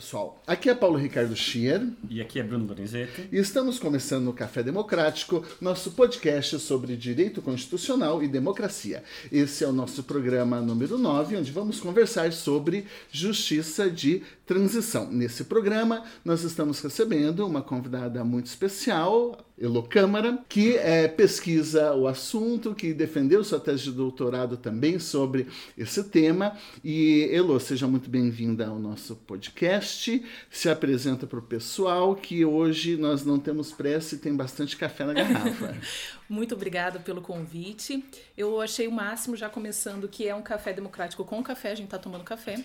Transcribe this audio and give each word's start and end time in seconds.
Pessoal, 0.00 0.42
aqui 0.46 0.70
é 0.70 0.74
Paulo 0.74 0.96
Ricardo 0.96 1.36
Schier 1.36 1.86
E 2.08 2.22
aqui 2.22 2.40
é 2.40 2.42
Bruno 2.42 2.66
Lorenzetti. 2.66 3.28
e 3.30 3.36
estamos 3.36 3.78
começando 3.78 4.24
no 4.24 4.32
Café 4.32 4.62
Democrático, 4.62 5.44
nosso 5.60 5.90
podcast 5.90 6.58
sobre 6.58 6.96
direito 6.96 7.42
constitucional 7.42 8.22
e 8.22 8.26
democracia. 8.26 9.04
Esse 9.30 9.62
é 9.62 9.68
o 9.68 9.72
nosso 9.72 10.02
programa 10.02 10.58
número 10.62 10.96
9, 10.96 11.36
onde 11.36 11.52
vamos 11.52 11.80
conversar 11.80 12.32
sobre 12.32 12.86
justiça 13.12 13.90
de 13.90 14.22
transição. 14.50 15.08
Nesse 15.08 15.44
programa, 15.44 16.02
nós 16.24 16.42
estamos 16.42 16.80
recebendo 16.80 17.46
uma 17.46 17.62
convidada 17.62 18.24
muito 18.24 18.46
especial, 18.46 19.46
Elo 19.56 19.84
Câmara, 19.84 20.40
que 20.48 20.76
é, 20.76 21.06
pesquisa 21.06 21.94
o 21.94 22.08
assunto, 22.08 22.74
que 22.74 22.92
defendeu 22.92 23.44
sua 23.44 23.60
tese 23.60 23.84
de 23.84 23.92
doutorado 23.92 24.56
também 24.56 24.98
sobre 24.98 25.46
esse 25.78 26.02
tema. 26.02 26.58
E, 26.82 27.28
Elo, 27.30 27.60
seja 27.60 27.86
muito 27.86 28.10
bem-vinda 28.10 28.66
ao 28.66 28.80
nosso 28.80 29.14
podcast. 29.14 30.20
Se 30.50 30.68
apresenta 30.68 31.28
para 31.28 31.38
o 31.38 31.42
pessoal, 31.42 32.16
que 32.16 32.44
hoje 32.44 32.96
nós 32.96 33.24
não 33.24 33.38
temos 33.38 33.70
pressa 33.70 34.16
e 34.16 34.18
tem 34.18 34.34
bastante 34.34 34.76
café 34.76 35.04
na 35.04 35.12
garrafa. 35.12 35.76
Muito 36.30 36.54
obrigada 36.54 37.00
pelo 37.00 37.20
convite. 37.20 38.04
Eu 38.36 38.60
achei 38.60 38.86
o 38.86 38.92
máximo, 38.92 39.34
já 39.34 39.50
começando, 39.50 40.08
que 40.08 40.28
é 40.28 40.32
um 40.32 40.42
café 40.42 40.72
democrático 40.72 41.24
com 41.24 41.42
café, 41.42 41.72
a 41.72 41.74
gente 41.74 41.86
está 41.86 41.98
tomando 41.98 42.22
café. 42.22 42.62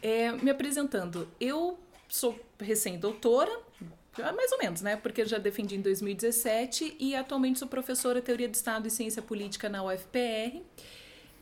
É, 0.00 0.32
me 0.32 0.50
apresentando, 0.50 1.28
eu 1.38 1.78
sou 2.08 2.40
recém-doutora, 2.58 3.60
mais 4.16 4.52
ou 4.52 4.58
menos, 4.58 4.80
né? 4.80 4.96
Porque 4.96 5.20
eu 5.20 5.26
já 5.26 5.36
defendi 5.36 5.76
em 5.76 5.82
2017 5.82 6.96
e 6.98 7.14
atualmente 7.14 7.58
sou 7.58 7.68
professora 7.68 8.20
de 8.20 8.24
Teoria 8.24 8.48
do 8.48 8.54
Estado 8.54 8.88
e 8.88 8.90
Ciência 8.90 9.20
Política 9.20 9.68
na 9.68 9.84
UFPR. 9.84 10.62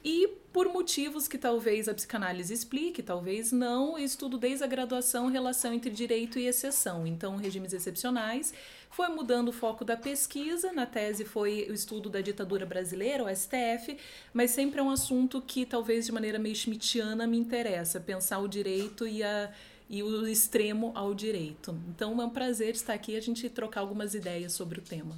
E 0.04 0.26
por 0.52 0.68
motivos 0.68 1.28
que 1.28 1.38
talvez 1.38 1.88
a 1.88 1.94
psicanálise 1.94 2.52
explique, 2.52 3.04
talvez 3.04 3.52
não, 3.52 3.96
eu 3.96 4.04
estudo 4.04 4.36
desde 4.36 4.64
a 4.64 4.66
graduação 4.66 5.28
relação 5.28 5.72
entre 5.72 5.90
direito 5.90 6.40
e 6.40 6.46
exceção, 6.48 7.06
então 7.06 7.36
regimes 7.36 7.72
excepcionais. 7.72 8.52
Foi 8.92 9.08
mudando 9.08 9.48
o 9.48 9.52
foco 9.52 9.84
da 9.84 9.96
pesquisa, 9.96 10.70
na 10.72 10.84
tese 10.84 11.24
foi 11.24 11.66
o 11.70 11.72
estudo 11.72 12.10
da 12.10 12.20
ditadura 12.20 12.66
brasileira, 12.66 13.24
o 13.24 13.34
STF, 13.34 13.96
mas 14.34 14.50
sempre 14.50 14.80
é 14.80 14.82
um 14.82 14.90
assunto 14.90 15.40
que 15.40 15.64
talvez 15.64 16.04
de 16.04 16.12
maneira 16.12 16.38
meio 16.38 16.54
schmittiana 16.54 17.26
me 17.26 17.38
interessa, 17.38 17.98
pensar 17.98 18.38
o 18.38 18.46
direito 18.46 19.06
e 19.06 19.22
a 19.22 19.50
e 19.88 20.02
o 20.02 20.26
extremo 20.26 20.90
ao 20.94 21.12
direito. 21.12 21.78
Então 21.88 22.20
é 22.20 22.24
um 22.24 22.30
prazer 22.30 22.74
estar 22.74 22.94
aqui 22.94 23.12
e 23.12 23.16
a 23.16 23.20
gente 23.20 23.48
trocar 23.50 23.80
algumas 23.80 24.14
ideias 24.14 24.54
sobre 24.54 24.78
o 24.78 24.82
tema. 24.82 25.14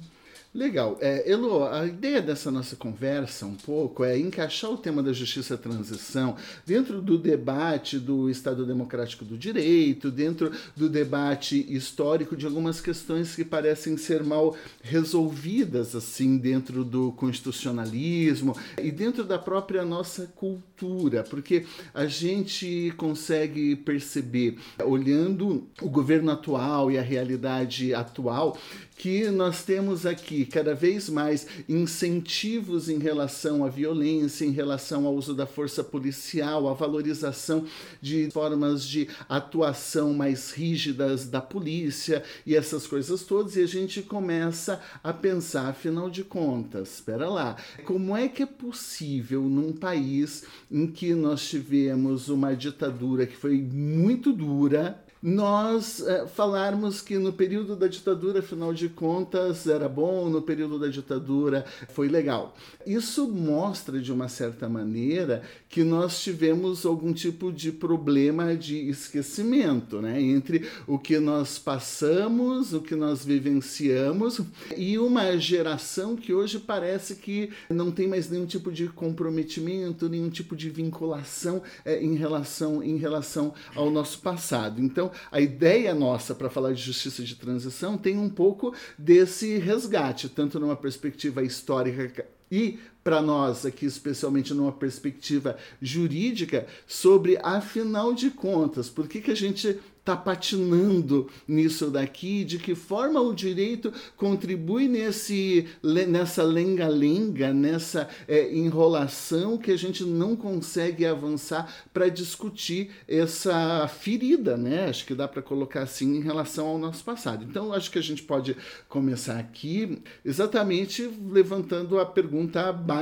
Legal. 0.55 0.97
É, 1.01 1.29
Elo, 1.29 1.65
a 1.65 1.85
ideia 1.85 2.21
dessa 2.21 2.49
nossa 2.49 2.77
conversa 2.77 3.45
um 3.45 3.55
pouco 3.55 4.05
é 4.05 4.17
encaixar 4.17 4.71
o 4.71 4.77
tema 4.77 5.03
da 5.03 5.11
justiça 5.11 5.57
transição 5.57 6.37
dentro 6.65 7.01
do 7.01 7.17
debate 7.17 7.99
do 7.99 8.29
Estado 8.29 8.65
Democrático 8.65 9.25
do 9.25 9.37
Direito, 9.37 10.09
dentro 10.09 10.53
do 10.73 10.87
debate 10.87 11.65
histórico 11.67 12.37
de 12.37 12.45
algumas 12.45 12.79
questões 12.79 13.35
que 13.35 13.43
parecem 13.43 13.97
ser 13.97 14.23
mal 14.23 14.55
resolvidas 14.81 15.93
assim 15.93 16.37
dentro 16.37 16.85
do 16.85 17.11
constitucionalismo 17.11 18.55
e 18.81 18.91
dentro 18.91 19.25
da 19.25 19.37
própria 19.37 19.83
nossa 19.83 20.31
cultura, 20.37 21.23
porque 21.23 21.65
a 21.93 22.05
gente 22.05 22.93
consegue 22.95 23.75
perceber, 23.75 24.57
olhando 24.85 25.67
o 25.81 25.89
governo 25.89 26.31
atual 26.31 26.89
e 26.89 26.97
a 26.97 27.01
realidade 27.01 27.93
atual, 27.93 28.57
que 28.95 29.29
nós 29.29 29.63
temos 29.63 30.05
aqui 30.05 30.45
cada 30.45 30.73
vez 30.73 31.09
mais 31.09 31.45
incentivos 31.67 32.87
em 32.87 32.97
relação 32.97 33.65
à 33.65 33.69
violência, 33.69 34.45
em 34.45 34.51
relação 34.51 35.05
ao 35.05 35.13
uso 35.13 35.33
da 35.33 35.45
força 35.45 35.83
policial, 35.83 36.67
à 36.67 36.73
valorização 36.73 37.65
de 38.01 38.29
formas 38.31 38.85
de 38.85 39.07
atuação 39.27 40.13
mais 40.13 40.51
rígidas 40.51 41.27
da 41.27 41.41
polícia 41.41 42.23
e 42.45 42.55
essas 42.55 42.87
coisas 42.87 43.23
todas, 43.23 43.55
e 43.55 43.61
a 43.61 43.67
gente 43.67 44.01
começa 44.01 44.81
a 45.03 45.11
pensar, 45.11 45.69
afinal 45.69 46.09
de 46.09 46.23
contas, 46.23 46.95
espera 46.95 47.29
lá, 47.29 47.57
como 47.83 48.15
é 48.15 48.27
que 48.27 48.43
é 48.43 48.47
possível 48.47 49.41
num 49.41 49.73
país 49.73 50.43
em 50.71 50.87
que 50.87 51.13
nós 51.13 51.47
tivemos 51.47 52.29
uma 52.29 52.55
ditadura 52.55 53.25
que 53.25 53.35
foi 53.35 53.57
muito 53.57 54.31
dura, 54.31 55.03
nós 55.25 56.01
é, 56.01 56.27
falarmos 56.27 57.01
que 57.01 57.17
no 57.17 57.33
período 57.33 57.75
da 57.75 57.87
ditadura, 57.87 58.39
afinal 58.39 58.71
de 58.71 58.84
contas, 58.89 59.67
era 59.67 59.87
bom, 59.87 60.29
no 60.29 60.41
período 60.41 60.79
da 60.79 60.87
ditadura 60.87 61.65
foi 61.89 62.07
legal. 62.07 62.55
Isso 62.85 63.27
mostra, 63.27 63.99
de 63.99 64.11
uma 64.11 64.27
certa 64.27 64.69
maneira, 64.69 65.41
que 65.69 65.83
nós 65.83 66.21
tivemos 66.21 66.85
algum 66.85 67.13
tipo 67.13 67.51
de 67.51 67.71
problema 67.71 68.55
de 68.55 68.89
esquecimento, 68.89 70.01
né? 70.01 70.21
Entre 70.21 70.67
o 70.87 70.99
que 70.99 71.19
nós 71.19 71.57
passamos, 71.57 72.73
o 72.73 72.81
que 72.81 72.95
nós 72.95 73.25
vivenciamos, 73.25 74.41
e 74.77 74.97
uma 74.97 75.37
geração 75.37 76.15
que 76.15 76.33
hoje 76.33 76.59
parece 76.59 77.15
que 77.15 77.49
não 77.69 77.91
tem 77.91 78.07
mais 78.07 78.29
nenhum 78.29 78.45
tipo 78.45 78.71
de 78.71 78.87
comprometimento, 78.87 80.09
nenhum 80.09 80.29
tipo 80.29 80.55
de 80.55 80.69
vinculação 80.69 81.61
é, 81.83 82.01
em, 82.03 82.15
relação, 82.15 82.83
em 82.83 82.97
relação 82.97 83.53
ao 83.75 83.89
nosso 83.89 84.19
passado. 84.19 84.81
Então, 84.81 85.11
a 85.31 85.41
ideia 85.41 85.93
nossa 85.95 86.35
para 86.35 86.49
falar 86.49 86.73
de 86.73 86.81
justiça 86.81 87.23
de 87.23 87.35
transição 87.35 87.97
tem 87.97 88.17
um 88.17 88.29
pouco 88.29 88.74
desse 88.97 89.57
resgate, 89.57 90.29
tanto 90.29 90.59
numa 90.59 90.75
perspectiva 90.75 91.43
histórica 91.43 92.25
e 92.51 92.79
para 93.05 93.21
nós 93.21 93.67
aqui, 93.67 93.85
especialmente 93.85 94.51
numa 94.51 94.71
perspectiva 94.71 95.55
jurídica, 95.79 96.65
sobre 96.87 97.37
afinal 97.43 98.15
de 98.15 98.31
contas, 98.31 98.89
por 98.89 99.07
que, 99.07 99.21
que 99.21 99.29
a 99.29 99.35
gente 99.35 99.79
está 99.99 100.15
patinando 100.15 101.27
nisso 101.47 101.89
daqui, 101.89 102.43
de 102.43 102.59
que 102.59 102.75
forma 102.75 103.19
o 103.19 103.33
direito 103.33 103.91
contribui 104.15 104.87
nesse, 104.87 105.67
nessa 105.81 106.43
lenga-lenga, 106.43 107.51
nessa 107.51 108.07
é, 108.27 108.55
enrolação 108.55 109.57
que 109.57 109.71
a 109.71 109.75
gente 109.75 110.03
não 110.03 110.35
consegue 110.35 111.07
avançar 111.07 111.73
para 111.91 112.07
discutir 112.07 112.91
essa 113.07 113.87
ferida, 113.87 114.55
né? 114.55 114.89
Acho 114.89 115.07
que 115.07 115.15
dá 115.15 115.27
para 115.27 115.41
colocar 115.41 115.81
assim 115.81 116.17
em 116.17 116.21
relação 116.21 116.67
ao 116.67 116.77
nosso 116.77 117.03
passado. 117.03 117.43
Então, 117.43 117.73
acho 117.73 117.89
que 117.89 117.97
a 117.97 118.03
gente 118.03 118.21
pode 118.21 118.55
começar 118.87 119.39
aqui 119.39 120.03
exatamente 120.23 121.09
levantando 121.31 121.99
a 121.99 122.05
pergunta 122.05 122.71
básica 122.71 122.94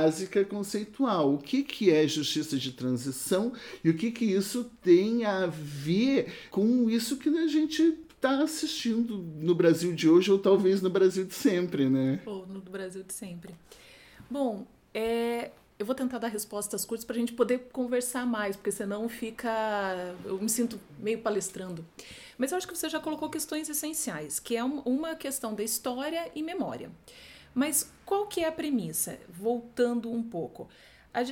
conceitual: 0.48 1.34
o 1.34 1.38
que, 1.38 1.62
que 1.62 1.90
é 1.90 2.06
justiça 2.06 2.56
de 2.56 2.72
transição 2.72 3.52
e 3.82 3.90
o 3.90 3.96
que, 3.96 4.10
que 4.10 4.24
isso 4.24 4.70
tem 4.82 5.24
a 5.24 5.46
ver 5.46 6.32
com 6.50 6.88
isso 6.88 7.16
que 7.16 7.28
a 7.28 7.46
gente 7.46 7.98
está 8.24 8.42
assistindo 8.42 9.18
no 9.18 9.54
Brasil 9.54 9.92
de 9.92 10.08
hoje 10.08 10.32
ou 10.32 10.38
talvez 10.38 10.80
no 10.80 10.88
Brasil 10.88 11.24
de 11.24 11.34
sempre, 11.34 11.90
né? 11.90 12.20
Ou 12.24 12.46
no 12.46 12.60
Brasil 12.60 13.02
de 13.02 13.12
sempre. 13.12 13.54
Bom, 14.30 14.66
é, 14.94 15.50
eu 15.78 15.84
vou 15.84 15.94
tentar 15.94 16.18
dar 16.18 16.28
respostas 16.28 16.84
curtas 16.84 17.04
para 17.04 17.16
a 17.16 17.18
gente 17.18 17.32
poder 17.32 17.68
conversar 17.72 18.24
mais, 18.24 18.56
porque 18.56 18.72
senão 18.72 19.08
fica. 19.08 20.14
Eu 20.24 20.38
me 20.38 20.48
sinto 20.48 20.80
meio 20.98 21.18
palestrando. 21.18 21.84
Mas 22.38 22.52
eu 22.52 22.58
acho 22.58 22.66
que 22.66 22.76
você 22.76 22.88
já 22.88 22.98
colocou 22.98 23.28
questões 23.28 23.68
essenciais, 23.68 24.40
que 24.40 24.56
é 24.56 24.64
uma 24.64 25.14
questão 25.14 25.54
da 25.54 25.62
história 25.62 26.30
e 26.34 26.42
memória. 26.42 26.90
Mas 27.54 27.90
qual 28.04 28.26
que 28.26 28.40
é 28.40 28.48
a 28.48 28.52
premissa? 28.52 29.18
Voltando 29.28 30.10
um 30.10 30.22
pouco. 30.22 30.68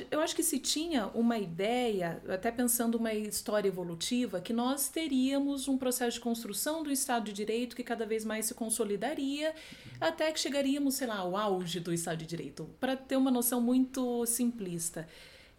Eu 0.09 0.21
acho 0.21 0.33
que 0.33 0.43
se 0.43 0.59
tinha 0.59 1.07
uma 1.07 1.37
ideia, 1.37 2.23
até 2.29 2.49
pensando 2.49 2.95
uma 2.95 3.13
história 3.13 3.67
evolutiva, 3.67 4.39
que 4.39 4.53
nós 4.53 4.87
teríamos 4.87 5.67
um 5.67 5.77
processo 5.77 6.15
de 6.15 6.21
construção 6.21 6.81
do 6.83 6.89
Estado 6.89 7.25
de 7.25 7.33
Direito 7.33 7.75
que 7.75 7.83
cada 7.83 8.05
vez 8.05 8.23
mais 8.23 8.45
se 8.45 8.53
consolidaria, 8.53 9.53
até 9.99 10.31
que 10.31 10.39
chegaríamos, 10.39 10.95
sei 10.95 11.07
lá, 11.07 11.17
ao 11.17 11.35
auge 11.35 11.81
do 11.81 11.91
Estado 11.91 12.19
de 12.19 12.25
Direito, 12.25 12.69
para 12.79 12.95
ter 12.95 13.17
uma 13.17 13.29
noção 13.29 13.59
muito 13.59 14.25
simplista. 14.25 15.05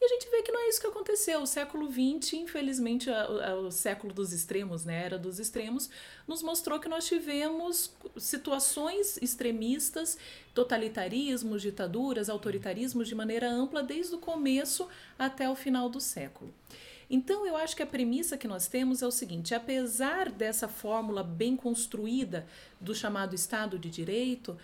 E 0.04 0.06
a 0.06 0.08
gente 0.08 0.28
vê 0.30 0.42
que 0.42 0.52
não 0.52 0.60
é 0.60 0.68
isso 0.68 0.82
que 0.82 0.86
aconteceu. 0.86 1.40
O 1.40 1.46
século 1.46 1.90
XX, 1.90 2.34
infelizmente, 2.34 3.08
o 3.08 3.70
século 3.70 4.12
dos 4.12 4.34
extremos, 4.34 4.84
né, 4.84 5.02
era 5.02 5.18
dos 5.18 5.38
extremos, 5.40 5.88
nos 6.28 6.42
mostrou 6.42 6.78
que 6.78 6.90
nós 6.90 7.06
tivemos 7.06 7.90
situações 8.18 9.16
extremistas, 9.22 10.18
totalitarismos, 10.52 11.62
ditaduras, 11.62 12.28
autoritarismos 12.28 13.08
de 13.08 13.14
maneira 13.14 13.48
ampla 13.50 13.82
desde 13.82 14.14
o 14.14 14.18
começo 14.18 14.86
até 15.18 15.48
o 15.48 15.54
final 15.54 15.88
do 15.88 16.02
século. 16.02 16.52
Então, 17.08 17.46
eu 17.46 17.56
acho 17.56 17.74
que 17.74 17.82
a 17.82 17.86
premissa 17.86 18.36
que 18.36 18.46
nós 18.46 18.66
temos 18.66 19.00
é 19.00 19.06
o 19.06 19.10
seguinte: 19.10 19.54
apesar 19.54 20.30
dessa 20.30 20.68
fórmula 20.68 21.22
bem 21.22 21.56
construída 21.56 22.46
do 22.78 22.94
chamado 22.94 23.34
Estado 23.34 23.78
de 23.78 23.88
Direito, 23.88 24.54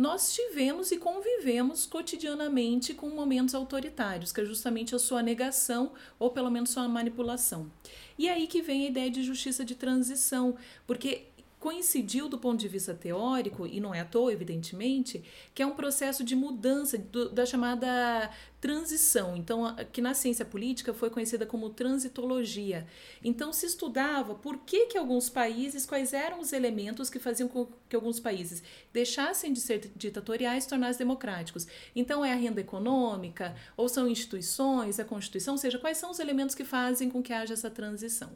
nós 0.00 0.32
tivemos 0.32 0.90
e 0.92 0.96
convivemos 0.96 1.84
cotidianamente 1.84 2.94
com 2.94 3.10
momentos 3.10 3.54
autoritários, 3.54 4.32
que 4.32 4.40
é 4.40 4.44
justamente 4.46 4.94
a 4.94 4.98
sua 4.98 5.22
negação 5.22 5.92
ou 6.18 6.30
pelo 6.30 6.50
menos 6.50 6.70
sua 6.70 6.88
manipulação. 6.88 7.70
E 8.16 8.26
é 8.26 8.32
aí 8.32 8.46
que 8.46 8.62
vem 8.62 8.86
a 8.86 8.88
ideia 8.88 9.10
de 9.10 9.22
justiça 9.22 9.62
de 9.62 9.74
transição, 9.74 10.56
porque 10.86 11.26
coincidiu 11.60 12.26
do 12.26 12.38
ponto 12.38 12.58
de 12.58 12.66
vista 12.66 12.94
teórico, 12.94 13.66
e 13.66 13.80
não 13.80 13.94
é 13.94 14.00
à 14.00 14.04
toa, 14.04 14.32
evidentemente, 14.32 15.22
que 15.54 15.62
é 15.62 15.66
um 15.66 15.76
processo 15.76 16.24
de 16.24 16.34
mudança 16.34 16.96
do, 16.96 17.28
da 17.28 17.44
chamada 17.44 18.30
transição, 18.60 19.36
então 19.36 19.74
que 19.90 20.02
na 20.02 20.12
ciência 20.12 20.44
política 20.44 20.92
foi 20.92 21.08
conhecida 21.08 21.46
como 21.46 21.70
transitologia. 21.70 22.86
Então 23.24 23.52
se 23.52 23.64
estudava 23.64 24.34
por 24.34 24.58
que 24.58 24.86
que 24.86 24.98
alguns 24.98 25.30
países, 25.30 25.86
quais 25.86 26.12
eram 26.12 26.40
os 26.40 26.52
elementos 26.52 27.08
que 27.08 27.18
faziam 27.18 27.48
com 27.48 27.68
que 27.88 27.96
alguns 27.96 28.20
países 28.20 28.62
deixassem 28.92 29.52
de 29.52 29.60
ser 29.60 29.90
ditatoriais 29.96 30.64
e 30.64 30.68
tornassem 30.68 30.98
democráticos. 30.98 31.66
Então 31.96 32.22
é 32.24 32.32
a 32.32 32.36
renda 32.36 32.60
econômica, 32.60 33.54
ou 33.76 33.88
são 33.88 34.06
instituições, 34.06 35.00
a 35.00 35.04
constituição, 35.04 35.54
ou 35.54 35.58
seja, 35.58 35.78
quais 35.78 35.96
são 35.96 36.10
os 36.10 36.18
elementos 36.18 36.54
que 36.54 36.64
fazem 36.64 37.08
com 37.08 37.22
que 37.22 37.32
haja 37.32 37.54
essa 37.54 37.70
transição. 37.70 38.30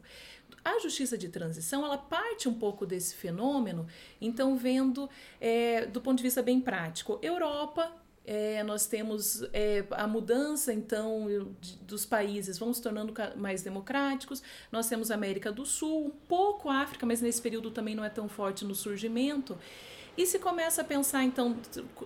A 0.64 0.78
justiça 0.78 1.18
de 1.18 1.28
transição, 1.28 1.84
ela 1.84 1.98
parte 1.98 2.48
um 2.48 2.54
pouco 2.54 2.86
desse 2.86 3.14
fenômeno, 3.14 3.86
então 4.20 4.56
vendo 4.56 5.10
é, 5.40 5.84
do 5.84 6.00
ponto 6.00 6.16
de 6.16 6.22
vista 6.22 6.42
bem 6.42 6.58
prático, 6.58 7.18
Europa, 7.20 7.92
é, 8.26 8.62
nós 8.62 8.86
temos 8.86 9.42
é, 9.52 9.84
a 9.90 10.06
mudança, 10.06 10.72
então, 10.72 11.26
de, 11.60 11.76
dos 11.78 12.06
países 12.06 12.58
vão 12.58 12.72
se 12.72 12.80
tornando 12.80 13.12
mais 13.36 13.60
democráticos. 13.60 14.42
Nós 14.72 14.88
temos 14.88 15.10
América 15.10 15.52
do 15.52 15.66
Sul, 15.66 16.06
um 16.06 16.10
pouco 16.10 16.70
África, 16.70 17.04
mas 17.04 17.20
nesse 17.20 17.42
período 17.42 17.70
também 17.70 17.94
não 17.94 18.02
é 18.04 18.08
tão 18.08 18.26
forte 18.26 18.64
no 18.64 18.74
surgimento. 18.74 19.58
E 20.16 20.24
se 20.26 20.38
começa 20.38 20.80
a 20.80 20.84
pensar, 20.84 21.22
então, 21.24 21.56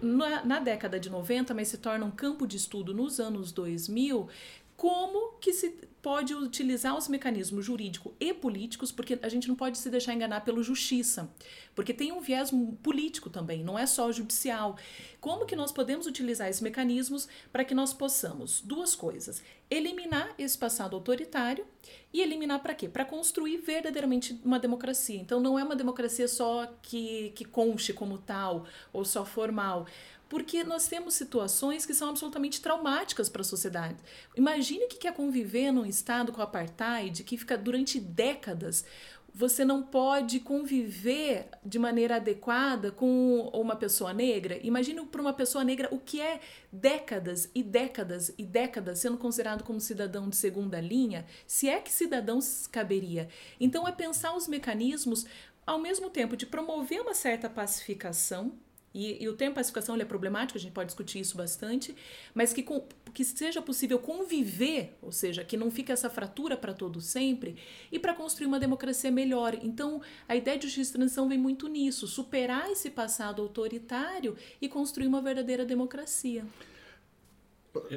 na, 0.03 0.45
na 0.45 0.59
década 0.59 0.99
de 0.99 1.09
90, 1.09 1.55
mas 1.55 1.69
se 1.69 1.79
torna 1.79 2.05
um 2.05 2.11
campo 2.11 2.47
de 2.47 2.57
estudo 2.57 2.93
nos 2.93 3.21
anos 3.21 3.53
2000, 3.53 4.29
como 4.77 5.35
que 5.41 5.53
se 5.53 5.71
pode 6.09 6.35
utilizar 6.35 6.97
os 6.97 7.07
mecanismos 7.07 7.67
jurídico 7.67 8.15
e 8.19 8.33
políticos, 8.33 8.91
porque 8.91 9.19
a 9.21 9.29
gente 9.29 9.47
não 9.47 9.55
pode 9.55 9.77
se 9.77 9.91
deixar 9.91 10.15
enganar 10.15 10.41
pelo 10.41 10.63
justiça, 10.63 11.31
porque 11.75 11.93
tem 11.93 12.13
um 12.13 12.21
viés 12.21 12.51
político 12.83 13.29
também, 13.29 13.63
não 13.63 13.79
é 13.79 13.85
só 13.85 14.11
judicial. 14.11 14.79
Como 15.21 15.45
que 15.45 15.55
nós 15.55 15.71
podemos 15.71 16.07
utilizar 16.07 16.49
esses 16.49 16.63
mecanismos 16.63 17.29
para 17.53 17.63
que 17.63 17.75
nós 17.75 17.93
possamos 17.93 18.63
duas 18.63 18.95
coisas: 18.95 19.43
eliminar 19.71 20.35
esse 20.39 20.57
passado 20.57 20.97
autoritário 20.97 21.67
e 22.11 22.23
eliminar 22.23 22.63
para 22.63 22.75
quê? 22.75 22.89
Para 22.89 23.05
construir 23.05 23.59
verdadeiramente 23.59 24.41
uma 24.43 24.59
democracia. 24.59 25.21
Então 25.21 25.41
não 25.41 25.59
é 25.59 25.63
uma 25.63 25.77
democracia 25.77 26.27
só 26.27 26.73
que 26.81 27.33
que 27.35 27.45
conche 27.45 27.93
como 27.93 28.17
tal 28.17 28.65
ou 28.95 29.05
só 29.05 29.27
formal, 29.27 29.87
porque 30.29 30.63
nós 30.63 30.87
temos 30.87 31.15
situações 31.15 31.87
que 31.87 31.95
são 31.95 32.11
absolutamente 32.11 32.61
traumáticas 32.61 33.29
para 33.29 33.41
a 33.41 33.45
sociedade. 33.45 33.97
Imagine 34.37 34.85
o 34.85 34.89
que 34.89 35.09
é 35.09 35.13
conviver 35.13 35.73
num 35.73 35.87
estado 35.87 36.33
com 36.33 36.43
apartheid 36.43 37.25
que 37.25 37.39
fica 37.39 37.57
durante 37.57 37.99
décadas. 37.99 38.85
Você 39.35 39.65
não 39.65 39.83
pode 39.83 40.41
conviver 40.41 41.49
de 41.65 41.79
maneira 41.79 42.17
adequada 42.17 42.91
com 42.91 43.49
uma 43.55 43.77
pessoa 43.77 44.13
negra. 44.13 44.59
Imagine 44.63 45.07
para 45.07 45.21
uma 45.21 45.33
pessoa 45.33 45.63
negra 45.63 45.89
o 45.93 45.99
que 45.99 46.21
é 46.21 46.41
décadas 46.73 47.49
e 47.55 47.63
décadas 47.63 48.35
e 48.37 48.45
décadas 48.45 48.99
sendo 48.99 49.17
considerado 49.17 49.63
como 49.63 49.81
cidadão 49.81 50.29
de 50.29 50.37
segunda 50.37 50.81
linha, 50.81 51.25
se 51.47 51.69
é 51.69 51.81
que 51.81 51.93
cidadão 51.93 52.41
caberia. 52.73 53.29
Então 53.61 53.87
é 53.87 53.93
pensar 53.93 54.35
os 54.35 54.49
mecanismos 54.49 55.25
ao 55.65 55.79
mesmo 55.79 56.11
tempo 56.11 56.37
de 56.37 56.47
promover 56.47 57.01
uma 57.01 57.15
certa 57.15 57.49
pacificação 57.49 58.53
e, 58.99 59.23
e 59.23 59.29
o 59.29 59.35
termo 59.35 59.55
pacificação 59.55 59.95
é 59.95 60.05
problemático, 60.05 60.59
a 60.59 60.61
gente 60.61 60.73
pode 60.73 60.89
discutir 60.89 61.21
isso 61.21 61.37
bastante, 61.37 61.95
mas 62.35 62.53
que, 62.53 62.67
que 63.15 63.25
seja 63.25 63.63
possível 63.63 64.01
conviver, 64.01 64.99
ou 65.01 65.13
seja, 65.13 65.45
que 65.45 65.57
não 65.57 65.71
fique 65.71 65.93
essa 65.93 66.11
fratura 66.11 66.57
para 66.57 66.75
todo 66.75 67.01
sempre, 67.01 67.55
e 67.93 67.99
para 67.99 68.13
construir 68.13 68.47
uma 68.47 68.59
democracia 68.59 69.11
melhor. 69.11 69.57
Então, 69.63 70.03
a 70.27 70.35
ideia 70.35 70.59
de 70.59 70.67
justiça 70.67 70.91
de 70.91 70.99
transição 70.99 71.29
vem 71.29 71.39
muito 71.39 71.69
nisso, 71.69 72.09
superar 72.09 72.69
esse 72.73 72.91
passado 72.91 73.41
autoritário 73.41 74.37
e 74.61 74.69
construir 74.69 75.07
uma 75.07 75.23
verdadeira 75.23 75.65
democracia. 75.65 76.45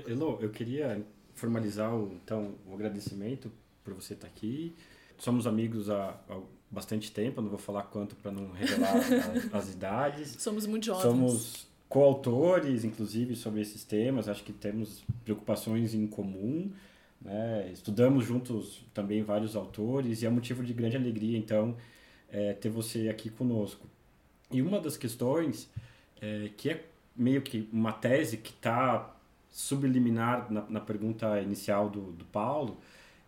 Elo, 0.06 0.38
eu 0.40 0.52
queria 0.52 1.04
formalizar 1.34 1.96
o, 1.96 2.14
então 2.24 2.54
o 2.68 2.76
agradecimento 2.76 3.52
por 3.84 3.96
você 3.96 4.14
estar 4.14 4.28
aqui. 4.28 4.76
Somos 5.18 5.48
amigos 5.48 5.90
há, 5.90 6.20
há 6.30 6.40
bastante 6.72 7.12
tempo, 7.12 7.42
não 7.42 7.50
vou 7.50 7.60
falar 7.60 7.84
quanto 7.84 8.16
para 8.16 8.32
não 8.32 8.52
revelar 8.52 8.96
as, 8.96 9.54
as, 9.54 9.74
idades. 9.74 10.36
Somos 10.40 10.66
muito 10.66 10.86
jovens. 10.86 11.04
Somos 11.04 11.68
coautores, 11.90 12.86
inclusive, 12.86 13.36
sobre 13.36 13.62
esses 13.62 13.84
temas, 13.84 14.30
acho 14.30 14.44
que 14.44 14.54
temos 14.54 15.04
preocupações 15.26 15.94
em 15.94 16.08
comum. 16.08 16.72
Né? 17.22 17.70
Estudamos 17.74 18.26
juntos 18.26 18.84
também 18.94 19.22
vários 19.22 19.56
autores 19.56 20.22
e 20.22 20.26
é 20.26 20.30
motivo 20.30 20.64
de 20.64 20.74
grande 20.74 20.96
alegria, 20.96 21.38
então, 21.38 21.76
é, 22.32 22.54
ter 22.54 22.70
você 22.70 23.10
aqui 23.10 23.30
conosco. 23.30 23.86
E 24.50 24.62
uma 24.62 24.80
das 24.80 24.96
questões, 24.96 25.70
é, 26.22 26.50
que 26.56 26.70
é 26.70 26.86
meio 27.16 27.42
que 27.42 27.68
uma 27.72 27.92
tese 27.92 28.38
que 28.38 28.52
está 28.52 29.14
subliminar 29.52 30.52
na, 30.52 30.62
na 30.70 30.80
pergunta 30.80 31.42
inicial 31.42 31.90
do, 31.90 32.14
do 32.14 32.24
Paulo, 32.26 32.78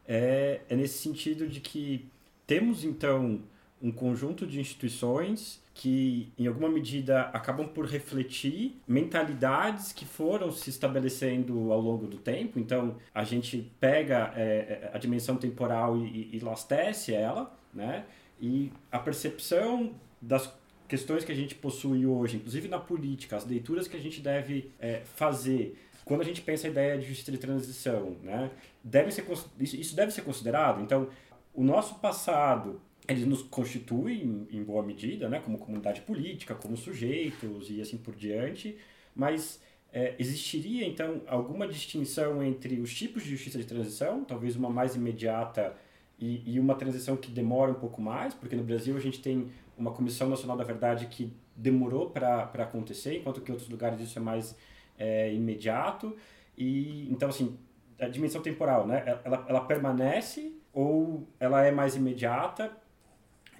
é, 0.07 0.61
é 0.69 0.75
nesse 0.75 0.99
sentido 0.99 1.47
de 1.47 1.59
que 1.59 2.05
temos 2.45 2.83
então 2.83 3.41
um 3.81 3.91
conjunto 3.91 4.47
de 4.47 4.59
instituições 4.61 5.61
que, 5.73 6.31
em 6.37 6.47
alguma 6.47 6.69
medida, 6.69 7.23
acabam 7.33 7.67
por 7.67 7.85
refletir 7.85 8.79
mentalidades 8.87 9.91
que 9.91 10.05
foram 10.05 10.51
se 10.51 10.69
estabelecendo 10.69 11.73
ao 11.73 11.81
longo 11.81 12.07
do 12.07 12.17
tempo. 12.17 12.59
Então, 12.59 12.95
a 13.13 13.23
gente 13.23 13.71
pega 13.79 14.31
é, 14.35 14.43
é 14.43 14.91
a 14.93 14.97
dimensão 14.97 15.35
temporal 15.35 15.97
e, 15.97 16.29
e 16.31 16.39
lastece 16.39 17.13
ela, 17.13 17.53
né? 17.73 18.05
E 18.39 18.71
a 18.91 18.99
percepção 18.99 19.93
das 20.21 20.53
questões 20.87 21.25
que 21.25 21.31
a 21.31 21.35
gente 21.35 21.55
possui 21.55 22.05
hoje, 22.05 22.37
inclusive 22.37 22.67
na 22.67 22.79
política, 22.79 23.35
as 23.35 23.45
leituras 23.45 23.87
que 23.87 23.97
a 23.97 23.99
gente 23.99 24.21
deve 24.21 24.71
é, 24.79 25.01
fazer 25.03 25.77
quando 26.05 26.21
a 26.21 26.25
gente 26.25 26.41
pensa 26.41 26.67
a 26.67 26.69
ideia 26.69 26.97
de 26.97 27.07
justiça 27.07 27.31
de 27.31 27.37
transição, 27.37 28.17
né? 28.21 28.51
Deve 28.83 29.11
ser, 29.11 29.25
isso 29.59 29.95
deve 29.95 30.11
ser 30.11 30.21
considerado. 30.21 30.81
Então, 30.81 31.07
o 31.53 31.63
nosso 31.63 31.95
passado 31.95 32.81
ele 33.07 33.25
nos 33.25 33.41
constitui 33.41 34.23
em, 34.23 34.47
em, 34.49 34.63
boa 34.63 34.81
medida, 34.81 35.27
né, 35.27 35.39
como 35.39 35.57
comunidade 35.57 36.01
política, 36.01 36.55
como 36.55 36.77
sujeitos 36.77 37.69
e 37.69 37.81
assim 37.81 37.97
por 37.97 38.15
diante, 38.15 38.77
mas 39.13 39.61
é, 39.91 40.15
existiria 40.17 40.87
então 40.87 41.21
alguma 41.27 41.67
distinção 41.67 42.41
entre 42.41 42.79
os 42.79 42.93
tipos 42.93 43.23
de 43.23 43.31
justiça 43.31 43.57
de 43.57 43.65
transição, 43.65 44.23
talvez 44.23 44.55
uma 44.55 44.69
mais 44.69 44.95
imediata 44.95 45.75
e, 46.17 46.53
e 46.53 46.59
uma 46.59 46.75
transição 46.75 47.17
que 47.17 47.29
demora 47.29 47.71
um 47.71 47.75
pouco 47.75 48.01
mais, 48.01 48.33
porque 48.33 48.55
no 48.55 48.63
Brasil 48.63 48.95
a 48.95 48.99
gente 48.99 49.21
tem 49.21 49.51
uma 49.77 49.91
Comissão 49.91 50.29
Nacional 50.29 50.55
da 50.55 50.63
Verdade 50.63 51.07
que 51.07 51.31
demorou 51.55 52.09
para 52.09 52.43
acontecer, 52.43 53.17
enquanto 53.17 53.41
que 53.41 53.51
em 53.51 53.53
outros 53.53 53.69
lugares 53.69 53.99
isso 53.99 54.17
é 54.17 54.21
mais 54.21 54.55
é, 54.97 55.33
imediato. 55.33 56.15
E 56.57 57.07
então 57.11 57.29
assim 57.29 57.57
a 57.99 58.07
dimensão 58.07 58.41
temporal, 58.41 58.87
né, 58.87 59.19
ela, 59.23 59.45
ela 59.47 59.61
permanece 59.61 60.52
ou 60.73 61.27
ela 61.39 61.63
é 61.63 61.71
mais 61.71 61.95
imediata 61.95 62.71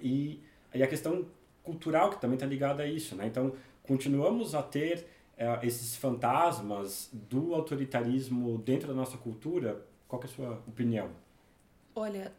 e 0.00 0.42
aí 0.72 0.82
a 0.82 0.86
questão 0.86 1.24
cultural 1.62 2.10
que 2.10 2.20
também 2.20 2.34
está 2.34 2.46
ligada 2.46 2.82
a 2.82 2.86
isso, 2.86 3.14
né? 3.14 3.26
Então 3.26 3.52
continuamos 3.82 4.54
a 4.54 4.62
ter 4.62 5.06
é, 5.36 5.58
esses 5.62 5.96
fantasmas 5.96 7.08
do 7.12 7.54
autoritarismo 7.54 8.58
dentro 8.58 8.88
da 8.88 8.94
nossa 8.94 9.16
cultura. 9.16 9.84
Qual 10.06 10.20
é 10.20 10.24
a 10.24 10.28
sua 10.28 10.62
opinião? 10.66 11.10
Olha, 11.94 12.32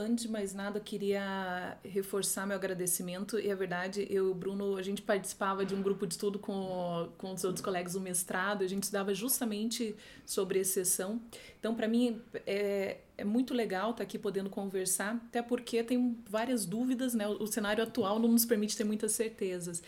antes 0.00 0.24
de 0.24 0.30
mais 0.30 0.54
nada, 0.54 0.78
eu 0.78 0.82
queria 0.82 1.78
reforçar 1.84 2.46
meu 2.46 2.56
agradecimento. 2.56 3.38
E 3.38 3.48
é 3.48 3.54
verdade, 3.54 4.06
eu 4.10 4.28
e 4.28 4.30
o 4.30 4.34
Bruno, 4.34 4.76
a 4.76 4.82
gente 4.82 5.02
participava 5.02 5.64
de 5.64 5.74
um 5.74 5.82
grupo 5.82 6.06
de 6.06 6.14
estudo 6.14 6.38
com, 6.38 7.10
com 7.18 7.32
os 7.32 7.44
outros 7.44 7.64
colegas 7.64 7.92
do 7.92 8.00
mestrado, 8.00 8.64
a 8.64 8.66
gente 8.66 8.84
estudava 8.84 9.14
justamente 9.14 9.94
sobre 10.24 10.58
exceção. 10.58 11.20
Então, 11.58 11.74
para 11.74 11.86
mim, 11.86 12.20
é, 12.46 12.98
é 13.16 13.24
muito 13.24 13.54
legal 13.54 13.90
estar 13.90 13.98
tá 13.98 14.02
aqui 14.02 14.18
podendo 14.18 14.50
conversar, 14.50 15.14
até 15.28 15.42
porque 15.42 15.84
tem 15.84 16.18
várias 16.28 16.64
dúvidas, 16.64 17.14
né? 17.14 17.28
O, 17.28 17.42
o 17.42 17.46
cenário 17.46 17.84
atual 17.84 18.18
não 18.18 18.28
nos 18.28 18.44
permite 18.44 18.76
ter 18.76 18.84
muitas 18.84 19.12
certezas. 19.12 19.82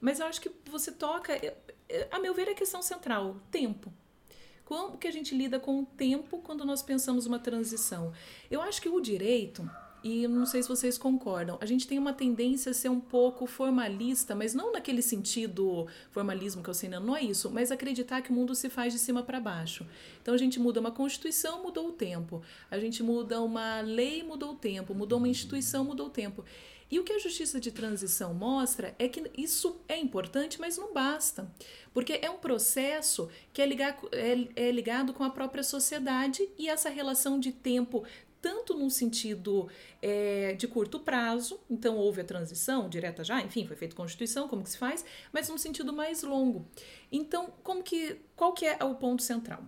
Mas 0.00 0.20
eu 0.20 0.26
acho 0.26 0.40
que 0.40 0.50
você 0.70 0.92
toca, 0.92 1.32
é, 1.32 1.56
é, 1.88 2.08
a 2.10 2.18
meu 2.18 2.34
ver, 2.34 2.48
é 2.48 2.50
a 2.52 2.54
questão 2.54 2.82
central: 2.82 3.40
tempo. 3.50 3.92
Como 4.64 4.96
que 4.96 5.06
a 5.06 5.12
gente 5.12 5.34
lida 5.34 5.60
com 5.60 5.80
o 5.80 5.86
tempo 5.86 6.38
quando 6.38 6.64
nós 6.64 6.82
pensamos 6.82 7.26
uma 7.26 7.38
transição? 7.38 8.12
Eu 8.50 8.62
acho 8.62 8.80
que 8.80 8.88
o 8.88 9.00
direito 9.00 9.68
e 10.04 10.28
não 10.28 10.44
sei 10.44 10.62
se 10.62 10.68
vocês 10.68 10.98
concordam. 10.98 11.56
A 11.62 11.66
gente 11.66 11.88
tem 11.88 11.98
uma 11.98 12.12
tendência 12.12 12.70
a 12.70 12.74
ser 12.74 12.90
um 12.90 13.00
pouco 13.00 13.46
formalista, 13.46 14.34
mas 14.34 14.52
não 14.52 14.70
naquele 14.70 15.00
sentido 15.00 15.86
formalismo 16.10 16.62
que 16.62 16.68
eu 16.68 16.74
sei, 16.74 16.90
não, 16.90 17.00
não 17.00 17.16
é 17.16 17.22
isso, 17.22 17.50
mas 17.50 17.72
acreditar 17.72 18.20
que 18.20 18.30
o 18.30 18.34
mundo 18.34 18.54
se 18.54 18.68
faz 18.68 18.92
de 18.92 18.98
cima 18.98 19.22
para 19.22 19.40
baixo. 19.40 19.86
Então 20.20 20.34
a 20.34 20.36
gente 20.36 20.60
muda 20.60 20.78
uma 20.78 20.90
constituição, 20.90 21.62
mudou 21.62 21.88
o 21.88 21.92
tempo. 21.92 22.42
A 22.70 22.78
gente 22.78 23.02
muda 23.02 23.40
uma 23.40 23.80
lei, 23.80 24.22
mudou 24.22 24.52
o 24.52 24.56
tempo. 24.56 24.94
Mudou 24.94 25.16
uma 25.16 25.28
instituição, 25.28 25.84
mudou 25.84 26.08
o 26.08 26.10
tempo. 26.10 26.44
E 26.94 27.00
o 27.00 27.02
que 27.02 27.12
a 27.12 27.18
justiça 27.18 27.58
de 27.58 27.72
transição 27.72 28.32
mostra 28.32 28.94
é 29.00 29.08
que 29.08 29.28
isso 29.36 29.80
é 29.88 29.98
importante, 29.98 30.60
mas 30.60 30.78
não 30.78 30.94
basta. 30.94 31.52
Porque 31.92 32.20
é 32.22 32.30
um 32.30 32.38
processo 32.38 33.28
que 33.52 33.60
é, 33.60 33.66
ligar, 33.66 33.98
é, 34.12 34.68
é 34.68 34.70
ligado 34.70 35.12
com 35.12 35.24
a 35.24 35.30
própria 35.30 35.64
sociedade 35.64 36.48
e 36.56 36.68
essa 36.68 36.88
relação 36.88 37.40
de 37.40 37.50
tempo 37.50 38.04
tanto 38.40 38.74
num 38.74 38.88
sentido 38.88 39.68
é, 40.00 40.52
de 40.52 40.68
curto 40.68 41.00
prazo, 41.00 41.58
então 41.68 41.96
houve 41.96 42.20
a 42.20 42.24
transição 42.24 42.88
direta 42.88 43.24
já, 43.24 43.40
enfim, 43.40 43.66
foi 43.66 43.74
feita 43.74 43.96
Constituição, 43.96 44.46
como 44.46 44.62
que 44.62 44.70
se 44.70 44.78
faz, 44.78 45.04
mas 45.32 45.48
num 45.48 45.58
sentido 45.58 45.92
mais 45.92 46.22
longo. 46.22 46.64
Então, 47.10 47.52
como 47.64 47.82
que, 47.82 48.20
qual 48.36 48.52
que 48.52 48.66
é 48.66 48.84
o 48.84 48.94
ponto 48.94 49.20
central? 49.20 49.64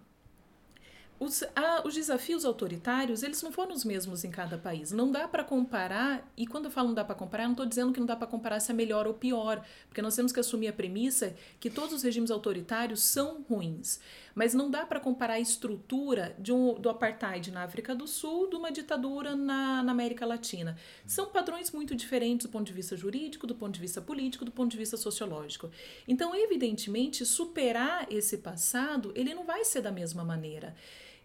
Os, 1.18 1.42
os 1.84 1.94
desafios 1.94 2.44
autoritários, 2.44 3.22
eles 3.22 3.42
não 3.42 3.50
foram 3.50 3.74
os 3.74 3.84
mesmos 3.84 4.24
em 4.24 4.30
cada 4.30 4.58
país. 4.58 4.92
Não 4.92 5.10
dá 5.10 5.26
para 5.26 5.42
comparar, 5.42 6.30
e 6.36 6.46
quando 6.46 6.66
eu 6.66 6.70
falo 6.70 6.88
não 6.88 6.94
dá 6.94 7.04
para 7.04 7.14
comparar, 7.14 7.44
eu 7.44 7.48
não 7.48 7.54
estou 7.54 7.66
dizendo 7.66 7.92
que 7.92 8.00
não 8.00 8.06
dá 8.06 8.14
para 8.14 8.26
comparar 8.26 8.60
se 8.60 8.70
é 8.70 8.74
melhor 8.74 9.06
ou 9.06 9.14
pior, 9.14 9.64
porque 9.88 10.02
nós 10.02 10.14
temos 10.14 10.30
que 10.30 10.40
assumir 10.40 10.68
a 10.68 10.72
premissa 10.72 11.34
que 11.58 11.70
todos 11.70 11.94
os 11.94 12.02
regimes 12.02 12.30
autoritários 12.30 13.00
são 13.00 13.42
ruins. 13.48 13.98
Mas 14.34 14.52
não 14.52 14.70
dá 14.70 14.84
para 14.84 15.00
comparar 15.00 15.34
a 15.34 15.40
estrutura 15.40 16.36
de 16.38 16.52
um, 16.52 16.74
do 16.74 16.90
apartheid 16.90 17.50
na 17.50 17.64
África 17.64 17.94
do 17.94 18.06
Sul 18.06 18.50
de 18.50 18.56
uma 18.56 18.70
ditadura 18.70 19.34
na, 19.34 19.82
na 19.82 19.92
América 19.92 20.26
Latina. 20.26 20.76
São 21.06 21.26
padrões 21.26 21.70
muito 21.72 21.96
diferentes 21.96 22.46
do 22.46 22.52
ponto 22.52 22.66
de 22.66 22.74
vista 22.74 22.94
jurídico, 22.94 23.46
do 23.46 23.54
ponto 23.54 23.72
de 23.72 23.80
vista 23.80 24.02
político, 24.02 24.44
do 24.44 24.52
ponto 24.52 24.70
de 24.70 24.76
vista 24.76 24.98
sociológico. 24.98 25.70
Então, 26.06 26.34
evidentemente, 26.34 27.24
superar 27.24 28.06
esse 28.10 28.36
passado, 28.36 29.10
ele 29.14 29.34
não 29.34 29.46
vai 29.46 29.64
ser 29.64 29.80
da 29.80 29.90
mesma 29.90 30.22
maneira. 30.22 30.74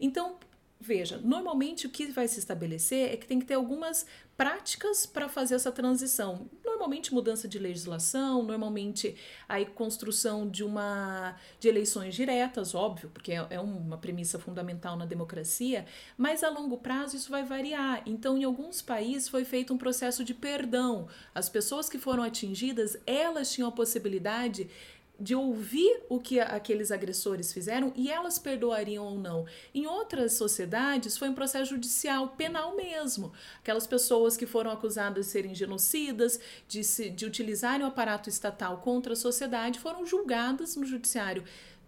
Então, 0.02 0.36
veja, 0.82 1.20
normalmente 1.24 1.86
o 1.86 1.90
que 1.92 2.08
vai 2.08 2.28
se 2.28 2.40
estabelecer 2.40 3.14
é 3.14 3.16
que 3.16 3.28
tem 3.28 3.40
que 3.40 3.46
ter 3.46 3.54
algumas 3.54 4.06
práticas 4.36 5.06
para 5.06 5.30
fazer 5.30 5.54
essa 5.54 5.72
transição. 5.72 6.50
Normalmente 6.66 7.14
mudança 7.14 7.48
de 7.48 7.60
legislação, 7.60 8.42
normalmente 8.42 9.16
a 9.48 9.64
construção 9.64 10.50
de 10.50 10.64
uma 10.64 11.36
de 11.60 11.68
eleições 11.68 12.16
diretas, 12.16 12.74
óbvio, 12.74 13.12
porque 13.14 13.34
é, 13.34 13.46
é 13.52 13.60
uma 13.60 14.00
premissa 14.00 14.40
fundamental 14.40 14.98
na 14.98 15.06
democracia, 15.06 15.86
mas 16.18 16.44
a 16.44 16.50
longo 16.50 16.80
prazo 16.80 17.16
isso 17.16 17.30
vai 17.30 17.44
variar. 17.44 18.02
Então, 18.08 18.36
em 18.36 18.44
alguns 18.44 18.82
países 18.82 19.30
foi 19.30 19.46
feito 19.46 19.72
um 19.76 19.78
processo 19.78 20.24
de 20.24 20.34
perdão. 20.34 21.08
As 21.36 21.48
pessoas 21.48 21.88
que 21.88 22.00
foram 22.00 22.24
atingidas, 22.24 22.98
elas 23.06 23.54
tinham 23.54 23.70
a 23.70 23.72
possibilidade 23.72 24.68
de 25.22 25.36
ouvir 25.36 26.02
o 26.10 26.20
que 26.20 26.40
aqueles 26.40 26.92
agressores 26.92 27.54
fizeram 27.54 27.94
e 27.96 28.10
elas 28.10 28.40
perdoariam 28.40 29.06
ou 29.06 29.20
não. 29.20 29.46
Em 29.74 29.86
outras 29.86 30.34
sociedades 30.34 31.18
foi 31.18 31.30
um 31.30 31.36
processo 31.36 31.72
judicial, 31.72 32.30
penal 32.30 32.76
mesmo. 32.76 33.32
Aquelas 33.60 33.86
pessoas 33.86 34.36
que 34.36 34.46
foram 34.46 34.72
acusadas 34.72 35.28
de 35.28 35.32
serem 35.32 35.54
genocidas, 35.54 36.40
de, 36.68 36.84
se, 36.84 37.10
de 37.10 37.26
utilizarem 37.26 37.86
o 37.86 37.90
aparato 37.90 38.30
estatal 38.30 38.78
contra 38.78 39.14
a 39.14 39.16
sociedade, 39.16 39.80
foram 39.80 40.06
julgadas 40.06 40.76
no 40.76 40.86
judiciário. 40.86 41.44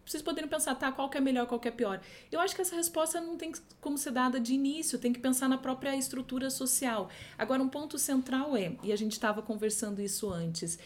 Vocês 0.05 0.21
poderiam 0.21 0.49
pensar, 0.49 0.75
tá, 0.75 0.91
qual 0.91 1.09
que 1.09 1.17
é 1.17 1.21
melhor, 1.21 1.47
qual 1.47 1.59
que 1.59 1.67
é 1.67 1.71
pior? 1.71 2.01
Eu 2.31 2.39
acho 2.41 2.53
que 2.53 2.61
essa 2.61 2.75
resposta 2.75 3.21
não 3.21 3.37
tem 3.37 3.53
como 3.79 3.97
ser 3.97 4.11
dada 4.11 4.39
de 4.39 4.53
início, 4.53 4.99
tem 4.99 5.13
que 5.13 5.19
pensar 5.19 5.47
na 5.47 5.57
própria 5.57 5.95
estrutura 5.95 6.49
social. 6.49 7.09
Agora, 7.37 7.63
um 7.63 7.69
ponto 7.69 7.97
central 7.97 8.55
é, 8.55 8.75
e 8.83 8.91
a 8.91 8.97
gente 8.97 9.13
estava 9.13 9.41
conversando 9.41 10.01
isso 10.01 10.29
antes, 10.29 10.77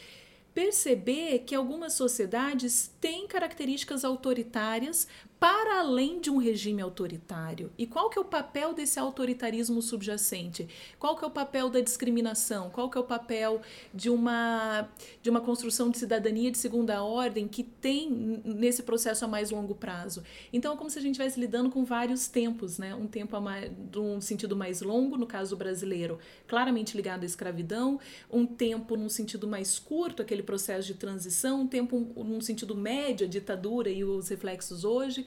perceber 0.57 1.43
que 1.45 1.53
algumas 1.53 1.93
sociedades 1.93 2.89
têm 2.99 3.27
características 3.27 4.03
autoritárias 4.03 5.07
para 5.39 5.79
além 5.79 6.19
de 6.19 6.31
um 6.31 6.37
regime 6.37 6.81
autoritário. 6.81 7.71
E 7.77 7.85
qual 7.85 8.09
que 8.09 8.17
é 8.17 8.21
o 8.21 8.25
papel 8.25 8.73
desse 8.73 8.99
autoritarismo 8.99 9.81
subjacente? 9.81 10.67
Qual 10.97 11.15
que 11.15 11.23
é 11.23 11.27
o 11.27 11.31
papel 11.31 11.69
da 11.69 11.79
discriminação? 11.79 12.69
Qual 12.71 12.89
que 12.89 12.97
é 12.97 13.01
o 13.01 13.03
papel 13.03 13.61
de 13.93 14.09
uma 14.09 14.89
de 15.21 15.29
uma 15.29 15.41
construção 15.41 15.89
de 15.89 15.97
cidadania 15.97 16.49
de 16.49 16.57
segunda 16.57 17.03
ordem 17.03 17.47
que 17.47 17.63
tem 17.63 18.09
nesse 18.43 18.81
processo 18.81 19.25
a 19.25 19.27
mais 19.27 19.51
longo 19.51 19.75
prazo? 19.75 20.23
Então 20.51 20.73
é 20.73 20.77
como 20.77 20.89
se 20.89 20.97
a 20.97 21.01
gente 21.01 21.11
estivesse 21.11 21.39
lidando 21.39 21.69
com 21.69 21.85
vários 21.85 22.27
tempos, 22.27 22.79
né? 22.79 22.95
Um 22.95 23.07
tempo 23.07 23.35
a 23.35 23.41
mais, 23.41 23.71
de 23.91 23.99
um 23.99 24.19
sentido 24.19 24.55
mais 24.55 24.81
longo, 24.81 25.17
no 25.17 25.27
caso 25.27 25.55
brasileiro, 25.55 26.17
claramente 26.47 26.97
ligado 26.97 27.21
à 27.21 27.25
escravidão, 27.25 27.99
um 28.31 28.45
tempo 28.45 28.95
num 28.95 29.09
sentido 29.09 29.47
mais 29.47 29.77
curto, 29.77 30.21
aquele 30.21 30.41
processo 30.41 30.87
de 30.87 30.95
transição, 30.95 31.61
um 31.61 31.67
tempo 31.67 32.11
num 32.15 32.41
sentido 32.41 32.75
médio, 32.75 33.27
a 33.27 33.29
ditadura 33.29 33.89
e 33.89 34.03
os 34.03 34.29
reflexos 34.29 34.83
hoje, 34.83 35.26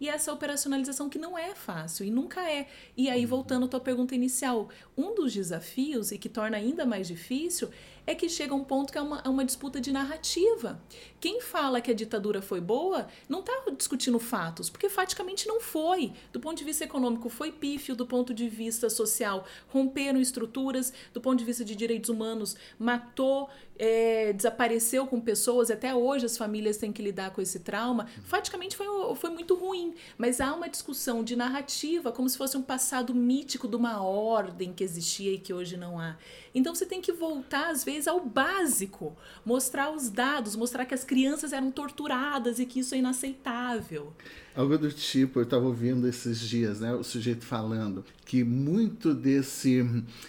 e 0.00 0.08
essa 0.08 0.32
operacionalização 0.32 1.08
que 1.10 1.18
não 1.18 1.36
é 1.36 1.54
fácil 1.54 2.06
e 2.06 2.10
nunca 2.10 2.40
é. 2.50 2.66
E 2.96 3.10
aí, 3.10 3.26
voltando 3.26 3.66
à 3.66 3.68
tua 3.68 3.80
pergunta 3.80 4.14
inicial, 4.14 4.68
um 4.96 5.14
dos 5.14 5.32
desafios 5.34 6.10
e 6.10 6.18
que 6.18 6.28
torna 6.28 6.56
ainda 6.56 6.86
mais 6.86 7.06
difícil 7.06 7.68
é 8.06 8.14
que 8.14 8.28
chega 8.28 8.54
um 8.54 8.64
ponto 8.64 8.92
que 8.92 8.98
é 8.98 9.02
uma, 9.02 9.22
é 9.24 9.28
uma 9.28 9.44
disputa 9.44 9.80
de 9.80 9.92
narrativa. 9.92 10.80
Quem 11.20 11.40
fala 11.40 11.80
que 11.80 11.90
a 11.90 11.94
ditadura 11.94 12.42
foi 12.42 12.60
boa 12.60 13.06
não 13.28 13.40
está 13.40 13.52
discutindo 13.76 14.18
fatos, 14.18 14.68
porque 14.68 14.88
faticamente 14.88 15.46
não 15.46 15.60
foi. 15.60 16.12
Do 16.32 16.40
ponto 16.40 16.58
de 16.58 16.64
vista 16.64 16.84
econômico, 16.84 17.28
foi 17.28 17.52
pífio, 17.52 17.94
do 17.94 18.06
ponto 18.06 18.32
de 18.34 18.48
vista 18.48 18.88
social, 18.90 19.44
romperam 19.68 20.20
estruturas, 20.20 20.92
do 21.12 21.20
ponto 21.20 21.38
de 21.38 21.44
vista 21.44 21.64
de 21.64 21.76
direitos 21.76 22.10
humanos, 22.10 22.56
matou, 22.78 23.48
é, 23.78 24.32
desapareceu 24.32 25.06
com 25.06 25.20
pessoas, 25.20 25.70
até 25.70 25.94
hoje 25.94 26.26
as 26.26 26.36
famílias 26.36 26.76
têm 26.76 26.92
que 26.92 27.02
lidar 27.02 27.30
com 27.30 27.40
esse 27.40 27.60
trauma. 27.60 28.06
Faticamente 28.24 28.76
foi, 28.76 28.86
foi 29.14 29.30
muito 29.30 29.54
ruim, 29.54 29.89
mas 30.16 30.40
há 30.40 30.54
uma 30.54 30.68
discussão 30.68 31.22
de 31.22 31.36
narrativa, 31.36 32.12
como 32.12 32.28
se 32.28 32.36
fosse 32.38 32.56
um 32.56 32.62
passado 32.62 33.14
mítico 33.14 33.68
de 33.68 33.76
uma 33.76 34.02
ordem 34.02 34.72
que 34.72 34.84
existia 34.84 35.32
e 35.32 35.38
que 35.38 35.52
hoje 35.52 35.76
não 35.76 35.98
há. 35.98 36.16
Então 36.54 36.74
você 36.74 36.84
tem 36.84 37.00
que 37.00 37.12
voltar, 37.12 37.70
às 37.70 37.84
vezes, 37.84 38.08
ao 38.08 38.20
básico, 38.20 39.16
mostrar 39.44 39.90
os 39.90 40.10
dados, 40.10 40.56
mostrar 40.56 40.84
que 40.84 40.94
as 40.94 41.04
crianças 41.04 41.52
eram 41.52 41.70
torturadas 41.70 42.58
e 42.58 42.66
que 42.66 42.80
isso 42.80 42.94
é 42.94 42.98
inaceitável. 42.98 44.12
Algo 44.54 44.76
do 44.76 44.90
tipo, 44.90 45.38
eu 45.38 45.44
estava 45.44 45.64
ouvindo 45.64 46.08
esses 46.08 46.40
dias, 46.40 46.80
né, 46.80 46.92
o 46.92 47.04
sujeito 47.04 47.44
falando 47.44 48.04
que 48.30 48.44
muito 48.44 49.12
desse 49.12 49.84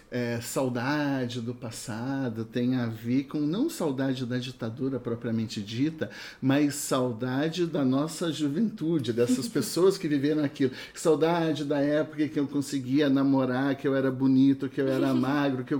é, 0.10 0.42
saudade 0.42 1.40
do 1.40 1.54
passado 1.54 2.44
tem 2.44 2.76
a 2.76 2.88
ver 2.88 3.26
com 3.26 3.40
não 3.40 3.70
saudade 3.70 4.26
da 4.26 4.40
ditadura 4.40 5.00
propriamente 5.00 5.62
dita, 5.62 6.10
mas 6.42 6.74
saudade 6.74 7.68
da 7.68 7.86
nossa 7.86 8.32
juventude, 8.32 9.14
dessas 9.14 9.46
pessoas 9.48 10.00
que 10.00 10.08
viveram 10.08 10.44
aquilo. 10.44 10.72
Saudade 10.96 11.64
da 11.64 11.80
época 11.80 12.28
que 12.28 12.40
eu 12.40 12.48
conseguia 12.48 13.08
namorar, 13.08 13.76
que 13.76 13.88
eu 13.88 13.96
era 13.96 14.10
bonito, 14.10 14.68
que 14.68 14.82
eu 14.82 14.88
era 14.88 15.14
magro, 15.16 15.64
que 15.64 15.76
eu, 15.76 15.80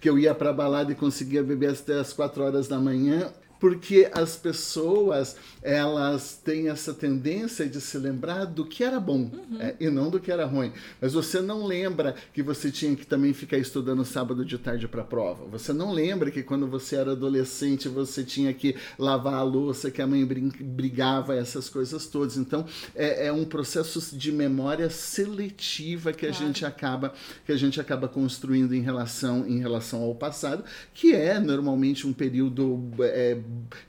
que 0.00 0.08
eu 0.08 0.18
ia 0.18 0.34
para 0.34 0.52
balada 0.52 0.92
e 0.92 0.94
conseguia 0.94 1.42
beber 1.42 1.70
até 1.70 1.98
as 1.98 2.12
quatro 2.12 2.42
horas 2.42 2.68
da 2.68 2.78
manhã 2.78 3.32
porque 3.64 4.10
as 4.12 4.36
pessoas 4.36 5.36
elas 5.62 6.38
têm 6.44 6.68
essa 6.68 6.92
tendência 6.92 7.66
de 7.66 7.80
se 7.80 7.96
lembrar 7.96 8.44
do 8.44 8.66
que 8.66 8.84
era 8.84 9.00
bom 9.00 9.30
uhum. 9.32 9.58
é, 9.58 9.74
e 9.80 9.88
não 9.88 10.10
do 10.10 10.20
que 10.20 10.30
era 10.30 10.44
ruim. 10.44 10.70
Mas 11.00 11.14
você 11.14 11.40
não 11.40 11.64
lembra 11.64 12.14
que 12.34 12.42
você 12.42 12.70
tinha 12.70 12.94
que 12.94 13.06
também 13.06 13.32
ficar 13.32 13.56
estudando 13.56 14.04
sábado 14.04 14.44
de 14.44 14.58
tarde 14.58 14.86
para 14.86 15.00
a 15.00 15.06
prova. 15.06 15.46
Você 15.46 15.72
não 15.72 15.94
lembra 15.94 16.30
que 16.30 16.42
quando 16.42 16.66
você 16.66 16.96
era 16.96 17.12
adolescente 17.12 17.88
você 17.88 18.22
tinha 18.22 18.52
que 18.52 18.76
lavar 18.98 19.32
a 19.32 19.42
louça, 19.42 19.90
que 19.90 20.02
a 20.02 20.06
mãe 20.06 20.26
brigava, 20.26 21.34
essas 21.34 21.66
coisas 21.70 22.06
todas. 22.06 22.36
Então 22.36 22.66
é, 22.94 23.28
é 23.28 23.32
um 23.32 23.46
processo 23.46 24.14
de 24.14 24.30
memória 24.30 24.90
seletiva 24.90 26.12
que 26.12 26.26
a 26.26 26.28
claro. 26.28 26.46
gente 26.46 26.66
acaba 26.66 27.14
que 27.46 27.52
a 27.52 27.56
gente 27.56 27.80
acaba 27.80 28.08
construindo 28.08 28.74
em 28.74 28.82
relação 28.82 29.46
em 29.46 29.58
relação 29.58 30.02
ao 30.02 30.14
passado, 30.14 30.62
que 30.92 31.14
é 31.14 31.40
normalmente 31.40 32.06
um 32.06 32.12
período 32.12 32.90
é, 33.00 33.38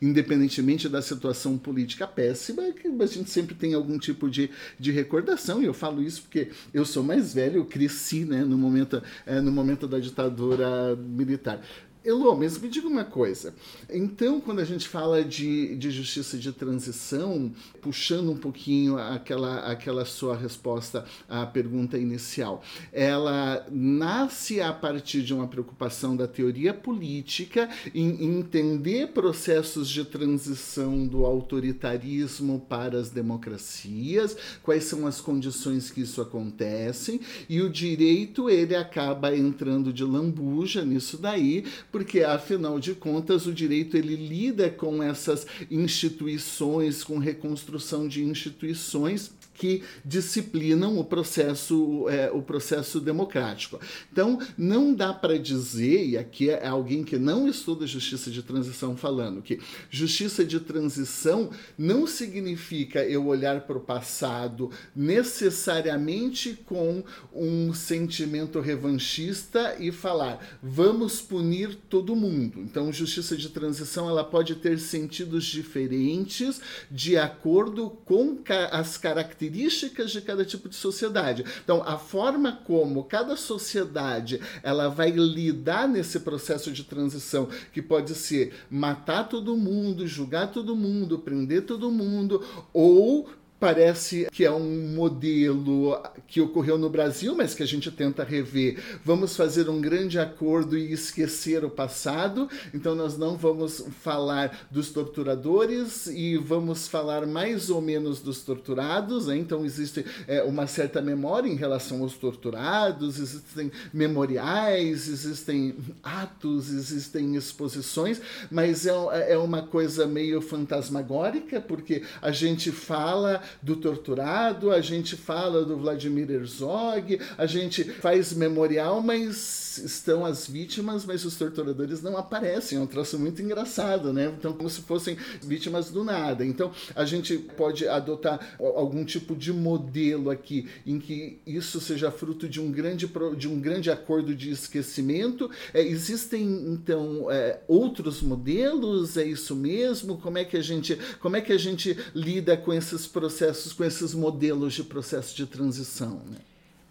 independentemente 0.01 0.87
da 0.89 1.01
situação 1.01 1.57
política 1.57 2.07
péssima, 2.07 2.63
que 2.71 2.87
a 2.87 3.05
gente 3.05 3.29
sempre 3.29 3.55
tem 3.55 3.73
algum 3.73 3.97
tipo 3.97 4.29
de, 4.29 4.49
de 4.79 4.91
recordação, 4.91 5.61
e 5.61 5.65
eu 5.65 5.73
falo 5.73 6.01
isso 6.01 6.21
porque 6.23 6.49
eu 6.73 6.85
sou 6.85 7.03
mais 7.03 7.33
velho, 7.33 7.57
eu 7.57 7.65
cresci 7.65 8.25
né, 8.25 8.43
no, 8.43 8.57
momento, 8.57 9.01
é, 9.25 9.41
no 9.41 9.51
momento 9.51 9.87
da 9.87 9.99
ditadura 9.99 10.95
militar. 10.95 11.61
Elô, 12.05 12.35
mas 12.35 12.59
me 12.59 12.69
diga 12.69 12.87
uma 12.87 13.03
coisa. 13.03 13.55
Então, 13.89 14.39
quando 14.39 14.59
a 14.59 14.63
gente 14.63 14.87
fala 14.87 15.23
de, 15.23 15.75
de 15.75 15.89
justiça 15.89 16.37
de 16.37 16.51
transição, 16.51 17.51
puxando 17.81 18.31
um 18.31 18.37
pouquinho 18.37 18.99
aquela, 18.99 19.71
aquela 19.71 20.05
sua 20.05 20.37
resposta 20.37 21.03
à 21.27 21.47
pergunta 21.47 21.97
inicial, 21.97 22.61
ela 22.93 23.65
nasce 23.71 24.61
a 24.61 24.71
partir 24.71 25.23
de 25.23 25.33
uma 25.33 25.47
preocupação 25.47 26.15
da 26.15 26.27
teoria 26.27 26.75
política 26.75 27.67
em 27.93 28.23
entender 28.23 29.07
processos 29.07 29.89
de 29.89 30.05
transição 30.05 31.07
do 31.07 31.25
autoritarismo 31.25 32.63
para 32.69 32.99
as 32.99 33.09
democracias, 33.09 34.37
quais 34.61 34.83
são 34.83 35.07
as 35.07 35.19
condições 35.19 35.89
que 35.89 36.01
isso 36.01 36.21
acontece, 36.21 37.19
e 37.49 37.61
o 37.61 37.69
direito 37.69 38.47
ele 38.47 38.75
acaba 38.75 39.35
entrando 39.35 39.91
de 39.91 40.03
lambuja 40.03 40.85
nisso 40.85 41.17
daí, 41.17 41.65
porque 41.95 42.23
afinal 42.23 42.77
de 42.77 42.93
contas 42.93 43.47
o 43.47 43.53
direito 43.53 43.95
ele 43.95 44.17
lida 44.17 44.69
com 44.69 45.01
essas 45.01 45.47
instituições, 45.71 47.05
com 47.05 47.17
reconstrução 47.17 48.05
de 48.05 48.21
instituições 48.21 49.31
que 49.55 49.83
disciplinam 50.03 50.99
o 50.99 51.03
processo, 51.03 52.07
é, 52.09 52.29
o 52.31 52.41
processo 52.41 52.99
democrático. 52.99 53.79
Então, 54.11 54.39
não 54.57 54.93
dá 54.93 55.13
para 55.13 55.39
dizer, 55.39 56.05
e 56.05 56.17
aqui 56.17 56.49
é 56.49 56.67
alguém 56.67 57.03
que 57.03 57.17
não 57.17 57.47
estuda 57.47 57.87
justiça 57.87 58.29
de 58.29 58.43
transição 58.43 58.95
falando, 58.97 59.41
que 59.41 59.59
justiça 59.89 60.43
de 60.43 60.59
transição 60.59 61.49
não 61.77 62.05
significa 62.05 63.03
eu 63.03 63.25
olhar 63.27 63.61
para 63.61 63.77
o 63.77 63.81
passado 63.81 64.69
necessariamente 64.95 66.59
com 66.65 67.03
um 67.33 67.73
sentimento 67.73 68.59
revanchista 68.59 69.75
e 69.79 69.91
falar 69.91 70.59
vamos 70.61 71.21
punir 71.21 71.75
todo 71.89 72.15
mundo. 72.15 72.59
Então, 72.59 72.91
justiça 72.91 73.37
de 73.37 73.49
transição 73.49 74.09
ela 74.09 74.23
pode 74.23 74.55
ter 74.55 74.77
sentidos 74.79 75.45
diferentes 75.45 76.59
de 76.91 77.17
acordo 77.17 77.89
com 78.05 78.37
as 78.71 78.97
características 78.97 79.44
características 79.45 80.11
de 80.11 80.21
cada 80.21 80.45
tipo 80.45 80.67
de 80.69 80.75
sociedade. 80.75 81.45
Então, 81.63 81.83
a 81.83 81.97
forma 81.97 82.59
como 82.65 83.03
cada 83.03 83.35
sociedade 83.35 84.39
ela 84.63 84.89
vai 84.89 85.11
lidar 85.11 85.87
nesse 85.87 86.19
processo 86.19 86.71
de 86.71 86.83
transição, 86.83 87.47
que 87.71 87.81
pode 87.81 88.15
ser 88.15 88.53
matar 88.69 89.27
todo 89.29 89.57
mundo, 89.57 90.07
julgar 90.07 90.51
todo 90.51 90.75
mundo, 90.75 91.19
prender 91.19 91.63
todo 91.63 91.91
mundo, 91.91 92.43
ou 92.73 93.29
parece 93.65 94.27
que 94.31 94.45
é 94.45 94.51
um 94.51 94.93
modelo 94.93 95.99
que 96.27 96.39
ocorreu 96.39 96.77
no 96.77 96.87
Brasil, 96.87 97.33
mas 97.35 97.55
que 97.55 97.63
a 97.63 97.65
gente 97.65 97.89
tenta 97.89 98.23
rever. 98.23 98.77
Vamos 99.03 99.35
fazer 99.35 99.67
um 99.71 99.81
grande 99.81 100.19
acordo 100.19 100.77
e 100.77 100.93
esquecer 100.93 101.65
o 101.65 101.69
passado. 101.71 102.47
Então 102.75 102.93
nós 102.93 103.17
não 103.17 103.35
vamos 103.35 103.83
falar 104.03 104.67
dos 104.69 104.91
torturadores 104.91 106.05
e 106.05 106.37
vamos 106.37 106.87
falar 106.87 107.25
mais 107.25 107.71
ou 107.71 107.81
menos 107.81 108.21
dos 108.21 108.43
torturados. 108.43 109.25
Né? 109.25 109.37
Então 109.37 109.65
existe 109.65 110.05
é, 110.27 110.43
uma 110.43 110.67
certa 110.67 111.01
memória 111.01 111.49
em 111.49 111.55
relação 111.55 112.03
aos 112.03 112.13
torturados, 112.13 113.17
existem 113.17 113.71
memoriais, 113.91 115.07
existem 115.07 115.75
atos, 116.03 116.69
existem 116.69 117.35
exposições, 117.35 118.21
mas 118.51 118.85
é, 118.85 118.91
é 119.31 119.37
uma 119.39 119.63
coisa 119.63 120.05
meio 120.05 120.39
fantasmagórica 120.39 121.59
porque 121.59 122.03
a 122.21 122.29
gente 122.29 122.71
fala 122.71 123.41
do 123.61 123.75
torturado, 123.75 124.71
a 124.71 124.81
gente 124.81 125.15
fala 125.15 125.63
do 125.63 125.77
Vladimir 125.77 126.29
Herzog, 126.29 127.19
a 127.37 127.45
gente 127.45 127.83
faz 127.83 128.33
memorial, 128.33 129.01
mas 129.01 129.64
estão 129.77 130.25
as 130.25 130.47
vítimas, 130.47 131.05
mas 131.05 131.23
os 131.25 131.35
torturadores 131.35 132.01
não 132.01 132.17
aparecem. 132.17 132.77
É 132.77 132.81
um 132.81 132.87
troço 132.87 133.19
muito 133.19 133.41
engraçado, 133.41 134.11
né? 134.11 134.33
Então, 134.37 134.53
como 134.53 134.69
se 134.69 134.81
fossem 134.81 135.17
vítimas 135.43 135.91
do 135.91 136.03
nada. 136.03 136.45
Então, 136.45 136.71
a 136.95 137.05
gente 137.05 137.37
pode 137.37 137.87
adotar 137.87 138.55
algum 138.59 139.05
tipo 139.05 139.35
de 139.35 139.53
modelo 139.53 140.29
aqui 140.29 140.67
em 140.85 140.99
que 140.99 141.39
isso 141.45 141.79
seja 141.79 142.11
fruto 142.11 142.47
de 142.47 142.59
um 142.59 142.71
grande, 142.71 143.09
de 143.37 143.47
um 143.47 143.59
grande 143.59 143.91
acordo 143.91 144.33
de 144.33 144.49
esquecimento. 144.49 145.49
É, 145.73 145.81
existem, 145.81 146.43
então, 146.43 147.29
é, 147.29 147.59
outros 147.67 148.21
modelos? 148.21 149.17
É 149.17 149.25
isso 149.25 149.55
mesmo? 149.55 150.17
Como 150.17 150.37
é 150.37 150.45
que 150.45 150.57
a 150.57 150.61
gente, 150.61 150.97
como 151.19 151.35
é 151.35 151.41
que 151.41 151.53
a 151.53 151.57
gente 151.57 151.97
lida 152.13 152.57
com 152.57 152.73
esses 152.73 153.05
processos? 153.05 153.75
com 153.75 153.83
esses 153.83 154.13
modelos 154.13 154.73
de 154.73 154.83
processo 154.83 155.35
de 155.35 155.45
transição? 155.45 156.21
Né? 156.29 156.37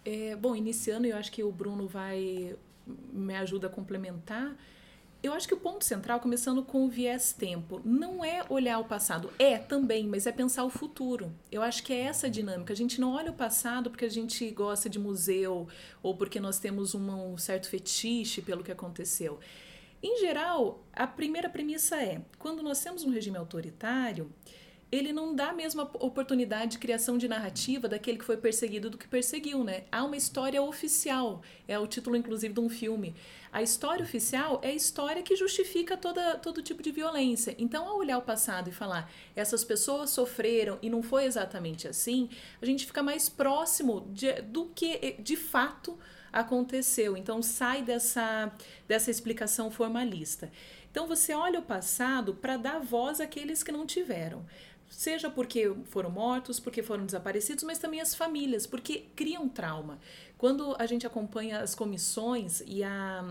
É, 0.03 0.35
bom, 0.35 0.55
iniciando, 0.55 1.07
eu 1.07 1.17
acho 1.17 1.31
que 1.31 1.43
o 1.43 1.51
Bruno 1.51 1.87
vai 1.87 2.55
me 2.85 3.35
ajuda 3.35 3.67
a 3.67 3.69
complementar. 3.69 4.55
Eu 5.23 5.33
acho 5.33 5.47
que 5.47 5.55
o 5.55 5.59
ponto 5.59 5.83
central, 5.83 6.19
começando 6.19 6.61
com 6.63 6.85
o 6.85 6.87
viés 6.87 7.33
tempo, 7.33 7.81
não 7.83 8.23
é 8.23 8.45
olhar 8.47 8.77
o 8.77 8.85
passado. 8.85 9.31
É 9.39 9.57
também, 9.57 10.05
mas 10.07 10.27
é 10.27 10.31
pensar 10.31 10.63
o 10.63 10.69
futuro. 10.69 11.33
Eu 11.51 11.63
acho 11.63 11.81
que 11.81 11.91
é 11.91 12.01
essa 12.01 12.27
a 12.27 12.29
dinâmica. 12.29 12.71
A 12.71 12.75
gente 12.75 13.01
não 13.01 13.13
olha 13.13 13.31
o 13.31 13.35
passado 13.35 13.89
porque 13.89 14.05
a 14.05 14.09
gente 14.09 14.47
gosta 14.51 14.87
de 14.87 14.99
museu 14.99 15.67
ou 16.03 16.15
porque 16.15 16.39
nós 16.39 16.59
temos 16.59 16.93
um 16.93 17.37
certo 17.37 17.67
fetiche 17.67 18.39
pelo 18.39 18.63
que 18.63 18.71
aconteceu. 18.71 19.39
Em 20.03 20.19
geral, 20.19 20.85
a 20.93 21.07
primeira 21.07 21.49
premissa 21.49 21.95
é: 21.95 22.21
quando 22.37 22.61
nós 22.61 22.79
temos 22.79 23.03
um 23.03 23.09
regime 23.09 23.37
autoritário, 23.37 24.31
ele 24.95 25.13
não 25.13 25.35
dá 25.35 25.49
a 25.49 25.53
mesma 25.53 25.89
oportunidade 25.99 26.71
de 26.71 26.77
criação 26.79 27.17
de 27.17 27.27
narrativa 27.27 27.87
daquele 27.87 28.17
que 28.17 28.25
foi 28.25 28.37
perseguido 28.37 28.89
do 28.89 28.97
que 28.97 29.07
perseguiu, 29.07 29.63
né? 29.63 29.83
Há 29.91 30.03
uma 30.03 30.17
história 30.17 30.61
oficial, 30.61 31.41
é 31.67 31.77
o 31.77 31.87
título 31.87 32.15
inclusive 32.15 32.53
de 32.53 32.59
um 32.59 32.69
filme. 32.69 33.15
A 33.51 33.61
história 33.61 34.03
oficial 34.03 34.59
é 34.61 34.69
a 34.69 34.73
história 34.73 35.23
que 35.23 35.35
justifica 35.35 35.95
toda, 35.95 36.37
todo 36.37 36.61
tipo 36.61 36.83
de 36.83 36.91
violência. 36.91 37.55
Então, 37.57 37.87
ao 37.87 37.97
olhar 37.97 38.17
o 38.17 38.21
passado 38.21 38.69
e 38.69 38.73
falar 38.73 39.09
essas 39.35 39.63
pessoas 39.63 40.09
sofreram 40.09 40.77
e 40.81 40.89
não 40.89 41.01
foi 41.01 41.23
exatamente 41.23 41.87
assim, 41.87 42.29
a 42.61 42.65
gente 42.65 42.85
fica 42.85 43.01
mais 43.01 43.29
próximo 43.29 44.07
de, 44.11 44.41
do 44.41 44.65
que 44.75 45.15
de 45.19 45.37
fato 45.37 45.97
aconteceu. 46.33 47.15
Então, 47.15 47.41
sai 47.41 47.81
dessa, 47.81 48.51
dessa 48.87 49.09
explicação 49.09 49.71
formalista. 49.71 50.51
Então, 50.91 51.07
você 51.07 51.33
olha 51.33 51.59
o 51.59 51.63
passado 51.63 52.35
para 52.35 52.57
dar 52.57 52.79
voz 52.79 53.21
àqueles 53.21 53.63
que 53.63 53.71
não 53.71 53.85
tiveram 53.85 54.45
seja 54.89 55.29
porque 55.29 55.73
foram 55.85 56.09
mortos, 56.09 56.59
porque 56.59 56.81
foram 56.81 57.05
desaparecidos, 57.05 57.63
mas 57.63 57.77
também 57.77 57.99
as 57.99 58.15
famílias, 58.15 58.65
porque 58.65 59.05
criam 59.15 59.47
trauma. 59.47 59.99
Quando 60.37 60.75
a 60.77 60.85
gente 60.85 61.05
acompanha 61.05 61.59
as 61.59 61.75
comissões 61.75 62.61
e 62.65 62.83
a 62.83 63.23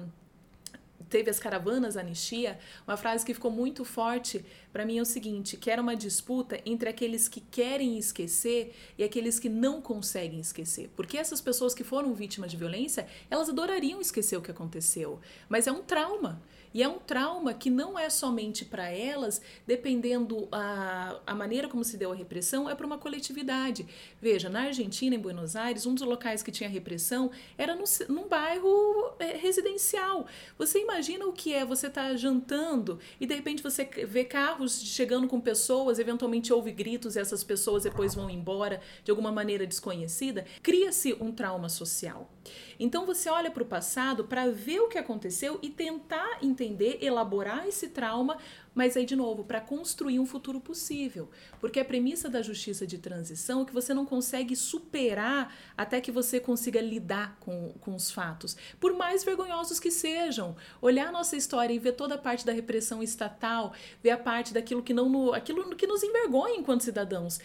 teve 1.09 1.31
as 1.31 1.39
caravanas 1.39 1.97
anistia, 1.97 2.59
uma 2.87 2.97
frase 2.97 3.25
que 3.25 3.33
ficou 3.33 3.51
muito 3.51 3.85
forte 3.85 4.45
para 4.75 4.85
mim 4.85 4.99
é 4.99 5.03
o 5.03 5.05
seguinte, 5.05 5.57
que 5.57 5.71
era 5.71 5.81
uma 5.81 5.95
disputa 5.95 6.61
entre 6.67 6.89
aqueles 6.89 7.29
que 7.29 7.41
querem 7.41 7.97
esquecer 7.97 8.75
e 8.99 9.05
aqueles 9.05 9.39
que 9.39 9.49
não 9.49 9.81
conseguem 9.81 10.41
esquecer. 10.41 10.91
Porque 10.97 11.17
essas 11.17 11.41
pessoas 11.41 11.73
que 11.73 11.85
foram 11.85 12.13
vítimas 12.13 12.51
de 12.51 12.57
violência, 12.57 13.07
elas 13.31 13.49
adorariam 13.49 14.01
esquecer 14.01 14.37
o 14.37 14.43
que 14.43 14.51
aconteceu, 14.51 15.21
mas 15.49 15.69
é 15.69 15.73
um 15.73 15.81
trauma. 15.81 16.43
E 16.75 16.83
é 16.83 16.89
um 16.89 16.99
trauma 16.99 17.55
que 17.55 17.71
não 17.71 17.97
é 17.97 18.11
somente 18.11 18.65
para 18.65 18.89
elas, 18.91 19.41
dependendo 19.65 20.49
a, 20.51 21.21
a 21.25 21.33
maneira 21.33 21.69
como 21.69 21.85
se 21.85 21.97
deu 21.97 22.11
a 22.11 22.17
repressão, 22.17 22.69
é 22.69 22.75
para 22.75 22.85
uma 22.85 22.99
coletividade. 22.99 23.87
Veja, 24.21 24.49
na 24.49 24.63
Argentina, 24.63 25.15
em 25.15 25.19
Buenos 25.21 25.55
Aires, 25.55 25.87
um 25.87 25.95
dos 25.95 26.03
locais 26.03 26.43
que 26.43 26.51
tinha 26.51 26.69
repressão 26.69 27.31
era 27.57 27.77
no, 27.77 27.85
num 28.09 28.27
bairro 28.27 29.15
é, 29.21 29.37
residencial. 29.37 30.27
Você 30.59 30.81
imagina 30.81 31.25
o 31.27 31.33
que 31.33 31.55
é 31.55 31.65
você 31.65 31.87
estar 31.87 32.09
tá 32.09 32.17
jantando 32.17 32.99
e 33.21 33.27
de 33.27 33.37
repente 33.37 33.63
você 33.63 33.85
vê 33.85 34.25
carros 34.25 34.64
chegando 34.69 35.29
com 35.29 35.41
pessoas, 35.41 35.99
eventualmente 35.99 36.53
ouve 36.53 36.73
gritos 36.73 37.17
e 37.17 37.21
essas 37.21 37.45
pessoas 37.45 37.85
depois 37.85 38.15
vão 38.15 38.29
embora 38.31 38.81
de 39.03 39.11
alguma 39.11 39.33
maneira 39.33 39.67
desconhecida. 39.67 40.45
Cria-se 40.63 41.15
um 41.21 41.33
trauma 41.33 41.69
social. 41.69 42.31
Então 42.79 43.07
você 43.07 43.31
olha 43.31 43.51
para 43.51 43.63
o 43.63 43.67
passado 43.67 44.25
para 44.25 44.51
ver 44.51 44.81
o 44.81 44.89
que 44.89 44.99
aconteceu 44.99 45.59
e 45.63 45.71
tentar 45.71 46.39
entender, 46.43 46.99
elaborar 47.01 47.67
esse 47.67 47.89
trauma, 47.89 48.37
mas 48.75 48.97
aí 48.97 49.05
de 49.05 49.15
novo, 49.15 49.45
para 49.45 49.61
construir 49.61 50.19
um 50.19 50.27
futuro 50.27 50.61
possível. 50.61 51.31
Porque 51.61 51.81
a 51.81 51.85
premissa 51.85 52.29
da 52.29 52.43
justiça 52.43 52.87
de 52.87 52.99
transição 52.99 53.63
é 53.63 53.65
que 53.65 53.73
você 53.73 53.95
não 53.95 54.05
consegue 54.05 54.57
superar 54.57 55.55
até 55.77 56.01
que 56.01 56.11
você 56.11 56.41
consiga 56.41 56.81
lidar 56.81 57.37
com, 57.41 57.73
com 57.81 57.95
os 57.95 58.11
fatos, 58.11 58.57
por 58.81 58.95
mais 58.95 59.25
vergonhosos 59.25 59.79
que 59.79 59.91
sejam. 59.91 60.57
Olhar 60.81 61.09
a 61.09 61.13
nossa 61.13 61.37
história 61.37 61.73
e 61.73 61.79
ver 61.79 61.93
toda 61.93 62.17
a 62.17 62.19
parte 62.19 62.45
da 62.45 62.53
repressão 62.53 63.03
estatal, 63.03 63.73
ver 64.03 64.11
a 64.11 64.19
parte 64.19 64.53
daquilo 64.53 64.83
que 64.83 64.93
não 64.93 65.33
aquilo 65.33 65.77
que 65.77 65.87
nos 65.87 66.03
envergonha 66.03 66.57
enquanto 66.57 66.83
cidadãos. 66.83 67.39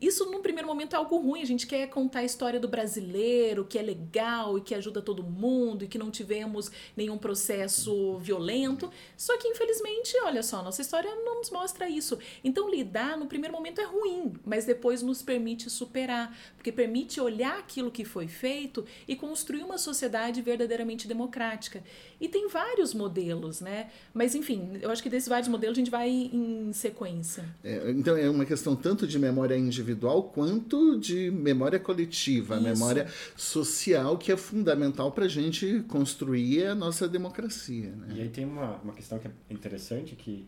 Isso, 0.00 0.30
num 0.30 0.42
primeiro 0.42 0.68
momento, 0.68 0.94
é 0.94 0.96
algo 0.96 1.16
ruim. 1.18 1.42
A 1.42 1.46
gente 1.46 1.66
quer 1.66 1.88
contar 1.88 2.20
a 2.20 2.24
história 2.24 2.60
do 2.60 2.68
brasileiro, 2.68 3.64
que 3.64 3.78
é 3.78 3.82
legal 3.82 4.58
e 4.58 4.60
que 4.60 4.74
ajuda 4.74 5.00
todo 5.00 5.22
mundo 5.22 5.84
e 5.84 5.88
que 5.88 5.98
não 5.98 6.10
tivemos 6.10 6.70
nenhum 6.96 7.16
processo 7.16 8.18
violento. 8.18 8.90
Só 9.16 9.36
que, 9.38 9.48
infelizmente, 9.48 10.16
olha 10.22 10.42
só, 10.42 10.62
nossa 10.62 10.82
história 10.82 11.10
não 11.24 11.38
nos 11.38 11.50
mostra 11.50 11.88
isso. 11.88 12.18
Então, 12.44 12.70
lidar 12.70 13.16
no 13.16 13.26
primeiro 13.26 13.54
momento 13.54 13.80
é 13.80 13.84
ruim, 13.84 14.34
mas 14.44 14.64
depois 14.64 15.02
nos 15.02 15.22
permite 15.22 15.70
superar, 15.70 16.36
porque 16.56 16.70
permite 16.70 17.20
olhar 17.20 17.58
aquilo 17.58 17.90
que 17.90 18.04
foi 18.04 18.28
feito 18.28 18.84
e 19.08 19.16
construir 19.16 19.62
uma 19.62 19.78
sociedade 19.78 20.42
verdadeiramente 20.42 21.08
democrática. 21.08 21.82
E 22.20 22.28
tem 22.28 22.48
vários 22.48 22.92
modelos, 22.92 23.60
né? 23.60 23.90
Mas, 24.12 24.34
enfim, 24.34 24.78
eu 24.80 24.90
acho 24.90 25.02
que 25.02 25.08
desses 25.08 25.28
vários 25.28 25.48
modelos 25.48 25.76
a 25.76 25.80
gente 25.80 25.90
vai 25.90 26.08
em 26.08 26.72
sequência. 26.72 27.44
É, 27.64 27.90
então, 27.90 28.16
é 28.16 28.28
uma 28.28 28.44
questão 28.44 28.76
tanto 28.76 29.06
de 29.06 29.18
memória 29.18 29.56
individual 29.56 29.85
individual 29.86 30.24
quanto 30.24 30.98
de 30.98 31.30
memória 31.30 31.78
coletiva, 31.78 32.56
Isso. 32.56 32.64
memória 32.64 33.06
social, 33.36 34.18
que 34.18 34.32
é 34.32 34.36
fundamental 34.36 35.12
para 35.12 35.26
a 35.26 35.28
gente 35.28 35.84
construir 35.88 36.66
a 36.66 36.74
nossa 36.74 37.08
democracia. 37.08 37.90
Né? 37.90 38.14
E 38.16 38.20
aí 38.22 38.28
tem 38.28 38.44
uma, 38.44 38.76
uma 38.82 38.92
questão 38.92 39.18
que 39.18 39.28
é 39.28 39.30
interessante, 39.50 40.16
que 40.16 40.46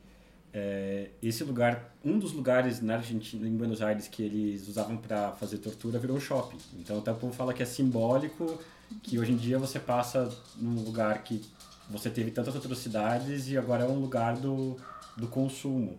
é, 0.52 1.10
esse 1.22 1.44
lugar, 1.44 1.94
um 2.04 2.18
dos 2.18 2.32
lugares 2.32 2.80
na 2.80 2.96
Argentina, 2.96 3.46
em 3.46 3.56
Buenos 3.56 3.80
Aires, 3.80 4.08
que 4.08 4.22
eles 4.22 4.66
usavam 4.66 4.96
para 4.96 5.32
fazer 5.32 5.58
tortura, 5.58 5.98
virou 5.98 6.18
shopping. 6.18 6.58
Então 6.78 6.98
até 6.98 7.12
o 7.12 7.14
povo 7.14 7.32
fala 7.32 7.54
que 7.54 7.62
é 7.62 7.66
simbólico, 7.66 8.58
que 9.02 9.18
hoje 9.18 9.32
em 9.32 9.36
dia 9.36 9.58
você 9.58 9.78
passa 9.78 10.34
num 10.56 10.82
lugar 10.82 11.22
que 11.22 11.42
você 11.88 12.10
teve 12.10 12.30
tantas 12.30 12.56
atrocidades 12.56 13.48
e 13.48 13.56
agora 13.56 13.84
é 13.84 13.86
um 13.86 13.98
lugar 13.98 14.36
do, 14.36 14.76
do 15.16 15.26
consumo. 15.26 15.98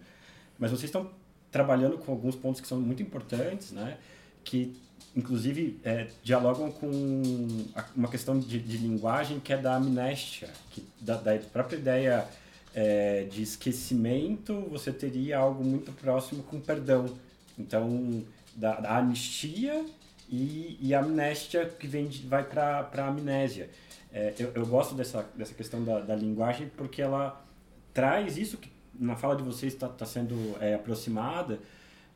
Mas 0.57 0.71
vocês 0.71 0.85
estão 0.85 1.09
trabalhando 1.51 1.97
com 1.97 2.11
alguns 2.11 2.35
pontos 2.35 2.61
que 2.61 2.67
são 2.67 2.79
muito 2.79 3.01
importantes, 3.01 3.71
né? 3.71 3.97
Que, 4.43 4.75
inclusive, 5.15 5.79
é, 5.83 6.07
dialogam 6.23 6.71
com 6.71 6.89
uma 7.95 8.07
questão 8.07 8.39
de, 8.39 8.59
de, 8.59 8.77
linguagem 8.77 9.39
que 9.39 9.53
é 9.53 9.57
da 9.57 9.75
amnésia, 9.75 10.49
que 10.71 10.83
da, 11.01 11.15
da 11.15 11.37
própria 11.37 11.77
ideia 11.77 12.27
é, 12.73 13.23
de 13.23 13.41
esquecimento, 13.41 14.53
você 14.69 14.91
teria 14.91 15.37
algo 15.37 15.63
muito 15.63 15.91
próximo 15.91 16.43
com 16.43 16.59
perdão. 16.59 17.05
Então, 17.57 18.23
da, 18.55 18.79
da 18.79 18.97
anistia 18.97 19.85
e, 20.29 20.77
e 20.81 20.93
a 20.93 20.99
amnésia 20.99 21.65
que 21.65 21.87
vem 21.87 22.07
de, 22.07 22.25
vai 22.27 22.43
para 22.43 22.89
a 22.93 23.07
amnésia. 23.07 23.69
É, 24.11 24.33
eu, 24.39 24.51
eu 24.55 24.65
gosto 24.65 24.95
dessa, 24.95 25.27
dessa 25.35 25.53
questão 25.53 25.83
da, 25.83 25.99
da 25.99 26.15
linguagem 26.15 26.69
porque 26.75 27.01
ela 27.01 27.43
traz 27.93 28.37
isso 28.37 28.57
que 28.57 28.69
na 28.99 29.15
fala 29.15 29.35
de 29.35 29.43
vocês 29.43 29.73
está 29.73 29.87
tá 29.87 30.05
sendo 30.05 30.35
é, 30.59 30.75
aproximada 30.75 31.59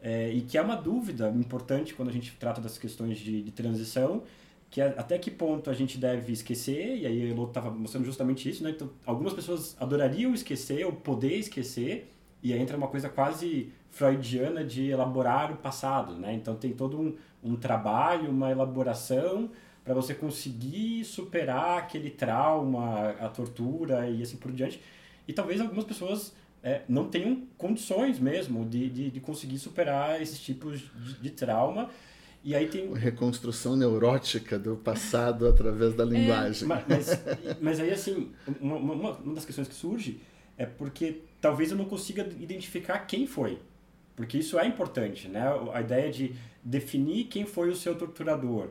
é, 0.02 0.30
e 0.32 0.42
que 0.42 0.58
é 0.58 0.62
uma 0.62 0.76
dúvida 0.76 1.30
importante 1.30 1.94
quando 1.94 2.10
a 2.10 2.12
gente 2.12 2.36
trata 2.38 2.60
das 2.60 2.78
questões 2.78 3.18
de, 3.18 3.42
de 3.42 3.52
transição, 3.52 4.24
que 4.70 4.82
é 4.82 4.88
até 4.98 5.18
que 5.18 5.32
ponto 5.32 5.70
a 5.70 5.74
gente 5.74 5.98
deve 5.98 6.34
esquecer, 6.34 6.98
e 6.98 7.06
aí 7.06 7.30
eu 7.30 7.44
estava 7.46 7.72
mostrando 7.72 8.04
justamente 8.04 8.50
isso, 8.50 8.64
né? 8.64 8.72
Então, 8.72 8.90
algumas 9.06 9.32
pessoas 9.32 9.78
adorariam 9.80 10.34
esquecer 10.34 10.86
ou 10.86 10.92
poder 10.92 11.38
esquecer, 11.38 12.12
e 12.42 12.52
aí 12.52 12.60
entra 12.60 12.76
uma 12.76 12.88
coisa 12.88 13.08
quase 13.08 13.72
freudiana 13.92 14.64
de 14.64 14.90
elaborar 14.90 15.54
o 15.54 15.56
passado, 15.58 16.16
né? 16.16 16.34
Então 16.34 16.56
tem 16.56 16.74
todo 16.74 17.00
um, 17.00 17.16
um 17.42 17.56
trabalho, 17.56 18.30
uma 18.30 18.52
elaboração 18.52 19.50
para 19.86 19.94
você 19.94 20.14
conseguir 20.14 21.06
superar 21.06 21.78
aquele 21.78 22.10
trauma, 22.10 23.12
a 23.12 23.30
tortura 23.30 24.10
e 24.10 24.22
assim 24.22 24.36
por 24.38 24.52
diante. 24.52 24.82
E 25.28 25.32
talvez 25.32 25.62
algumas 25.62 25.86
pessoas 25.86 26.34
é, 26.64 26.82
não 26.88 27.10
tenham 27.10 27.44
condições 27.58 28.20
mesmo 28.20 28.66
de, 28.66 28.90
de, 28.90 29.12
de 29.12 29.20
conseguir 29.20 29.60
superar 29.60 30.22
esses 30.22 30.40
tipos 30.40 30.80
de, 30.80 31.14
de, 31.22 31.30
trauma. 31.30 31.90
E 32.42 32.56
aí 32.56 32.68
tem... 32.68 32.94
Reconstrução 32.94 33.76
neurótica 33.76 34.58
do 34.58 34.78
passado 34.78 35.48
através 35.48 35.94
da 35.94 36.06
linguagem. 36.06 36.64
É, 36.64 36.68
mas, 36.68 37.24
mas 37.62 37.80
aí, 37.80 37.92
assim, 37.92 38.32
uma, 38.62 38.78
uma, 38.78 39.12
uma 39.12 39.34
das 39.36 39.46
questões 39.46 39.68
que 39.68 39.76
surge 39.76 40.20
é 40.58 40.66
porque 40.66 41.22
talvez 41.42 41.72
eu 41.72 41.78
não 41.78 41.86
consiga 41.86 42.22
identificar 42.40 43.00
quem 43.00 43.28
foi. 43.28 43.60
Porque 44.16 44.38
isso 44.38 44.58
é 44.58 44.66
importante, 44.66 45.28
né? 45.28 45.44
A 45.74 45.82
ideia 45.82 46.12
de 46.12 46.36
definir 46.64 47.26
quem 47.26 47.46
foi 47.46 47.70
o 47.70 47.76
seu 47.76 47.96
torturador. 47.96 48.70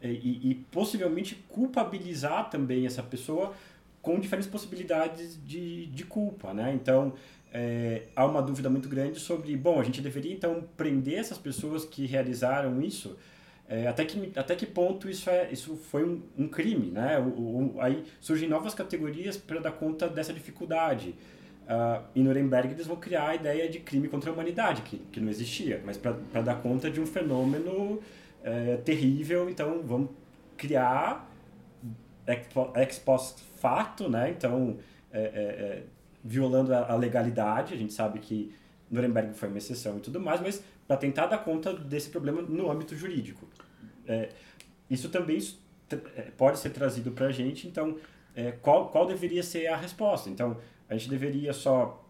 E, 0.00 0.50
e, 0.50 0.54
possivelmente 0.70 1.34
culpabilizar 1.48 2.48
também 2.50 2.86
essa 2.86 3.02
pessoa 3.02 3.54
com 4.06 4.20
diferentes 4.20 4.48
possibilidades 4.48 5.36
de, 5.44 5.86
de 5.86 6.04
culpa, 6.04 6.54
né? 6.54 6.72
Então, 6.72 7.12
é, 7.52 8.02
há 8.14 8.24
uma 8.24 8.40
dúvida 8.40 8.70
muito 8.70 8.88
grande 8.88 9.18
sobre, 9.18 9.56
bom, 9.56 9.80
a 9.80 9.82
gente 9.82 10.00
deveria 10.00 10.32
então 10.32 10.62
prender 10.76 11.18
essas 11.18 11.36
pessoas 11.36 11.84
que 11.84 12.06
realizaram 12.06 12.80
isso, 12.80 13.18
é, 13.68 13.88
até, 13.88 14.04
que, 14.04 14.30
até 14.36 14.54
que 14.54 14.64
ponto 14.64 15.10
isso, 15.10 15.28
é, 15.28 15.50
isso 15.50 15.74
foi 15.90 16.04
um, 16.04 16.22
um 16.38 16.46
crime, 16.46 16.92
né? 16.92 17.18
O, 17.18 17.74
o, 17.74 17.74
aí 17.80 18.04
surgem 18.20 18.48
novas 18.48 18.74
categorias 18.74 19.36
para 19.36 19.58
dar 19.58 19.72
conta 19.72 20.08
dessa 20.08 20.32
dificuldade. 20.32 21.12
Uh, 21.66 22.04
em 22.14 22.22
Nuremberg 22.22 22.74
eles 22.74 22.86
vão 22.86 22.94
criar 22.94 23.30
a 23.30 23.34
ideia 23.34 23.68
de 23.68 23.80
crime 23.80 24.06
contra 24.06 24.30
a 24.30 24.32
humanidade, 24.32 24.82
que, 24.82 24.98
que 25.10 25.18
não 25.18 25.28
existia, 25.28 25.82
mas 25.84 25.96
para 25.96 26.42
dar 26.42 26.62
conta 26.62 26.88
de 26.88 27.00
um 27.00 27.06
fenômeno 27.06 28.00
é, 28.44 28.76
terrível, 28.84 29.50
então 29.50 29.82
vamos 29.82 30.10
criar 30.56 31.28
ex 32.26 32.98
post 32.98 33.42
fato, 33.60 34.08
né? 34.08 34.30
Então, 34.30 34.78
é, 35.12 35.20
é, 35.20 35.22
é, 35.22 35.82
violando 36.24 36.74
a, 36.74 36.92
a, 36.92 36.96
legalidade, 36.96 37.72
a 37.72 37.76
gente 37.76 37.92
sabe 37.92 38.18
que 38.18 38.52
Nuremberg 38.90 39.34
foi 39.34 39.48
uma 39.48 39.58
exceção 39.58 39.98
e 39.98 40.00
tudo 40.00 40.20
mais, 40.20 40.40
mas 40.40 40.62
para 40.86 40.96
tentar 40.96 41.26
dar 41.26 41.38
conta 41.38 41.72
desse 41.72 42.10
problema 42.10 42.42
no 42.42 42.70
âmbito 42.70 42.96
jurídico. 42.96 43.48
É, 44.06 44.28
isso 44.90 45.08
também 45.08 45.38
é, 46.16 46.22
pode 46.36 46.58
ser 46.58 46.70
trazido 46.70 47.10
para 47.12 47.26
a 47.26 47.32
gente, 47.32 47.66
então, 47.66 47.96
é, 48.34 48.52
qual, 48.52 48.88
qual 48.90 49.06
deveria 49.06 49.42
ser 49.42 49.66
a 49.68 49.76
resposta? 49.76 50.28
Então, 50.28 50.58
a 50.88 50.96
gente 50.96 51.08
deveria 51.08 51.52
só 51.52 52.04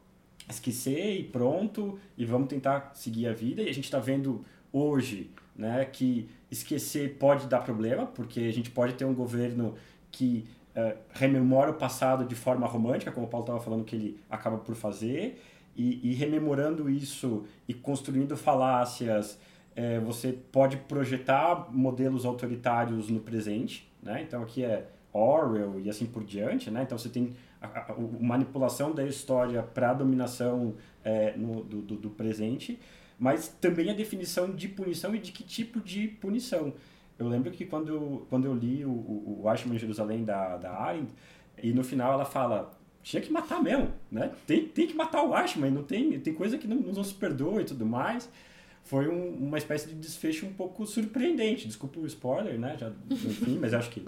esquecer 0.49 1.19
e 1.19 1.25
pronto, 1.25 1.99
e 2.17 2.25
vamos 2.25 2.49
tentar 2.49 2.93
seguir 2.95 3.27
a 3.27 3.33
vida, 3.33 3.63
e 3.63 3.69
a 3.69 3.75
gente 3.75 3.85
está 3.85 3.99
vendo 3.99 4.45
hoje 4.73 5.31
né, 5.55 5.85
que 5.85 6.29
esquecer 6.51 7.17
pode 7.19 7.47
dar 7.47 7.61
problema, 7.61 8.07
porque 8.07 8.41
a 8.41 8.53
gente 8.53 8.71
pode 8.71 8.95
ter 8.95 9.05
um 9.05 9.15
governo 9.15 9.75
que 10.11 10.47
uh, 10.77 10.97
rememora 11.13 11.71
o 11.71 11.75
passado 11.75 12.25
de 12.25 12.35
forma 12.35 12.67
romântica, 12.67 13.13
como 13.13 13.27
o 13.27 13.29
Paulo 13.29 13.45
estava 13.45 13.61
falando 13.61 13.85
que 13.85 13.97
ele 13.97 14.21
acaba 14.31 14.59
por 14.59 14.75
fazer, 14.75 15.41
e, 15.77 16.11
e 16.11 16.15
rememorando 16.15 16.89
isso 16.89 17.45
e 17.69 17.75
construindo 17.75 18.37
falácias, 18.37 19.39
é, 19.75 20.01
você 20.01 20.33
pode 20.33 20.79
projetar 20.79 21.69
modelos 21.71 22.25
autoritários 22.25 23.11
no 23.11 23.21
presente, 23.21 23.87
né? 24.03 24.23
Então 24.23 24.43
aqui 24.43 24.65
é 24.65 24.89
Orwell 25.13 25.79
e 25.79 25.91
assim 25.91 26.07
por 26.07 26.25
diante, 26.25 26.71
né? 26.71 26.83
Então 26.83 26.97
você 26.97 27.11
tem 27.11 27.35
a, 27.61 27.67
a, 27.67 27.93
a 27.93 27.95
manipulação 28.19 28.93
da 28.93 29.05
história 29.05 29.63
para 29.63 29.91
a 29.91 29.95
dominação 29.95 30.75
é, 31.05 31.37
no, 31.37 31.63
do, 31.63 31.83
do, 31.83 31.97
do 31.97 32.11
presente, 32.11 32.81
mas 33.19 33.49
também 33.49 33.91
a 33.91 33.95
definição 33.95 34.51
de 34.51 34.67
punição 34.67 35.15
e 35.15 35.19
de 35.19 35.31
que 35.31 35.45
tipo 35.45 35.79
de 35.79 36.09
punição. 36.09 36.73
Eu 37.19 37.29
lembro 37.29 37.51
que 37.51 37.65
quando 37.65 37.89
eu, 37.89 38.27
quando 38.29 38.45
eu 38.45 38.55
li 38.55 38.85
o, 38.85 38.91
o, 38.91 39.41
o 39.43 39.49
Ashman 39.49 39.77
em 39.77 39.79
Jerusalém 39.79 40.25
da, 40.25 40.57
da 40.57 40.71
Arendt, 40.71 41.13
e 41.63 41.73
no 41.73 41.83
final 41.83 42.13
ela 42.13 42.25
fala, 42.25 42.71
tinha 43.03 43.23
que 43.23 43.33
matar 43.33 43.63
mesmo, 43.63 43.91
né? 44.11 44.33
Tem, 44.47 44.67
tem 44.67 44.87
que 44.87 44.95
matar 44.95 45.23
o 45.25 45.33
Ashman, 45.33 45.71
não 45.71 45.83
tem, 45.83 46.19
tem 46.21 46.35
coisa 46.35 46.59
que 46.59 46.67
não, 46.67 46.77
não 46.77 47.05
se 47.05 47.15
perdoa 47.15 47.63
e 47.63 47.65
tudo 47.65 47.87
mais. 47.87 48.29
Foi 48.85 49.09
um, 49.09 49.31
uma 49.31 49.59
espécie 49.59 49.89
de 49.89 49.95
desfecho 49.95 50.47
um 50.47 50.53
pouco 50.53 50.87
surpreendente. 50.87 51.67
Desculpa 51.67 51.99
o 51.99 52.07
spoiler, 52.07 52.59
né? 52.59 52.77
Já, 52.79 52.93
enfim, 53.11 53.59
mas 53.61 53.75
acho 53.75 53.91
que 53.91 54.01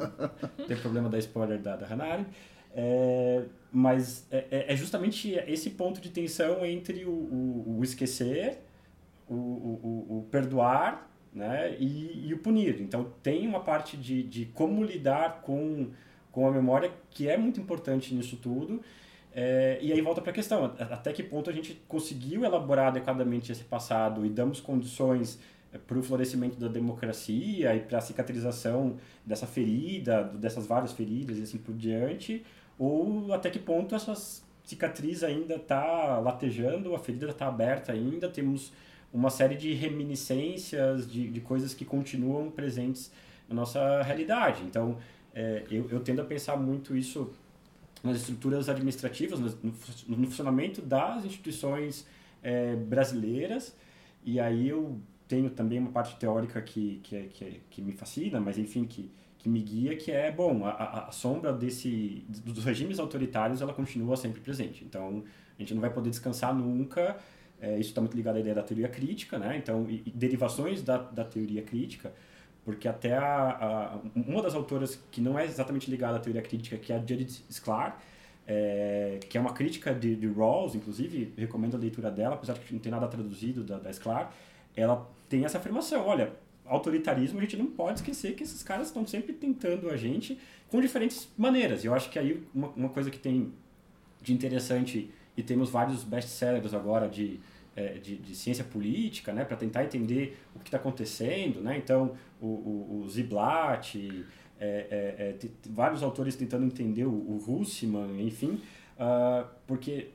tem 0.69 0.77
problema 0.77 1.09
da 1.09 1.19
spoiler 1.19 1.59
da, 1.59 1.77
da 1.77 1.87
Hannah. 1.87 2.27
É, 2.75 3.45
mas 3.73 4.27
é, 4.31 4.47
é, 4.51 4.73
é 4.73 4.77
justamente 4.77 5.33
esse 5.49 5.71
ponto 5.71 6.01
de 6.01 6.11
tensão 6.11 6.65
entre 6.65 7.05
o, 7.05 7.11
o, 7.11 7.79
o 7.79 7.85
esquecer, 7.85 8.59
o, 9.29 9.35
o, 9.35 10.19
o 10.19 10.27
perdoar 10.31 11.11
né? 11.33 11.77
E, 11.79 12.29
e, 12.29 12.35
o 12.35 12.39
punir. 12.39 12.81
Então 12.81 13.13
tem 13.23 13.47
uma 13.47 13.61
parte 13.61 13.97
de, 13.97 14.23
de 14.23 14.47
como 14.47 14.83
lidar 14.83 15.43
com, 15.43 15.91
com 16.33 16.47
a 16.47 16.51
memória 16.51 16.91
que 17.11 17.29
é 17.29 17.37
muito 17.37 17.61
importante 17.61 18.15
nisso 18.15 18.37
tudo. 18.37 18.81
É, 19.33 19.79
e 19.81 19.93
aí 19.93 20.01
volta 20.01 20.21
para 20.21 20.31
a 20.31 20.35
questão, 20.35 20.65
até 20.65 21.13
que 21.13 21.23
ponto 21.23 21.49
a 21.49 21.53
gente 21.53 21.81
conseguiu 21.87 22.45
elaborar 22.45 22.89
adequadamente 22.89 23.53
esse 23.53 23.63
passado 23.63 24.25
e 24.25 24.29
damos 24.29 24.59
condições 24.61 25.39
é, 25.73 25.79
para 25.79 25.99
o 25.99 26.03
florescimento 26.03 26.59
da 26.59 26.67
democracia 26.67 27.75
e 27.77 27.81
para 27.81 27.99
a 27.99 28.01
cicatrização 28.01 28.97
dessa 29.25 29.47
ferida, 29.47 30.25
dessas 30.25 30.67
várias 30.67 30.93
feridas 30.93 31.39
e 31.39 31.43
assim 31.43 31.59
por 31.59 31.75
diante, 31.75 32.45
ou 32.79 33.33
até 33.33 33.51
que 33.51 33.59
ponto 33.59 33.95
essa 33.95 34.15
cicatriz 34.65 35.23
ainda 35.23 35.57
está 35.57 36.19
latejando, 36.19 36.95
a 36.95 36.99
ferida 36.99 37.29
está 37.29 37.49
aberta 37.49 37.93
ainda, 37.93 38.29
temos 38.29 38.73
uma 39.13 39.31
série 39.31 39.57
de 39.57 39.73
reminiscências, 39.73 41.11
de, 41.11 41.29
de 41.29 41.41
coisas 41.41 41.75
que 41.75 41.85
continuam 41.85 42.51
presentes 42.51 43.11
na 43.49 43.55
nossa 43.55 44.03
realidade. 44.03 44.63
Então, 44.65 44.99
é, 45.35 45.65
eu, 45.71 45.89
eu 45.91 46.01
tendo 46.01 46.21
a 46.21 46.25
pensar 46.25 46.57
muito 46.57 46.97
isso 46.97 47.33
nas 48.03 48.17
estruturas 48.19 48.69
administrativas, 48.69 49.41
no, 49.41 49.75
no 50.09 50.27
funcionamento 50.27 50.81
das 50.83 51.25
instituições 51.25 52.07
é, 52.43 52.77
brasileiras, 52.77 53.75
e 54.25 54.39
aí 54.39 54.69
eu 54.69 55.01
tenho 55.27 55.51
também 55.51 55.79
uma 55.79 55.91
parte 55.91 56.17
teórica 56.17 56.61
que, 56.63 57.01
que, 57.03 57.17
é, 57.17 57.23
que, 57.25 57.45
é, 57.45 57.61
que 57.69 57.83
me 57.83 57.93
fascina, 57.93 58.41
mas 58.41 58.57
enfim, 58.59 58.85
que, 58.85 59.11
que 59.39 59.49
me 59.49 59.61
guia, 59.61 59.97
que 59.97 60.11
é, 60.11 60.31
bom, 60.33 60.65
a, 60.65 61.09
a, 61.09 61.13
sombra 61.13 61.53
desse, 61.53 62.25
dos 62.29 62.65
regimes 62.65 62.99
autoritários, 62.99 63.61
ela 63.61 63.73
continua 63.73 64.17
sempre 64.17 64.41
presente. 64.41 64.85
Então, 64.85 65.25
a 65.57 65.63
gente 65.63 65.75
não 65.75 65.81
vai 65.81 65.91
poder 65.91 66.11
descansar 66.11 66.55
nunca, 66.55 67.19
é, 67.61 67.79
isso 67.79 67.91
está 67.91 68.01
muito 68.01 68.17
ligado 68.17 68.37
à 68.37 68.41
ideia 68.41 68.55
da 68.55 68.63
teoria 68.63 68.89
crítica, 68.89 69.39
né? 69.39 69.57
Então, 69.57 69.87
e, 69.89 70.03
e 70.07 70.11
derivações 70.11 70.83
da, 70.83 70.99
da 70.99 71.25
teoria 71.25 71.63
crítica, 71.63 72.13
porque 72.65 72.87
até 72.87 73.17
a, 73.17 73.25
a, 73.25 74.01
uma 74.15 74.43
das 74.43 74.55
autoras 74.55 75.01
que 75.11 75.21
não 75.21 75.39
é 75.39 75.45
exatamente 75.45 75.91
ligada 75.91 76.19
à 76.19 76.21
teoria 76.21 76.43
crítica, 76.43 76.77
que 76.77 76.93
é 76.93 76.97
a 76.97 76.99
Judith 76.99 77.45
Sklar, 77.49 78.01
é, 78.47 79.19
que 79.29 79.37
é 79.37 79.41
uma 79.41 79.53
crítica 79.53 79.95
de, 79.95 80.17
de 80.17 80.27
Rawls, 80.27 80.75
inclusive, 80.75 81.35
recomendo 81.37 81.77
a 81.77 81.79
leitura 81.79 82.11
dela, 82.11 82.35
apesar 82.35 82.55
de 82.55 82.61
que 82.61 82.73
não 82.73 82.81
tem 82.81 82.91
nada 82.93 83.07
traduzido 83.09 83.63
da, 83.65 83.79
da 83.79 83.91
Sklar, 83.91 84.33
ela 84.77 85.09
tem 85.29 85.45
essa 85.45 85.59
afirmação, 85.59 86.07
olha, 86.07 86.33
autoritarismo 86.65 87.39
a 87.39 87.43
gente 87.43 87.57
não 87.57 87.67
pode 87.67 87.99
esquecer 87.99 88.35
que 88.35 88.43
esses 88.43 88.63
caras 88.63 88.89
estão 88.89 89.07
sempre 89.07 89.33
tentando 89.33 89.91
a 89.91 89.97
gente 89.97 90.39
com 90.69 90.81
diferentes 90.81 91.29
maneiras. 91.37 91.83
E 91.83 91.87
eu 91.87 91.95
acho 91.95 92.11
que 92.11 92.19
aí 92.19 92.43
uma, 92.55 92.69
uma 92.69 92.89
coisa 92.89 93.11
que 93.11 93.19
tem 93.19 93.53
de 94.23 94.33
interessante, 94.33 95.11
e 95.39 95.43
temos 95.45 95.71
vários 95.71 96.03
best-sellers 96.03 96.75
agora 96.75 97.09
de, 97.09 97.39
é, 97.77 97.93
de, 97.99 98.17
de, 98.17 98.35
ciência 98.35 98.65
política, 98.65 99.33
né, 99.33 99.45
para 99.45 99.57
tentar 99.57 99.85
entender 99.85 100.37
o 100.53 100.59
que 100.59 100.67
está 100.67 100.79
acontecendo, 100.79 101.61
né, 101.61 101.79
então 101.79 102.17
o, 102.41 102.47
o, 102.47 103.03
o 103.05 103.09
Ziblatt, 103.09 104.27
é, 104.61 104.67
é, 104.91 105.47
é 105.47 105.49
vários 105.71 106.03
autores 106.03 106.35
tentando 106.35 106.67
entender 106.67 107.05
o, 107.05 107.13
o 107.13 107.39
Russiman, 107.39 108.21
enfim, 108.21 108.61
uh, 108.99 109.47
porque 109.65 110.11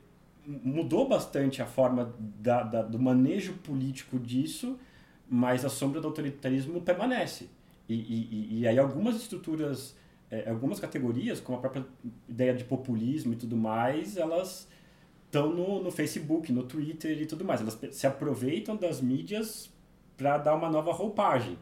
mudou 0.46 1.08
bastante 1.08 1.62
a 1.62 1.66
forma 1.66 2.14
da, 2.20 2.62
da, 2.62 2.82
do 2.82 2.98
manejo 2.98 3.54
político 3.54 4.18
disso, 4.18 4.78
mas 5.26 5.64
a 5.64 5.70
sombra 5.70 6.02
do 6.02 6.08
autoritarismo 6.08 6.82
permanece. 6.82 7.48
E, 7.88 7.94
e, 7.94 8.60
e 8.60 8.68
aí 8.68 8.78
algumas 8.78 9.16
estruturas, 9.16 9.96
é, 10.30 10.50
algumas 10.50 10.78
categorias, 10.78 11.40
como 11.40 11.56
a 11.56 11.60
própria 11.62 11.86
ideia 12.28 12.52
de 12.52 12.64
populismo 12.64 13.32
e 13.32 13.36
tudo 13.36 13.56
mais, 13.56 14.18
elas 14.18 14.68
estão 15.34 15.52
no, 15.52 15.82
no 15.82 15.90
Facebook, 15.90 16.52
no 16.52 16.62
Twitter 16.62 17.20
e 17.20 17.26
tudo 17.26 17.44
mais. 17.44 17.60
Elas 17.60 17.78
se 17.90 18.06
aproveitam 18.06 18.76
das 18.76 19.00
mídias 19.00 19.68
para 20.16 20.38
dar 20.38 20.54
uma 20.54 20.70
nova 20.70 20.92
roupagem. 20.92 21.58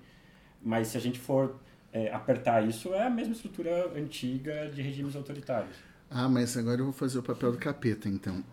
Mas 0.63 0.89
se 0.89 0.99
a 0.99 1.01
gente 1.01 1.19
for 1.19 1.57
é, 1.91 2.13
apertar 2.13 2.67
isso 2.69 2.93
é 2.93 3.07
a 3.07 3.11
mesma 3.11 3.33
estrutura 3.33 3.91
antiga 3.97 4.71
de 4.71 4.83
regimes 4.83 5.17
autoritários. 5.17 5.75
Ah, 6.11 6.29
mas 6.29 6.57
agora 6.57 6.81
eu 6.81 6.85
vou 6.85 6.93
fazer 6.93 7.19
o 7.19 7.23
papel 7.23 7.53
do 7.53 7.59
capeta, 7.59 8.09
então. 8.09 8.45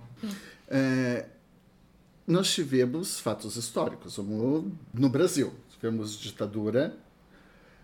É, 0.69 1.25
nós 2.25 2.53
tivemos 2.53 3.19
fatos 3.19 3.57
históricos 3.57 4.17
no 4.17 5.09
Brasil. 5.09 5.53
Tivemos 5.71 6.17
ditadura, 6.17 6.95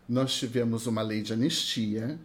nós 0.07 0.33
tivemos 0.33 0.87
uma 0.87 1.01
lei 1.01 1.21
de 1.21 1.33
anistia, 1.33 2.17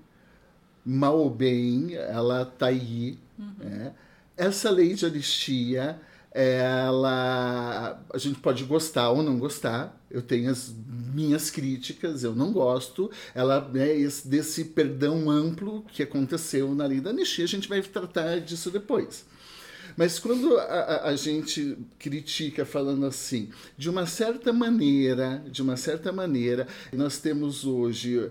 mal 0.85 1.19
ou 1.19 1.31
bem, 1.31 1.95
ela 1.95 2.43
está 2.43 2.67
aí. 2.67 3.19
Uhum. 3.39 3.55
Né? 3.59 3.95
Essa 4.41 4.71
lei 4.71 4.95
de 4.95 5.05
anistia 5.05 6.01
ela 6.33 8.01
a 8.13 8.19
gente 8.19 8.39
pode 8.39 8.65
gostar 8.65 9.11
ou 9.11 9.23
não 9.23 9.39
gostar. 9.39 10.01
Eu 10.11 10.23
tenho 10.23 10.51
as 10.51 10.73
minhas 11.13 11.51
críticas, 11.51 12.23
eu 12.23 12.35
não 12.35 12.53
gosto. 12.53 13.11
Ela 13.35 13.71
é 13.75 13.97
esse, 13.97 14.27
desse 14.27 14.67
perdão 14.67 15.29
amplo 15.29 15.85
que 15.93 16.03
aconteceu 16.03 16.75
na 16.75 16.87
lei 16.87 17.01
da 17.01 17.11
anistia, 17.11 17.45
a 17.45 17.49
gente 17.49 17.69
vai 17.69 17.83
tratar 17.83 18.41
disso 18.41 18.71
depois. 18.71 19.27
Mas 19.97 20.21
quando 20.21 20.57
a, 20.57 20.63
a, 20.63 21.09
a, 21.09 21.17
gente 21.17 21.77
critica 21.99 22.65
falando 22.65 23.05
assim, 23.05 23.51
de 23.77 23.91
uma 23.91 24.07
certa 24.07 24.53
maneira, 24.53 25.45
de 25.51 25.61
uma 25.61 25.77
certa 25.77 26.13
maneira, 26.13 26.67
nós 26.93 27.19
temos 27.19 27.67
hoje 27.67 28.31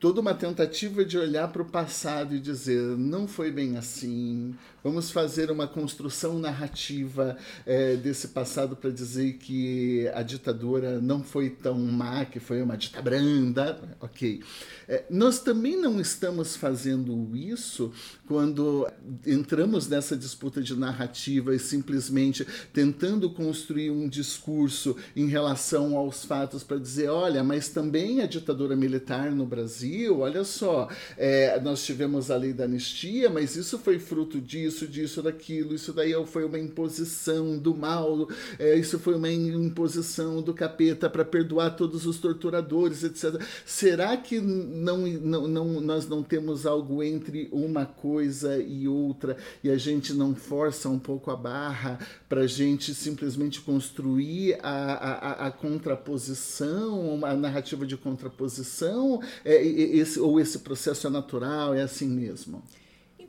toda 0.00 0.20
uma 0.20 0.32
tentativa 0.32 1.04
de 1.04 1.18
olhar 1.18 1.48
para 1.48 1.60
o 1.60 1.66
passado 1.66 2.34
e 2.34 2.40
dizer 2.40 2.80
não 2.96 3.28
foi 3.28 3.52
bem 3.52 3.76
assim, 3.76 4.56
Vamos 4.82 5.10
fazer 5.10 5.50
uma 5.50 5.66
construção 5.66 6.38
narrativa 6.38 7.36
é, 7.66 7.96
desse 7.96 8.28
passado 8.28 8.74
para 8.74 8.88
dizer 8.88 9.34
que 9.34 10.08
a 10.14 10.22
ditadura 10.22 10.98
não 11.02 11.22
foi 11.22 11.50
tão 11.50 11.78
má, 11.78 12.24
que 12.24 12.40
foi 12.40 12.62
uma 12.62 12.78
ditadura 12.78 13.10
branda. 13.10 13.78
Ok. 14.00 14.42
É, 14.88 15.04
nós 15.10 15.38
também 15.40 15.76
não 15.76 16.00
estamos 16.00 16.56
fazendo 16.56 17.36
isso 17.36 17.92
quando 18.26 18.88
entramos 19.26 19.86
nessa 19.86 20.16
disputa 20.16 20.62
de 20.62 20.74
narrativa 20.74 21.54
e 21.54 21.58
simplesmente 21.58 22.46
tentando 22.72 23.28
construir 23.28 23.90
um 23.90 24.08
discurso 24.08 24.96
em 25.14 25.26
relação 25.26 25.94
aos 25.94 26.24
fatos 26.24 26.64
para 26.64 26.78
dizer: 26.78 27.10
olha, 27.10 27.44
mas 27.44 27.68
também 27.68 28.22
a 28.22 28.26
ditadura 28.26 28.74
militar 28.74 29.30
no 29.30 29.44
Brasil, 29.44 30.20
olha 30.20 30.42
só, 30.42 30.88
é, 31.18 31.60
nós 31.60 31.84
tivemos 31.84 32.30
a 32.30 32.36
lei 32.36 32.54
da 32.54 32.64
anistia, 32.64 33.28
mas 33.28 33.56
isso 33.56 33.78
foi 33.78 33.98
fruto 33.98 34.40
disso 34.40 34.69
disso, 34.70 34.86
disso, 34.86 35.22
daquilo, 35.22 35.74
isso 35.74 35.92
daí 35.92 36.12
foi 36.26 36.44
uma 36.44 36.58
imposição 36.58 37.58
do 37.58 37.74
mal, 37.74 38.28
é, 38.58 38.76
isso 38.76 38.98
foi 38.98 39.14
uma 39.14 39.30
imposição 39.30 40.40
do 40.40 40.54
capeta 40.54 41.10
para 41.10 41.24
perdoar 41.24 41.70
todos 41.70 42.06
os 42.06 42.18
torturadores, 42.18 43.02
etc. 43.02 43.42
Será 43.66 44.16
que 44.16 44.40
não, 44.40 44.98
não, 44.98 45.48
não, 45.48 45.80
nós 45.80 46.08
não 46.08 46.22
temos 46.22 46.64
algo 46.64 47.02
entre 47.02 47.48
uma 47.50 47.84
coisa 47.84 48.58
e 48.62 48.86
outra 48.86 49.36
e 49.62 49.70
a 49.70 49.76
gente 49.76 50.12
não 50.12 50.34
força 50.34 50.88
um 50.88 50.98
pouco 50.98 51.30
a 51.30 51.36
barra 51.36 51.98
para 52.28 52.42
a 52.42 52.46
gente 52.46 52.94
simplesmente 52.94 53.60
construir 53.60 54.58
a, 54.62 54.92
a, 54.92 55.46
a, 55.46 55.50
contraposição, 55.50 57.24
a 57.24 57.34
narrativa 57.34 57.84
de 57.84 57.96
contraposição, 57.96 59.20
é, 59.44 59.62
esse, 59.64 60.20
ou 60.20 60.38
esse 60.38 60.60
processo 60.60 61.06
é 61.06 61.10
natural, 61.10 61.74
é 61.74 61.82
assim 61.82 62.08
mesmo? 62.08 62.62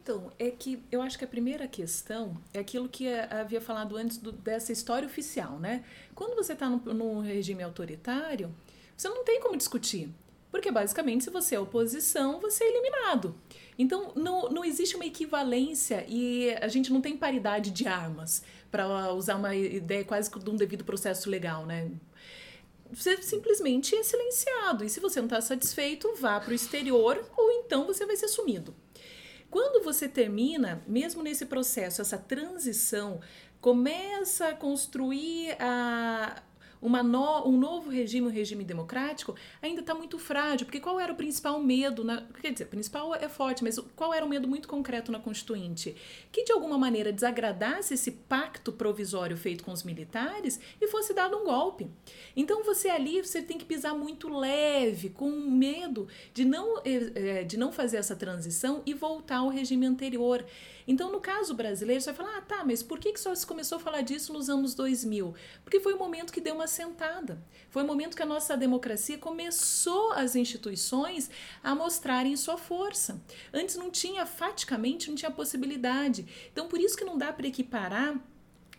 Então, 0.01 0.31
é 0.39 0.49
que 0.49 0.83
eu 0.91 0.99
acho 0.99 1.15
que 1.15 1.23
a 1.23 1.27
primeira 1.27 1.67
questão 1.67 2.35
é 2.51 2.59
aquilo 2.59 2.89
que 2.89 3.07
havia 3.29 3.61
falado 3.61 3.95
antes 3.95 4.17
do, 4.17 4.31
dessa 4.31 4.71
história 4.71 5.05
oficial, 5.05 5.59
né? 5.59 5.83
Quando 6.15 6.35
você 6.35 6.53
está 6.53 6.67
num 6.67 7.19
regime 7.19 7.61
autoritário, 7.61 8.51
você 8.97 9.07
não 9.07 9.23
tem 9.23 9.39
como 9.39 9.55
discutir. 9.55 10.09
Porque 10.49 10.71
basicamente, 10.71 11.23
se 11.23 11.29
você 11.29 11.55
é 11.55 11.59
oposição, 11.59 12.39
você 12.39 12.63
é 12.63 12.69
eliminado. 12.69 13.35
Então, 13.77 14.11
não, 14.15 14.49
não 14.49 14.65
existe 14.65 14.95
uma 14.95 15.05
equivalência 15.05 16.03
e 16.07 16.51
a 16.55 16.67
gente 16.67 16.91
não 16.91 16.99
tem 16.99 17.15
paridade 17.15 17.69
de 17.69 17.87
armas, 17.87 18.43
para 18.71 19.13
usar 19.13 19.35
uma 19.35 19.55
ideia 19.55 20.03
quase 20.03 20.31
de 20.31 20.49
um 20.49 20.55
devido 20.55 20.83
processo 20.83 21.29
legal, 21.29 21.65
né? 21.65 21.91
Você 22.91 23.21
simplesmente 23.21 23.95
é 23.95 24.01
silenciado. 24.01 24.83
E 24.83 24.89
se 24.89 24.99
você 24.99 25.19
não 25.19 25.27
está 25.27 25.39
satisfeito, 25.41 26.13
vá 26.15 26.39
para 26.39 26.51
o 26.51 26.55
exterior 26.55 27.23
ou 27.37 27.51
então 27.51 27.85
você 27.85 28.05
vai 28.05 28.15
ser 28.15 28.27
sumido. 28.27 28.73
Quando 29.51 29.83
você 29.83 30.07
termina, 30.07 30.81
mesmo 30.87 31.21
nesse 31.21 31.45
processo, 31.45 32.01
essa 32.01 32.17
transição, 32.17 33.19
começa 33.59 34.47
a 34.47 34.55
construir 34.55 35.57
a, 35.59 36.41
uma 36.81 37.03
no, 37.03 37.47
um 37.47 37.57
novo 37.57 37.89
regime, 37.89 38.27
um 38.27 38.31
regime 38.31 38.63
democrático, 38.63 39.35
ainda 39.61 39.81
está 39.81 39.93
muito 39.93 40.17
frágil, 40.17 40.65
porque 40.65 40.79
qual 40.79 40.99
era 40.99 41.13
o 41.13 41.15
principal 41.15 41.61
medo? 41.61 42.03
Na, 42.03 42.23
quer 42.41 42.51
dizer, 42.51 42.65
principal 42.65 43.13
é 43.13 43.29
forte, 43.29 43.63
mas 43.63 43.77
qual 43.95 44.13
era 44.13 44.25
o 44.25 44.29
medo 44.29 44.47
muito 44.47 44.67
concreto 44.67 45.11
na 45.11 45.19
Constituinte? 45.19 45.95
Que 46.31 46.43
de 46.43 46.51
alguma 46.51 46.77
maneira 46.77 47.13
desagradasse 47.13 47.93
esse 47.93 48.11
pacto 48.11 48.71
provisório 48.71 49.37
feito 49.37 49.63
com 49.63 49.71
os 49.71 49.83
militares 49.83 50.59
e 50.79 50.87
fosse 50.87 51.13
dado 51.13 51.37
um 51.37 51.45
golpe. 51.45 51.87
Então 52.35 52.63
você 52.63 52.89
ali 52.89 53.21
você 53.21 53.41
tem 53.41 53.57
que 53.57 53.65
pisar 53.65 53.93
muito 53.93 54.27
leve, 54.27 55.09
com 55.09 55.29
medo 55.29 56.07
de 56.33 56.43
não, 56.45 56.79
eh, 56.79 57.11
eh, 57.15 57.43
de 57.43 57.57
não 57.57 57.71
fazer 57.71 57.97
essa 57.97 58.15
transição 58.15 58.81
e 58.85 58.93
voltar 58.93 59.37
ao 59.37 59.49
regime 59.49 59.85
anterior. 59.85 60.45
Então, 60.87 61.11
no 61.11 61.19
caso 61.19 61.53
brasileiro, 61.53 62.01
você 62.01 62.11
vai 62.11 62.25
falar, 62.25 62.37
ah, 62.37 62.41
tá, 62.41 62.63
mas 62.63 62.81
por 62.81 62.99
que, 62.99 63.13
que 63.13 63.19
só 63.19 63.33
se 63.33 63.45
começou 63.45 63.77
a 63.77 63.81
falar 63.81 64.01
disso 64.01 64.33
nos 64.33 64.49
anos 64.49 64.73
2000? 64.73 65.33
Porque 65.63 65.79
foi 65.79 65.93
o 65.93 65.97
momento 65.97 66.33
que 66.33 66.41
deu 66.41 66.55
uma 66.55 66.67
sentada. 66.67 67.41
Foi 67.69 67.83
o 67.83 67.87
momento 67.87 68.15
que 68.15 68.23
a 68.23 68.25
nossa 68.25 68.57
democracia 68.57 69.17
começou 69.17 70.11
as 70.13 70.35
instituições 70.35 71.29
a 71.63 71.75
mostrarem 71.75 72.35
sua 72.35 72.57
força. 72.57 73.21
Antes 73.53 73.75
não 73.75 73.89
tinha, 73.89 74.25
faticamente, 74.25 75.09
não 75.09 75.15
tinha 75.15 75.31
possibilidade. 75.31 76.25
Então, 76.51 76.67
por 76.67 76.79
isso 76.79 76.97
que 76.97 77.05
não 77.05 77.17
dá 77.17 77.31
para 77.31 77.47
equiparar 77.47 78.19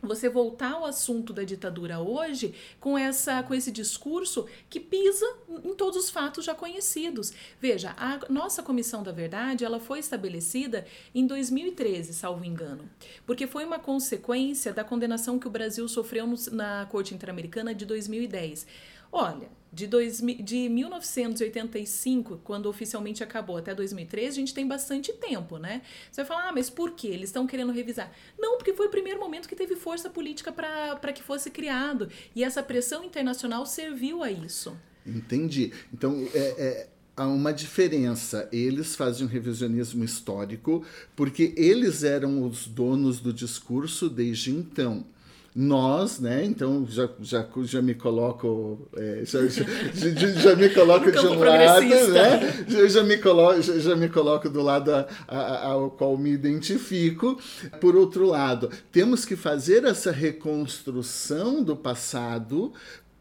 você 0.02 0.28
voltar 0.28 0.72
ao 0.72 0.84
assunto 0.84 1.32
da 1.32 1.44
ditadura 1.44 2.00
hoje 2.00 2.54
com 2.80 2.98
essa 2.98 3.42
com 3.42 3.54
esse 3.54 3.70
discurso 3.70 4.46
que 4.68 4.80
pisa 4.80 5.26
em 5.64 5.74
todos 5.74 5.96
os 5.96 6.10
fatos 6.10 6.44
já 6.44 6.54
conhecidos. 6.54 7.32
Veja, 7.60 7.94
a 7.96 8.20
nossa 8.28 8.62
Comissão 8.62 9.02
da 9.02 9.12
Verdade, 9.12 9.64
ela 9.64 9.78
foi 9.78 10.00
estabelecida 10.00 10.84
em 11.14 11.26
2013, 11.26 12.12
salvo 12.12 12.44
engano, 12.44 12.88
porque 13.24 13.46
foi 13.46 13.64
uma 13.64 13.78
consequência 13.78 14.72
da 14.72 14.82
condenação 14.82 15.38
que 15.38 15.46
o 15.46 15.50
Brasil 15.50 15.86
sofreu 15.88 16.28
na 16.50 16.86
Corte 16.86 17.14
Interamericana 17.14 17.74
de 17.74 17.86
2010. 17.86 18.66
Olha, 19.12 19.50
de, 19.70 19.86
dois, 19.86 20.20
de 20.20 20.68
1985, 20.70 22.40
quando 22.42 22.66
oficialmente 22.66 23.22
acabou, 23.22 23.58
até 23.58 23.74
2013, 23.74 24.28
a 24.28 24.32
gente 24.32 24.54
tem 24.54 24.66
bastante 24.66 25.12
tempo, 25.12 25.58
né? 25.58 25.82
Você 26.10 26.22
vai 26.22 26.26
falar, 26.26 26.48
ah, 26.48 26.52
mas 26.52 26.70
por 26.70 26.92
que? 26.92 27.08
Eles 27.08 27.28
estão 27.28 27.46
querendo 27.46 27.72
revisar. 27.72 28.10
Não, 28.38 28.56
porque 28.56 28.72
foi 28.72 28.86
o 28.86 28.90
primeiro 28.90 29.20
momento 29.20 29.48
que 29.48 29.54
teve 29.54 29.76
força 29.76 30.10
política 30.10 30.50
para 30.50 31.12
que 31.12 31.22
fosse 31.22 31.50
criado. 31.50 32.08
E 32.34 32.42
essa 32.42 32.62
pressão 32.62 33.04
internacional 33.04 33.66
serviu 33.66 34.22
a 34.22 34.30
isso. 34.30 34.76
Entendi. 35.06 35.72
Então, 35.92 36.26
é, 36.34 36.38
é, 36.38 36.88
há 37.16 37.26
uma 37.26 37.52
diferença. 37.52 38.48
Eles 38.52 38.94
fazem 38.96 39.26
um 39.26 39.30
revisionismo 39.30 40.04
histórico 40.04 40.84
porque 41.14 41.52
eles 41.56 42.02
eram 42.02 42.46
os 42.46 42.66
donos 42.66 43.20
do 43.20 43.32
discurso 43.32 44.08
desde 44.08 44.50
então 44.50 45.04
nós, 45.54 46.18
né? 46.18 46.44
Então 46.44 46.86
já, 46.88 47.08
já, 47.20 47.46
já 47.64 47.82
me 47.82 47.94
coloco 47.94 48.88
é, 48.96 49.22
já, 49.24 49.46
já, 49.46 49.64
já, 50.40 50.56
me 50.56 50.70
coloco 50.70 51.12
de 51.12 51.18
um 51.18 51.38
lado, 51.38 52.08
né? 52.08 52.64
Já, 52.66 52.88
já, 52.88 53.02
me 53.02 53.18
coloco, 53.18 53.62
já, 53.62 53.94
me 53.94 54.08
coloco 54.08 54.48
do 54.48 54.62
lado 54.62 54.90
a, 54.94 55.06
a, 55.28 55.66
ao 55.66 55.90
qual 55.90 56.16
me 56.16 56.30
identifico. 56.30 57.38
Por 57.80 57.94
outro 57.96 58.26
lado, 58.26 58.70
temos 58.90 59.26
que 59.26 59.36
fazer 59.36 59.84
essa 59.84 60.10
reconstrução 60.10 61.62
do 61.62 61.76
passado 61.76 62.72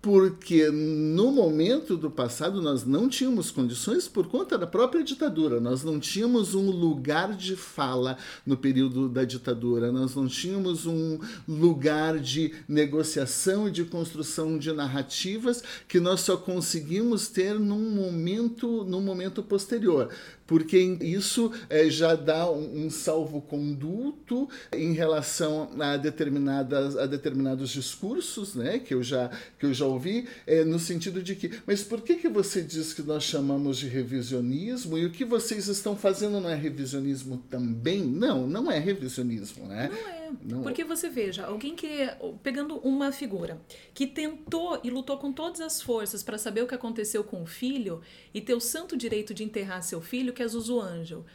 porque 0.01 0.69
no 0.71 1.31
momento 1.31 1.95
do 1.95 2.09
passado 2.09 2.61
nós 2.61 2.83
não 2.83 3.07
tínhamos 3.07 3.51
condições 3.51 4.07
por 4.07 4.27
conta 4.27 4.57
da 4.57 4.65
própria 4.65 5.03
ditadura, 5.03 5.59
nós 5.59 5.83
não 5.83 5.99
tínhamos 5.99 6.55
um 6.55 6.71
lugar 6.71 7.35
de 7.35 7.55
fala 7.55 8.17
no 8.45 8.57
período 8.57 9.07
da 9.07 9.23
ditadura, 9.23 9.91
nós 9.91 10.15
não 10.15 10.27
tínhamos 10.27 10.87
um 10.87 11.19
lugar 11.47 12.17
de 12.17 12.51
negociação 12.67 13.67
e 13.67 13.71
de 13.71 13.85
construção 13.85 14.57
de 14.57 14.73
narrativas 14.73 15.63
que 15.87 15.99
nós 15.99 16.21
só 16.21 16.35
conseguimos 16.35 17.27
ter 17.27 17.59
num 17.59 17.91
momento, 17.91 18.83
num 18.83 19.01
momento 19.01 19.43
posterior 19.43 20.09
porque 20.45 20.77
isso 21.01 21.51
é, 21.69 21.89
já 21.89 22.15
dá 22.15 22.49
um, 22.49 22.85
um 22.85 22.89
salvo-conduto 22.89 24.49
em 24.73 24.93
relação 24.93 25.69
a, 25.79 25.97
determinadas, 25.97 26.97
a 26.97 27.05
determinados 27.05 27.69
discursos 27.69 28.55
né, 28.55 28.79
que, 28.79 28.93
eu 28.93 29.03
já, 29.03 29.29
que 29.57 29.65
eu 29.65 29.73
já 29.73 29.85
ouvi, 29.85 30.27
é, 30.45 30.63
no 30.63 30.79
sentido 30.79 31.21
de 31.21 31.35
que, 31.35 31.51
mas 31.65 31.83
por 31.83 32.01
que, 32.01 32.15
que 32.15 32.29
você 32.29 32.61
diz 32.61 32.93
que 32.93 33.01
nós 33.01 33.23
chamamos 33.23 33.77
de 33.77 33.87
revisionismo 33.87 34.97
e 34.97 35.05
o 35.05 35.11
que 35.11 35.25
vocês 35.25 35.67
estão 35.67 35.95
fazendo 35.95 36.39
não 36.39 36.49
é 36.49 36.55
revisionismo 36.55 37.37
também? 37.49 38.01
Não, 38.01 38.47
não 38.47 38.71
é 38.71 38.79
revisionismo, 38.79 39.67
né? 39.67 39.89
Não 39.91 40.09
é. 40.09 40.20
Não. 40.41 40.63
Porque 40.63 40.83
você 40.83 41.09
veja, 41.09 41.45
alguém 41.45 41.75
que, 41.75 42.09
pegando 42.43 42.77
uma 42.77 43.11
figura, 43.11 43.59
que 43.93 44.05
tentou 44.05 44.79
e 44.83 44.89
lutou 44.89 45.17
com 45.17 45.31
todas 45.31 45.61
as 45.61 45.81
forças 45.81 46.23
para 46.23 46.37
saber 46.37 46.61
o 46.61 46.67
que 46.67 46.75
aconteceu 46.75 47.23
com 47.23 47.41
o 47.41 47.45
filho 47.45 48.01
e 48.33 48.39
ter 48.41 48.53
o 48.53 48.61
santo 48.61 48.95
direito 48.95 49.33
de 49.33 49.43
enterrar 49.43 49.83
seu 49.83 50.01
filho, 50.01 50.33
que 50.33 50.43
é 50.43 50.47
Zuzu 50.47 50.79
Angel. 50.79 51.25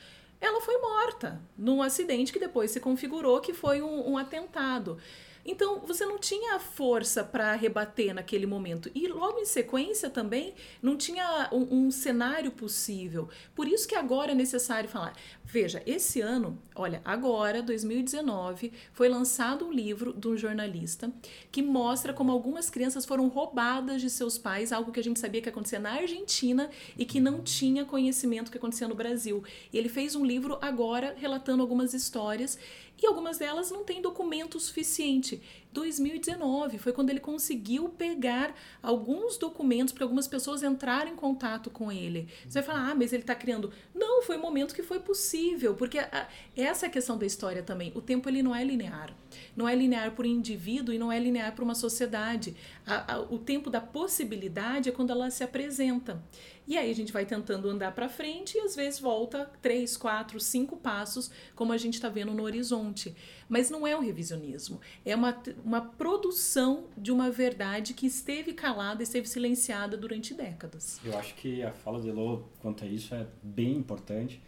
Ela 0.40 0.60
foi 0.60 0.78
morta 0.78 1.40
num 1.56 1.82
acidente 1.82 2.32
que 2.32 2.38
depois 2.38 2.70
se 2.70 2.80
configurou 2.80 3.40
que 3.40 3.54
foi 3.54 3.80
um, 3.80 4.12
um 4.12 4.18
atentado. 4.18 4.98
Então, 5.46 5.78
você 5.80 6.04
não 6.04 6.18
tinha 6.18 6.58
força 6.58 7.22
para 7.22 7.54
rebater 7.54 8.12
naquele 8.12 8.46
momento. 8.46 8.90
E 8.94 9.06
logo 9.06 9.38
em 9.38 9.44
sequência 9.44 10.10
também 10.10 10.54
não 10.82 10.96
tinha 10.96 11.48
um, 11.52 11.86
um, 11.86 11.90
cenário 11.90 12.50
possível. 12.50 13.28
Por 13.54 13.68
isso 13.68 13.86
que 13.86 13.94
agora 13.94 14.32
é 14.32 14.34
necessário 14.34 14.88
falar. 14.88 15.14
Veja, 15.44 15.80
esse 15.86 16.20
ano, 16.20 16.60
olha, 16.74 17.00
agora, 17.04 17.62
2019, 17.62 18.72
foi 18.92 19.08
lançado 19.08 19.64
um 19.64 19.72
livro 19.72 20.12
de 20.12 20.26
um 20.26 20.36
jornalista 20.36 21.12
que 21.52 21.62
mostra 21.62 22.12
como 22.12 22.32
algumas 22.32 22.68
crianças 22.68 23.06
foram 23.06 23.28
roubadas 23.28 24.00
de 24.00 24.10
seus 24.10 24.36
pais, 24.36 24.72
algo 24.72 24.90
que 24.90 24.98
a 24.98 25.04
gente 25.04 25.20
sabia 25.20 25.40
que 25.40 25.48
acontecia 25.48 25.78
na 25.78 25.92
Argentina 25.92 26.68
e 26.98 27.04
que 27.04 27.20
não 27.20 27.40
tinha 27.42 27.84
conhecimento 27.84 28.50
que 28.50 28.58
acontecia 28.58 28.88
no 28.88 28.96
Brasil. 28.96 29.44
E 29.72 29.78
ele 29.78 29.88
fez 29.88 30.16
um 30.16 30.24
livro 30.24 30.58
agora 30.60 31.14
relatando 31.16 31.62
algumas 31.62 31.94
histórias 31.94 32.58
e 33.00 33.06
algumas 33.06 33.38
delas 33.38 33.70
não 33.70 33.84
têm 33.84 34.00
documento 34.00 34.58
suficiente. 34.58 35.35
2019 35.72 36.78
foi 36.78 36.92
quando 36.92 37.10
ele 37.10 37.20
conseguiu 37.20 37.88
pegar 37.90 38.54
alguns 38.82 39.36
documentos 39.36 39.92
para 39.92 40.04
algumas 40.04 40.26
pessoas 40.26 40.62
entrarem 40.62 41.12
em 41.12 41.16
contato 41.16 41.68
com 41.70 41.92
ele. 41.92 42.28
Você 42.48 42.62
vai 42.62 42.74
falar, 42.74 42.90
ah, 42.90 42.94
mas 42.94 43.12
ele 43.12 43.22
está 43.22 43.34
criando. 43.34 43.70
Não, 43.94 44.22
foi 44.22 44.36
o 44.36 44.38
um 44.38 44.42
momento 44.42 44.74
que 44.74 44.82
foi 44.82 45.00
possível, 45.00 45.74
porque 45.74 45.98
a, 45.98 46.28
essa 46.56 46.86
é 46.86 46.88
a 46.88 46.92
questão 46.92 47.18
da 47.18 47.26
história 47.26 47.62
também. 47.62 47.92
O 47.94 48.00
tempo 48.00 48.28
ele 48.28 48.42
não 48.42 48.54
é 48.54 48.64
linear. 48.64 49.14
Não 49.54 49.68
é 49.68 49.74
linear 49.74 50.12
por 50.12 50.24
indivíduo 50.24 50.94
e 50.94 50.98
não 50.98 51.12
é 51.12 51.18
linear 51.18 51.54
para 51.54 51.64
uma 51.64 51.74
sociedade. 51.74 52.56
A, 52.86 53.14
a, 53.14 53.20
o 53.20 53.38
tempo 53.38 53.68
da 53.68 53.80
possibilidade 53.80 54.88
é 54.88 54.92
quando 54.92 55.10
ela 55.10 55.30
se 55.30 55.44
apresenta. 55.44 56.22
E 56.66 56.76
aí 56.76 56.90
a 56.90 56.94
gente 56.94 57.12
vai 57.12 57.24
tentando 57.24 57.68
andar 57.68 57.92
para 57.92 58.08
frente 58.08 58.58
e 58.58 58.60
às 58.60 58.74
vezes 58.74 58.98
volta 58.98 59.50
três, 59.62 59.96
quatro, 59.96 60.40
cinco 60.40 60.76
passos, 60.76 61.30
como 61.54 61.72
a 61.72 61.78
gente 61.78 61.94
está 61.94 62.08
vendo 62.08 62.32
no 62.32 62.42
horizonte. 62.42 63.14
Mas 63.48 63.70
não 63.70 63.86
é 63.86 63.96
um 63.96 64.00
revisionismo, 64.00 64.80
é 65.04 65.14
uma, 65.14 65.40
uma 65.64 65.80
produção 65.80 66.84
de 66.96 67.12
uma 67.12 67.30
verdade 67.30 67.94
que 67.94 68.06
esteve 68.06 68.52
calada, 68.52 69.02
esteve 69.02 69.28
silenciada 69.28 69.96
durante 69.96 70.34
décadas. 70.34 71.00
Eu 71.04 71.16
acho 71.16 71.34
que 71.36 71.62
a 71.62 71.72
fala 71.72 72.00
de 72.00 72.08
Elô 72.08 72.42
quanto 72.60 72.84
a 72.84 72.86
isso 72.86 73.14
é 73.14 73.26
bem 73.42 73.76
importante, 73.76 74.42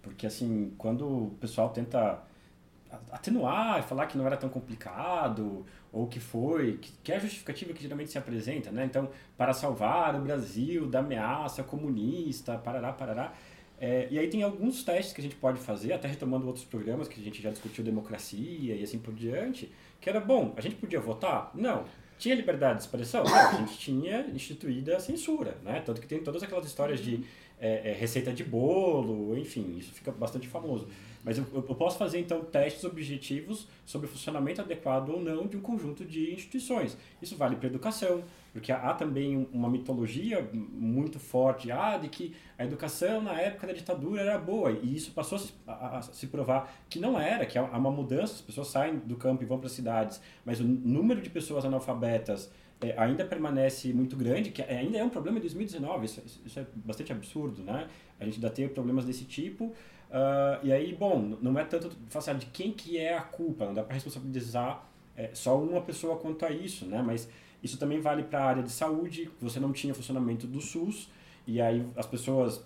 porque 0.00 0.26
assim, 0.26 0.72
quando 0.78 1.06
o 1.06 1.30
pessoal 1.38 1.68
tenta 1.68 2.22
atenuar 3.12 3.82
falar 3.84 4.06
que 4.06 4.18
não 4.18 4.26
era 4.26 4.36
tão 4.36 4.48
complicado 4.48 5.64
ou 5.92 6.06
que 6.06 6.20
foi, 6.20 6.78
que, 6.78 6.92
que 7.02 7.12
é 7.12 7.16
a 7.16 7.18
justificativa 7.18 7.72
que 7.72 7.82
geralmente 7.82 8.10
se 8.10 8.18
apresenta, 8.18 8.70
né? 8.70 8.84
Então, 8.84 9.10
para 9.36 9.52
salvar 9.52 10.14
o 10.14 10.20
Brasil 10.20 10.86
da 10.86 11.00
ameaça 11.00 11.62
comunista, 11.62 12.56
parará, 12.58 12.92
parará. 12.92 13.34
É, 13.80 14.06
e 14.10 14.18
aí 14.18 14.28
tem 14.28 14.42
alguns 14.42 14.84
testes 14.84 15.12
que 15.12 15.20
a 15.20 15.24
gente 15.24 15.36
pode 15.36 15.58
fazer, 15.58 15.92
até 15.92 16.06
retomando 16.06 16.46
outros 16.46 16.64
programas 16.64 17.08
que 17.08 17.18
a 17.18 17.24
gente 17.24 17.42
já 17.42 17.50
discutiu 17.50 17.82
democracia 17.82 18.74
e 18.74 18.82
assim 18.82 18.98
por 18.98 19.14
diante, 19.14 19.72
que 20.00 20.08
era, 20.08 20.20
bom, 20.20 20.52
a 20.56 20.60
gente 20.60 20.76
podia 20.76 21.00
votar? 21.00 21.50
Não. 21.54 21.84
Tinha 22.18 22.34
liberdade 22.34 22.76
de 22.76 22.82
expressão? 22.82 23.24
Não, 23.24 23.34
a 23.34 23.52
gente 23.54 23.78
tinha 23.78 24.26
instituída 24.34 24.96
a 24.96 25.00
censura, 25.00 25.56
né? 25.64 25.80
Tanto 25.80 26.00
que 26.00 26.06
tem 26.06 26.22
todas 26.22 26.42
aquelas 26.42 26.66
histórias 26.66 27.00
de 27.00 27.24
é, 27.58 27.90
é, 27.90 27.92
receita 27.94 28.30
de 28.32 28.44
bolo, 28.44 29.36
enfim, 29.38 29.76
isso 29.78 29.92
fica 29.92 30.12
bastante 30.12 30.46
famoso. 30.46 30.86
Mas 31.22 31.36
eu, 31.36 31.46
eu, 31.52 31.62
posso 31.62 31.98
fazer, 31.98 32.18
então, 32.18 32.42
testes 32.42 32.82
objetivos 32.84 33.68
sobre 33.84 34.06
o 34.06 34.10
funcionamento 34.10 34.60
adequado 34.60 35.10
ou 35.10 35.20
não 35.20 35.46
de 35.46 35.56
um 35.56 35.60
conjunto 35.60 36.04
de 36.04 36.32
instituições. 36.32 36.96
Isso 37.20 37.36
vale 37.36 37.56
para 37.56 37.66
a 37.66 37.70
educação, 37.70 38.24
porque 38.52 38.72
há, 38.72 38.94
também 38.94 39.46
uma 39.52 39.68
mitologia 39.68 40.48
muito 40.52 41.18
forte 41.18 41.70
ah, 41.70 41.98
de 41.98 42.08
que 42.08 42.34
a 42.58 42.64
educação 42.64 43.20
na 43.20 43.38
época 43.38 43.66
da 43.66 43.72
ditadura 43.74 44.22
era 44.22 44.38
boa, 44.38 44.72
e 44.72 44.96
isso 44.96 45.12
passou 45.12 45.36
a 45.36 45.38
se, 45.40 45.52
a, 45.66 45.98
a 45.98 46.02
se 46.02 46.26
provar 46.26 46.72
que 46.88 46.98
não 46.98 47.20
era, 47.20 47.44
que 47.44 47.58
há 47.58 47.62
uma 47.62 47.90
mudança, 47.90 48.34
as 48.34 48.40
pessoas 48.40 48.68
saem 48.68 48.98
do 48.98 49.16
campo 49.16 49.42
e 49.42 49.46
vão 49.46 49.58
para 49.58 49.66
as 49.66 49.72
cidades, 49.72 50.20
mas 50.44 50.58
o 50.58 50.64
número 50.64 51.20
de 51.20 51.28
pessoas 51.28 51.66
analfabetas 51.66 52.50
é, 52.80 52.94
ainda 52.96 53.24
permanece 53.26 53.92
muito 53.92 54.16
grande, 54.16 54.50
que 54.50 54.62
ainda 54.62 54.96
é 54.96 55.04
um 55.04 55.10
problema 55.10 55.36
em 55.36 55.40
2019, 55.42 56.06
isso, 56.06 56.22
isso 56.46 56.58
é 56.58 56.66
bastante 56.76 57.12
absurdo, 57.12 57.62
né? 57.62 57.88
A 58.18 58.24
gente 58.24 58.36
ainda 58.36 58.48
tem 58.48 58.66
problemas 58.68 59.04
desse 59.04 59.24
tipo, 59.24 59.74
Uh, 60.10 60.66
e 60.66 60.72
aí, 60.72 60.92
bom, 60.92 61.36
não 61.40 61.56
é 61.56 61.64
tanto 61.64 61.90
falar 62.08 62.36
de 62.36 62.46
quem 62.46 62.72
que 62.72 62.98
é 62.98 63.16
a 63.16 63.22
culpa, 63.22 63.64
não 63.64 63.74
dá 63.74 63.84
para 63.84 63.94
responsabilizar 63.94 64.84
é, 65.16 65.30
só 65.32 65.56
uma 65.56 65.80
pessoa 65.80 66.16
quanto 66.16 66.44
a 66.44 66.50
isso, 66.50 66.84
né? 66.84 67.00
Mas 67.00 67.28
isso 67.62 67.78
também 67.78 68.00
vale 68.00 68.24
para 68.24 68.40
a 68.40 68.44
área 68.44 68.62
de 68.62 68.72
saúde, 68.72 69.30
você 69.40 69.60
não 69.60 69.72
tinha 69.72 69.94
funcionamento 69.94 70.48
do 70.48 70.60
SUS, 70.60 71.08
e 71.46 71.60
aí 71.60 71.86
as 71.96 72.06
pessoas 72.06 72.60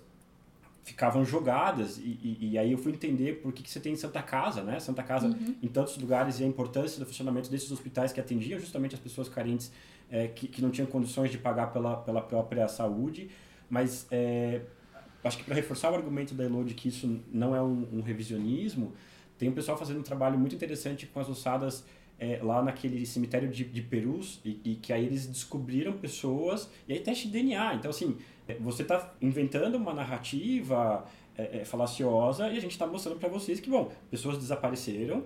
ficavam 0.83 1.23
jogadas, 1.23 1.97
e, 1.97 2.19
e, 2.23 2.37
e 2.51 2.57
aí 2.57 2.71
eu 2.71 2.77
fui 2.77 2.91
entender 2.91 3.41
por 3.41 3.51
que, 3.53 3.61
que 3.61 3.69
você 3.69 3.79
tem 3.79 3.95
Santa 3.95 4.23
Casa, 4.23 4.63
né? 4.63 4.79
Santa 4.79 5.03
Casa 5.03 5.27
uhum. 5.27 5.55
em 5.61 5.67
tantos 5.67 5.97
lugares 5.97 6.39
e 6.39 6.43
a 6.43 6.47
importância 6.47 6.99
do 6.99 7.05
funcionamento 7.05 7.49
desses 7.49 7.71
hospitais 7.71 8.11
que 8.11 8.19
atendiam 8.19 8.59
justamente 8.59 8.95
as 8.95 9.01
pessoas 9.01 9.29
carentes 9.29 9.71
é, 10.09 10.27
que, 10.27 10.47
que 10.47 10.61
não 10.61 10.71
tinham 10.71 10.87
condições 10.87 11.29
de 11.29 11.37
pagar 11.37 11.67
pela, 11.73 11.97
pela 11.97 12.21
própria 12.21 12.67
saúde, 12.67 13.29
mas 13.69 14.07
é, 14.11 14.61
acho 15.25 15.37
que 15.37 15.43
para 15.43 15.55
reforçar 15.55 15.91
o 15.91 15.95
argumento 15.95 16.33
da 16.33 16.43
Elo 16.43 16.63
de 16.63 16.73
que 16.73 16.89
isso 16.89 17.19
não 17.31 17.55
é 17.55 17.61
um, 17.61 17.87
um, 17.93 18.01
revisionismo, 18.01 18.93
tem 19.37 19.49
um 19.49 19.53
pessoal 19.53 19.77
fazendo 19.77 19.99
um 19.99 20.03
trabalho 20.03 20.37
muito 20.37 20.55
interessante 20.55 21.05
com 21.07 21.19
as 21.19 21.27
ossadas 21.27 21.83
é, 22.17 22.39
lá 22.41 22.61
naquele 22.61 23.05
cemitério 23.05 23.49
de, 23.49 23.63
de 23.65 23.81
Perus 23.81 24.39
e, 24.45 24.61
e, 24.63 24.75
que 24.75 24.93
aí 24.93 25.05
eles 25.05 25.25
descobriram 25.25 25.93
pessoas 25.93 26.69
e 26.87 26.93
aí 26.93 26.99
teste 26.99 27.27
de 27.27 27.33
DNA. 27.33 27.75
Então, 27.75 27.91
assim, 27.91 28.17
é, 28.47 28.55
você 28.55 28.83
está 28.83 29.13
inventando 29.21 29.75
uma 29.75 29.93
narrativa 29.93 31.05
é, 31.37 31.61
é, 31.61 31.65
falaciosa 31.65 32.47
e 32.47 32.57
a 32.57 32.61
gente 32.61 32.71
está 32.71 32.87
mostrando 32.87 33.19
para 33.19 33.27
vocês 33.27 33.59
que, 33.59 33.69
bom, 33.69 33.91
pessoas 34.09 34.37
desapareceram, 34.37 35.23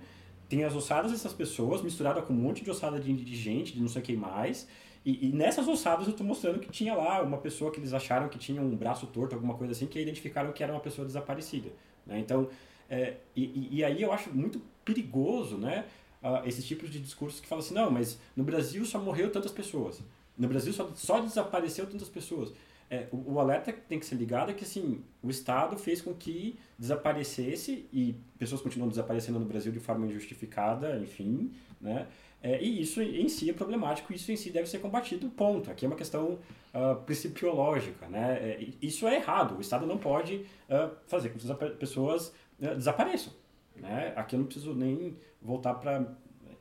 tem 0.47 0.63
as 0.63 0.73
ossadas 0.73 1.11
dessas 1.11 1.33
pessoas 1.33 1.81
misturada 1.81 2.21
com 2.21 2.33
um 2.33 2.37
monte 2.37 2.63
de 2.63 2.71
ossada 2.71 2.99
de, 2.99 3.13
de 3.13 3.35
gente, 3.35 3.73
de 3.73 3.81
não 3.81 3.87
sei 3.87 4.01
quem 4.01 4.15
mais, 4.15 4.67
e, 5.09 5.29
e, 5.29 5.31
nessas 5.33 5.67
ossadas 5.67 6.05
eu 6.05 6.11
estou 6.11 6.25
mostrando 6.25 6.59
que 6.59 6.69
tinha 6.69 6.93
lá 6.93 7.21
uma 7.23 7.37
pessoa 7.37 7.71
que 7.71 7.79
eles 7.79 7.93
acharam 7.93 8.29
que 8.29 8.37
tinha 8.37 8.61
um 8.61 8.75
braço 8.75 9.07
torto, 9.07 9.33
alguma 9.33 9.55
coisa 9.55 9.73
assim, 9.73 9.87
que 9.87 9.99
identificaram 9.99 10.51
que 10.51 10.63
era 10.63 10.71
uma 10.71 10.79
pessoa 10.79 11.05
desaparecida. 11.05 11.69
Né? 12.05 12.19
Então, 12.19 12.47
é, 12.87 13.15
e, 13.35 13.69
e, 13.71 13.83
aí 13.83 14.01
eu 14.01 14.11
acho 14.11 14.29
muito 14.29 14.61
perigoso 14.85 15.57
né, 15.57 15.85
uh, 16.21 16.47
esses 16.47 16.63
tipos 16.65 16.91
de 16.91 16.99
discursos 16.99 17.39
que 17.39 17.47
falam 17.47 17.63
assim, 17.63 17.73
não, 17.73 17.89
mas 17.89 18.19
no 18.35 18.43
Brasil 18.43 18.85
só 18.85 18.99
morreu 18.99 19.31
tantas 19.31 19.51
pessoas. 19.51 19.99
no 20.37 20.47
Brasil 20.47 20.71
só, 20.73 20.87
só 20.95 21.19
desapareceu 21.19 21.87
tantas 21.87 22.09
pessoas. 22.09 22.53
É, 22.91 23.07
o, 23.11 23.33
o, 23.33 23.39
alerta 23.39 23.71
tem 23.71 23.99
que 23.99 24.05
ser 24.05 24.15
ligado 24.15 24.51
é 24.51 24.53
que 24.53 24.63
assim, 24.63 25.03
o 25.23 25.29
Estado 25.29 25.77
fez 25.77 26.01
com 26.01 26.13
que 26.13 26.57
desaparecesse 26.77 27.87
e 27.93 28.15
pessoas 28.37 28.61
continuam 28.61 28.89
desaparecendo 28.89 29.39
no 29.39 29.45
Brasil 29.45 29.71
de 29.71 29.79
forma 29.79 30.07
injustificada, 30.07 30.97
enfim, 30.97 31.51
né? 31.79 32.07
É, 32.41 32.61
e 32.61 32.81
isso 32.81 33.01
em 33.01 33.27
si 33.27 33.49
é 33.49 33.53
problemático, 33.53 34.13
isso 34.13 34.31
em 34.31 34.35
si 34.35 34.49
deve 34.49 34.69
ser 34.69 34.79
combatido, 34.79 35.29
ponto. 35.29 35.69
Aqui 35.69 35.85
é 35.85 35.87
uma 35.87 35.97
questão 35.97 36.39
uh, 36.73 36.95
principiológica, 37.05 38.07
né? 38.07 38.37
É, 38.41 38.67
isso 38.81 39.07
é 39.07 39.15
errado, 39.15 39.57
o 39.57 39.61
Estado 39.61 39.85
não 39.85 39.97
pode 39.97 40.45
uh, 40.69 40.89
fazer 41.07 41.29
com 41.29 41.39
que 41.39 41.51
as 41.51 41.73
pessoas 41.75 42.33
uh, 42.61 42.75
desapareçam, 42.75 43.33
né? 43.75 44.13
Aqui 44.15 44.35
eu 44.35 44.39
não 44.39 44.45
preciso 44.45 44.73
nem 44.73 45.17
voltar 45.41 45.73
para 45.75 46.05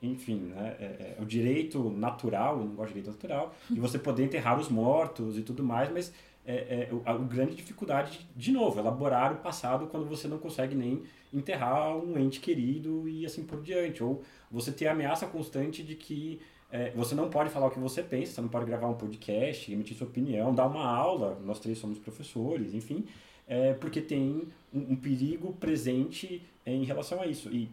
enfim, 0.01 0.53
né, 0.55 0.77
é, 0.79 0.83
é, 0.85 1.17
o 1.19 1.25
direito 1.25 1.89
natural, 1.89 2.59
eu 2.59 2.65
não 2.65 2.75
gosto 2.75 2.93
de 2.93 3.01
direito 3.01 3.13
natural, 3.13 3.53
de 3.69 3.79
você 3.81 3.99
poder 3.99 4.23
enterrar 4.23 4.57
os 4.57 4.69
mortos 4.69 5.37
e 5.37 5.41
tudo 5.41 5.63
mais, 5.63 5.91
mas 5.91 6.13
é, 6.45 6.53
é 6.53 6.89
a, 7.05 7.11
a, 7.11 7.17
grande 7.17 7.55
dificuldade, 7.55 8.27
de 8.35 8.51
novo, 8.51 8.79
elaborar 8.79 9.33
o 9.33 9.37
passado 9.37 9.87
quando 9.87 10.05
você 10.07 10.27
não 10.27 10.37
consegue 10.37 10.73
nem 10.73 11.03
enterrar 11.33 11.95
um 11.97 12.17
ente 12.17 12.39
querido 12.39 13.07
e 13.07 13.25
assim 13.25 13.43
por 13.43 13.61
diante. 13.61 14.03
Ou 14.03 14.21
você 14.51 14.71
ter 14.71 14.87
a 14.87 14.91
ameaça 14.91 15.27
constante 15.27 15.83
de 15.83 15.95
que 15.95 16.39
é, 16.71 16.91
você 16.91 17.15
não 17.15 17.29
pode 17.29 17.49
falar 17.49 17.67
o 17.67 17.71
que 17.71 17.79
você 17.79 18.03
pensa, 18.03 18.33
você 18.33 18.41
não 18.41 18.49
pode 18.49 18.65
gravar 18.65 18.87
um 18.87 18.93
podcast, 18.93 19.71
emitir 19.71 19.97
sua 19.97 20.07
opinião, 20.07 20.53
dar 20.53 20.67
uma 20.67 20.85
aula, 20.85 21.39
nós 21.43 21.59
três 21.59 21.77
somos 21.77 21.97
professores, 21.97 22.73
enfim, 22.73 23.05
é, 23.47 23.73
porque 23.73 24.01
tem 24.01 24.47
um, 24.73 24.93
um 24.93 24.95
perigo 24.95 25.53
presente 25.53 26.43
em 26.65 26.83
relação 26.83 27.21
a 27.21 27.25
isso. 27.25 27.49
E 27.49 27.69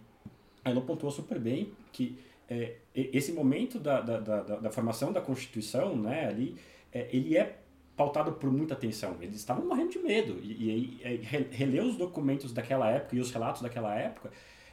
a 0.64 0.70
Elon 0.70 0.80
pontuou 0.80 1.12
super 1.12 1.38
bem 1.38 1.72
que 1.92 2.18
é, 2.48 2.76
esse 2.94 3.32
momento 3.32 3.78
da, 3.78 4.00
da, 4.00 4.20
da, 4.20 4.40
da, 4.42 4.70
formação 4.70 5.12
da 5.12 5.20
Constituição, 5.20 5.96
né, 5.96 6.26
ali, 6.26 6.56
é, 6.92 7.08
ele 7.12 7.36
é 7.36 7.58
pautado 7.96 8.32
por 8.32 8.50
muita 8.50 8.76
tensão. 8.76 9.16
Eles 9.20 9.36
estavam 9.36 9.66
morrendo 9.66 9.90
de 9.90 9.98
medo. 9.98 10.38
E, 10.42 11.00
e, 11.02 11.02
e 11.02 11.16
reler 11.50 11.84
os 11.84 11.96
documentos 11.96 12.52
daquela 12.52 12.88
época 12.90 13.16
e 13.16 13.20
os 13.20 13.30
relatos 13.30 13.62
daquela 13.62 13.94
época, 13.94 14.30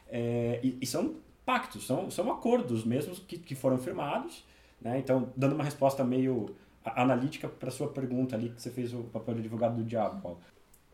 é, 0.09 0.59
e, 0.61 0.78
e, 0.82 0.86
são 0.86 1.15
pactos, 1.45 1.88
são, 1.88 2.11
são 2.11 2.32
acordos 2.32 2.86
mesmos 2.86 3.19
que, 3.19 3.38
que 3.38 3.55
foram 3.55 3.78
firmados. 3.78 4.43
Né? 4.82 4.99
Então, 4.99 5.32
dando 5.36 5.55
uma 5.55 5.63
resposta 5.63 6.03
meio 6.03 6.53
analítica 6.86 7.47
para 7.47 7.71
sua 7.71 7.88
pergunta 7.88 8.36
ali, 8.36 8.49
que 8.49 8.61
você 8.61 8.69
fez 8.69 8.93
o 8.93 9.03
papel 9.03 9.36
de 9.36 9.39
advogado 9.39 9.78
do 9.78 9.84
diabo, 9.84 10.21
Paulo. 10.21 10.39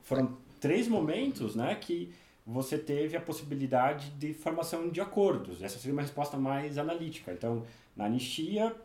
Foram 0.04 0.38
três 0.60 0.88
momentos 0.88 1.56
né, 1.56 1.74
que 1.76 2.14
você 2.46 2.78
teve 2.78 3.18
a 3.18 3.22
possibilidade 3.22 4.12
de 4.12 4.34
formação 4.34 4.90
de 4.90 5.02
acordos. 5.02 5.62
Essa 5.62 5.80
seria 5.80 5.94
uma 5.94 6.02
resposta 6.02 6.38
mais 6.38 6.78
analítica. 6.78 7.32
Então, 7.32 7.64
na 7.96 8.06
anistia, 8.06 8.76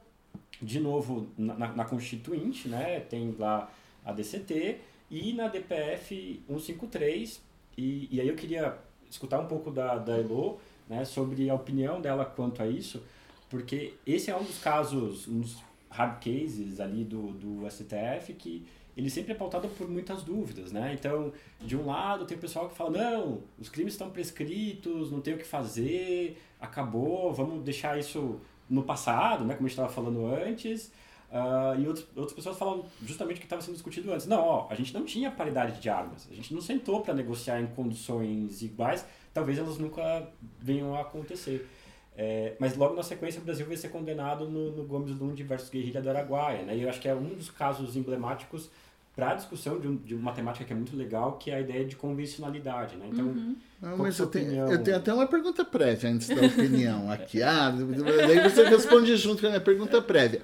de 0.60 0.80
novo, 0.80 1.26
na, 1.36 1.68
na 1.68 1.84
Constituinte, 1.84 2.68
né, 2.68 3.00
tem 3.00 3.34
lá 3.38 3.70
a 4.04 4.12
DCT, 4.12 4.78
e 5.10 5.32
na 5.32 5.48
DPF 5.48 6.42
153, 6.48 7.40
e, 7.76 8.08
e 8.10 8.20
aí 8.20 8.28
eu 8.28 8.34
queria 8.34 8.78
escutar 9.10 9.40
um 9.40 9.46
pouco 9.46 9.70
da, 9.70 9.96
da 9.96 10.16
Elo 10.16 10.58
né, 10.88 11.04
sobre 11.04 11.48
a 11.48 11.54
opinião 11.54 12.00
dela 12.00 12.24
quanto 12.24 12.62
a 12.62 12.66
isso, 12.66 13.02
porque 13.48 13.94
esse 14.06 14.30
é 14.30 14.36
um 14.36 14.42
dos 14.42 14.58
casos, 14.58 15.26
dos 15.26 15.62
hard 15.90 16.22
cases 16.22 16.80
ali 16.80 17.04
do, 17.04 17.32
do 17.32 17.70
STF 17.70 18.34
que 18.34 18.66
ele 18.96 19.10
sempre 19.10 19.32
é 19.32 19.34
pautado 19.34 19.68
por 19.68 19.88
muitas 19.88 20.22
dúvidas, 20.22 20.70
né? 20.70 20.94
Então, 20.96 21.32
de 21.60 21.76
um 21.76 21.86
lado 21.86 22.24
tem 22.24 22.36
o 22.36 22.40
pessoal 22.40 22.68
que 22.68 22.76
fala, 22.76 22.90
não, 22.90 23.40
os 23.58 23.68
crimes 23.68 23.94
estão 23.94 24.08
prescritos, 24.10 25.10
não 25.10 25.20
tem 25.20 25.34
o 25.34 25.38
que 25.38 25.44
fazer, 25.44 26.40
acabou, 26.60 27.32
vamos 27.32 27.64
deixar 27.64 27.98
isso 27.98 28.40
no 28.68 28.82
passado, 28.82 29.44
né? 29.44 29.54
Como 29.54 29.66
a 29.66 29.68
gente 29.68 29.78
estava 29.78 29.92
falando 29.92 30.26
antes. 30.26 30.92
Uh, 31.30 31.80
e 31.80 31.88
outros, 31.88 32.06
outras 32.14 32.32
pessoas 32.32 32.56
falam 32.56 32.84
justamente 33.02 33.38
o 33.38 33.40
que 33.40 33.46
estava 33.46 33.60
sendo 33.60 33.74
discutido 33.74 34.12
antes. 34.12 34.26
Não, 34.26 34.40
ó, 34.40 34.66
a 34.70 34.74
gente 34.76 34.94
não 34.94 35.04
tinha 35.04 35.30
paridade 35.30 35.80
de 35.80 35.90
armas, 35.90 36.28
a 36.30 36.34
gente 36.34 36.54
não 36.54 36.60
sentou 36.60 37.00
para 37.00 37.12
negociar 37.12 37.60
em 37.60 37.66
condições 37.66 38.62
iguais, 38.62 39.04
talvez 39.32 39.58
elas 39.58 39.76
nunca 39.76 40.28
venham 40.60 40.94
a 40.94 41.00
acontecer. 41.00 41.68
É, 42.16 42.54
mas 42.60 42.76
logo 42.76 42.94
na 42.94 43.02
sequência 43.02 43.40
o 43.40 43.44
Brasil 43.44 43.66
vai 43.66 43.76
ser 43.76 43.88
condenado 43.88 44.48
no, 44.48 44.70
no 44.70 44.84
Gomes 44.84 45.18
Lund 45.18 45.42
versus 45.42 45.68
Guerrilha 45.68 46.00
do 46.00 46.08
Araguaia, 46.08 46.62
né? 46.62 46.76
E 46.76 46.82
eu 46.82 46.88
acho 46.88 47.00
que 47.00 47.08
é 47.08 47.14
um 47.14 47.34
dos 47.34 47.50
casos 47.50 47.96
emblemáticos 47.96 48.70
para 49.14 49.30
a 49.30 49.34
discussão 49.34 49.78
de, 49.78 49.86
um, 49.86 49.96
de, 49.96 50.14
uma 50.14 50.32
temática 50.32 50.64
que 50.64 50.72
é 50.72 50.76
muito 50.76 50.96
legal, 50.96 51.38
que 51.38 51.50
é 51.50 51.56
a 51.56 51.60
ideia 51.60 51.84
de 51.84 51.94
convencionalidade, 51.94 52.96
né? 52.96 53.08
Então, 53.12 53.26
uhum. 53.26 53.56
Não, 53.80 53.96
mas 53.98 54.18
eu 54.18 54.26
tenho, 54.26 54.68
eu 54.68 54.82
tenho, 54.82 54.96
até 54.96 55.14
uma 55.14 55.26
pergunta 55.26 55.64
prévia 55.64 56.10
antes 56.10 56.28
da 56.28 56.42
opinião 56.42 57.10
aqui. 57.12 57.40
Ah, 57.40 57.70
daí 57.70 58.40
você 58.40 58.64
responde 58.64 59.16
junto 59.16 59.40
com 59.40 59.46
a 59.46 59.50
minha 59.50 59.60
pergunta 59.60 60.02
prévia. 60.02 60.42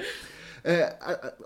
É, 0.62 0.94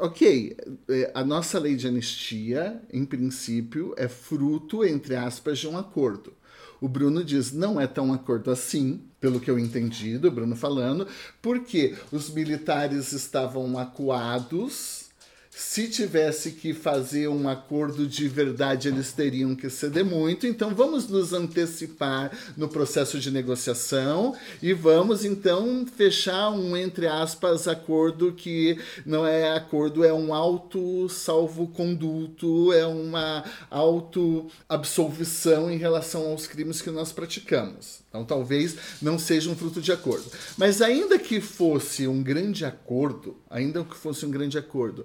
ok, 0.01 0.57
é, 0.89 1.11
a 1.14 1.25
nossa 1.25 1.59
lei 1.59 1.77
de 1.77 1.87
anistia, 1.87 2.81
em 2.93 3.05
princípio, 3.05 3.95
é 3.97 4.09
fruto, 4.09 4.85
entre 4.85 5.14
aspas, 5.14 5.59
de 5.59 5.68
um 5.68 5.79
acordo. 5.79 6.33
O 6.81 6.89
Bruno 6.89 7.25
diz, 7.25 7.53
não 7.53 7.81
é 7.81 7.87
tão 7.87 8.12
acordo 8.12 8.51
assim, 8.51 9.01
pelo 9.18 9.41
que 9.41 9.51
eu 9.51 9.59
entendi 9.59 10.18
do 10.18 10.31
Bruno 10.31 10.57
falando, 10.57 11.07
porque 11.41 11.95
os 12.12 12.29
militares 12.29 13.12
estavam 13.12 13.79
acuados 13.79 15.03
se 15.57 15.86
tivesse 15.86 16.50
que 16.50 16.74
fazer 16.74 17.28
um 17.28 17.48
acordo 17.48 18.09
de 18.09 18.26
verdade, 18.26 18.88
eles 18.88 19.12
teriam 19.12 19.55
que 19.55 19.70
ceder 19.70 20.05
muito. 20.05 20.48
Então, 20.48 20.74
vamos 20.74 21.09
nos 21.09 21.32
antecipar 21.32 22.36
no 22.57 22.68
processo 22.68 23.20
de 23.20 23.30
negociação 23.30 24.34
e 24.61 24.72
vamos 24.72 25.24
então 25.24 25.86
fechar 25.86 26.50
um, 26.50 26.76
entre 26.76 27.07
aspas, 27.07 27.68
acordo 27.68 28.32
que 28.32 28.76
não 29.07 29.24
é 29.24 29.52
acordo, 29.52 30.05
é 30.05 30.12
um 30.12 30.34
auto 30.34 31.09
salvo-conduto, 31.09 32.72
é 32.72 32.84
uma 32.84 33.44
auto-absolvição 33.70 35.70
em 35.70 35.76
relação 35.76 36.32
aos 36.32 36.48
crimes 36.48 36.82
que 36.82 36.90
nós 36.90 37.12
praticamos. 37.12 38.02
Então, 38.09 38.24
talvez 38.24 38.76
não 39.02 39.18
seja 39.18 39.50
um 39.50 39.57
fruto 39.57 39.80
de 39.80 39.90
acordo. 39.90 40.24
Mas, 40.57 40.80
ainda 40.80 41.18
que 41.18 41.40
fosse 41.40 42.07
um 42.07 42.22
grande 42.22 42.64
acordo, 42.64 43.36
ainda 43.50 43.82
que 43.82 43.96
fosse 43.96 44.24
um 44.24 44.30
grande 44.30 44.57
acordo, 44.57 45.05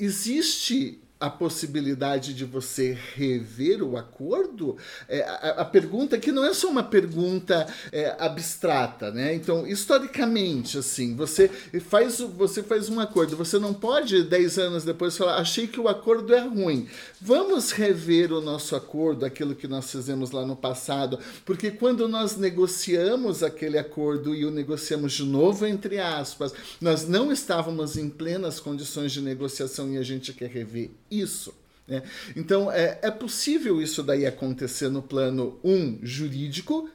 existe 0.00 0.98
a 1.20 1.28
possibilidade 1.28 2.32
de 2.32 2.46
você 2.46 2.96
rever 3.14 3.82
o 3.82 3.98
acordo? 3.98 4.78
É, 5.06 5.20
a, 5.20 5.60
a, 5.60 5.64
pergunta 5.66 6.16
aqui 6.16 6.32
não 6.32 6.44
é 6.44 6.54
só 6.54 6.70
uma 6.70 6.82
pergunta 6.82 7.66
é, 7.92 8.16
abstrata, 8.18 9.10
né? 9.10 9.34
Então, 9.34 9.66
historicamente, 9.66 10.78
assim, 10.78 11.14
você 11.14 11.48
faz, 11.88 12.18
você 12.20 12.62
faz 12.62 12.88
um 12.88 12.98
acordo, 12.98 13.36
você 13.36 13.58
não 13.58 13.74
pode, 13.74 14.22
dez 14.22 14.58
anos 14.58 14.82
depois, 14.82 15.14
falar, 15.14 15.36
achei 15.36 15.66
que 15.66 15.78
o 15.78 15.88
acordo 15.88 16.34
é 16.34 16.40
ruim. 16.40 16.88
Vamos 17.20 17.70
rever 17.70 18.32
o 18.32 18.40
nosso 18.40 18.74
acordo, 18.74 19.26
aquilo 19.26 19.54
que 19.54 19.68
nós 19.68 19.90
fizemos 19.90 20.30
lá 20.30 20.46
no 20.46 20.56
passado, 20.56 21.18
porque 21.44 21.70
quando 21.70 22.08
nós 22.08 22.36
negociamos 22.36 23.42
aquele 23.42 23.76
acordo 23.76 24.34
e 24.34 24.46
o 24.46 24.50
negociamos 24.50 25.12
de 25.12 25.24
novo, 25.24 25.66
entre 25.66 25.98
aspas, 25.98 26.54
nós 26.80 27.06
não 27.06 27.30
estávamos 27.30 27.98
em 27.98 28.08
plenas 28.08 28.58
condições 28.58 29.12
de 29.12 29.20
negociação 29.20 29.92
e 29.92 29.98
a 29.98 30.02
gente 30.02 30.32
quer 30.32 30.48
rever 30.48 30.90
isso. 31.10 31.54
Né? 31.86 32.02
Então, 32.36 32.70
é, 32.70 32.98
é 33.02 33.10
possível 33.10 33.82
isso 33.82 34.02
daí 34.02 34.26
acontecer 34.26 34.88
no 34.88 35.02
plano, 35.02 35.58
um, 35.64 35.98
jurídico, 36.02 36.88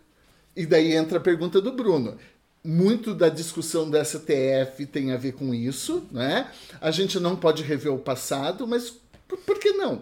e 0.56 0.66
daí 0.66 0.94
entra 0.94 1.18
a 1.18 1.22
pergunta 1.22 1.60
do 1.60 1.74
Bruno. 1.74 2.18
Muito 2.64 3.14
da 3.14 3.30
discussão 3.30 3.90
do 3.90 3.98
STF 4.04 4.86
tem 4.88 5.12
a 5.12 5.18
ver 5.18 5.34
com 5.34 5.54
isso, 5.54 6.08
né? 6.12 6.50
A 6.82 6.90
gente 6.90 7.20
não 7.20 7.36
pode 7.36 7.62
rever 7.62 7.94
o 7.94 8.00
passado, 8.00 8.66
mas 8.66 8.92
por, 9.28 9.38
por 9.40 9.60
que 9.60 9.72
não? 9.74 10.02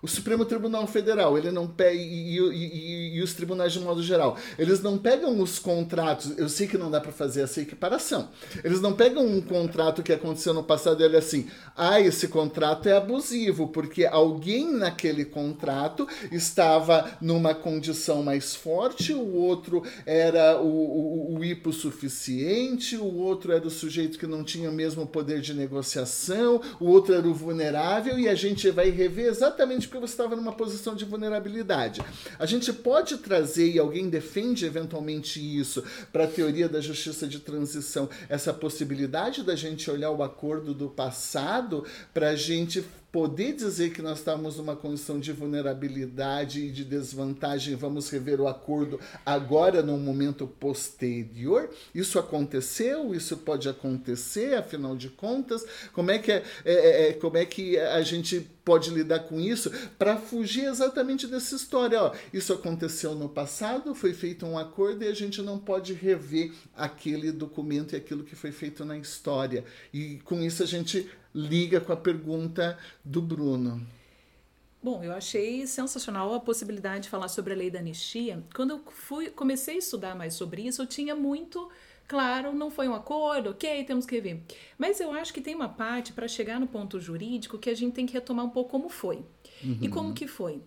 O 0.00 0.06
Supremo 0.06 0.44
Tribunal 0.44 0.86
Federal, 0.86 1.36
ele 1.36 1.50
não 1.50 1.66
pega, 1.66 1.94
e, 1.94 2.38
e, 2.38 3.16
e, 3.16 3.22
os 3.22 3.34
tribunais 3.34 3.72
de 3.72 3.80
modo 3.80 4.00
geral, 4.02 4.36
eles 4.56 4.80
não 4.80 4.96
pegam 4.96 5.40
os 5.40 5.58
contratos, 5.58 6.38
eu 6.38 6.48
sei 6.48 6.68
que 6.68 6.78
não 6.78 6.90
dá 6.90 7.00
para 7.00 7.10
fazer 7.10 7.42
essa 7.42 7.60
equiparação, 7.60 8.28
eles 8.62 8.80
não 8.80 8.92
pegam 8.92 9.26
um 9.26 9.40
contrato 9.40 10.02
que 10.02 10.12
aconteceu 10.12 10.54
no 10.54 10.62
passado 10.62 11.00
e 11.00 11.04
ele 11.04 11.16
assim, 11.16 11.48
ah, 11.76 12.00
esse 12.00 12.28
contrato 12.28 12.88
é 12.88 12.96
abusivo, 12.96 13.68
porque 13.68 14.06
alguém 14.06 14.72
naquele 14.72 15.24
contrato 15.24 16.06
estava 16.30 17.18
numa 17.20 17.54
condição 17.54 18.22
mais 18.22 18.54
forte, 18.54 19.12
o 19.12 19.34
outro 19.34 19.82
era 20.06 20.60
o, 20.60 20.68
o, 20.68 21.38
o 21.38 21.44
hipossuficiente, 21.44 22.96
o 22.96 23.16
outro 23.16 23.52
era 23.52 23.66
o 23.66 23.70
sujeito 23.70 24.18
que 24.18 24.26
não 24.28 24.44
tinha 24.44 24.70
o 24.70 24.72
mesmo 24.72 25.06
poder 25.06 25.40
de 25.40 25.54
negociação, 25.54 26.60
o 26.78 26.86
outro 26.86 27.14
era 27.14 27.26
o 27.26 27.34
vulnerável, 27.34 28.16
e 28.16 28.28
a 28.28 28.34
gente 28.36 28.70
vai 28.70 28.90
rever 28.90 29.26
exatamente 29.26 29.87
porque 29.88 30.06
você 30.06 30.12
estava 30.12 30.36
numa 30.36 30.52
posição 30.52 30.94
de 30.94 31.04
vulnerabilidade. 31.04 32.00
A 32.38 32.46
gente 32.46 32.72
pode 32.72 33.18
trazer, 33.18 33.70
e 33.70 33.78
alguém 33.78 34.08
defende 34.08 34.66
eventualmente 34.66 35.40
isso, 35.40 35.82
para 36.12 36.24
a 36.24 36.28
teoria 36.28 36.68
da 36.68 36.80
justiça 36.80 37.26
de 37.26 37.40
transição, 37.40 38.08
essa 38.28 38.52
possibilidade 38.52 39.42
da 39.42 39.56
gente 39.56 39.90
olhar 39.90 40.10
o 40.10 40.22
acordo 40.22 40.74
do 40.74 40.88
passado 40.88 41.84
para 42.12 42.30
a 42.30 42.36
gente 42.36 42.84
poder 43.10 43.54
dizer 43.54 43.92
que 43.92 44.02
nós 44.02 44.18
estamos 44.18 44.56
numa 44.56 44.76
condição 44.76 45.18
de 45.18 45.32
vulnerabilidade 45.32 46.60
e 46.60 46.70
de 46.70 46.84
desvantagem, 46.84 47.74
vamos 47.74 48.10
rever 48.10 48.40
o 48.40 48.46
acordo 48.46 49.00
agora 49.24 49.82
num 49.82 49.98
momento 49.98 50.46
posterior? 50.46 51.70
Isso 51.94 52.18
aconteceu? 52.18 53.14
Isso 53.14 53.38
pode 53.38 53.68
acontecer, 53.68 54.54
afinal 54.54 54.94
de 54.94 55.08
contas? 55.08 55.64
Como 55.92 56.10
é 56.10 56.18
que, 56.18 56.32
é, 56.32 56.42
é, 56.64 57.08
é 57.08 57.12
como 57.14 57.36
é 57.36 57.44
que 57.44 57.78
a 57.78 58.02
gente 58.02 58.46
pode 58.68 58.90
lidar 58.90 59.20
com 59.20 59.40
isso 59.40 59.70
para 59.98 60.18
fugir 60.18 60.66
exatamente 60.66 61.26
dessa 61.26 61.56
história. 61.56 62.02
Ó, 62.02 62.12
isso 62.34 62.52
aconteceu 62.52 63.14
no 63.14 63.26
passado, 63.26 63.94
foi 63.94 64.12
feito 64.12 64.44
um 64.44 64.58
acordo 64.58 65.02
e 65.02 65.08
a 65.08 65.14
gente 65.14 65.40
não 65.40 65.58
pode 65.58 65.94
rever 65.94 66.52
aquele 66.76 67.32
documento 67.32 67.94
e 67.94 67.96
aquilo 67.96 68.22
que 68.22 68.36
foi 68.36 68.52
feito 68.52 68.84
na 68.84 68.98
história. 68.98 69.64
E 69.90 70.18
com 70.22 70.42
isso 70.42 70.62
a 70.62 70.66
gente 70.66 71.10
liga 71.38 71.80
com 71.80 71.92
a 71.92 71.96
pergunta 71.96 72.76
do 73.04 73.22
Bruno. 73.22 73.86
Bom, 74.82 75.02
eu 75.02 75.12
achei 75.12 75.66
sensacional 75.66 76.32
a 76.34 76.40
possibilidade 76.40 77.04
de 77.04 77.08
falar 77.08 77.28
sobre 77.28 77.52
a 77.52 77.56
lei 77.56 77.70
da 77.70 77.78
anistia. 77.78 78.42
Quando 78.54 78.70
eu 78.70 78.82
fui, 78.90 79.30
comecei 79.30 79.76
a 79.76 79.78
estudar 79.78 80.14
mais 80.14 80.34
sobre 80.34 80.62
isso, 80.62 80.82
eu 80.82 80.86
tinha 80.86 81.14
muito 81.14 81.68
Claro, 82.08 82.54
não 82.54 82.70
foi 82.70 82.88
um 82.88 82.94
acordo, 82.94 83.50
ok, 83.50 83.84
temos 83.84 84.06
que 84.06 84.18
ver. 84.18 84.42
Mas 84.78 84.98
eu 84.98 85.12
acho 85.12 85.32
que 85.32 85.42
tem 85.42 85.54
uma 85.54 85.68
parte 85.68 86.14
para 86.14 86.26
chegar 86.26 86.58
no 86.58 86.66
ponto 86.66 86.98
jurídico 86.98 87.58
que 87.58 87.68
a 87.68 87.76
gente 87.76 87.92
tem 87.92 88.06
que 88.06 88.14
retomar 88.14 88.46
um 88.46 88.48
pouco 88.48 88.70
como 88.70 88.88
foi. 88.88 89.16
Uhum. 89.62 89.78
E 89.82 89.88
como 89.90 90.14
que 90.14 90.26
foi? 90.26 90.62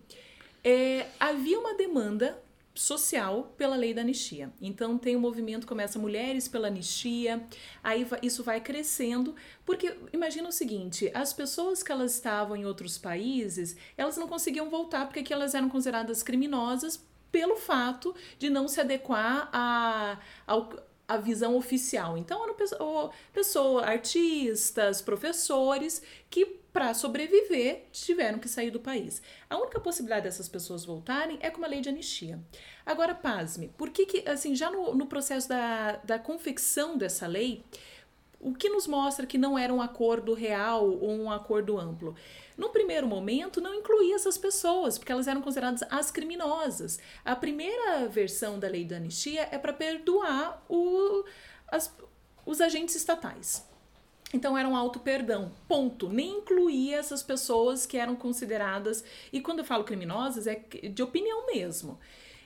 É, 0.62 1.06
havia 1.18 1.58
uma 1.58 1.74
demanda 1.74 2.40
social 2.74 3.52
pela 3.56 3.76
lei 3.76 3.92
da 3.92 4.00
anistia. 4.00 4.52
Então 4.60 4.96
tem 4.96 5.16
um 5.16 5.20
movimento 5.20 5.66
começa 5.66 5.98
mulheres 5.98 6.48
pela 6.48 6.68
anistia, 6.68 7.46
aí 7.82 8.06
isso 8.22 8.42
vai 8.42 8.60
crescendo, 8.60 9.34
porque 9.64 9.94
imagina 10.12 10.48
o 10.48 10.52
seguinte, 10.52 11.10
as 11.14 11.32
pessoas 11.32 11.82
que 11.82 11.92
elas 11.92 12.14
estavam 12.14 12.56
em 12.56 12.64
outros 12.64 12.96
países, 12.96 13.76
elas 13.96 14.16
não 14.16 14.26
conseguiam 14.26 14.70
voltar 14.70 15.06
porque 15.06 15.20
aqui 15.20 15.32
elas 15.32 15.54
eram 15.54 15.68
consideradas 15.68 16.22
criminosas 16.22 17.04
pelo 17.30 17.56
fato 17.56 18.14
de 18.38 18.50
não 18.50 18.68
se 18.68 18.80
adequar 18.80 19.48
a, 19.52 20.18
ao, 20.46 20.70
a 21.08 21.16
visão 21.16 21.56
oficial. 21.56 22.16
Então 22.16 22.42
eram 22.42 22.54
pessoas, 22.54 23.14
pessoa, 23.32 23.84
artistas, 23.84 25.00
professores 25.00 26.02
que 26.28 26.61
para 26.72 26.94
sobreviver 26.94 27.84
tiveram 27.92 28.38
que 28.38 28.48
sair 28.48 28.70
do 28.70 28.80
país. 28.80 29.20
A 29.48 29.58
única 29.58 29.78
possibilidade 29.78 30.24
dessas 30.24 30.48
pessoas 30.48 30.84
voltarem 30.84 31.38
é 31.40 31.50
com 31.50 31.58
uma 31.58 31.66
lei 31.66 31.80
de 31.80 31.88
anistia. 31.88 32.40
Agora, 32.84 33.14
pasme, 33.14 33.70
por 33.76 33.90
que, 33.90 34.06
que 34.06 34.28
assim, 34.28 34.54
já 34.54 34.70
no, 34.70 34.94
no 34.94 35.06
processo 35.06 35.48
da, 35.48 35.96
da 35.96 36.18
confecção 36.18 36.96
dessa 36.96 37.26
lei, 37.26 37.62
o 38.40 38.52
que 38.52 38.68
nos 38.68 38.86
mostra 38.86 39.26
que 39.26 39.38
não 39.38 39.56
era 39.56 39.72
um 39.72 39.80
acordo 39.80 40.34
real 40.34 40.84
ou 40.84 41.12
um 41.12 41.30
acordo 41.30 41.78
amplo? 41.78 42.14
No 42.56 42.70
primeiro 42.70 43.06
momento, 43.06 43.60
não 43.60 43.74
incluía 43.74 44.16
essas 44.16 44.36
pessoas, 44.36 44.98
porque 44.98 45.12
elas 45.12 45.28
eram 45.28 45.40
consideradas 45.40 45.82
as 45.90 46.10
criminosas. 46.10 46.98
A 47.24 47.36
primeira 47.36 48.08
versão 48.08 48.58
da 48.58 48.66
lei 48.66 48.84
da 48.84 48.96
anistia 48.96 49.48
é 49.50 49.58
para 49.58 49.72
perdoar 49.72 50.64
o, 50.68 51.24
as, 51.68 51.94
os 52.44 52.60
agentes 52.60 52.96
estatais. 52.96 53.70
Então 54.32 54.56
era 54.56 54.68
um 54.68 54.76
auto-perdão, 54.76 55.52
ponto. 55.68 56.08
Nem 56.08 56.38
incluía 56.38 56.96
essas 56.96 57.22
pessoas 57.22 57.84
que 57.84 57.98
eram 57.98 58.16
consideradas, 58.16 59.04
e 59.32 59.40
quando 59.40 59.58
eu 59.60 59.64
falo 59.64 59.84
criminosas, 59.84 60.46
é 60.46 60.54
de 60.54 61.02
opinião 61.02 61.46
mesmo. 61.46 61.98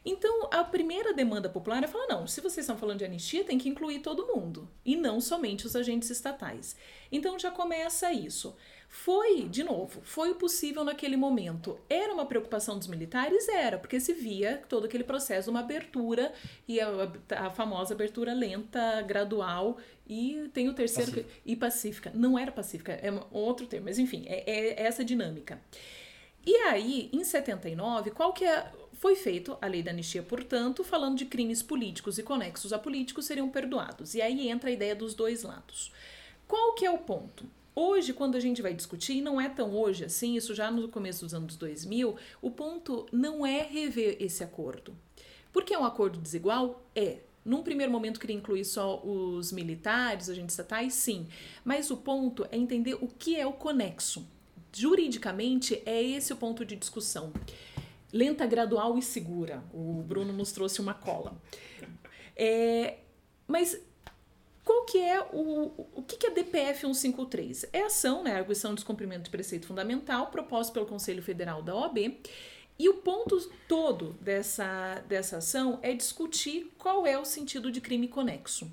Então, 0.08 0.48
a 0.52 0.62
primeira 0.62 1.12
demanda 1.12 1.48
popular 1.48 1.82
é 1.82 1.88
falar: 1.88 2.06
não, 2.06 2.28
se 2.28 2.40
vocês 2.40 2.58
estão 2.58 2.78
falando 2.78 3.00
de 3.00 3.04
anistia, 3.04 3.42
tem 3.42 3.58
que 3.58 3.68
incluir 3.68 3.98
todo 3.98 4.26
mundo, 4.26 4.68
e 4.84 4.94
não 4.94 5.20
somente 5.20 5.66
os 5.66 5.74
agentes 5.74 6.10
estatais. 6.10 6.76
Então 7.10 7.36
já 7.36 7.50
começa 7.50 8.12
isso. 8.12 8.56
Foi, 8.88 9.42
de 9.48 9.64
novo, 9.64 10.00
foi 10.02 10.34
possível 10.34 10.84
naquele 10.84 11.16
momento. 11.16 11.76
Era 11.90 12.14
uma 12.14 12.24
preocupação 12.24 12.78
dos 12.78 12.86
militares? 12.86 13.48
Era, 13.48 13.78
porque 13.78 13.98
se 13.98 14.12
via 14.12 14.62
todo 14.68 14.86
aquele 14.86 15.02
processo 15.02 15.50
uma 15.50 15.60
abertura 15.60 16.32
e 16.68 16.80
a, 16.80 16.88
a 17.30 17.50
famosa 17.50 17.92
abertura 17.92 18.32
lenta, 18.32 19.02
gradual 19.02 19.76
e 20.08 20.48
tem 20.52 20.68
o 20.68 20.74
terceiro 20.74 21.10
pacífica. 21.10 21.40
e 21.44 21.56
pacífica. 21.56 22.12
Não 22.14 22.38
era 22.38 22.52
pacífica, 22.52 22.92
é 22.92 23.12
outro 23.30 23.66
termo, 23.66 23.86
mas 23.86 23.98
enfim, 23.98 24.24
é, 24.26 24.50
é 24.50 24.82
essa 24.82 25.04
dinâmica. 25.04 25.60
E 26.44 26.54
aí, 26.68 27.10
em 27.12 27.24
79, 27.24 28.12
qual 28.12 28.32
que 28.32 28.44
é 28.44 28.70
foi 28.98 29.14
feito 29.14 29.56
a 29.60 29.66
lei 29.66 29.82
da 29.82 29.90
anistia, 29.90 30.22
portanto, 30.22 30.82
falando 30.82 31.18
de 31.18 31.26
crimes 31.26 31.62
políticos 31.62 32.18
e 32.18 32.22
conexos 32.22 32.72
a 32.72 32.78
políticos 32.78 33.26
seriam 33.26 33.48
perdoados. 33.48 34.14
E 34.14 34.22
aí 34.22 34.48
entra 34.48 34.70
a 34.70 34.72
ideia 34.72 34.94
dos 34.94 35.14
dois 35.14 35.42
lados. 35.42 35.92
Qual 36.48 36.74
que 36.74 36.86
é 36.86 36.90
o 36.90 36.98
ponto? 36.98 37.44
Hoje, 37.74 38.14
quando 38.14 38.36
a 38.36 38.40
gente 38.40 38.62
vai 38.62 38.72
discutir, 38.72 39.20
não 39.20 39.38
é 39.38 39.50
tão 39.50 39.76
hoje 39.76 40.04
assim, 40.04 40.34
isso 40.34 40.54
já 40.54 40.70
no 40.70 40.88
começo 40.88 41.24
dos 41.24 41.34
anos 41.34 41.56
2000, 41.56 42.16
o 42.40 42.50
ponto 42.50 43.06
não 43.12 43.44
é 43.44 43.62
rever 43.62 44.16
esse 44.18 44.42
acordo. 44.42 44.96
Porque 45.52 45.74
é 45.74 45.78
um 45.78 45.84
acordo 45.84 46.18
desigual? 46.18 46.82
É. 46.94 47.18
Num 47.46 47.62
primeiro 47.62 47.92
momento 47.92 48.18
queria 48.18 48.34
incluir 48.34 48.64
só 48.64 49.00
os 49.04 49.52
militares, 49.52 50.28
agentes 50.28 50.54
estatais, 50.54 50.94
sim. 50.94 51.28
Mas 51.64 51.92
o 51.92 51.96
ponto 51.96 52.44
é 52.50 52.56
entender 52.56 52.94
o 52.94 53.06
que 53.06 53.36
é 53.36 53.46
o 53.46 53.52
conexo. 53.52 54.26
Juridicamente, 54.72 55.80
é 55.86 56.02
esse 56.02 56.32
o 56.32 56.36
ponto 56.36 56.64
de 56.64 56.74
discussão. 56.74 57.32
Lenta, 58.12 58.44
gradual 58.46 58.98
e 58.98 59.02
segura. 59.02 59.62
O 59.72 60.02
Bruno 60.02 60.32
nos 60.32 60.50
trouxe 60.50 60.80
uma 60.80 60.92
cola. 60.92 61.40
É, 62.34 62.98
mas 63.46 63.80
qual 64.64 64.84
que 64.84 64.98
é 64.98 65.22
o, 65.32 65.86
o 65.94 66.02
que, 66.02 66.16
que 66.16 66.26
é 66.26 66.30
DPF 66.32 66.80
153? 66.80 67.66
É 67.72 67.82
ação, 67.84 68.24
né, 68.24 68.34
arguição 68.34 68.72
de 68.72 68.78
descumprimento 68.78 69.22
de 69.22 69.30
preceito 69.30 69.68
fundamental 69.68 70.26
proposto 70.32 70.72
pelo 70.72 70.86
Conselho 70.86 71.22
Federal 71.22 71.62
da 71.62 71.76
OAB. 71.76 72.18
E 72.78 72.88
o 72.88 72.94
ponto 72.94 73.38
todo 73.66 74.12
dessa, 74.20 75.02
dessa 75.08 75.38
ação 75.38 75.78
é 75.82 75.94
discutir 75.94 76.72
qual 76.76 77.06
é 77.06 77.18
o 77.18 77.24
sentido 77.24 77.70
de 77.70 77.80
crime 77.80 78.06
conexo. 78.06 78.70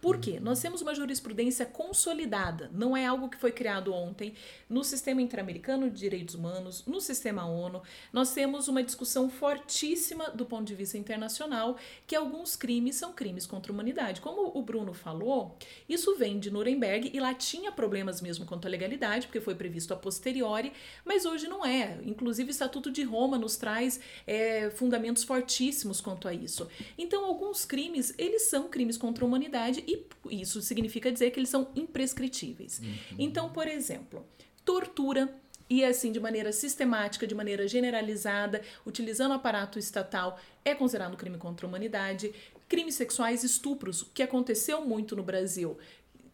Por 0.00 0.18
quê? 0.18 0.38
Nós 0.38 0.60
temos 0.60 0.82
uma 0.82 0.94
jurisprudência 0.94 1.64
consolidada, 1.64 2.70
não 2.72 2.96
é 2.96 3.06
algo 3.06 3.28
que 3.28 3.38
foi 3.38 3.50
criado 3.50 3.92
ontem 3.92 4.34
no 4.68 4.84
sistema 4.84 5.22
interamericano 5.22 5.90
de 5.90 5.98
direitos 5.98 6.34
humanos, 6.34 6.84
no 6.86 7.00
sistema 7.00 7.46
ONU. 7.46 7.82
Nós 8.12 8.32
temos 8.32 8.68
uma 8.68 8.82
discussão 8.82 9.28
fortíssima 9.30 10.30
do 10.30 10.44
ponto 10.44 10.64
de 10.64 10.74
vista 10.74 10.98
internacional 10.98 11.76
que 12.06 12.14
alguns 12.14 12.56
crimes 12.56 12.96
são 12.96 13.12
crimes 13.12 13.46
contra 13.46 13.72
a 13.72 13.74
humanidade. 13.74 14.20
Como 14.20 14.56
o 14.56 14.62
Bruno 14.62 14.92
falou, 14.92 15.56
isso 15.88 16.14
vem 16.16 16.38
de 16.38 16.50
Nuremberg 16.50 17.10
e 17.12 17.18
lá 17.18 17.34
tinha 17.34 17.72
problemas 17.72 18.20
mesmo 18.20 18.44
quanto 18.44 18.66
à 18.66 18.70
legalidade, 18.70 19.26
porque 19.26 19.40
foi 19.40 19.54
previsto 19.54 19.94
a 19.94 19.96
posteriori, 19.96 20.72
mas 21.04 21.24
hoje 21.24 21.48
não 21.48 21.64
é. 21.64 21.98
Inclusive, 22.04 22.50
o 22.50 22.52
Estatuto 22.52 22.90
de 22.90 23.02
Roma 23.02 23.38
nos 23.38 23.56
traz 23.56 23.98
é, 24.26 24.70
fundamentos 24.70 25.24
fortíssimos 25.24 26.00
quanto 26.00 26.28
a 26.28 26.34
isso. 26.34 26.68
Então, 26.98 27.24
alguns 27.24 27.64
crimes, 27.64 28.14
eles 28.18 28.42
são 28.42 28.68
crimes 28.68 28.96
contra 28.96 29.24
a 29.24 29.26
humanidade 29.26 29.82
e 29.86 29.95
isso 30.30 30.60
significa 30.62 31.12
dizer 31.12 31.30
que 31.30 31.38
eles 31.38 31.48
são 31.48 31.68
imprescritíveis. 31.74 32.80
Uhum. 32.80 33.16
Então, 33.18 33.50
por 33.50 33.68
exemplo, 33.68 34.26
tortura 34.64 35.32
e 35.68 35.84
assim 35.84 36.12
de 36.12 36.20
maneira 36.20 36.52
sistemática, 36.52 37.26
de 37.26 37.34
maneira 37.34 37.66
generalizada, 37.66 38.62
utilizando 38.84 39.32
o 39.32 39.34
aparato 39.34 39.78
estatal, 39.78 40.38
é 40.64 40.74
considerado 40.74 41.16
crime 41.16 41.38
contra 41.38 41.66
a 41.66 41.68
humanidade. 41.68 42.32
Crimes 42.68 42.94
sexuais, 42.94 43.44
estupros, 43.44 44.04
que 44.14 44.22
aconteceu 44.22 44.84
muito 44.84 45.14
no 45.16 45.22
Brasil. 45.22 45.76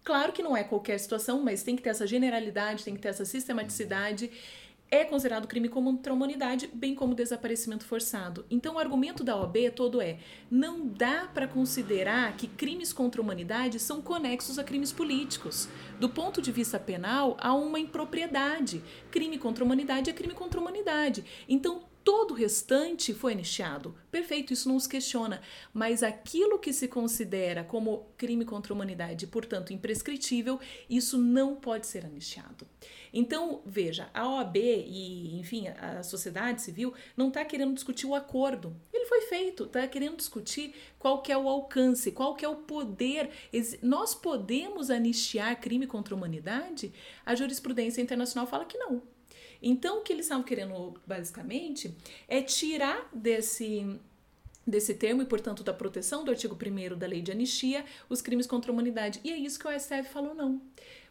Claro 0.04 0.32
que 0.32 0.42
não 0.42 0.56
é 0.56 0.64
qualquer 0.64 0.98
situação, 0.98 1.42
mas 1.42 1.62
tem 1.62 1.76
que 1.76 1.82
ter 1.82 1.90
essa 1.90 2.06
generalidade, 2.06 2.84
tem 2.84 2.94
que 2.94 3.00
ter 3.00 3.08
essa 3.08 3.24
sistematicidade 3.24 4.30
é 4.92 5.06
considerado 5.06 5.48
crime 5.48 5.70
contra 5.70 6.12
a 6.12 6.14
humanidade, 6.14 6.68
bem 6.70 6.94
como 6.94 7.14
desaparecimento 7.14 7.86
forçado. 7.86 8.44
Então, 8.50 8.74
o 8.74 8.78
argumento 8.78 9.24
da 9.24 9.34
OAB 9.34 9.70
todo 9.74 10.02
é: 10.02 10.18
não 10.50 10.86
dá 10.86 11.30
para 11.32 11.48
considerar 11.48 12.36
que 12.36 12.46
crimes 12.46 12.92
contra 12.92 13.18
a 13.18 13.24
humanidade 13.24 13.78
são 13.78 14.02
conexos 14.02 14.58
a 14.58 14.62
crimes 14.62 14.92
políticos. 14.92 15.66
Do 15.98 16.10
ponto 16.10 16.42
de 16.42 16.52
vista 16.52 16.78
penal, 16.78 17.38
há 17.40 17.54
uma 17.54 17.80
impropriedade. 17.80 18.84
Crime 19.10 19.38
contra 19.38 19.64
a 19.64 19.66
humanidade 19.66 20.10
é 20.10 20.12
crime 20.12 20.34
contra 20.34 20.60
a 20.60 20.62
humanidade. 20.62 21.24
Então, 21.48 21.84
todo 22.04 22.32
o 22.32 22.34
restante 22.34 23.14
foi 23.14 23.32
anistiado. 23.32 23.94
Perfeito, 24.10 24.52
isso 24.52 24.68
não 24.68 24.78
se 24.78 24.88
questiona. 24.88 25.40
Mas 25.72 26.02
aquilo 26.02 26.58
que 26.58 26.72
se 26.72 26.88
considera 26.88 27.64
como 27.64 28.06
crime 28.16 28.44
contra 28.44 28.72
a 28.72 28.74
humanidade, 28.74 29.26
portanto 29.26 29.72
imprescritível, 29.72 30.60
isso 30.88 31.18
não 31.18 31.56
pode 31.56 31.86
ser 31.86 32.04
anistiado. 32.04 32.66
Então, 33.12 33.60
veja, 33.66 34.08
a 34.14 34.26
OAB 34.26 34.56
e, 34.56 35.38
enfim, 35.38 35.68
a 35.68 36.02
sociedade 36.02 36.62
civil 36.62 36.94
não 37.16 37.28
está 37.28 37.44
querendo 37.44 37.74
discutir 37.74 38.06
o 38.06 38.14
acordo. 38.14 38.74
Ele 38.92 39.04
foi 39.04 39.22
feito, 39.22 39.64
está 39.64 39.86
querendo 39.86 40.16
discutir 40.16 40.74
qual 40.98 41.20
que 41.20 41.30
é 41.30 41.36
o 41.36 41.48
alcance, 41.48 42.10
qual 42.10 42.34
que 42.34 42.44
é 42.44 42.48
o 42.48 42.56
poder. 42.56 43.30
Nós 43.82 44.14
podemos 44.14 44.90
anistiar 44.90 45.60
crime 45.60 45.86
contra 45.86 46.14
a 46.14 46.16
humanidade? 46.16 46.92
A 47.24 47.34
jurisprudência 47.34 48.00
internacional 48.00 48.46
fala 48.46 48.64
que 48.64 48.78
não. 48.78 49.02
Então, 49.62 49.98
o 49.98 50.02
que 50.02 50.12
eles 50.12 50.26
estavam 50.26 50.42
querendo, 50.42 50.94
basicamente, 51.06 51.94
é 52.28 52.42
tirar 52.42 53.08
desse 53.12 53.98
desse 54.66 54.94
termo 54.94 55.22
e, 55.22 55.26
portanto, 55.26 55.64
da 55.64 55.74
proteção 55.74 56.24
do 56.24 56.30
artigo 56.30 56.56
1 56.56 56.96
da 56.96 57.06
lei 57.06 57.20
de 57.20 57.32
anistia, 57.32 57.84
os 58.08 58.22
crimes 58.22 58.46
contra 58.46 58.70
a 58.70 58.72
humanidade. 58.72 59.20
E 59.24 59.32
é 59.32 59.36
isso 59.36 59.58
que 59.58 59.66
o 59.66 59.80
STF 59.80 60.04
falou 60.04 60.34
não. 60.34 60.62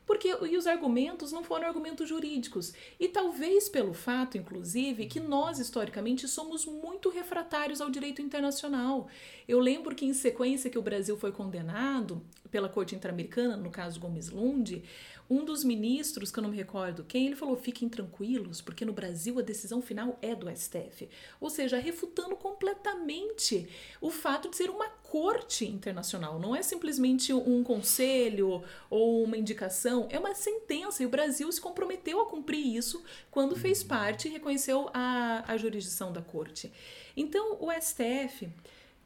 Porque 0.06 0.30
e 0.30 0.58
os 0.58 0.68
argumentos 0.68 1.32
não 1.32 1.44
foram 1.44 1.68
argumentos 1.68 2.10
jurídicos. 2.10 2.74
E 3.00 3.08
talvez 3.08 3.70
pelo 3.70 3.94
fato, 3.94 4.38
inclusive, 4.38 5.06
que 5.06 5.20
nós, 5.20 5.60
historicamente, 5.60 6.28
somos 6.28 6.66
muito 6.66 7.10
refratários 7.10 7.82
ao 7.82 7.90
direito 7.90 8.22
internacional. 8.22 9.08
Eu 9.48 9.60
lembro 9.60 9.96
que, 9.96 10.06
em 10.06 10.14
sequência 10.14 10.70
que 10.70 10.80
o 10.80 10.82
Brasil 10.82 11.18
foi 11.18 11.32
condenado 11.32 12.22
pela 12.52 12.70
Corte 12.70 12.94
Interamericana, 12.94 13.56
no 13.56 13.72
caso 13.72 14.00
Gomes 14.00 14.30
Lund, 14.30 14.84
um 15.30 15.46
dos 15.46 15.64
ministros, 15.64 16.30
que 16.30 16.40
eu 16.40 16.44
não 16.44 16.50
me 16.50 16.58
recordo 16.58 17.06
quem, 17.06 17.28
ele 17.28 17.38
falou: 17.38 17.56
fiquem 17.56 17.88
tranquilos, 17.88 18.62
porque 18.62 18.84
no 18.84 18.92
Brasil 18.92 19.40
a 19.40 19.42
decisão 19.42 19.82
final 19.82 20.20
é 20.22 20.36
do 20.36 20.54
STF. 20.54 21.08
Ou 21.40 21.50
seja, 21.50 21.80
refutando 21.80 22.36
completamente 22.36 23.66
o 24.02 24.12
fato 24.12 24.50
de 24.50 24.58
ser 24.58 24.70
uma 24.70 24.90
corte 24.90 25.66
internacional. 25.66 26.38
Não 26.38 26.54
é 26.54 26.62
simplesmente 26.62 27.34
um 27.34 27.64
conselho 27.64 28.62
ou 28.90 29.24
uma 29.24 29.38
indicação, 29.38 30.08
é 30.10 30.20
uma 30.20 30.36
sentença. 30.36 31.02
E 31.02 31.06
o 31.06 31.10
Brasil 31.10 31.50
se 31.50 31.62
comprometeu 31.62 32.20
a 32.20 32.26
cumprir 32.26 32.66
isso 32.76 33.02
quando 33.30 33.56
fez 33.56 33.82
parte 33.82 34.28
e 34.28 34.32
reconheceu 34.32 34.90
a, 34.94 35.46
a 35.48 35.56
jurisdição 35.56 36.12
da 36.12 36.22
corte. 36.22 36.70
Então, 37.16 37.58
o 37.62 37.72
STF 37.72 38.50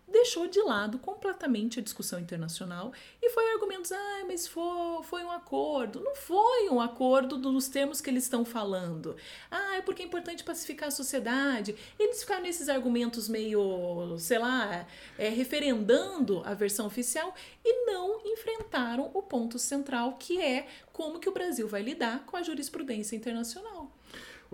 deixou 0.08 0.48
de 0.48 0.62
lado 0.62 1.00
completamente 1.00 1.80
a 1.80 1.84
discussão 1.84 2.20
internacional 2.20 2.94
e 3.22 3.30
foi 3.30 3.54
argumentos, 3.54 3.92
ah, 3.92 4.24
mas 4.28 4.48
foi, 4.48 5.04
foi 5.04 5.24
um 5.24 5.32
acordo. 5.32 6.00
Não 6.00 6.16
foi 6.16 6.70
um 6.70 6.80
acordo 6.80 7.38
dos 7.38 7.68
termos 7.68 8.02
que 8.02 8.10
eles 8.10 8.24
estão 8.24 8.46
falando. 8.46 9.16
Ah, 9.50 9.78
é 9.78 9.82
porque 9.82 10.04
é 10.04 10.06
importante 10.06 10.44
pacificar 10.44 10.90
a 10.90 10.92
sociedade. 10.92 11.76
Eles 12.00 12.22
ficaram 12.22 12.44
nesses 12.44 12.70
argumentos 12.70 13.28
meio, 13.28 14.16
sei 14.20 14.40
lá, 14.40 14.88
é, 15.18 15.30
referendando 15.30 16.42
a 16.46 16.54
versão 16.54 16.86
oficial 16.86 17.34
e 17.64 17.86
não 17.86 18.22
enfrentaram 18.26 19.10
o 19.14 19.22
ponto 19.22 19.58
central, 19.58 20.18
que 20.18 20.42
é 20.42 20.68
como 20.94 21.20
que 21.20 21.30
o 21.30 21.34
Brasil 21.34 21.68
vai 21.68 21.82
lidar 21.82 22.26
com 22.26 22.38
a 22.38 22.44
jurisprudência 22.44 23.16
internacional. 23.16 23.85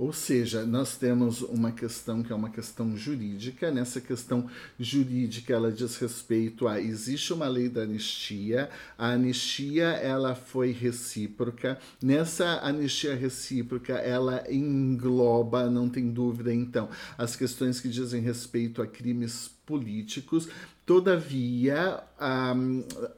Ou 0.02 0.12
seja, 0.12 0.66
nós 0.66 0.98
temos 0.98 1.44
uma 1.44 1.72
questão 1.72 2.24
que 2.24 2.34
é 2.34 2.36
uma 2.36 2.50
questão 2.50 2.98
jurídica. 2.98 3.70
Nessa 3.70 4.02
questão 4.02 4.50
jurídica, 4.80 5.54
ela 5.54 5.72
diz 5.72 5.96
respeito 5.98 6.68
a 6.68 6.82
existe 6.82 7.32
uma 7.32 7.48
lei 7.48 7.70
da 7.70 7.84
anistia. 7.84 8.68
A 8.98 9.10
anistia 9.10 9.90
ela 9.90 10.34
foi 10.34 10.72
recíproca. 10.72 11.78
Nessa 12.02 12.62
anistia 12.64 13.14
recíproca, 13.14 13.94
ela 13.94 14.44
engloba, 14.52 15.70
não 15.70 15.88
tem 15.88 16.10
dúvida, 16.10 16.52
então, 16.52 16.90
as 17.16 17.36
questões 17.36 17.80
que 17.80 17.88
dizem 17.88 18.24
respeito 18.24 18.82
a 18.82 18.88
crimes 18.88 19.52
políticos, 19.68 20.50
Todavia, 20.84 22.04
a, 22.20 22.54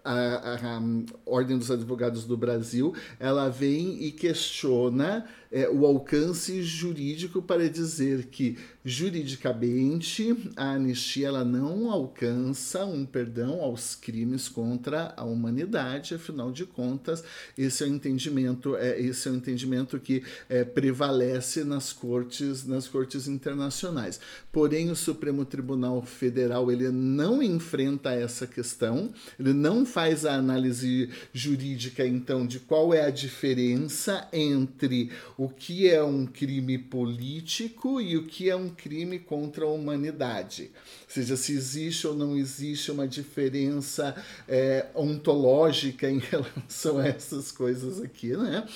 a, 0.04 0.14
a, 0.14 0.82
Ordem 1.26 1.58
dos 1.58 1.72
Advogados 1.72 2.26
do 2.26 2.38
Brasil 2.38 2.94
ela 3.20 3.50
vem 3.50 4.04
e 4.04 4.12
questiona 4.12 5.26
é, 5.54 5.70
o 5.70 5.86
alcance 5.86 6.64
jurídico 6.64 7.40
para 7.40 7.70
dizer 7.70 8.26
que 8.26 8.58
juridicamente 8.84 10.36
a 10.58 10.72
anistia 10.72 11.28
ela 11.28 11.46
não 11.46 11.92
alcança 11.92 12.84
um 12.84 13.06
perdão 13.06 13.62
aos 13.62 13.94
crimes 13.94 14.50
contra 14.50 15.14
a 15.16 15.24
humanidade. 15.24 16.16
Afinal 16.16 16.52
de 16.52 16.66
contas, 16.66 17.24
esse 17.56 17.84
é 17.84 17.86
o 17.86 17.90
entendimento 17.90 18.76
é 18.76 19.00
esse 19.00 19.28
é 19.28 19.32
o 19.32 19.36
entendimento 19.36 20.00
que 20.00 20.24
é, 20.50 20.64
prevalece 20.64 21.64
nas 21.64 21.94
cortes 21.94 22.66
nas 22.66 22.88
cortes 22.88 23.28
internacionais. 23.28 24.20
Porém, 24.52 24.90
o 24.90 24.96
Supremo 24.96 25.46
Tribunal 25.46 26.02
Federal 26.02 26.72
ele 26.72 26.90
não 26.90 27.44
enfrenta 27.44 28.12
essa 28.12 28.48
questão, 28.48 29.14
ele 29.40 29.54
não 29.54 29.86
faz 29.86 30.26
a 30.26 30.34
análise 30.34 31.10
jurídica, 31.32 32.06
então, 32.06 32.48
de 32.48 32.60
qual 32.60 32.92
é 32.92 33.06
a 33.06 33.12
diferença 33.12 34.28
entre 34.34 35.12
o 35.38 35.43
que 35.50 35.90
é 35.90 36.04
um 36.04 36.26
crime 36.26 36.78
político 36.78 38.00
e 38.00 38.18
o 38.18 38.26
que 38.26 38.50
é 38.50 38.56
um 38.56 38.70
crime 38.70 39.20
contra 39.20 39.66
a 39.66 39.70
humanidade. 39.70 40.72
Ou 40.74 41.10
seja, 41.10 41.36
se 41.36 41.54
existe 41.54 42.06
ou 42.08 42.16
não 42.16 42.38
existe 42.38 42.92
uma 42.92 43.08
diferença 43.08 44.16
é, 44.48 44.88
ontológica 44.94 46.10
em 46.10 46.20
relação 46.32 47.00
a 47.00 47.08
essas 47.08 47.52
coisas 47.52 48.02
aqui, 48.02 48.36
né? 48.36 48.68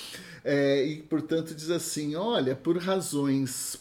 É, 0.44 0.84
e, 0.84 1.02
portanto, 1.02 1.54
diz 1.54 1.70
assim: 1.70 2.14
olha, 2.14 2.56
por 2.56 2.78
razões 2.78 3.78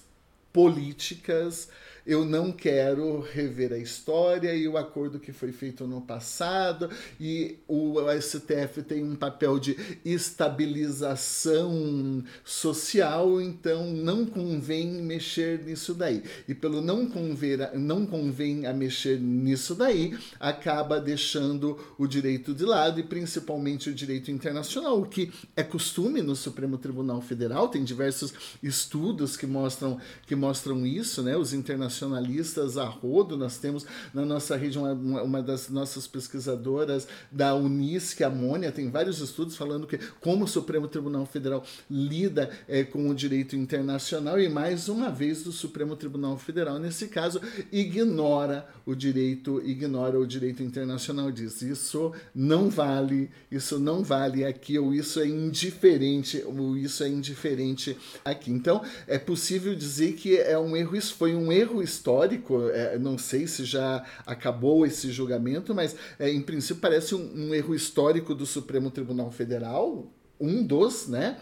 políticas, 0.52 1.70
eu 2.08 2.24
não 2.24 2.54
quero 2.54 3.20
rever 3.20 3.74
a 3.74 3.78
história 3.78 4.56
e 4.56 4.66
o 4.66 4.78
acordo 4.78 5.20
que 5.20 5.34
foi 5.34 5.52
feito 5.52 5.86
no 5.86 6.00
passado, 6.00 6.90
e 7.20 7.58
o 7.68 7.96
STF 8.22 8.82
tem 8.82 9.04
um 9.04 9.16
papel 9.16 9.60
de 9.60 9.76
estabilização 10.06 12.24
social, 12.46 13.42
então 13.42 13.92
não 13.92 14.26
convém 14.26 14.88
mexer 14.88 15.62
nisso 15.66 15.94
daí. 15.94 16.24
E 16.48 16.56
pelo 16.56 16.82
não 16.82 17.08
convém, 17.08 17.58
não 17.76 18.06
convém 18.06 18.66
a 18.66 18.74
mexer 18.74 19.20
nisso 19.20 19.76
daí, 19.76 20.18
acaba 20.40 21.02
deixando 21.02 21.78
o 21.98 22.08
direito 22.08 22.54
de 22.54 22.64
lado 22.64 23.02
e 23.02 23.04
principalmente 23.04 23.90
o 23.90 23.94
direito 23.94 24.32
internacional, 24.32 25.02
o 25.02 25.06
que 25.06 25.30
é 25.58 25.64
costume 25.64 26.22
no 26.22 26.38
Supremo 26.38 26.78
Tribunal 26.78 27.22
Federal, 27.22 27.68
tem 27.68 27.84
diversos 27.84 28.34
estudos 28.64 29.36
que 29.36 29.46
mostram 29.46 30.00
que 30.26 30.38
mostram 30.38 30.86
isso, 30.86 31.22
né? 31.22 31.36
Os 31.36 31.52
internacionais 31.52 31.97
internacionalistas 31.98 32.78
a 32.78 32.86
rodo. 32.86 33.36
Nós 33.36 33.58
temos 33.58 33.86
na 34.14 34.24
nossa 34.24 34.56
rede 34.56 34.78
uma, 34.78 34.94
uma 34.94 35.42
das 35.42 35.70
nossas 35.70 36.08
pesquisadoras 36.08 37.08
da 37.32 37.56
Unisc, 37.56 38.22
a 38.22 38.30
Mônia, 38.30 38.72
tem 38.72 38.90
vários 38.90 39.20
estudos 39.20 39.56
falando 39.56 39.88
que 39.88 39.98
como 40.22 40.46
o 40.46 40.48
Supremo 40.48 40.88
Tribunal 40.88 41.26
Federal 41.26 41.64
lida 41.90 42.50
é, 42.68 42.84
com 42.84 43.10
o 43.10 43.16
direito 43.16 43.56
internacional 43.56 44.40
e 44.40 44.48
mais 44.48 44.88
uma 44.88 45.10
vez 45.10 45.46
o 45.46 45.52
Supremo 45.52 45.96
Tribunal 45.96 46.38
Federal 46.38 46.80
nesse 46.80 47.08
caso 47.08 47.42
ignora 47.72 48.68
o 48.86 48.94
direito 48.96 49.62
ignora 49.66 50.20
o 50.20 50.28
direito 50.28 50.62
internacional 50.64 51.32
diz 51.32 51.62
isso 51.62 52.14
não 52.34 52.70
vale 52.70 53.30
isso 53.52 53.80
não 53.80 54.04
vale 54.04 54.46
aqui 54.46 54.78
ou 54.78 54.94
isso 54.94 55.20
é 55.20 55.28
indiferente 55.28 56.44
ou 56.46 56.78
isso 56.78 57.04
é 57.04 57.10
indiferente 57.10 57.98
aqui 58.24 58.52
então 58.52 58.84
é 59.08 59.18
possível 59.18 59.76
dizer 59.76 60.14
que 60.14 60.38
é 60.38 60.58
um 60.58 60.76
erro 60.76 60.98
foi 61.02 61.36
um 61.36 61.52
erro 61.52 61.82
histórico, 61.88 62.70
é, 62.70 63.00
não 63.00 63.18
sei 63.18 63.48
se 63.48 63.64
já 63.66 64.04
acabou 64.26 64.86
esse 64.86 65.12
julgamento, 65.12 65.74
mas 65.74 65.96
é, 66.20 66.30
em 66.30 66.42
princípio 66.42 66.82
parece 66.82 67.16
um, 67.16 67.48
um 67.48 67.56
erro 67.56 67.74
histórico 67.74 68.36
do 68.36 68.46
Supremo 68.46 68.92
Tribunal 68.92 69.32
Federal, 69.32 70.12
um 70.40 70.64
dos, 70.64 71.08
né? 71.08 71.38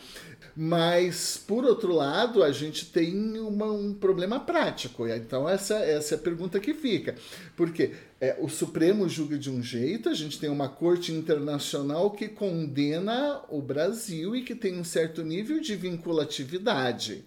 Mas, 0.56 1.38
por 1.46 1.66
outro 1.66 1.93
lado, 1.93 2.41
a 2.41 2.50
gente 2.50 2.86
tem 2.86 3.38
uma, 3.41 3.66
um 3.66 3.93
problema 3.93 4.39
prático. 4.39 5.06
Então, 5.06 5.50
essa, 5.50 5.76
essa 5.76 6.16
é 6.16 6.18
a 6.18 6.22
pergunta 6.22 6.62
que 6.62 6.74
fica. 6.74 7.16
Porque 7.58 7.91
é, 8.22 8.38
o 8.39 8.48
Supremo 8.48 9.10
julga 9.10 9.38
de 9.38 9.52
um 9.52 9.62
jeito, 9.62 10.08
a 10.08 10.14
gente 10.14 10.39
tem 10.39 10.50
uma 10.50 10.70
corte 10.70 11.12
internacional 11.12 12.12
que 12.12 12.30
condena 12.30 13.41
o 13.50 13.62
Brasil 13.62 14.34
e 14.34 14.43
que 14.43 14.56
tem 14.56 14.80
um 14.80 14.84
certo 14.86 15.24
nível 15.24 15.60
de 15.60 15.76
vinculatividade 15.76 17.26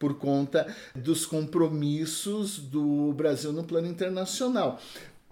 por 0.00 0.16
conta 0.16 0.66
dos 0.94 1.26
compromissos 1.26 2.58
do 2.58 3.12
Brasil 3.12 3.52
no 3.52 3.64
plano 3.64 3.86
internacional. 3.86 4.80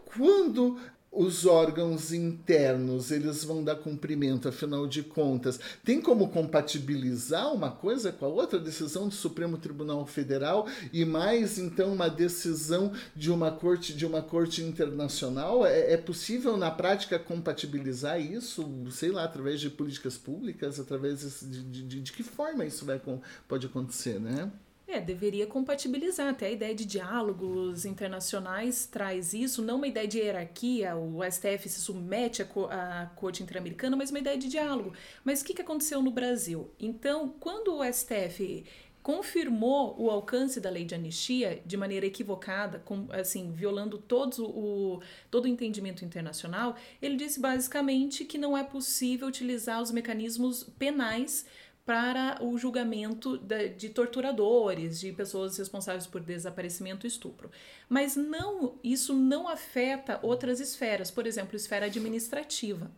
Quando 0.04 0.78
os 1.18 1.44
órgãos 1.46 2.12
internos 2.12 3.10
eles 3.10 3.42
vão 3.42 3.64
dar 3.64 3.74
cumprimento, 3.74 4.48
afinal 4.48 4.86
de 4.86 5.02
contas, 5.02 5.58
tem 5.84 6.00
como 6.00 6.28
compatibilizar 6.28 7.52
uma 7.52 7.72
coisa 7.72 8.12
com 8.12 8.24
a 8.24 8.28
outra 8.28 8.60
decisão 8.60 9.08
do 9.08 9.14
Supremo 9.14 9.58
Tribunal 9.58 10.06
Federal 10.06 10.68
e 10.92 11.04
mais 11.04 11.58
então 11.58 11.92
uma 11.92 12.08
decisão 12.08 12.92
de 13.16 13.32
uma 13.32 13.50
corte 13.50 13.92
de 13.92 14.06
uma 14.06 14.22
corte 14.22 14.62
internacional? 14.62 15.66
É, 15.66 15.94
é 15.94 15.96
possível 15.96 16.56
na 16.56 16.70
prática 16.70 17.18
compatibilizar 17.18 18.20
isso, 18.20 18.64
sei 18.92 19.10
lá, 19.10 19.24
através 19.24 19.60
de 19.60 19.70
políticas 19.70 20.16
públicas, 20.16 20.78
através 20.78 21.20
de, 21.42 21.62
de, 21.62 21.82
de, 21.82 22.00
de 22.00 22.12
que 22.12 22.22
forma 22.22 22.64
isso 22.64 22.84
vai, 22.84 23.00
pode 23.48 23.66
acontecer, 23.66 24.20
né? 24.20 24.52
É, 24.90 24.98
deveria 25.02 25.46
compatibilizar. 25.46 26.30
Até 26.30 26.46
a 26.46 26.50
ideia 26.50 26.74
de 26.74 26.86
diálogos 26.86 27.84
internacionais 27.84 28.86
traz 28.86 29.34
isso, 29.34 29.60
não 29.60 29.76
uma 29.76 29.86
ideia 29.86 30.08
de 30.08 30.18
hierarquia, 30.18 30.96
o 30.96 31.20
STF 31.30 31.68
se 31.68 31.82
submete 31.82 32.40
à, 32.40 33.10
Corte 33.14 33.42
Interamericana, 33.42 33.94
mas 33.94 34.08
uma 34.08 34.18
ideia 34.18 34.38
de 34.38 34.48
diálogo. 34.48 34.94
Mas 35.22 35.42
o 35.42 35.44
que, 35.44 35.52
que 35.52 35.60
aconteceu 35.60 36.00
no 36.00 36.10
Brasil? 36.10 36.70
Então, 36.80 37.28
quando 37.38 37.76
o 37.76 37.84
STF 37.84 38.64
confirmou 39.02 39.94
o 39.98 40.10
alcance 40.10 40.58
da 40.58 40.70
lei 40.70 40.84
de 40.86 40.94
anistia 40.94 41.62
de 41.66 41.76
maneira 41.76 42.06
equivocada, 42.06 42.78
com, 42.78 43.06
assim, 43.10 43.52
violando 43.52 44.02
o, 44.38 45.00
todo 45.30 45.44
o 45.44 45.48
entendimento 45.48 46.02
internacional, 46.02 46.76
ele 47.00 47.16
disse 47.16 47.40
basicamente 47.40 48.24
que 48.24 48.38
não 48.38 48.56
é 48.56 48.64
possível 48.64 49.28
utilizar 49.28 49.82
os 49.82 49.90
mecanismos 49.90 50.64
penais 50.78 51.46
para 51.88 52.36
o 52.44 52.58
julgamento 52.58 53.38
de, 53.38 53.88
torturadores, 53.88 55.00
de 55.00 55.10
pessoas 55.10 55.56
responsáveis 55.56 56.06
por 56.06 56.20
desaparecimento 56.20 57.06
e 57.06 57.08
estupro. 57.08 57.50
Mas 57.88 58.14
não, 58.14 58.74
isso 58.84 59.14
não 59.14 59.48
afeta 59.48 60.20
outras 60.22 60.60
esferas, 60.60 61.10
por 61.10 61.26
exemplo, 61.26 61.56
esfera 61.56 61.86
administrativa. 61.86 62.90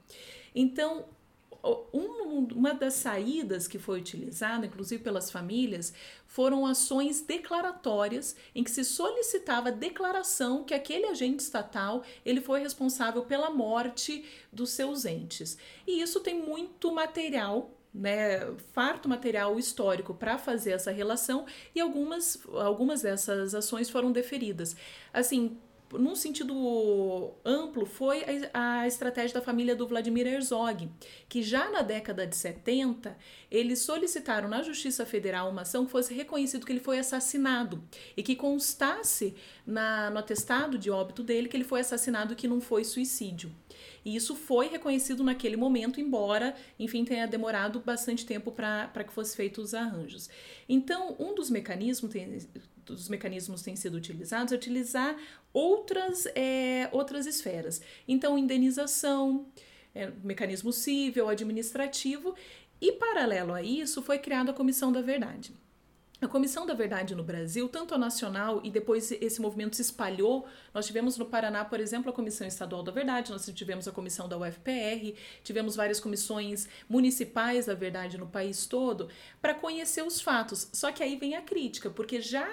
Então, 0.52 1.04
um, 1.94 2.48
uma 2.52 2.74
das 2.74 2.94
saídas 2.94 3.68
que 3.68 3.78
foi 3.78 4.00
utilizada, 4.00 4.66
inclusive 4.66 5.04
pelas 5.04 5.30
famílias, 5.30 5.94
foram 6.26 6.66
ações 6.66 7.20
declaratórias 7.20 8.34
em 8.56 8.64
que 8.64 8.72
se 8.72 8.84
solicitava 8.84 9.70
declaração 9.70 10.64
que 10.64 10.74
aquele 10.74 11.06
agente 11.06 11.44
estatal 11.44 12.02
ele 12.26 12.40
foi 12.40 12.58
responsável 12.58 13.22
pela 13.22 13.50
morte 13.50 14.24
dos 14.52 14.70
seus 14.70 15.04
entes. 15.04 15.56
E 15.86 16.02
isso 16.02 16.18
tem 16.18 16.42
muito 16.42 16.90
material 16.90 17.76
né, 17.92 18.54
farto 18.72 19.08
material 19.08 19.58
histórico 19.58 20.14
para 20.14 20.38
fazer 20.38 20.72
essa 20.72 20.90
relação 20.90 21.46
e 21.74 21.80
algumas, 21.80 22.38
algumas 22.54 23.02
dessas 23.02 23.54
ações 23.54 23.90
foram 23.90 24.12
deferidas. 24.12 24.76
Assim, 25.12 25.58
num 25.98 26.14
sentido 26.14 27.34
amplo, 27.44 27.84
foi 27.84 28.22
a, 28.52 28.82
a, 28.82 28.86
estratégia 28.86 29.34
da 29.34 29.44
família 29.44 29.74
do 29.74 29.86
Vladimir 29.86 30.26
Herzog, 30.26 30.88
que 31.28 31.42
já 31.42 31.68
na 31.70 31.82
década 31.82 32.26
de 32.26 32.36
70, 32.36 33.16
eles 33.50 33.80
solicitaram 33.80 34.48
na 34.48 34.62
Justiça 34.62 35.04
Federal 35.04 35.50
uma 35.50 35.62
ação 35.62 35.84
que 35.84 35.90
fosse 35.90 36.14
reconhecido 36.14 36.64
que 36.64 36.72
ele 36.72 36.80
foi 36.80 36.98
assassinado 36.98 37.82
e 38.16 38.22
que 38.22 38.36
constasse 38.36 39.34
na, 39.66 40.10
no 40.10 40.18
atestado 40.18 40.78
de 40.78 40.90
óbito 40.90 41.22
dele 41.22 41.48
que 41.48 41.56
ele 41.56 41.64
foi 41.64 41.80
assassinado 41.80 42.34
e 42.34 42.36
que 42.36 42.46
não 42.46 42.60
foi 42.60 42.84
suicídio. 42.84 43.50
E 44.04 44.16
isso 44.16 44.34
foi 44.34 44.68
reconhecido 44.68 45.22
naquele 45.22 45.56
momento, 45.56 46.00
embora, 46.00 46.54
enfim, 46.78 47.04
tenha 47.04 47.26
demorado 47.26 47.80
bastante 47.80 48.24
tempo 48.24 48.50
para 48.50 49.04
que 49.04 49.12
fossem 49.12 49.36
feitos 49.36 49.66
os 49.66 49.74
arranjos. 49.74 50.28
Então, 50.68 51.16
um 51.18 51.34
dos 51.34 51.50
mecanismos 51.50 52.10
tem, 52.12 52.38
dos 52.84 53.08
mecanismos 53.08 53.62
tem 53.62 53.76
sido 53.76 53.96
utilizados 53.96 54.52
é 54.52 54.56
utilizar 54.56 55.16
outras, 55.52 56.26
é, 56.34 56.88
outras 56.92 57.26
esferas. 57.26 57.80
Então, 58.08 58.38
indenização, 58.38 59.46
é, 59.94 60.10
mecanismo 60.22 60.72
civil, 60.72 61.28
administrativo, 61.28 62.34
e 62.80 62.92
paralelo 62.92 63.52
a 63.52 63.62
isso 63.62 64.00
foi 64.00 64.18
criada 64.18 64.50
a 64.50 64.54
Comissão 64.54 64.90
da 64.90 65.02
Verdade. 65.02 65.52
A 66.22 66.28
Comissão 66.28 66.66
da 66.66 66.74
Verdade 66.74 67.14
no 67.14 67.24
Brasil, 67.24 67.66
tanto 67.66 67.94
a 67.94 67.98
nacional 67.98 68.60
e 68.62 68.70
depois 68.70 69.10
esse 69.10 69.40
movimento 69.40 69.74
se 69.74 69.80
espalhou. 69.80 70.46
Nós 70.74 70.86
tivemos 70.86 71.16
no 71.16 71.24
Paraná, 71.24 71.64
por 71.64 71.80
exemplo, 71.80 72.10
a 72.10 72.12
Comissão 72.12 72.46
Estadual 72.46 72.82
da 72.82 72.92
Verdade, 72.92 73.32
nós 73.32 73.50
tivemos 73.54 73.88
a 73.88 73.90
comissão 73.90 74.28
da 74.28 74.36
UFPR, 74.36 75.14
tivemos 75.42 75.76
várias 75.76 75.98
comissões 75.98 76.68
municipais 76.86 77.64
da 77.64 77.74
verdade 77.74 78.18
no 78.18 78.26
país 78.26 78.66
todo 78.66 79.08
para 79.40 79.54
conhecer 79.54 80.02
os 80.02 80.20
fatos. 80.20 80.68
Só 80.74 80.92
que 80.92 81.02
aí 81.02 81.16
vem 81.16 81.36
a 81.36 81.40
crítica, 81.40 81.88
porque 81.88 82.20
já 82.20 82.46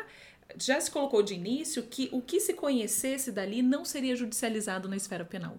já 0.55 0.79
se 0.79 0.89
colocou 0.89 1.21
de 1.21 1.33
início 1.33 1.83
que 1.83 2.09
o 2.11 2.21
que 2.21 2.39
se 2.39 2.53
conhecesse 2.53 3.31
dali 3.31 3.61
não 3.61 3.83
seria 3.83 4.15
judicializado 4.15 4.87
na 4.87 4.95
esfera 4.95 5.25
penal. 5.25 5.57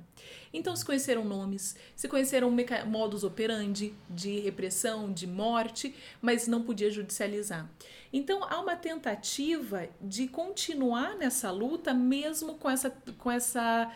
Então 0.53 0.74
se 0.74 0.84
conheceram 0.84 1.24
nomes, 1.24 1.76
se 1.95 2.09
conheceram 2.09 2.55
modus 2.86 3.22
operandi 3.22 3.95
de 4.09 4.41
repressão, 4.41 5.12
de 5.12 5.26
morte, 5.26 5.95
mas 6.22 6.47
não 6.47 6.62
podia 6.62 6.91
judicializar. 6.91 7.70
Então 8.12 8.43
há 8.43 8.61
uma 8.61 8.76
tentativa 8.76 9.89
de 10.01 10.26
continuar 10.28 11.16
nessa 11.16 11.51
luta 11.51 11.93
mesmo 11.93 12.55
com 12.55 12.70
essa 12.70 12.91
com 13.18 13.30
essa 13.30 13.93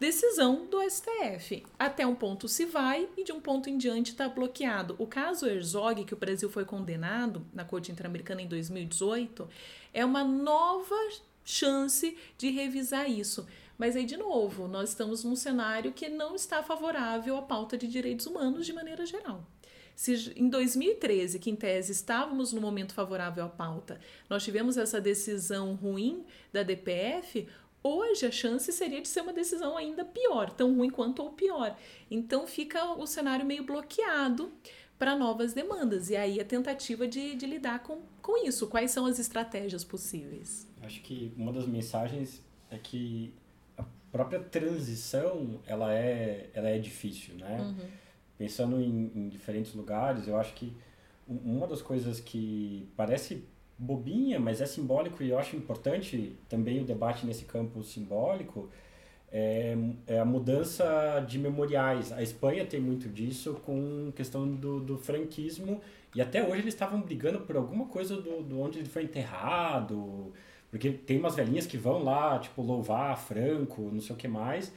decisão 0.00 0.66
do 0.66 0.80
STF. 0.88 1.62
Até 1.78 2.06
um 2.06 2.14
ponto 2.14 2.48
se 2.48 2.64
vai 2.64 3.06
e 3.18 3.22
de 3.22 3.32
um 3.32 3.40
ponto 3.40 3.68
em 3.68 3.76
diante 3.76 4.12
está 4.12 4.26
bloqueado. 4.28 4.96
O 4.98 5.06
caso 5.06 5.46
Herzog, 5.46 6.04
que 6.04 6.14
o 6.14 6.16
Brasil 6.16 6.48
foi 6.48 6.64
condenado 6.64 7.46
na 7.52 7.66
Corte 7.66 7.92
Interamericana 7.92 8.40
em 8.40 8.48
2018, 8.48 9.46
é 9.92 10.04
uma 10.04 10.24
nova 10.24 10.96
chance 11.44 12.16
de 12.38 12.50
revisar 12.50 13.10
isso. 13.10 13.46
Mas 13.76 13.96
aí, 13.96 14.04
de 14.04 14.16
novo, 14.16 14.68
nós 14.68 14.90
estamos 14.90 15.24
num 15.24 15.34
cenário 15.34 15.92
que 15.92 16.08
não 16.08 16.34
está 16.34 16.62
favorável 16.62 17.36
à 17.36 17.42
pauta 17.42 17.78
de 17.78 17.88
direitos 17.88 18.26
humanos 18.26 18.66
de 18.66 18.72
maneira 18.72 19.06
geral. 19.06 19.46
Se 19.96 20.32
em 20.36 20.48
2013, 20.48 21.38
que 21.38 21.50
em 21.50 21.56
tese 21.56 21.92
estávamos 21.92 22.52
no 22.52 22.60
momento 22.60 22.94
favorável 22.94 23.44
à 23.44 23.48
pauta, 23.48 24.00
nós 24.28 24.42
tivemos 24.44 24.76
essa 24.76 25.00
decisão 25.00 25.74
ruim 25.74 26.24
da 26.52 26.62
DPF, 26.62 27.46
hoje 27.82 28.26
a 28.26 28.30
chance 28.30 28.72
seria 28.72 29.00
de 29.00 29.08
ser 29.08 29.22
uma 29.22 29.32
decisão 29.32 29.76
ainda 29.76 30.04
pior, 30.04 30.50
tão 30.50 30.74
ruim 30.74 30.90
quanto 30.90 31.22
ou 31.22 31.32
pior. 31.32 31.76
Então 32.10 32.46
fica 32.46 32.84
o 32.94 33.06
cenário 33.06 33.44
meio 33.44 33.64
bloqueado 33.64 34.52
para 35.00 35.16
novas 35.16 35.54
demandas. 35.54 36.10
E 36.10 36.16
aí 36.16 36.38
a 36.38 36.44
tentativa 36.44 37.08
de, 37.08 37.34
de 37.34 37.46
lidar 37.46 37.82
com, 37.82 38.00
com 38.20 38.46
isso. 38.46 38.66
Quais 38.66 38.90
são 38.90 39.06
as 39.06 39.18
estratégias 39.18 39.82
possíveis? 39.82 40.68
Acho 40.82 41.00
que 41.00 41.32
uma 41.38 41.50
das 41.50 41.66
mensagens 41.66 42.42
é 42.70 42.76
que 42.76 43.32
a 43.78 43.84
própria 44.12 44.38
transição 44.40 45.58
ela 45.66 45.94
é, 45.94 46.50
ela 46.52 46.68
é 46.68 46.78
difícil, 46.78 47.34
né? 47.36 47.60
Uhum. 47.62 47.86
Pensando 48.36 48.78
em, 48.78 49.10
em 49.14 49.28
diferentes 49.30 49.74
lugares, 49.74 50.28
eu 50.28 50.38
acho 50.38 50.52
que 50.52 50.76
uma 51.26 51.66
das 51.66 51.80
coisas 51.80 52.20
que 52.20 52.86
parece 52.94 53.42
bobinha, 53.78 54.38
mas 54.38 54.60
é 54.60 54.66
simbólico 54.66 55.22
e 55.22 55.30
eu 55.30 55.38
acho 55.38 55.56
importante 55.56 56.36
também 56.46 56.82
o 56.82 56.84
debate 56.84 57.24
nesse 57.24 57.46
campo 57.46 57.82
simbólico, 57.82 58.68
é, 59.32 59.76
é, 60.06 60.18
a 60.18 60.24
mudança 60.24 61.24
de 61.26 61.38
memoriais. 61.38 62.12
A 62.12 62.22
Espanha 62.22 62.64
tem 62.66 62.80
muito 62.80 63.08
disso 63.08 63.54
com 63.64 64.12
questão 64.14 64.48
do, 64.48 64.80
do 64.80 64.98
franquismo 64.98 65.80
e 66.14 66.20
até 66.20 66.42
hoje 66.42 66.62
eles 66.62 66.74
estavam 66.74 67.00
brigando 67.00 67.40
por 67.40 67.56
alguma 67.56 67.86
coisa 67.86 68.16
do, 68.16 68.42
do 68.42 68.60
onde 68.60 68.78
ele 68.78 68.88
foi 68.88 69.04
enterrado, 69.04 70.32
porque 70.70 70.90
tem 70.90 71.18
umas 71.18 71.36
velhinhas 71.36 71.66
que 71.66 71.76
vão 71.76 72.02
lá, 72.02 72.38
tipo, 72.38 72.62
louvar 72.62 73.16
Franco, 73.18 73.82
não 73.92 74.00
sei 74.00 74.14
o 74.14 74.18
que 74.18 74.28
mais. 74.28 74.72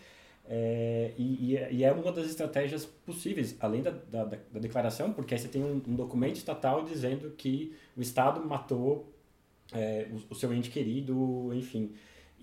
É, 0.45 1.13
e, 1.17 1.55
e, 1.71 1.83
é 1.83 1.91
uma 1.91 2.11
das 2.11 2.25
estratégias 2.25 2.85
possíveis, 2.85 3.55
além 3.59 3.81
da, 3.81 3.91
da, 3.91 4.25
da 4.25 4.59
declaração, 4.59 5.13
porque 5.13 5.33
aí 5.33 5.39
você 5.39 5.47
tem 5.47 5.63
um, 5.63 5.81
um, 5.87 5.95
documento 5.95 6.35
estatal 6.35 6.83
dizendo 6.83 7.31
que 7.31 7.73
o 7.95 8.01
Estado 8.01 8.45
matou 8.45 9.09
é, 9.71 10.07
o, 10.11 10.33
o, 10.33 10.35
seu 10.35 10.53
ente 10.53 10.69
querido, 10.69 11.51
enfim. 11.53 11.93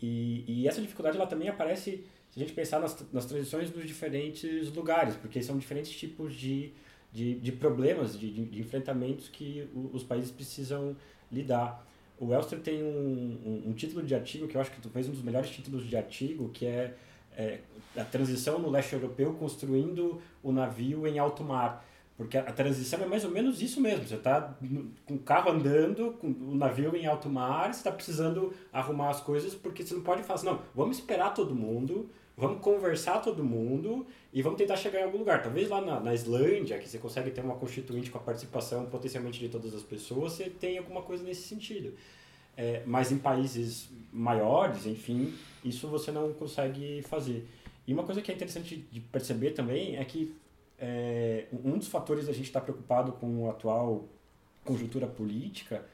E, 0.03 0.44
e 0.46 0.68
essa 0.68 0.80
dificuldade 0.80 1.16
ela 1.16 1.26
também 1.26 1.48
aparece 1.48 2.05
se 2.30 2.38
a 2.38 2.40
gente 2.40 2.53
pensar 2.53 2.80
nas, 2.80 2.96
nas 3.12 3.26
transições 3.26 3.70
dos 3.70 3.86
diferentes 3.86 4.72
lugares, 4.72 5.16
porque 5.16 5.42
são 5.42 5.59
diferentes 5.59 5.90
tipos 5.90 6.34
de, 6.34 6.72
de, 7.12 7.34
de 7.34 7.53
problemas, 7.53 8.18
de, 8.18 8.30
de, 8.30 8.61
enfrentamentos 8.61 9.28
que 9.28 9.68
o, 9.74 9.90
os 9.92 10.03
países 10.03 10.30
precisam 10.30 10.96
lidar. 11.30 11.84
O 12.18 12.32
Elster 12.32 12.61
tem 12.61 12.82
um, 12.82 12.86
um, 12.86 13.70
um, 13.70 13.72
título 13.72 14.03
de 14.03 14.14
artigo 14.14 14.46
que 14.46 14.57
eu 14.57 14.61
acho 14.61 14.70
que 14.70 14.80
talvez 14.80 15.09
um 15.09 15.12
dos 15.12 15.22
melhores 15.22 15.51
títulos 15.51 15.86
de 15.88 15.96
artigo, 15.96 16.51
que 16.51 16.66
é, 16.66 16.94
é 17.36 17.61
a 17.96 18.05
transição 18.05 18.59
no 18.59 18.70
leste 18.70 18.92
europeu 18.92 19.32
construindo 19.34 20.20
o 20.42 20.53
navio 20.53 21.07
em 21.07 21.18
alto 21.18 21.42
mar. 21.42 21.84
Porque 22.20 22.36
a, 22.36 22.52
transição 22.52 23.02
é 23.02 23.06
mais 23.06 23.24
ou 23.24 23.30
menos 23.30 23.62
isso 23.62 23.80
mesmo. 23.80 24.06
Você 24.06 24.16
está 24.16 24.54
com 25.06 25.14
o 25.14 25.18
carro 25.20 25.52
andando, 25.52 26.12
com 26.20 26.26
o 26.26 26.54
navio 26.54 26.94
em 26.94 27.06
alto 27.06 27.30
mar, 27.30 27.72
você 27.72 27.80
está 27.80 27.90
precisando 27.90 28.52
arrumar 28.70 29.08
as 29.08 29.22
coisas, 29.22 29.54
porque 29.54 29.82
você 29.82 29.94
não 29.94 30.02
pode 30.02 30.22
fazer, 30.22 30.44
não, 30.44 30.60
vamos 30.74 30.98
esperar 30.98 31.32
todo 31.32 31.54
mundo, 31.54 32.10
vamos 32.36 32.60
conversar 32.60 33.20
todo 33.20 33.42
mundo 33.42 34.06
e 34.34 34.42
vamos 34.42 34.58
tentar 34.58 34.76
chegar 34.76 35.00
em 35.00 35.04
algum 35.04 35.16
lugar. 35.16 35.42
Talvez 35.42 35.70
lá 35.70 35.80
na, 35.80 35.98
na 35.98 36.12
Islândia, 36.12 36.78
que 36.78 36.86
você 36.86 36.98
consegue 36.98 37.30
ter 37.30 37.40
uma 37.40 37.54
constituinte 37.54 38.10
com 38.10 38.18
a 38.18 38.20
participação 38.20 38.84
potencialmente 38.84 39.38
de 39.38 39.48
todas 39.48 39.74
as 39.74 39.82
pessoas, 39.82 40.34
você 40.34 40.50
tenha 40.50 40.80
alguma 40.80 41.00
coisa 41.00 41.24
nesse 41.24 41.48
sentido. 41.48 41.94
É, 42.54 42.82
mas 42.84 43.10
em 43.10 43.16
países 43.16 43.88
maiores, 44.12 44.84
enfim, 44.84 45.32
isso 45.64 45.88
você 45.88 46.12
não 46.12 46.34
consegue 46.34 47.00
fazer. 47.00 47.48
E 47.86 47.94
uma 47.94 48.02
coisa 48.02 48.20
que 48.20 48.30
é 48.30 48.34
interessante 48.34 48.76
de 48.92 49.00
perceber 49.00 49.52
também 49.52 49.96
é 49.96 50.04
que 50.04 50.38
é, 50.81 51.47
um 51.53 51.76
dos 51.76 51.89
fatores 51.89 52.26
da 52.26 52.33
gente 52.33 52.47
estar 52.47 52.61
tá 52.61 52.64
preocupado 52.64 53.12
com 53.12 53.49
a 53.49 53.51
atual 53.51 54.09
conjuntura 54.64 55.07
política 55.07 55.85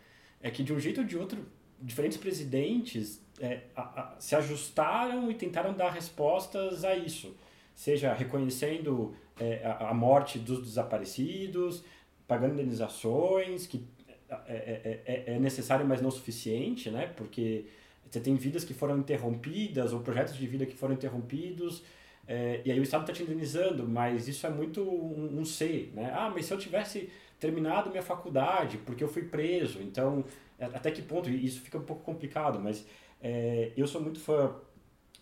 é 0.41 0.51
que, 0.51 0.63
de 0.63 0.73
um 0.73 0.79
jeito 0.79 1.01
ou 1.01 1.07
de 1.07 1.17
outro, 1.17 1.45
diferentes 1.81 2.17
presidentes 2.17 3.21
é, 3.41 3.63
a, 3.75 3.83
a, 3.83 4.21
se 4.21 4.35
ajustaram 4.37 5.31
e 5.31 5.35
tentaram 5.35 5.75
dar 5.75 5.91
respostas 5.91 6.85
a 6.85 6.95
isso. 6.95 7.37
Seja 7.75 8.15
reconhecendo 8.15 9.15
é, 9.39 9.65
a, 9.65 9.91
a, 9.91 9.95
morte 9.95 10.39
dos 10.39 10.63
desaparecidos, 10.63 11.83
pagando 12.27 12.55
indenizações, 12.55 13.67
que 13.67 13.85
é, 14.29 14.37
é, 14.47 15.03
é, 15.05 15.35
é 15.35 15.39
necessário, 15.39 15.87
mas 15.87 16.01
não 16.01 16.11
suficiente, 16.11 16.91
né? 16.91 17.13
porque 17.17 17.67
você 18.11 18.21
tem 18.21 18.35
vidas 18.37 18.65
que 18.65 18.73
foram 18.73 18.99
interrompidas 18.99 19.93
ou 19.93 20.01
projetos 20.01 20.37
de 20.37 20.47
vida 20.47 20.65
que 20.65 20.77
foram 20.77 20.95
interrompidos 20.95 21.83
é, 22.27 22.61
e 22.65 22.73
aí 22.73 22.81
o 22.81 22.83
Estado 22.83 23.03
está 23.03 23.13
te 23.13 23.23
indenizando, 23.23 23.87
mas 23.87 24.27
isso 24.27 24.47
é 24.47 24.51
muito 24.51 24.83
um, 24.83 25.41
um 25.41 25.45
ser, 25.45 25.93
né? 25.95 26.13
Ah, 26.15 26.31
mas 26.33 26.47
se 26.47 26.53
eu 26.53 26.59
tivesse 26.59 27.09
terminado 27.39 27.91
minha 27.91 28.03
faculdade, 28.03 28.79
porque 28.79 29.05
eu 29.05 29.09
fui 29.09 29.23
preso, 29.23 29.81
então 29.81 30.25
até 30.59 30.91
que 30.91 31.03
ponto? 31.03 31.29
Isso 31.29 31.61
fica 31.61 31.79
um 31.79 31.83
pouco 31.83 32.03
complicado, 32.03 32.59
mas 32.59 32.87
é, 33.23 33.73
eu 33.77 33.87
sou 33.87 34.01
muito 34.01 34.19
fã 34.19 34.55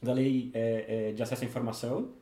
da 0.02 0.12
lei 0.12 0.50
é, 0.55 1.09
é 1.09 1.12
de 1.12 1.22
acesso 1.22 1.44
à 1.44 1.46
informação, 1.46 2.12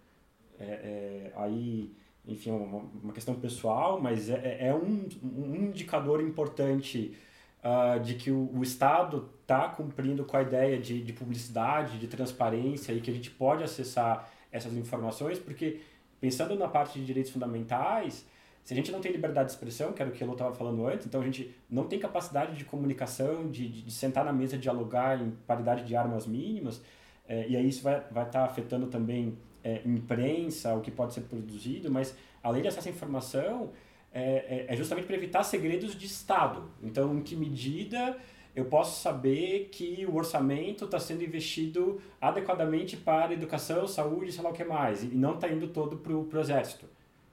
é, 0.59 0.65
é, 0.65 1.33
aí, 1.37 1.93
enfim, 2.27 2.51
é 2.51 2.53
uma, 2.53 2.79
uma, 3.03 3.13
questão 3.13 3.35
pessoal, 3.35 4.01
mas 4.01 4.31
é, 4.31 4.73
um, 4.75 5.09
um 5.23 5.57
indicador 5.57 6.23
importante 6.23 7.17
uh, 7.63 8.01
de 8.01 8.15
que 8.15 8.31
o, 8.31 8.51
o 8.55 8.63
Estado 8.63 9.29
está 9.43 9.69
cumprindo 9.69 10.25
com 10.25 10.37
a 10.37 10.43
ideia 10.43 10.79
de, 10.79 11.03
de 11.03 11.13
publicidade, 11.13 11.99
de 11.99 12.07
transparência 12.07 12.93
e 12.93 13.01
que 13.01 13.11
a 13.11 13.15
gente 13.15 13.31
pode 13.31 13.65
acessar 13.65 14.31
essas 14.53 14.75
informações, 14.75 15.39
porque 15.39 15.81
pensando 16.21 16.55
na 16.55 16.69
parte 16.69 17.01
de 17.01 17.05
direitos 17.05 17.33
fundamentais, 17.33 18.25
se 18.63 18.73
a 18.73 18.77
gente 18.77 18.93
não 18.93 19.01
tem 19.01 19.11
liberdade 19.11 19.47
de 19.47 19.55
expressão, 19.55 19.93
que 19.93 20.01
era 20.01 20.11
o 20.11 20.15
que 20.15 20.23
eu 20.23 20.31
estava 20.31 20.55
falando 20.55 20.87
antes, 20.87 21.07
então 21.07 21.21
a 21.21 21.25
gente 21.25 21.53
não 21.69 21.85
tem 21.85 21.99
capacidade 21.99 22.57
de 22.57 22.65
comunicação, 22.65 23.51
de, 23.51 23.69
de, 23.69 23.83
de 23.83 23.91
sentar 23.91 24.25
na 24.25 24.33
mesa, 24.33 24.57
dialogar 24.57 25.21
em 25.21 25.33
paridade 25.47 25.85
de 25.85 25.97
armas 25.97 26.27
mínimas, 26.27 26.81
é, 27.27 27.49
e 27.49 27.57
aí 27.57 27.69
isso 27.69 27.83
vai 27.83 27.99
estar 27.99 28.11
vai 28.13 28.31
tá 28.31 28.45
afetando 28.45 28.87
também 28.87 29.37
é, 29.65 29.81
imprensa, 29.85 30.75
o 30.75 30.81
que 30.81 30.91
pode 30.91 31.15
ser 31.15 31.23
produzido, 31.23 31.91
mas 31.91 32.15
além 32.43 32.63
de 32.63 32.69
acesso 32.69 32.89
à 32.89 32.91
informação, 32.91 33.71
é, 34.13 34.67
é, 34.69 34.75
é 34.75 34.77
justamente 34.77 35.07
para 35.07 35.17
evitar 35.17 35.43
segredos 35.43 35.97
de 35.97 36.07
Estado. 36.07 36.71
Então, 36.83 37.17
em 37.17 37.23
que 37.23 37.35
medida 37.35 38.17
eu 38.55 38.67
posso 38.67 39.01
saber 39.01 39.71
que 39.73 40.05
o 40.07 40.15
orçamento 40.15 40.85
está 40.85 41.01
sendo 41.01 41.25
investido 41.25 42.01
adequadamente 42.21 42.97
para 42.97 43.33
educação, 43.33 43.87
saúde, 43.87 44.31
sei 44.31 44.43
lá 44.43 44.51
o 44.51 44.53
que 44.53 44.65
mais, 44.65 45.03
e 45.03 45.07
não 45.07 45.35
está 45.35 45.49
indo 45.49 45.69
todo 45.69 45.97
para 45.97 46.13
o 46.13 46.41
exército. 46.41 46.87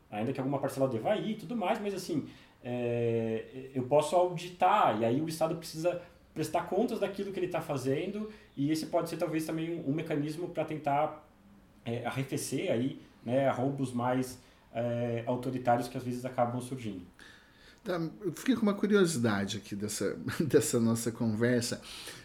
Ainda 0.10 0.32
que 0.32 0.40
alguma 0.40 0.60
parcela 0.60 0.88
deva 0.88 1.16
ir 1.18 1.32
e 1.32 1.36
tudo 1.36 1.56
mais, 1.58 1.80
mas 1.80 1.94
assim, 1.94 2.28
é, 2.64 3.70
eu 3.76 3.84
posso 3.84 4.16
auditar, 4.16 5.00
e 5.02 5.06
aí 5.06 5.22
o 5.22 5.28
Estado 5.28 5.56
precisa 5.56 6.02
prestar 6.34 6.68
contas 6.68 7.00
daquilo 7.00 7.34
que 7.34 7.40
ele 7.40 7.48
está 7.48 7.60
fazendo, 7.60 8.30
e 8.56 8.72
esse 8.72 8.86
pode 8.86 9.10
ser 9.10 9.18
talvez 9.18 9.46
também 9.46 9.78
um, 9.78 9.90
um 9.90 9.94
mecanismo 9.94 10.48
para 10.48 10.64
tentar 10.64 11.28
é, 11.84 12.06
arrefecer 12.06 12.72
aí, 12.72 13.02
né, 13.26 13.50
roubos 13.50 13.92
mais 13.92 14.42
é, 14.74 15.24
autoritários 15.26 15.90
que 15.90 15.98
às 15.98 16.04
vezes 16.04 16.24
acabam 16.24 16.62
surgindo. 16.62 17.06
Tá, 17.90 18.00
eu 18.22 18.32
fiquei 18.34 18.56
com 18.56 18.62
uma 18.62 18.76
curiosidade 18.76 19.58
aqui 19.58 19.76
dessa, 19.76 20.16
dessa 20.40 20.80
nossa 20.80 21.12
conversa. 21.12 21.82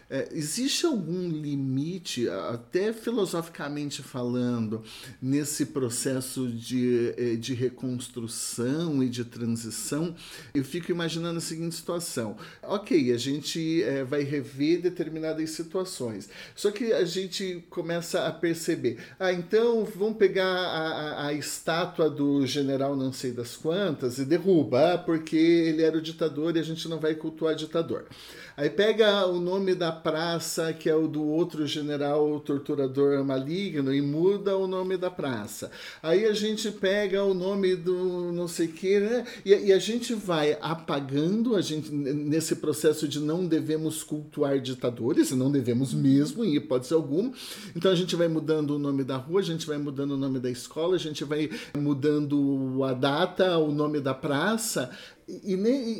É, 0.07 0.29
existe 0.31 0.85
algum 0.85 1.29
limite, 1.29 2.29
até 2.29 2.93
filosoficamente 2.93 4.03
falando, 4.03 4.83
nesse 5.19 5.67
processo 5.67 6.47
de, 6.47 7.13
é, 7.17 7.35
de 7.35 7.55
reconstrução 7.55 9.01
e 9.01 9.09
de 9.09 9.25
transição? 9.25 10.15
Eu 10.53 10.63
fico 10.63 10.91
imaginando 10.91 11.39
a 11.39 11.41
seguinte 11.41 11.75
situação: 11.75 12.37
ok, 12.61 13.11
a 13.11 13.17
gente 13.17 13.81
é, 13.81 14.03
vai 14.03 14.21
rever 14.21 14.81
determinadas 14.81 15.49
situações, 15.49 16.29
só 16.55 16.69
que 16.69 16.93
a 16.93 17.03
gente 17.03 17.65
começa 17.69 18.27
a 18.27 18.31
perceber, 18.31 18.99
ah, 19.19 19.33
então 19.33 19.85
vamos 19.85 20.17
pegar 20.17 20.45
a, 20.45 21.25
a, 21.25 21.27
a 21.27 21.33
estátua 21.33 22.09
do 22.09 22.45
general 22.45 22.95
não 22.95 23.11
sei 23.11 23.31
das 23.31 23.57
quantas 23.57 24.19
e 24.19 24.25
derruba, 24.25 24.93
ah, 24.93 24.97
porque 24.99 25.35
ele 25.35 25.81
era 25.81 25.97
o 25.97 26.01
ditador 26.01 26.55
e 26.55 26.59
a 26.59 26.63
gente 26.63 26.87
não 26.87 26.99
vai 26.99 27.15
cultuar 27.15 27.55
ditador. 27.55 28.05
Aí 28.57 28.69
pega 28.69 29.25
o 29.27 29.39
nome 29.39 29.75
da 29.75 29.91
praça, 29.91 30.71
que 30.71 30.89
é 30.89 30.95
o 30.95 31.07
do 31.07 31.25
outro 31.25 31.67
general 31.67 32.39
torturador 32.39 33.21
maligno, 33.25 33.93
e 33.93 34.01
muda 34.01 34.55
o 34.55 34.65
nome 34.65 34.95
da 34.95 35.11
praça. 35.11 35.69
Aí 36.01 36.25
a 36.25 36.33
gente 36.33 36.71
pega 36.71 37.23
o 37.23 37.33
nome 37.33 37.75
do 37.75 38.31
não 38.31 38.47
sei 38.47 38.67
o 38.67 38.71
que, 38.71 38.99
né? 38.99 39.25
E, 39.43 39.53
e, 39.53 39.73
a 39.73 39.79
gente 39.79 40.13
vai 40.13 40.57
apagando, 40.61 41.55
a 41.55 41.61
gente, 41.61 41.91
nesse 41.91 42.55
processo 42.55 43.09
de 43.09 43.19
não 43.19 43.45
devemos 43.45 44.03
cultuar 44.03 44.59
ditadores, 44.59 45.31
e 45.31 45.35
não 45.35 45.51
devemos 45.51 45.93
mesmo, 45.93 46.45
em 46.45 46.55
hipótese 46.55 46.93
alguma. 46.93 47.33
Então 47.75 47.91
a 47.91 47.95
gente 47.95 48.15
vai 48.15 48.29
mudando 48.29 48.71
o 48.71 48.79
nome 48.79 49.03
da 49.03 49.17
rua, 49.17 49.41
a 49.41 49.43
gente 49.43 49.67
vai 49.67 49.77
mudando 49.77 50.11
o 50.11 50.17
nome 50.17 50.39
da 50.39 50.49
escola, 50.49 50.95
a 50.95 50.99
gente 50.99 51.25
vai 51.25 51.49
mudando 51.77 52.81
a 52.85 52.93
data, 52.93 53.57
o 53.57 53.71
nome 53.71 53.99
da 53.99 54.13
praça, 54.13 54.91
e, 55.27 55.53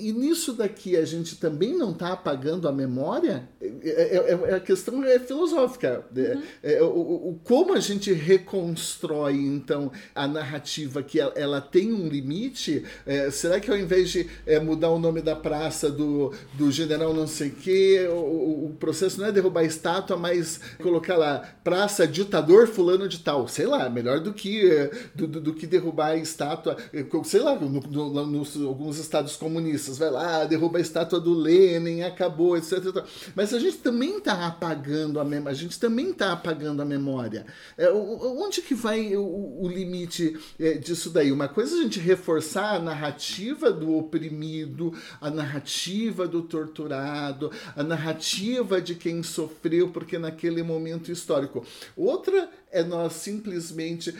e, 0.09 0.13
nisso 0.13 0.53
daqui 0.53 0.95
a 0.95 1.03
gente 1.03 1.37
também 1.37 1.75
não 1.75 1.91
está 1.91 2.13
apagando 2.13 2.67
a 2.67 2.71
memória? 2.71 3.49
É, 3.59 4.17
é, 4.17 4.49
é, 4.51 4.55
a 4.55 4.59
questão 4.59 5.03
é 5.03 5.17
filosófica. 5.17 6.05
Uhum. 6.15 6.43
É, 6.61 6.83
o, 6.83 7.29
o, 7.29 7.39
como 7.43 7.73
a 7.73 7.79
gente 7.79 8.13
reconstrói, 8.13 9.33
então, 9.33 9.91
a 10.13 10.27
narrativa 10.27 11.01
que 11.01 11.19
ela, 11.19 11.33
ela 11.35 11.59
tem 11.59 11.91
um 11.91 12.07
limite? 12.07 12.85
É, 13.03 13.31
será 13.31 13.59
que 13.59 13.71
ao 13.71 13.75
invés 13.77 14.11
de 14.11 14.29
é, 14.45 14.59
mudar 14.59 14.91
o 14.91 14.99
nome 14.99 15.23
da 15.23 15.35
praça 15.35 15.89
do, 15.89 16.31
do 16.53 16.71
general 16.71 17.11
não 17.11 17.25
sei 17.25 17.49
o 17.49 17.55
quê, 17.55 18.07
o, 18.07 18.65
o 18.67 18.75
processo 18.79 19.19
não 19.19 19.27
é 19.27 19.31
derrubar 19.31 19.61
a 19.61 19.65
estátua, 19.65 20.15
mas 20.15 20.59
colocar 20.83 21.17
lá, 21.17 21.39
praça 21.63 22.07
ditador 22.07 22.67
fulano 22.67 23.07
de 23.07 23.19
tal? 23.19 23.47
Sei 23.47 23.65
lá, 23.65 23.89
melhor 23.89 24.19
do 24.19 24.31
que, 24.33 24.69
do, 25.15 25.25
do, 25.25 25.41
do 25.41 25.53
que 25.55 25.65
derrubar 25.65 26.09
a 26.09 26.17
estátua, 26.17 26.77
sei 27.23 27.39
lá, 27.39 27.55
no, 27.55 27.69
no, 27.69 28.09
no, 28.11 28.25
nos 28.27 28.55
alguns 28.61 28.99
estados 28.99 29.14
estados 29.15 29.37
comunistas, 29.37 29.97
vai 29.97 30.09
lá, 30.09 30.43
derruba 30.43 30.77
a 30.77 30.81
estátua 30.81 31.19
do 31.19 31.33
Lenin, 31.33 32.01
acabou, 32.01 32.57
etc. 32.57 33.03
Mas 33.33 33.53
a 33.53 33.59
gente 33.59 33.77
também 33.77 34.17
está 34.17 34.45
apagando 34.45 35.19
a 35.19 35.23
memória, 35.23 35.51
a 35.51 35.59
gente 35.59 35.79
também 35.79 36.09
está 36.09 36.33
apagando 36.33 36.81
a 36.81 36.85
memória. 36.85 37.45
É, 37.77 37.89
onde 37.89 38.61
que 38.61 38.75
vai 38.75 39.15
o, 39.15 39.61
o 39.61 39.67
limite 39.69 40.37
é, 40.59 40.73
disso 40.73 41.09
daí? 41.09 41.31
Uma 41.31 41.47
coisa 41.47 41.75
é 41.75 41.79
a 41.79 41.83
gente 41.83 41.99
reforçar 41.99 42.75
a 42.75 42.79
narrativa 42.79 43.71
do 43.71 43.95
oprimido, 43.95 44.93
a 45.21 45.29
narrativa 45.29 46.27
do 46.27 46.41
torturado, 46.41 47.51
a 47.75 47.83
narrativa 47.83 48.81
de 48.81 48.95
quem 48.95 49.23
sofreu 49.23 49.89
porque 49.89 50.17
naquele 50.17 50.61
momento 50.61 51.09
histórico. 51.09 51.65
Outra 51.95 52.49
é 52.75 52.83
nós 52.83 53.13
simplesmente 53.13 54.13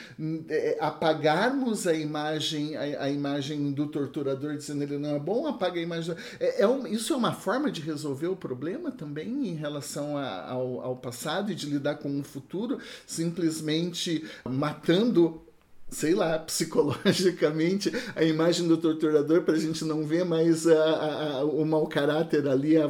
é, 0.50 0.78
apagarmos 0.80 1.86
a 1.86 1.94
imagem, 1.94 2.76
a, 2.76 3.04
a, 3.04 3.10
imagem 3.10 3.74
do 3.74 3.88
torturador 3.88 4.56
dizendo 4.56 4.84
ele 4.84 4.98
não 4.98 5.16
é 5.16 5.20
bom, 5.20 5.46
apaga 5.46 5.78
a 5.78 5.84
imagem. 5.84 6.16
É, 6.40 6.62
é 6.62 6.68
um, 6.68 6.88
isso 6.88 7.14
é 7.14 7.18
uma 7.18 7.34
forma 7.34 7.70
de 7.70 7.82
resolver 7.82 8.28
o 8.28 8.36
problema 8.36 8.92
também 8.92 9.50
em 9.50 9.56
relação 9.56 10.18
a, 10.18 10.50
ao, 10.50 10.82
ao 10.82 10.96
passado 10.96 11.52
e 11.52 11.56
de 11.56 11.66
lidar 11.66 11.96
com 11.96 12.18
o 12.20 12.24
futuro, 12.24 12.80
simplesmente 13.06 14.24
matando 14.46 15.42
sei 15.90 16.16
lá, 16.16 16.40
psicologicamente 16.46 17.92
a 18.16 18.24
imagem 18.24 18.68
do 18.68 18.78
torturador 18.78 19.44
para 19.44 19.56
a 19.56 19.60
gente 19.60 19.84
não 19.84 20.06
ver 20.06 20.26
mais 20.26 20.66
a, 20.66 20.74
a, 20.74 21.32
a, 21.40 21.46
o 21.46 21.66
mau 21.66 21.88
caráter 21.88 22.48
ali, 22.48 22.78
a, 22.78 22.90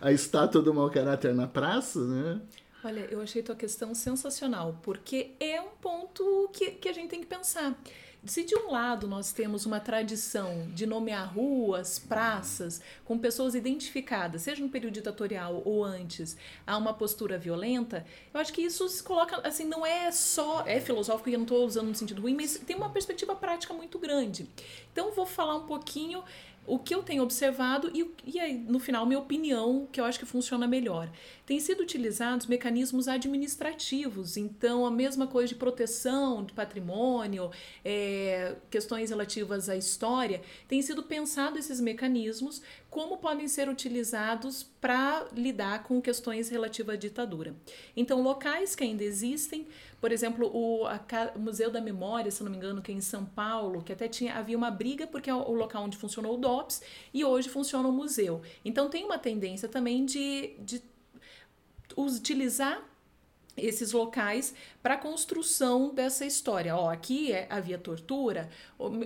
a, 0.00 0.12
estátua 0.12 0.60
do 0.60 0.74
mau 0.74 0.90
caráter 0.90 1.34
na 1.34 1.46
praça, 1.46 2.00
né? 2.00 2.40
Olha, 2.86 3.00
eu 3.10 3.20
achei 3.20 3.42
tua 3.42 3.56
questão 3.56 3.96
sensacional, 3.96 4.78
porque 4.80 5.32
é 5.40 5.60
um 5.60 5.70
ponto 5.82 6.48
que, 6.52 6.70
que 6.70 6.88
a 6.88 6.92
gente 6.92 7.08
tem 7.08 7.20
que 7.20 7.26
pensar. 7.26 7.76
Se 8.24 8.44
de 8.44 8.54
um 8.54 8.70
lado 8.70 9.08
nós 9.08 9.32
temos 9.32 9.66
uma 9.66 9.80
tradição 9.80 10.68
de 10.72 10.86
nomear 10.86 11.34
ruas, 11.34 11.98
praças, 11.98 12.80
com 13.04 13.18
pessoas 13.18 13.56
identificadas, 13.56 14.42
seja 14.42 14.62
no 14.62 14.68
período 14.68 14.94
ditatorial 14.94 15.62
ou 15.64 15.82
antes, 15.84 16.36
a 16.64 16.76
uma 16.76 16.94
postura 16.94 17.36
violenta, 17.36 18.06
eu 18.32 18.38
acho 18.38 18.52
que 18.52 18.62
isso 18.62 18.88
se 18.88 19.02
coloca, 19.02 19.36
assim, 19.38 19.64
não 19.64 19.84
é 19.84 20.12
só, 20.12 20.64
é 20.64 20.80
filosófico 20.80 21.28
e 21.28 21.32
eu 21.32 21.38
não 21.40 21.44
estou 21.44 21.66
usando 21.66 21.88
no 21.88 21.94
sentido 21.94 22.22
ruim, 22.22 22.36
mas 22.36 22.56
tem 22.56 22.76
uma 22.76 22.90
perspectiva 22.90 23.34
prática 23.34 23.74
muito 23.74 23.98
grande. 23.98 24.48
Então, 24.92 25.10
vou 25.10 25.26
falar 25.26 25.56
um 25.56 25.66
pouquinho 25.66 26.22
o 26.66 26.78
que 26.78 26.94
eu 26.94 27.02
tenho 27.02 27.22
observado 27.22 27.90
e, 27.94 28.10
e 28.24 28.40
aí, 28.40 28.54
no 28.54 28.78
final, 28.78 29.06
minha 29.06 29.18
opinião, 29.18 29.86
que 29.90 30.00
eu 30.00 30.04
acho 30.04 30.18
que 30.18 30.26
funciona 30.26 30.66
melhor. 30.66 31.08
Tem 31.46 31.60
sido 31.60 31.84
utilizados 31.84 32.46
mecanismos 32.46 33.06
administrativos, 33.06 34.36
então 34.36 34.84
a 34.84 34.90
mesma 34.90 35.28
coisa 35.28 35.46
de 35.46 35.54
proteção 35.54 36.44
de 36.44 36.52
patrimônio, 36.52 37.52
é, 37.84 38.56
questões 38.68 39.10
relativas 39.10 39.68
à 39.68 39.76
história, 39.76 40.42
tem 40.66 40.82
sido 40.82 41.04
pensado 41.04 41.56
esses 41.56 41.80
mecanismos 41.80 42.60
como 42.90 43.18
podem 43.18 43.46
ser 43.46 43.68
utilizados 43.68 44.64
para 44.80 45.28
lidar 45.32 45.84
com 45.84 46.00
questões 46.02 46.48
relativas 46.48 46.94
à 46.94 46.98
ditadura. 46.98 47.54
Então, 47.96 48.22
locais 48.22 48.74
que 48.74 48.82
ainda 48.82 49.04
existem, 49.04 49.68
por 50.00 50.10
exemplo, 50.10 50.50
o, 50.52 50.84
Museu 51.38 51.70
da 51.70 51.80
Memória, 51.80 52.30
se 52.30 52.42
não 52.42 52.50
me 52.50 52.56
engano, 52.56 52.82
que 52.82 52.90
é 52.90 52.94
em 52.94 53.00
São 53.00 53.24
Paulo, 53.24 53.82
que 53.82 53.92
até 53.92 54.08
tinha 54.08 54.34
havia 54.34 54.56
uma 54.56 54.70
briga 54.70 55.06
porque 55.06 55.30
é 55.30 55.34
o 55.34 55.52
local 55.52 55.84
onde 55.84 55.96
funcionou 55.96 56.34
o 56.34 56.38
DOPS 56.38 56.82
e 57.14 57.24
hoje 57.24 57.48
funciona 57.48 57.86
o 57.86 57.92
museu. 57.92 58.42
Então 58.64 58.90
tem 58.90 59.04
uma 59.04 59.18
tendência 59.18 59.68
também 59.68 60.04
de, 60.04 60.56
de 60.58 60.82
utilizar 61.96 62.82
esses 63.56 63.92
locais 63.92 64.54
para 64.82 64.94
a 64.94 64.98
construção 64.98 65.94
dessa 65.94 66.26
história. 66.26 66.76
Ó, 66.76 66.90
aqui 66.90 67.32
é, 67.32 67.46
havia 67.48 67.78
tortura, 67.78 68.50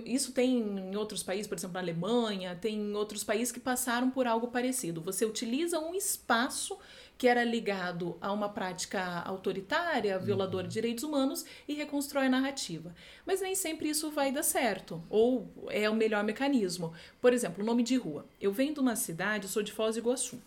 isso 0.05 0.33
tem 0.33 0.59
em 0.59 0.95
outros 0.95 1.23
países, 1.23 1.47
por 1.47 1.57
exemplo, 1.57 1.75
na 1.75 1.79
Alemanha, 1.79 2.57
tem 2.59 2.75
em 2.75 2.93
outros 2.93 3.23
países 3.23 3.51
que 3.51 3.59
passaram 3.59 4.11
por 4.11 4.27
algo 4.27 4.47
parecido. 4.47 5.01
Você 5.01 5.25
utiliza 5.25 5.79
um 5.79 5.95
espaço 5.95 6.77
que 7.17 7.27
era 7.27 7.43
ligado 7.43 8.17
a 8.19 8.31
uma 8.31 8.49
prática 8.49 9.21
autoritária, 9.21 10.17
violadora 10.17 10.67
de 10.67 10.73
direitos 10.73 11.03
humanos, 11.03 11.45
e 11.67 11.73
reconstrói 11.75 12.25
a 12.25 12.29
narrativa. 12.29 12.95
Mas 13.27 13.41
nem 13.41 13.53
sempre 13.53 13.89
isso 13.89 14.09
vai 14.09 14.31
dar 14.31 14.41
certo, 14.41 15.03
ou 15.07 15.47
é 15.69 15.87
o 15.87 15.93
melhor 15.93 16.23
mecanismo. 16.23 16.93
Por 17.21 17.31
exemplo, 17.31 17.63
o 17.63 17.65
nome 17.65 17.83
de 17.83 17.95
rua. 17.95 18.25
Eu 18.39 18.51
venho 18.51 18.73
de 18.73 18.79
uma 18.79 18.95
cidade, 18.95 19.47
sou 19.47 19.61
de 19.61 19.71
Foz 19.71 19.95
do 19.95 19.99
Iguaçu, 19.99 20.41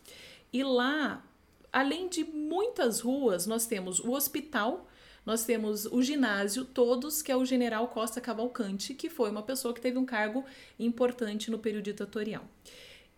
e 0.52 0.64
lá, 0.64 1.24
além 1.74 2.08
de 2.08 2.22
muitas 2.22 3.00
ruas, 3.00 3.46
nós 3.46 3.66
temos 3.66 3.98
o 3.98 4.12
hospital, 4.12 4.88
nós 5.26 5.44
temos 5.44 5.86
o 5.86 6.00
ginásio, 6.00 6.64
todos, 6.64 7.20
que 7.20 7.32
é 7.32 7.36
o 7.36 7.44
general 7.44 7.88
Costa 7.88 8.20
Cavalcante, 8.20 8.94
que 8.94 9.10
foi 9.10 9.28
uma 9.28 9.42
pessoa 9.42 9.74
que 9.74 9.80
teve 9.80 9.98
um 9.98 10.06
cargo 10.06 10.44
importante 10.78 11.50
no 11.50 11.58
período 11.58 11.86
ditatorial. 11.86 12.44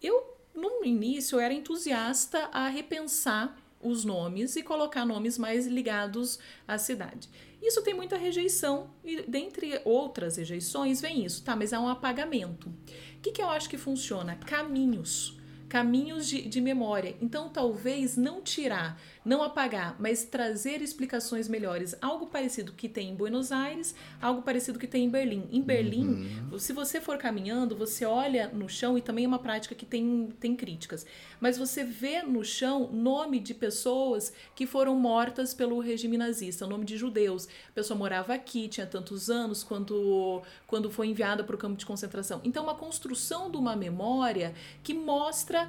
Eu 0.02 0.34
no 0.54 0.82
início 0.82 1.36
eu 1.36 1.40
era 1.40 1.52
entusiasta 1.52 2.48
a 2.50 2.66
repensar 2.68 3.54
os 3.78 4.06
nomes 4.06 4.56
e 4.56 4.62
colocar 4.62 5.04
nomes 5.04 5.36
mais 5.36 5.66
ligados 5.66 6.38
à 6.66 6.78
cidade. 6.78 7.28
Isso 7.60 7.82
tem 7.82 7.92
muita 7.92 8.16
rejeição 8.16 8.88
e 9.04 9.20
dentre 9.20 9.82
outras 9.84 10.38
rejeições 10.38 11.02
vem 11.02 11.26
isso, 11.26 11.44
tá? 11.44 11.54
Mas 11.54 11.74
há 11.74 11.80
um 11.80 11.88
apagamento. 11.88 12.70
O 12.70 13.20
que, 13.20 13.32
que 13.32 13.42
eu 13.42 13.50
acho 13.50 13.68
que 13.68 13.76
funciona? 13.76 14.34
Caminhos 14.36 15.35
caminhos 15.68 16.26
de, 16.26 16.42
de 16.42 16.60
memória. 16.60 17.16
Então, 17.20 17.48
talvez 17.48 18.16
não 18.16 18.40
tirar, 18.40 19.00
não 19.26 19.42
apagar, 19.42 19.96
mas 19.98 20.24
trazer 20.24 20.80
explicações 20.80 21.48
melhores. 21.48 21.96
Algo 22.00 22.28
parecido 22.28 22.72
que 22.72 22.88
tem 22.88 23.10
em 23.10 23.14
Buenos 23.16 23.50
Aires, 23.50 23.92
algo 24.22 24.40
parecido 24.40 24.78
que 24.78 24.86
tem 24.86 25.06
em 25.06 25.10
Berlim. 25.10 25.48
Em 25.50 25.60
Berlim, 25.60 26.48
uhum. 26.52 26.58
se 26.60 26.72
você 26.72 27.00
for 27.00 27.18
caminhando, 27.18 27.74
você 27.74 28.04
olha 28.04 28.48
no 28.54 28.68
chão, 28.68 28.96
e 28.96 29.02
também 29.02 29.24
é 29.24 29.28
uma 29.28 29.40
prática 29.40 29.74
que 29.74 29.84
tem, 29.84 30.32
tem 30.38 30.54
críticas, 30.54 31.04
mas 31.40 31.58
você 31.58 31.82
vê 31.82 32.22
no 32.22 32.44
chão 32.44 32.88
nome 32.92 33.40
de 33.40 33.52
pessoas 33.52 34.32
que 34.54 34.64
foram 34.64 34.94
mortas 34.94 35.52
pelo 35.52 35.80
regime 35.80 36.16
nazista, 36.16 36.64
nome 36.64 36.84
de 36.84 36.96
judeus. 36.96 37.48
A 37.68 37.72
pessoa 37.72 37.98
morava 37.98 38.32
aqui, 38.32 38.68
tinha 38.68 38.86
tantos 38.86 39.28
anos, 39.28 39.64
quando, 39.64 40.40
quando 40.68 40.88
foi 40.88 41.08
enviada 41.08 41.42
para 41.42 41.56
o 41.56 41.58
campo 41.58 41.76
de 41.76 41.84
concentração. 41.84 42.40
Então, 42.44 42.62
uma 42.62 42.76
construção 42.76 43.50
de 43.50 43.56
uma 43.56 43.74
memória 43.74 44.54
que 44.84 44.94
mostra 44.94 45.68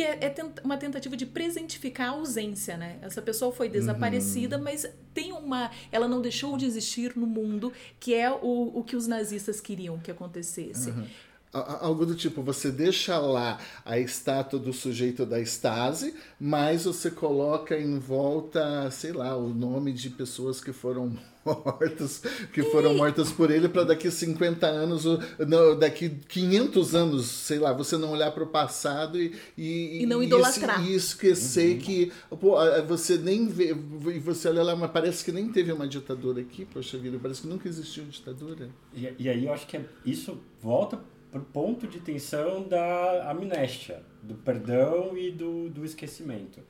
que 0.00 0.04
é, 0.04 0.18
é 0.24 0.34
uma 0.64 0.78
tentativa 0.78 1.14
de 1.14 1.26
presentificar 1.26 2.08
a 2.08 2.12
ausência, 2.12 2.74
né? 2.78 2.98
Essa 3.02 3.20
pessoa 3.20 3.52
foi 3.52 3.68
desaparecida, 3.68 4.56
uhum. 4.56 4.64
mas 4.64 4.90
tem 5.12 5.30
uma. 5.30 5.70
Ela 5.92 6.08
não 6.08 6.22
deixou 6.22 6.56
de 6.56 6.64
existir 6.64 7.14
no 7.14 7.26
mundo, 7.26 7.70
que 7.98 8.14
é 8.14 8.30
o, 8.30 8.78
o 8.78 8.82
que 8.82 8.96
os 8.96 9.06
nazistas 9.06 9.60
queriam 9.60 9.98
que 9.98 10.10
acontecesse. 10.10 10.88
Uhum. 10.88 11.06
Algo 11.52 12.06
do 12.06 12.14
tipo, 12.14 12.42
você 12.42 12.70
deixa 12.70 13.18
lá 13.18 13.58
a 13.84 13.98
estátua 13.98 14.56
do 14.56 14.72
sujeito 14.72 15.26
da 15.26 15.40
Stasi, 15.40 16.14
mas 16.38 16.84
você 16.84 17.10
coloca 17.10 17.76
em 17.76 17.98
volta, 17.98 18.88
sei 18.92 19.10
lá, 19.10 19.36
o 19.36 19.48
nome 19.48 19.92
de 19.92 20.10
pessoas 20.10 20.60
que 20.60 20.72
foram 20.72 21.18
mortas, 21.44 22.22
que 22.52 22.62
foram 22.62 22.94
mortas 22.94 23.32
por 23.32 23.50
ele, 23.50 23.68
para 23.68 23.82
daqui 23.82 24.12
50 24.12 24.64
anos, 24.64 25.04
não, 25.40 25.76
daqui 25.76 26.08
500 26.08 26.94
anos, 26.94 27.26
sei 27.26 27.58
lá, 27.58 27.72
você 27.72 27.96
não 27.96 28.12
olhar 28.12 28.30
para 28.30 28.44
o 28.44 28.46
passado 28.46 29.20
e, 29.20 29.34
e, 29.58 30.04
e 30.04 30.06
não 30.06 30.22
idolatrar. 30.22 30.86
E, 30.86 30.94
esquecer 30.94 31.74
uhum. 31.74 31.78
que 31.80 32.12
pô, 32.40 32.54
você 32.86 33.18
nem 33.18 33.48
vê, 33.48 33.70
e 33.70 34.18
você 34.20 34.48
olha 34.48 34.62
lá, 34.62 34.76
mas 34.76 34.92
parece 34.92 35.24
que 35.24 35.32
nem 35.32 35.48
teve 35.48 35.72
uma 35.72 35.88
ditadura 35.88 36.40
aqui, 36.40 36.64
poxa 36.64 36.96
vida, 36.96 37.18
parece 37.20 37.42
que 37.42 37.48
nunca 37.48 37.68
existiu 37.68 38.04
ditadura. 38.04 38.68
E, 38.94 39.12
e 39.18 39.28
aí 39.28 39.46
eu 39.46 39.52
acho 39.52 39.66
que 39.66 39.76
é, 39.76 39.84
isso 40.06 40.38
volta 40.62 41.00
pro 41.30 41.40
ponto 41.40 41.86
de 41.86 42.00
tensão 42.00 42.66
da 42.66 43.30
amnésia, 43.30 44.02
do 44.22 44.34
perdão 44.34 45.16
e 45.16 45.30
do, 45.30 45.68
do 45.70 45.84
esquecimento. 45.84 46.60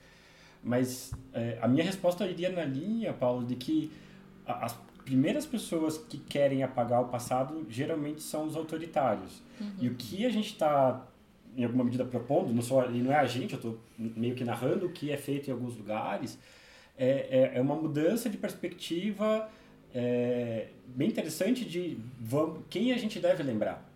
Mas 0.62 1.12
é, 1.32 1.58
a 1.60 1.66
minha 1.66 1.84
resposta 1.84 2.26
iria 2.26 2.50
na 2.50 2.64
linha, 2.64 3.12
Paulo, 3.12 3.46
de 3.46 3.56
que 3.56 3.90
as 4.46 4.78
primeiras 5.04 5.46
pessoas 5.46 5.96
que 5.96 6.18
querem 6.18 6.62
apagar 6.62 7.00
o 7.00 7.08
passado 7.08 7.66
geralmente 7.68 8.22
são 8.22 8.46
os 8.46 8.56
autoritários. 8.56 9.42
Uhum. 9.60 9.70
E 9.80 9.88
o 9.88 9.94
que 9.94 10.26
a 10.26 10.30
gente 10.30 10.52
está, 10.52 11.06
em 11.56 11.64
alguma 11.64 11.84
medida, 11.84 12.04
propondo, 12.04 12.52
não, 12.52 12.62
sou, 12.62 12.84
e 12.90 13.00
não 13.00 13.10
é 13.10 13.16
a 13.16 13.26
gente, 13.26 13.54
eu 13.54 13.56
estou 13.56 13.78
meio 13.98 14.34
que 14.34 14.44
narrando 14.44 14.86
o 14.86 14.90
que 14.90 15.10
é 15.10 15.16
feito 15.16 15.48
em 15.48 15.52
alguns 15.52 15.76
lugares, 15.76 16.38
é, 16.98 17.52
é, 17.54 17.58
é 17.58 17.60
uma 17.60 17.74
mudança 17.74 18.28
de 18.28 18.36
perspectiva 18.36 19.48
é, 19.94 20.68
bem 20.86 21.08
interessante 21.08 21.64
de 21.64 21.98
vamos, 22.20 22.60
quem 22.68 22.92
a 22.92 22.98
gente 22.98 23.18
deve 23.18 23.42
lembrar 23.42 23.89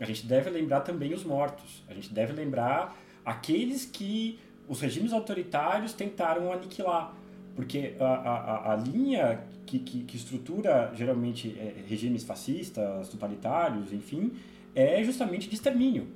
a 0.00 0.04
gente 0.04 0.26
deve 0.26 0.50
lembrar 0.50 0.80
também 0.80 1.12
os 1.12 1.24
mortos. 1.24 1.82
A 1.88 1.94
gente 1.94 2.12
deve 2.12 2.32
lembrar 2.32 2.96
aqueles 3.24 3.84
que 3.84 4.38
os 4.68 4.80
regimes 4.80 5.12
autoritários 5.12 5.92
tentaram 5.92 6.52
aniquilar. 6.52 7.14
Porque 7.54 7.94
a, 8.00 8.04
a, 8.04 8.72
a 8.72 8.76
linha 8.76 9.40
que, 9.64 9.78
que, 9.78 10.02
que 10.02 10.16
estrutura 10.16 10.92
geralmente 10.94 11.56
é, 11.58 11.84
regimes 11.86 12.24
fascistas, 12.24 13.08
totalitários, 13.08 13.92
enfim, 13.92 14.32
é 14.74 15.02
justamente 15.04 15.48
de 15.48 15.54
extermínio. 15.54 16.08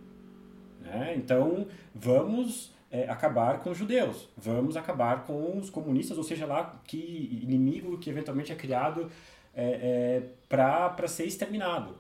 Né? 0.81 1.15
Então, 1.17 1.67
vamos 1.95 2.73
é, 2.91 3.09
acabar 3.09 3.61
com 3.61 3.71
os 3.71 3.79
judeus, 3.79 4.29
vamos 4.37 4.77
acabar 4.77 5.25
com 5.25 5.59
os 5.59 5.71
comunistas, 5.71 6.17
ou 6.19 6.25
seja 6.25 6.47
lá, 6.47 6.81
que 6.85 7.41
inimigo 7.43 7.99
que 7.99 8.11
eventualmente 8.11 8.51
é 8.51 8.55
criado 8.57 9.11
é, 9.55 9.65
é 9.65 10.23
para 10.49 11.07
ser 11.07 11.27
exterminado. 11.27 11.95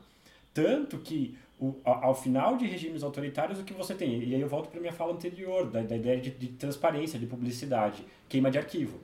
Tanto 0.52 0.98
que 0.98 1.36
o, 1.60 1.74
ao 1.84 2.14
final 2.14 2.56
de 2.56 2.66
regimes 2.66 3.02
autoritários, 3.02 3.58
o 3.58 3.64
que 3.64 3.72
você 3.72 3.94
tem? 3.94 4.22
E 4.22 4.34
aí 4.34 4.40
eu 4.40 4.48
volto 4.48 4.68
para 4.68 4.80
minha 4.80 4.92
fala 4.92 5.12
anterior, 5.12 5.68
da, 5.68 5.82
da 5.82 5.96
ideia 5.96 6.20
de, 6.20 6.30
de, 6.30 6.48
transparência, 6.48 7.18
de 7.18 7.26
publicidade, 7.26 8.04
queima 8.28 8.50
de 8.50 8.58
arquivo. 8.58 8.98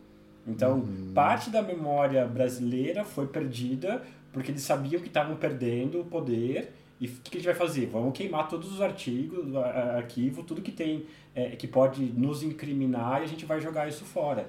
Então, 0.46 0.78
uhum. 0.78 1.12
parte 1.14 1.50
da 1.50 1.62
memória 1.62 2.26
brasileira 2.26 3.02
foi 3.02 3.26
perdida 3.26 4.02
porque 4.32 4.50
eles 4.50 4.62
sabiam 4.62 5.00
que 5.00 5.08
estavam 5.08 5.36
perdendo 5.36 6.00
o 6.00 6.04
poder 6.04 6.72
e 7.00 7.06
o 7.06 7.10
que, 7.10 7.30
que 7.30 7.36
a 7.38 7.40
gente 7.40 7.46
vai 7.46 7.54
fazer? 7.54 7.86
Vamos 7.86 8.16
queimar 8.16 8.48
todos 8.48 8.72
os 8.72 8.80
artigos, 8.80 9.54
arquivo, 9.56 10.42
tudo 10.42 10.62
que 10.62 10.72
tem, 10.72 11.06
é, 11.34 11.50
que 11.50 11.66
pode 11.66 12.02
nos 12.02 12.42
incriminar 12.42 13.20
e 13.20 13.24
a 13.24 13.26
gente 13.26 13.44
vai 13.44 13.60
jogar 13.60 13.88
isso 13.88 14.04
fora. 14.04 14.48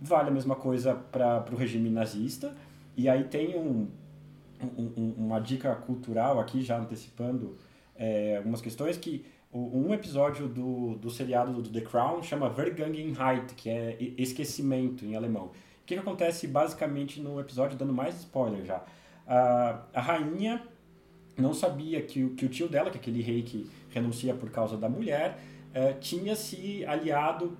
Vale 0.00 0.28
a 0.28 0.32
mesma 0.32 0.54
coisa 0.54 0.94
para 0.94 1.44
o 1.52 1.56
regime 1.56 1.90
nazista. 1.90 2.54
E 2.96 3.08
aí 3.08 3.24
tem 3.24 3.56
um, 3.56 3.88
um, 4.62 5.14
uma 5.16 5.40
dica 5.40 5.74
cultural 5.74 6.40
aqui, 6.40 6.62
já 6.62 6.78
antecipando 6.78 7.56
é, 7.96 8.36
algumas 8.36 8.60
questões, 8.60 8.96
que 8.96 9.24
um 9.52 9.94
episódio 9.94 10.48
do, 10.48 10.96
do 10.96 11.10
seriado 11.10 11.62
do 11.62 11.70
The 11.70 11.80
Crown 11.82 12.22
chama 12.22 12.48
Vergangenheit, 12.50 13.54
que 13.54 13.70
é 13.70 13.96
esquecimento 14.18 15.04
em 15.04 15.14
alemão. 15.14 15.46
O 15.46 15.86
que, 15.86 15.94
que 15.94 16.00
acontece 16.00 16.48
basicamente 16.48 17.20
no 17.20 17.38
episódio, 17.38 17.78
dando 17.78 17.92
mais 17.92 18.16
spoiler 18.16 18.64
já? 18.64 18.82
A, 19.26 19.82
a 19.94 20.00
rainha 20.00 20.60
não 21.36 21.54
sabia 21.54 22.02
que, 22.02 22.30
que 22.30 22.46
o 22.46 22.48
tio 22.48 22.68
dela, 22.68 22.90
que 22.90 22.96
é 22.96 23.00
aquele 23.00 23.22
rei 23.22 23.42
que 23.42 23.70
renuncia 23.90 24.34
por 24.34 24.50
causa 24.50 24.76
da 24.76 24.88
mulher, 24.88 25.38
é, 25.72 25.92
tinha 25.92 26.34
se 26.34 26.84
aliado 26.84 27.56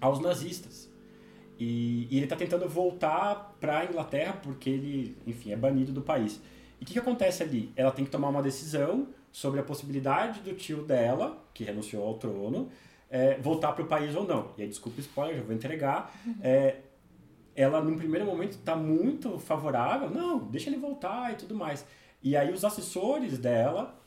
aos 0.00 0.20
nazistas. 0.20 0.87
E, 1.58 2.08
ele 2.10 2.24
está 2.24 2.36
tentando 2.36 2.68
voltar 2.68 3.56
para 3.60 3.80
a 3.80 3.84
Inglaterra 3.84 4.38
porque 4.42 4.70
ele, 4.70 5.16
enfim, 5.26 5.52
é 5.52 5.56
banido 5.56 5.92
do 5.92 6.02
país. 6.02 6.40
E 6.80 6.84
o 6.84 6.86
que, 6.86 6.92
que 6.92 6.98
acontece 6.98 7.42
ali? 7.42 7.72
Ela 7.74 7.90
tem 7.90 8.04
que 8.04 8.10
tomar 8.10 8.28
uma 8.28 8.42
decisão 8.42 9.08
sobre 9.32 9.60
a 9.60 9.62
possibilidade 9.62 10.40
do 10.40 10.54
tio 10.54 10.84
dela, 10.84 11.44
que 11.52 11.64
renunciou 11.64 12.06
ao 12.06 12.14
trono, 12.14 12.68
é, 13.10 13.36
voltar 13.38 13.72
para 13.72 13.82
o 13.82 13.86
país 13.86 14.14
ou 14.14 14.26
não. 14.26 14.52
E 14.56 14.62
aí, 14.62 14.68
desculpa 14.68 15.00
spoiler, 15.00 15.36
já 15.36 15.42
vou 15.42 15.54
entregar. 15.54 16.14
É, 16.40 16.76
ela, 17.56 17.82
num 17.82 17.96
primeiro 17.96 18.24
momento, 18.24 18.52
está 18.52 18.76
muito 18.76 19.38
favorável. 19.38 20.08
Não, 20.08 20.38
deixa 20.38 20.70
ele 20.70 20.78
voltar 20.78 21.32
e 21.32 21.36
tudo 21.36 21.54
mais. 21.54 21.84
E 22.22 22.36
aí, 22.36 22.52
os 22.52 22.64
assessores 22.64 23.36
dela 23.38 23.98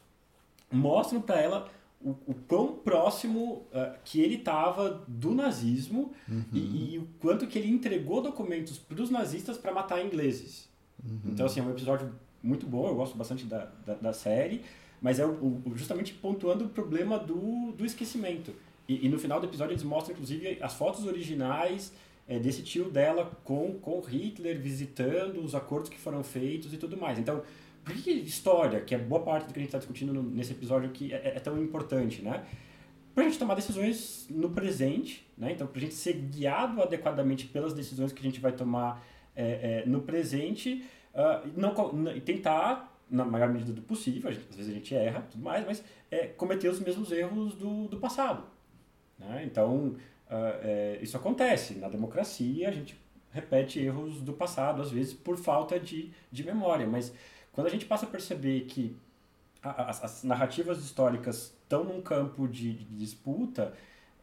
mostram 0.72 1.22
para 1.22 1.40
ela 1.40 1.70
o, 2.04 2.32
o 2.32 2.34
quão 2.48 2.74
próximo 2.74 3.68
uh, 3.72 3.98
que 4.04 4.22
ele 4.22 4.36
estava 4.36 5.04
do 5.08 5.34
nazismo 5.34 6.12
uhum. 6.28 6.44
e, 6.54 6.96
e, 6.96 6.98
o 6.98 7.08
quanto 7.20 7.48
que 7.48 7.58
ele 7.58 7.70
entregou 7.70 8.22
documentos 8.22 8.78
para 8.78 9.02
os 9.02 9.10
nazistas 9.10 9.58
para 9.58 9.74
matar 9.74 10.04
ingleses. 10.04 10.70
Uhum. 11.04 11.20
Então, 11.26 11.46
assim, 11.46 11.60
é 11.60 11.64
um 11.64 11.72
episódio 11.72 12.12
muito 12.44 12.66
bom, 12.66 12.88
eu 12.88 12.96
gosto 12.96 13.18
bastante 13.18 13.46
da, 13.46 13.72
da, 13.86 13.94
da 13.96 14.14
série, 14.14 14.64
mas 15.02 15.20
é 15.20 15.26
o, 15.26 15.62
o, 15.66 15.74
justamente 15.76 16.14
pontuando 16.14 16.66
o 16.66 16.70
problema 16.70 17.18
do, 17.18 17.72
do 17.72 17.86
esquecimento. 17.86 18.54
E, 18.88 19.06
e, 19.06 19.10
no 19.10 19.20
final 19.20 19.40
do 19.40 19.46
episódio 19.46 19.74
eles 19.74 19.84
mostram, 19.84 20.14
inclusive, 20.14 20.58
as 20.62 20.74
fotos 20.74 21.06
originais 21.06 21.94
é, 22.28 22.40
desse 22.40 22.64
tio 22.64 22.90
dela 22.90 23.32
com, 23.44 23.74
com 23.80 24.00
Hitler 24.02 24.60
visitando 24.60 25.44
os 25.44 25.56
acordos 25.56 25.90
que 25.90 25.98
foram 25.98 26.24
feitos 26.24 26.74
e 26.74 26.78
tudo 26.78 26.98
mais. 26.98 27.20
Então, 27.20 27.42
por 27.84 27.96
que 27.96 28.12
história, 28.12 28.80
que 28.82 28.94
é 28.94 28.98
boa 28.98 29.22
parte 29.22 29.48
do 29.48 29.54
que 29.54 29.60
a 29.60 29.62
gente 29.62 29.70
está 29.70 29.78
discutindo 29.78 30.14
no, 30.14 30.24
nesse 30.24 30.52
episódio 30.52 30.90
aqui, 30.90 31.14
é, 31.14 31.36
é, 31.36 31.40
tão 31.40 31.62
importante, 31.62 32.22
né? 32.22 32.46
Para 33.14 33.26
a 33.26 33.28
gente 33.28 33.40
tomar 33.40 33.56
decisões 33.56 34.28
no 34.30 34.52
presente, 34.52 35.28
né? 35.38 35.52
Então, 35.52 35.68
para 35.68 35.78
a 35.80 35.82
gente 35.82 35.96
ser 35.96 36.14
guiado 36.14 36.82
adequadamente 36.82 37.48
pelas 37.48 37.74
decisões 37.74 38.12
que 38.12 38.20
a 38.20 38.24
gente 38.24 38.40
vai 38.40 38.52
tomar 38.52 39.06
é, 39.36 39.84
é, 39.84 39.86
no 39.86 40.02
presente 40.02 40.86
uh, 41.14 41.50
não, 41.56 41.74
tentar, 42.22 43.02
na 43.10 43.26
maior 43.26 43.50
medida 43.50 43.74
do 43.74 43.82
possível, 43.82 44.32
gente, 44.32 44.48
às 44.50 44.56
vezes 44.56 44.72
a 44.72 44.76
gente 44.76 44.96
erra 44.96 45.22
tudo 45.30 45.44
mais, 45.44 45.66
mas 45.66 45.84
é, 46.10 46.28
cometer 46.28 46.70
os 46.70 46.80
mesmos 46.80 47.12
erros 47.12 47.54
do, 47.56 47.88
do 47.88 47.98
passado. 47.98 48.44
Né? 49.18 49.44
Então, 49.46 49.96
uh, 50.28 51.02
isso 51.02 51.18
acontece. 51.18 51.76
Na 51.76 51.90
democracia, 51.90 52.70
a 52.70 52.72
gente 52.72 53.00
repete 53.32 53.80
erros 53.80 54.22
do 54.22 54.34
passado, 54.34 54.82
às 54.82 54.92
vezes 54.92 55.14
por 55.14 55.38
falta 55.38 55.80
de, 55.80 56.12
de 56.32 56.44
memória, 56.44 56.86
mas 56.86 57.14
quando 57.52 57.68
a 57.68 57.70
gente 57.70 57.86
passa 57.86 58.06
a 58.06 58.10
perceber 58.10 58.62
que 58.62 58.96
as, 59.62 60.04
as 60.04 60.24
narrativas 60.24 60.80
históricas 60.80 61.54
estão 61.64 61.84
num 61.84 62.02
campo 62.02 62.48
de, 62.48 62.74
de 62.74 62.86
disputa, 62.96 63.74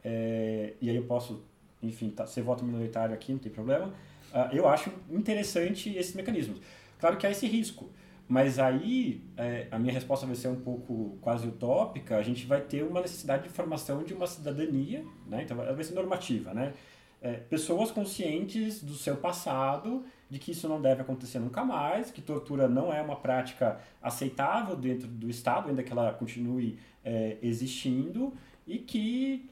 é, 0.05 0.75
e 0.81 0.91
aí 0.91 0.97
eu 0.97 1.05
posso, 1.05 1.43
enfim, 1.83 2.11
tá, 2.11 2.27
ser 2.27 2.43
voto 2.43 2.65
minoritário 2.65 3.15
aqui, 3.15 3.33
não 3.33 3.39
tem 3.39 3.53
problema, 3.53 3.87
uh, 4.33 4.53
eu 4.53 4.69
acho 4.69 4.91
interessante 5.11 5.95
esses 5.97 6.15
mecanismos. 6.15 6.61
Claro 6.99 7.17
que 7.17 7.27
há 7.27 7.31
esse 7.31 7.47
risco, 7.47 7.89
mas 8.29 8.59
aí 8.59 9.23
é, 9.37 9.69
a 9.71 9.79
minha 9.79 9.93
resposta 9.93 10.27
vai 10.27 10.35
ser 10.35 10.49
um 10.49 10.61
pouco 10.61 11.17
quase 11.21 11.47
utópica, 11.47 12.17
a 12.17 12.23
gente 12.23 12.47
vai 12.47 12.61
ter 12.61 12.83
uma 12.83 13.01
necessidade 13.01 13.45
de 13.45 13.49
formação 13.49 14.03
de 14.03 14.13
uma 14.13 14.27
cidadania, 14.27 15.05
né? 15.27 15.43
então 15.45 15.57
vai 15.57 15.85
ser 15.85 15.95
normativa, 15.95 16.53
né? 16.53 16.75
É, 17.21 17.35
pessoas 17.35 17.91
conscientes 17.91 18.83
do 18.83 18.95
seu 18.95 19.17
passado, 19.17 20.05
de 20.31 20.39
que 20.39 20.53
isso 20.53 20.69
não 20.69 20.81
deve 20.81 21.03
acontecer 21.03 21.39
nunca 21.39 21.65
mais, 21.65 22.11
que 22.11 22.21
tortura 22.21 22.69
não 22.69 22.93
é 22.93 23.01
uma 23.01 23.17
prática 23.17 23.81
aceitável 24.03 24.77
dentro 24.77 25.09
do 25.09 25.29
Estado, 25.29 25.69
ainda 25.69 25.83
que 25.83 25.93
ela 25.93 26.13
continue 26.13 26.79
é, 27.05 27.39
existindo, 27.43 28.33
e 28.67 28.79
que 28.79 29.49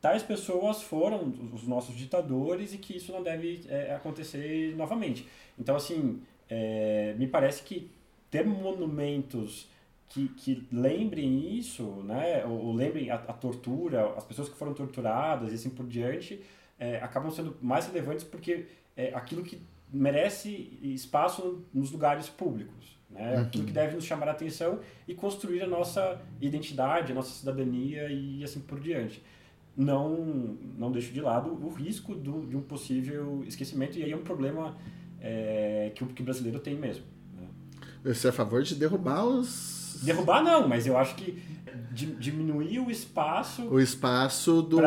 tais 0.00 0.22
pessoas 0.22 0.82
foram 0.82 1.32
os 1.52 1.66
nossos 1.66 1.96
ditadores 1.96 2.74
e 2.74 2.78
que 2.78 2.96
isso 2.96 3.12
não 3.12 3.22
deve 3.22 3.64
é, 3.68 3.94
acontecer 3.94 4.74
novamente. 4.76 5.26
Então, 5.58 5.76
assim, 5.76 6.20
é, 6.48 7.14
me 7.18 7.26
parece 7.26 7.62
que 7.62 7.90
ter 8.30 8.44
monumentos 8.44 9.68
que, 10.08 10.28
que 10.28 10.66
lembrem 10.72 11.56
isso, 11.56 11.84
né, 12.04 12.44
ou, 12.44 12.66
ou 12.66 12.72
lembrem 12.74 13.10
a, 13.10 13.14
a, 13.14 13.32
tortura, 13.32 14.12
as 14.16 14.24
pessoas 14.24 14.48
que 14.48 14.56
foram 14.56 14.74
torturadas 14.74 15.52
e 15.52 15.54
assim 15.54 15.70
por 15.70 15.86
diante, 15.86 16.40
é, 16.80 16.96
acabam 16.96 17.30
sendo 17.30 17.54
mais 17.60 17.86
relevantes 17.86 18.24
porque 18.24 18.66
é 18.96 19.14
aquilo 19.14 19.44
que 19.44 19.60
merece 19.92 20.78
espaço 20.82 21.62
nos 21.72 21.92
lugares 21.92 22.28
públicos. 22.28 22.98
Né? 23.10 23.36
Uhum. 23.36 23.42
Aquilo 23.42 23.64
que 23.66 23.72
deve 23.72 23.94
nos 23.94 24.04
chamar 24.04 24.28
a 24.28 24.32
atenção 24.32 24.80
e 25.06 25.14
construir 25.14 25.62
a 25.62 25.66
nossa 25.66 26.20
identidade, 26.40 27.12
a 27.12 27.14
nossa 27.14 27.32
cidadania 27.32 28.08
e 28.10 28.42
assim 28.42 28.60
por 28.60 28.80
diante. 28.80 29.22
Não, 29.76 30.56
não 30.76 30.90
deixo 30.90 31.12
de 31.12 31.20
lado 31.20 31.50
o 31.50 31.72
risco 31.72 32.14
do, 32.14 32.46
de 32.46 32.56
um 32.56 32.62
possível 32.62 33.44
esquecimento, 33.46 33.98
e 33.98 34.02
aí 34.02 34.12
é 34.12 34.16
um 34.16 34.22
problema 34.22 34.76
é, 35.20 35.92
que, 35.94 36.02
o, 36.02 36.06
que 36.08 36.22
o 36.22 36.24
brasileiro 36.24 36.58
tem 36.58 36.76
mesmo. 36.76 37.04
Né? 37.34 37.46
Você 38.04 38.26
é 38.26 38.30
a 38.30 38.32
favor 38.32 38.62
de 38.62 38.74
derrubar 38.74 39.24
os 39.24 39.80
Derrubar 40.02 40.42
não, 40.42 40.66
mas 40.66 40.86
eu 40.86 40.96
acho 40.96 41.14
que 41.14 41.42
diminuir 41.90 42.78
o 42.78 42.90
espaço. 42.90 43.62
O 43.64 43.80
espaço 43.80 44.62
do. 44.62 44.78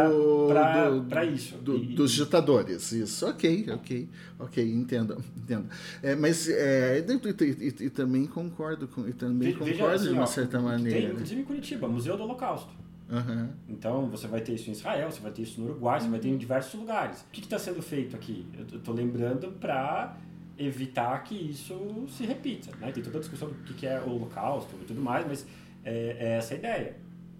Para 1.10 1.26
isso. 1.26 1.58
Do, 1.58 1.76
e, 1.76 1.88
dos 1.88 2.12
ditadores. 2.12 2.92
Isso, 2.92 3.28
ok, 3.28 3.66
ok, 3.72 4.10
ok, 4.40 4.72
entendo. 4.72 5.24
entendo. 5.38 5.68
É, 6.02 6.16
mas 6.16 6.48
é, 6.50 7.00
e, 7.00 7.66
e, 7.66 7.86
e, 7.86 7.90
também 7.90 8.26
concordo 8.26 8.88
com. 8.88 9.08
E 9.08 9.14
também 9.14 9.54
concordo 9.54 9.86
assim, 9.86 10.08
de 10.08 10.14
uma 10.14 10.24
ó, 10.24 10.26
certa 10.26 10.60
maneira. 10.60 11.00
Tem, 11.00 11.12
inclusive 11.12 11.42
em 11.42 11.46
Curitiba, 11.46 11.88
Museu 11.88 12.16
do 12.16 12.24
Holocausto. 12.24 12.72
Uhum. 13.10 13.50
Então 13.68 14.10
você 14.10 14.28
vai 14.28 14.42
ter 14.42 14.54
isso 14.54 14.70
em 14.70 14.74
Israel, 14.74 15.12
você 15.12 15.20
vai 15.20 15.32
ter 15.32 15.42
isso 15.42 15.60
no 15.60 15.68
Uruguai, 15.70 16.00
você 16.00 16.08
vai 16.08 16.20
ter 16.20 16.30
em 16.30 16.38
diversos 16.38 16.80
lugares. 16.80 17.22
O 17.22 17.26
que 17.32 17.42
está 17.42 17.60
sendo 17.60 17.82
feito 17.82 18.16
aqui? 18.16 18.46
Eu 18.58 18.78
estou 18.78 18.94
lembrando 18.94 19.52
para 19.60 20.18
evitar 20.58 21.22
que 21.24 21.36
isso 21.36 22.06
se 22.10 22.26
repita. 22.26 22.72
Né? 22.78 22.92
Tem 22.92 23.04
toda 23.04 23.18
a 23.18 23.22
discussão 23.22 23.50
do 23.50 23.74
que 23.74 23.86
é 23.86 24.00
o 24.00 24.10
holocausto 24.12 24.74
e 24.82 24.86
tudo 24.86 25.02
mais, 25.02 25.28
mas 25.28 25.46
é, 25.84 26.18
é 26.20 26.38
essa 26.38 26.56
ideia. 26.56 26.96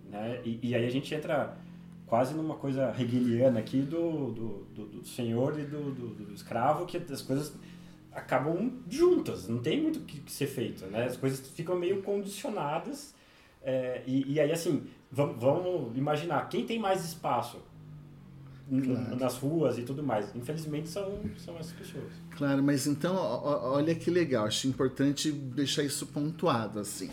Né? 0.10 0.42
E, 0.44 0.60
e, 0.62 0.76
aí 0.76 0.86
a 0.86 0.90
gente 0.90 1.14
entra 1.14 1.58
quase 2.06 2.34
numa 2.34 2.56
coisa 2.56 2.94
hegeliana 3.00 3.60
aqui 3.60 3.82
do, 3.82 4.32
do, 4.32 4.68
do, 4.76 4.86
do 4.86 5.06
senhor 5.06 5.60
e 5.60 5.64
do, 5.64 5.92
do, 5.92 6.08
do, 6.26 6.34
escravo, 6.34 6.86
que 6.86 6.98
as 6.98 7.22
coisas 7.22 7.54
acabam 8.12 8.72
juntas, 8.88 9.48
não 9.48 9.60
tem 9.60 9.82
muito 9.82 10.00
o 10.00 10.04
que 10.04 10.32
ser 10.32 10.48
feito. 10.48 10.86
Né? 10.86 11.06
As 11.06 11.18
coisas 11.18 11.48
ficam 11.50 11.76
meio 11.76 12.02
condicionadas. 12.02 13.14
É, 13.64 14.04
e, 14.06 14.34
e 14.34 14.40
aí, 14.40 14.52
assim, 14.52 14.86
vamos, 15.12 15.40
vamos 15.40 15.98
imaginar, 15.98 16.50
quem 16.50 16.66
tem 16.66 16.78
mais 16.78 17.04
espaço 17.04 17.60
claro. 18.70 19.16
nas 19.16 19.38
ruas 19.38 19.78
e 19.78 19.84
tudo 19.84 20.04
mais. 20.04 20.36
Infelizmente 20.36 20.90
são, 20.90 21.20
são 21.38 21.58
essas 21.58 21.74
pessoas. 21.74 22.12
Claro, 22.32 22.64
mas 22.64 22.88
então, 22.88 23.16
olha 23.16 23.94
que 23.96 24.10
legal, 24.10 24.46
acho 24.46 24.68
importante 24.68 25.32
deixar 25.32 25.84
isso 25.84 26.08
pontuado 26.08 26.80
assim. 26.80 27.10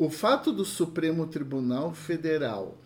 O 0.00 0.08
fato 0.08 0.50
do 0.50 0.64
Supremo 0.64 1.26
Tribunal 1.26 1.92
Federal 1.92 2.78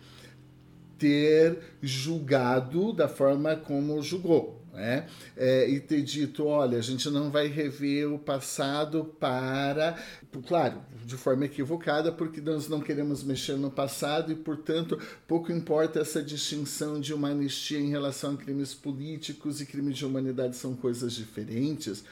ter 0.97 1.77
julgado 1.81 2.91
da 2.91 3.07
forma 3.07 3.55
como 3.55 4.01
julgou, 4.01 4.61
né? 4.73 5.07
É, 5.37 5.65
e 5.69 5.79
ter 5.79 6.01
dito, 6.01 6.45
olha, 6.45 6.77
a 6.77 6.81
gente 6.81 7.09
não 7.09 7.31
vai 7.31 7.47
rever 7.47 8.11
o 8.11 8.19
passado 8.19 9.15
para, 9.17 9.97
claro, 10.45 10.81
de 11.05 11.15
forma 11.15 11.45
equivocada, 11.45 12.11
porque 12.11 12.41
nós 12.41 12.67
não 12.67 12.81
queremos 12.81 13.23
mexer 13.23 13.55
no 13.57 13.69
passado 13.69 14.31
e, 14.31 14.35
portanto, 14.35 14.99
pouco 15.27 15.51
importa 15.51 15.99
essa 15.99 16.21
distinção 16.21 16.99
de 16.99 17.13
uma 17.13 17.29
anistia 17.29 17.79
em 17.79 17.91
relação 17.91 18.33
a 18.33 18.37
crimes 18.37 18.73
políticos 18.73 19.61
e 19.61 19.67
crimes 19.67 19.97
de 19.97 20.05
humanidade 20.05 20.55
são 20.55 20.75
coisas 20.75 21.13
diferentes. 21.13 22.03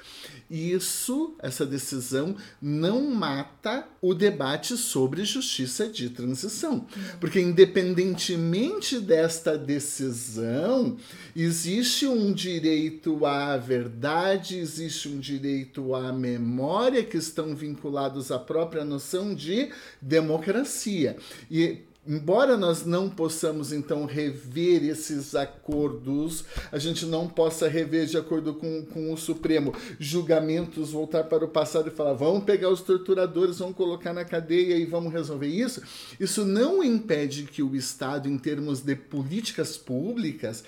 Isso, 0.50 1.36
essa 1.40 1.66
decisão, 1.66 2.36
não 2.62 3.10
mata 3.10 3.88
o 4.00 4.14
debate 4.14 4.78
sobre 4.78 5.26
justiça 5.26 5.88
de 5.88 6.12
transição, 6.12 6.86
porque 7.20 7.40
independentemente 7.40 9.00
desta 9.00 9.58
decisão, 9.58 10.98
existe 11.36 12.06
um 12.06 12.32
direito 12.32 13.26
à 13.26 13.58
verdade, 13.58 14.60
existe 14.60 15.10
um 15.10 15.20
direito 15.20 15.96
à 15.96 16.14
memória 16.14 17.04
que 17.04 17.18
estão 17.18 17.56
vinculados 17.56 18.32
à 18.32 18.38
própria 18.38 18.83
noção 18.84 19.34
de 19.34 19.70
democracia. 20.02 21.18
E 21.50 21.82
embora 22.06 22.58
nós 22.58 22.86
não 22.86 23.10
possamos 23.10 23.72
então 23.72 24.06
rever 24.06 24.84
esses 24.84 25.36
acordos, 25.36 26.44
a 26.72 26.78
gente 26.78 27.06
não 27.06 27.28
possa 27.28 27.68
rever 27.68 28.06
de 28.06 28.18
acordo 28.18 28.54
com, 28.54 28.86
com 28.86 29.14
o 29.14 29.18
Supremo 29.18 29.74
julgamentos, 29.98 30.92
voltar 30.92 31.24
para 31.24 31.46
o 31.46 31.48
passado 31.48 31.88
e 31.88 31.92
falar 31.92 32.14
vamos 32.14 32.44
pegar 32.44 32.70
os 32.70 32.82
torturadores, 32.82 33.60
vamos 33.60 33.76
colocar 33.76 34.14
na 34.14 34.26
cadeia 34.26 34.76
e 34.76 34.86
vamos 34.86 35.14
resolver 35.14 35.48
isso, 35.48 35.82
isso 36.20 36.46
não 36.46 36.84
impede 36.84 37.44
que 37.44 37.64
o 37.64 37.76
Estado, 37.76 38.28
em 38.28 38.38
termos 38.38 38.82
de 38.82 38.96
políticas 38.96 39.78
públicas, 39.78 40.64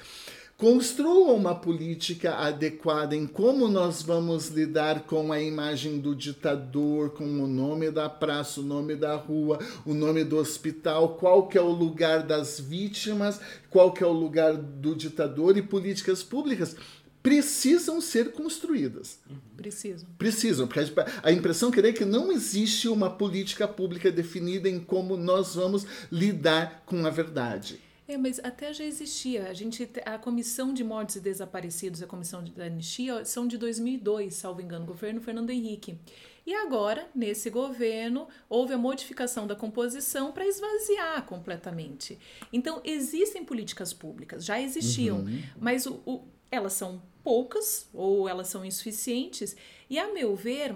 Construa 0.66 1.32
uma 1.34 1.54
política 1.54 2.38
adequada 2.38 3.16
em 3.16 3.28
como 3.28 3.68
nós 3.68 4.02
vamos 4.02 4.48
lidar 4.48 5.02
com 5.02 5.32
a 5.32 5.40
imagem 5.40 6.00
do 6.00 6.16
ditador, 6.16 7.12
com 7.12 7.24
o 7.24 7.46
nome 7.46 7.92
da 7.92 8.10
praça, 8.10 8.62
o 8.62 8.64
nome 8.64 8.96
da 8.96 9.16
rua, 9.16 9.60
o 9.86 9.94
nome 9.94 10.24
do 10.24 10.38
hospital, 10.38 11.18
qual 11.18 11.48
que 11.48 11.56
é 11.56 11.62
o 11.62 11.70
lugar 11.70 12.24
das 12.24 12.60
vítimas, 12.60 13.40
qual 13.70 13.94
que 13.94 14.04
é 14.04 14.08
o 14.08 14.12
lugar 14.12 14.58
do 14.58 14.96
ditador 14.96 15.56
e 15.56 15.62
políticas 15.62 16.24
públicas 16.24 16.76
precisam 17.22 18.02
ser 18.02 18.32
construídas. 18.32 19.20
Precisam. 19.56 20.10
Precisam, 20.18 20.68
porque 20.68 20.92
a 21.22 21.32
impressão 21.32 21.70
que 21.70 21.80
é 21.80 21.94
que 21.94 22.06
não 22.06 22.32
existe 22.32 22.88
uma 22.88 23.12
política 23.12 23.68
pública 23.68 24.12
definida 24.12 24.68
em 24.68 24.80
como 24.80 25.16
nós 25.16 25.54
vamos 25.54 25.86
lidar 26.12 26.82
com 26.88 27.06
a 27.06 27.12
verdade. 27.12 27.85
É, 28.08 28.18
mas 28.18 28.40
até 28.44 28.72
já 28.72 28.84
existia. 28.84 29.48
A 29.50 29.54
gente, 29.54 29.90
a 30.06 30.18
Comissão 30.18 30.74
de 30.74 30.84
Mortos 30.84 31.16
e 31.16 31.20
Desaparecidos, 31.20 32.04
a 32.04 32.08
Comissão 32.08 32.44
de 32.44 32.62
Anistia, 32.62 33.26
são 33.26 33.48
de 33.48 33.58
2002, 33.58 34.34
salvo 34.36 34.62
engano, 34.62 34.86
governo 34.86 35.20
Fernando 35.22 35.50
Henrique. 35.50 35.98
E 36.46 36.54
agora, 36.54 37.10
nesse 37.16 37.50
governo, 37.50 38.28
houve 38.48 38.74
a 38.74 38.78
modificação 38.78 39.48
da 39.48 39.56
composição 39.56 40.32
para 40.32 40.46
esvaziar 40.46 41.26
completamente. 41.26 42.20
Então, 42.54 42.80
existem 42.84 43.44
políticas 43.44 43.92
públicas, 43.92 44.46
já 44.46 44.62
existiam, 44.62 45.22
uhum. 45.22 45.44
mas 45.60 45.88
o, 45.88 46.00
o, 46.06 46.24
elas 46.52 46.74
são 46.74 47.02
poucas 47.24 47.90
ou 47.92 48.30
elas 48.30 48.48
são 48.48 48.64
insuficientes. 48.64 49.58
E, 49.90 49.98
a 49.98 50.14
meu 50.14 50.36
ver, 50.36 50.76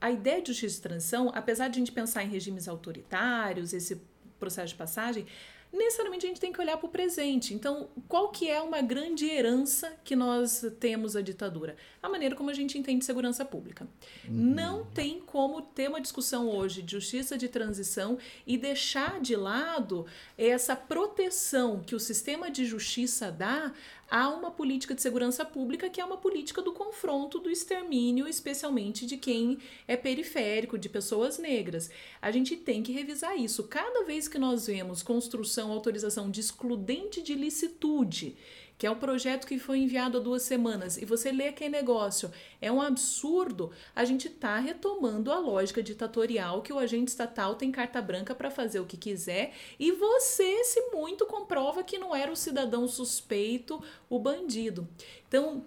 a 0.00 0.12
ideia 0.12 0.40
de 0.40 0.52
justiça 0.52 0.76
de 0.76 0.82
transição, 0.82 1.32
apesar 1.34 1.66
de 1.66 1.78
a 1.78 1.80
gente 1.80 1.90
pensar 1.90 2.22
em 2.22 2.28
regimes 2.28 2.68
autoritários, 2.68 3.72
esse 3.72 4.00
processo 4.38 4.68
de 4.68 4.76
passagem, 4.76 5.26
necessariamente 5.72 6.24
a 6.24 6.28
gente 6.28 6.40
tem 6.40 6.52
que 6.52 6.60
olhar 6.60 6.76
para 6.76 6.86
o 6.86 6.90
presente. 6.90 7.54
Então, 7.54 7.88
qual 8.08 8.30
que 8.30 8.48
é 8.48 8.60
uma 8.60 8.80
grande 8.80 9.26
herança 9.26 9.92
que 10.02 10.16
nós 10.16 10.64
temos 10.80 11.14
a 11.14 11.20
ditadura? 11.20 11.76
A 12.02 12.08
maneira 12.08 12.34
como 12.34 12.50
a 12.50 12.54
gente 12.54 12.78
entende 12.78 13.04
segurança 13.04 13.44
pública. 13.44 13.86
Uhum. 14.26 14.34
Não 14.34 14.84
tem 14.86 15.20
como 15.20 15.60
ter 15.60 15.88
uma 15.88 16.00
discussão 16.00 16.48
hoje 16.48 16.82
de 16.82 16.92
justiça 16.92 17.36
de 17.36 17.48
transição 17.48 18.18
e 18.46 18.56
deixar 18.56 19.20
de 19.20 19.36
lado 19.36 20.06
essa 20.36 20.74
proteção 20.74 21.80
que 21.80 21.94
o 21.94 22.00
sistema 22.00 22.50
de 22.50 22.64
justiça 22.64 23.30
dá 23.30 23.72
há 24.10 24.28
uma 24.28 24.50
política 24.50 24.94
de 24.94 25.02
segurança 25.02 25.44
pública 25.44 25.88
que 25.90 26.00
é 26.00 26.04
uma 26.04 26.16
política 26.16 26.62
do 26.62 26.72
confronto, 26.72 27.38
do 27.38 27.50
extermínio, 27.50 28.26
especialmente 28.26 29.06
de 29.06 29.16
quem 29.16 29.58
é 29.86 29.96
periférico, 29.96 30.78
de 30.78 30.88
pessoas 30.88 31.38
negras. 31.38 31.90
A 32.20 32.30
gente 32.30 32.56
tem 32.56 32.82
que 32.82 32.92
revisar 32.92 33.36
isso. 33.36 33.64
Cada 33.64 34.04
vez 34.04 34.28
que 34.28 34.38
nós 34.38 34.66
vemos 34.66 35.02
construção, 35.02 35.72
autorização 35.72 36.30
de 36.30 36.40
excludente 36.40 37.22
de 37.22 37.34
licitude, 37.34 38.36
que 38.78 38.86
é 38.86 38.90
um 38.90 38.98
projeto 38.98 39.46
que 39.46 39.58
foi 39.58 39.80
enviado 39.80 40.18
há 40.18 40.20
duas 40.20 40.42
semanas, 40.42 40.96
e 40.96 41.04
você 41.04 41.32
lê 41.32 41.48
aquele 41.48 41.70
negócio, 41.70 42.30
é 42.60 42.70
um 42.70 42.80
absurdo, 42.80 43.72
a 43.94 44.04
gente 44.04 44.28
está 44.28 44.58
retomando 44.58 45.32
a 45.32 45.38
lógica 45.38 45.82
ditatorial 45.82 46.62
que 46.62 46.72
o 46.72 46.78
agente 46.78 47.08
estatal 47.08 47.56
tem 47.56 47.72
carta 47.72 48.00
branca 48.00 48.34
para 48.34 48.50
fazer 48.50 48.78
o 48.78 48.86
que 48.86 48.96
quiser, 48.96 49.52
e 49.78 49.90
você, 49.90 50.62
se 50.64 50.80
muito, 50.92 51.26
comprova 51.26 51.82
que 51.82 51.98
não 51.98 52.14
era 52.14 52.30
o 52.30 52.36
cidadão 52.36 52.86
suspeito, 52.86 53.82
o 54.08 54.18
bandido. 54.18 54.88
Então, 55.26 55.64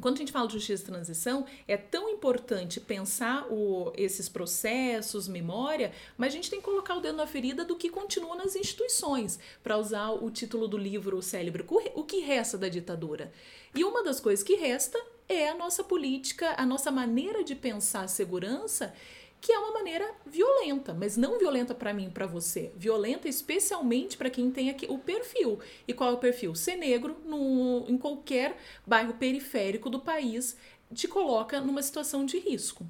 quando 0.00 0.16
a 0.16 0.18
gente 0.18 0.32
fala 0.32 0.46
de 0.46 0.54
justiça 0.54 0.84
de 0.84 0.90
transição, 0.90 1.44
é 1.68 1.76
tão 1.76 2.08
importante 2.08 2.80
pensar 2.80 3.46
o, 3.50 3.92
esses 3.96 4.28
processos, 4.28 5.28
memória, 5.28 5.92
mas 6.16 6.32
a 6.32 6.36
gente 6.36 6.50
tem 6.50 6.58
que 6.58 6.64
colocar 6.64 6.96
o 6.96 7.00
dedo 7.00 7.16
na 7.16 7.26
ferida 7.26 7.64
do 7.64 7.76
que 7.76 7.88
continua 7.88 8.36
nas 8.36 8.56
instituições, 8.56 9.38
para 9.62 9.76
usar 9.76 10.10
o 10.10 10.30
título 10.30 10.66
do 10.66 10.76
livro 10.76 11.20
célebre, 11.22 11.64
o 11.94 12.04
que 12.04 12.20
resta 12.20 12.56
da 12.56 12.68
ditadura. 12.68 13.32
E 13.74 13.84
uma 13.84 14.02
das 14.02 14.20
coisas 14.20 14.42
que 14.42 14.54
resta 14.54 14.98
é 15.28 15.48
a 15.48 15.54
nossa 15.54 15.84
política, 15.84 16.54
a 16.56 16.66
nossa 16.66 16.90
maneira 16.90 17.44
de 17.44 17.54
pensar 17.54 18.02
a 18.02 18.08
segurança 18.08 18.92
que 19.40 19.52
é 19.52 19.58
uma 19.58 19.72
maneira 19.72 20.08
violenta, 20.26 20.92
mas 20.92 21.16
não 21.16 21.38
violenta 21.38 21.74
para 21.74 21.94
mim, 21.94 22.10
para 22.10 22.26
você, 22.26 22.70
violenta 22.76 23.28
especialmente 23.28 24.16
para 24.16 24.28
quem 24.28 24.50
tem 24.50 24.68
aqui 24.68 24.86
o 24.88 24.98
perfil. 24.98 25.58
E 25.88 25.94
qual 25.94 26.10
é 26.10 26.12
o 26.12 26.18
perfil? 26.18 26.54
Ser 26.54 26.76
negro 26.76 27.16
no, 27.24 27.86
em 27.88 27.96
qualquer 27.96 28.56
bairro 28.86 29.14
periférico 29.14 29.88
do 29.88 30.00
país 30.00 30.56
te 30.92 31.08
coloca 31.08 31.60
numa 31.60 31.82
situação 31.82 32.26
de 32.26 32.38
risco. 32.38 32.86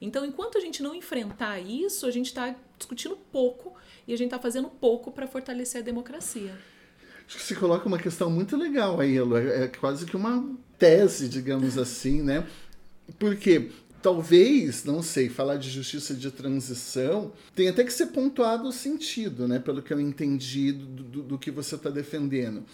Então, 0.00 0.24
enquanto 0.24 0.58
a 0.58 0.60
gente 0.60 0.82
não 0.82 0.94
enfrentar 0.94 1.60
isso, 1.60 2.06
a 2.06 2.10
gente 2.10 2.26
está 2.26 2.56
discutindo 2.76 3.16
pouco 3.30 3.74
e 4.06 4.12
a 4.12 4.18
gente 4.18 4.26
está 4.26 4.38
fazendo 4.38 4.68
pouco 4.68 5.12
para 5.12 5.28
fortalecer 5.28 5.80
a 5.80 5.84
democracia. 5.84 6.58
Acho 7.24 7.38
que 7.38 7.44
você 7.44 7.54
coloca 7.54 7.86
uma 7.86 7.98
questão 7.98 8.28
muito 8.28 8.56
legal 8.56 9.00
aí, 9.00 9.16
Elo. 9.16 9.36
É 9.36 9.68
quase 9.68 10.04
que 10.04 10.16
uma 10.16 10.44
tese, 10.76 11.28
digamos 11.28 11.78
assim, 11.78 12.20
né? 12.20 12.44
Porque 13.18 13.70
talvez, 14.02 14.84
não 14.84 15.02
sei, 15.02 15.28
falar 15.28 15.56
de 15.56 15.70
justiça 15.70 16.14
de 16.14 16.30
transição 16.30 17.32
tem 17.54 17.68
até 17.68 17.84
que 17.84 17.92
ser 17.92 18.06
pontuado 18.06 18.68
o 18.68 18.72
sentido, 18.72 19.46
né? 19.46 19.58
Pelo 19.58 19.80
que 19.80 19.92
eu 19.92 20.00
entendi 20.00 20.72
do, 20.72 21.02
do, 21.02 21.22
do 21.22 21.38
que 21.38 21.50
você 21.50 21.76
está 21.76 21.88
defendendo. 21.88 22.64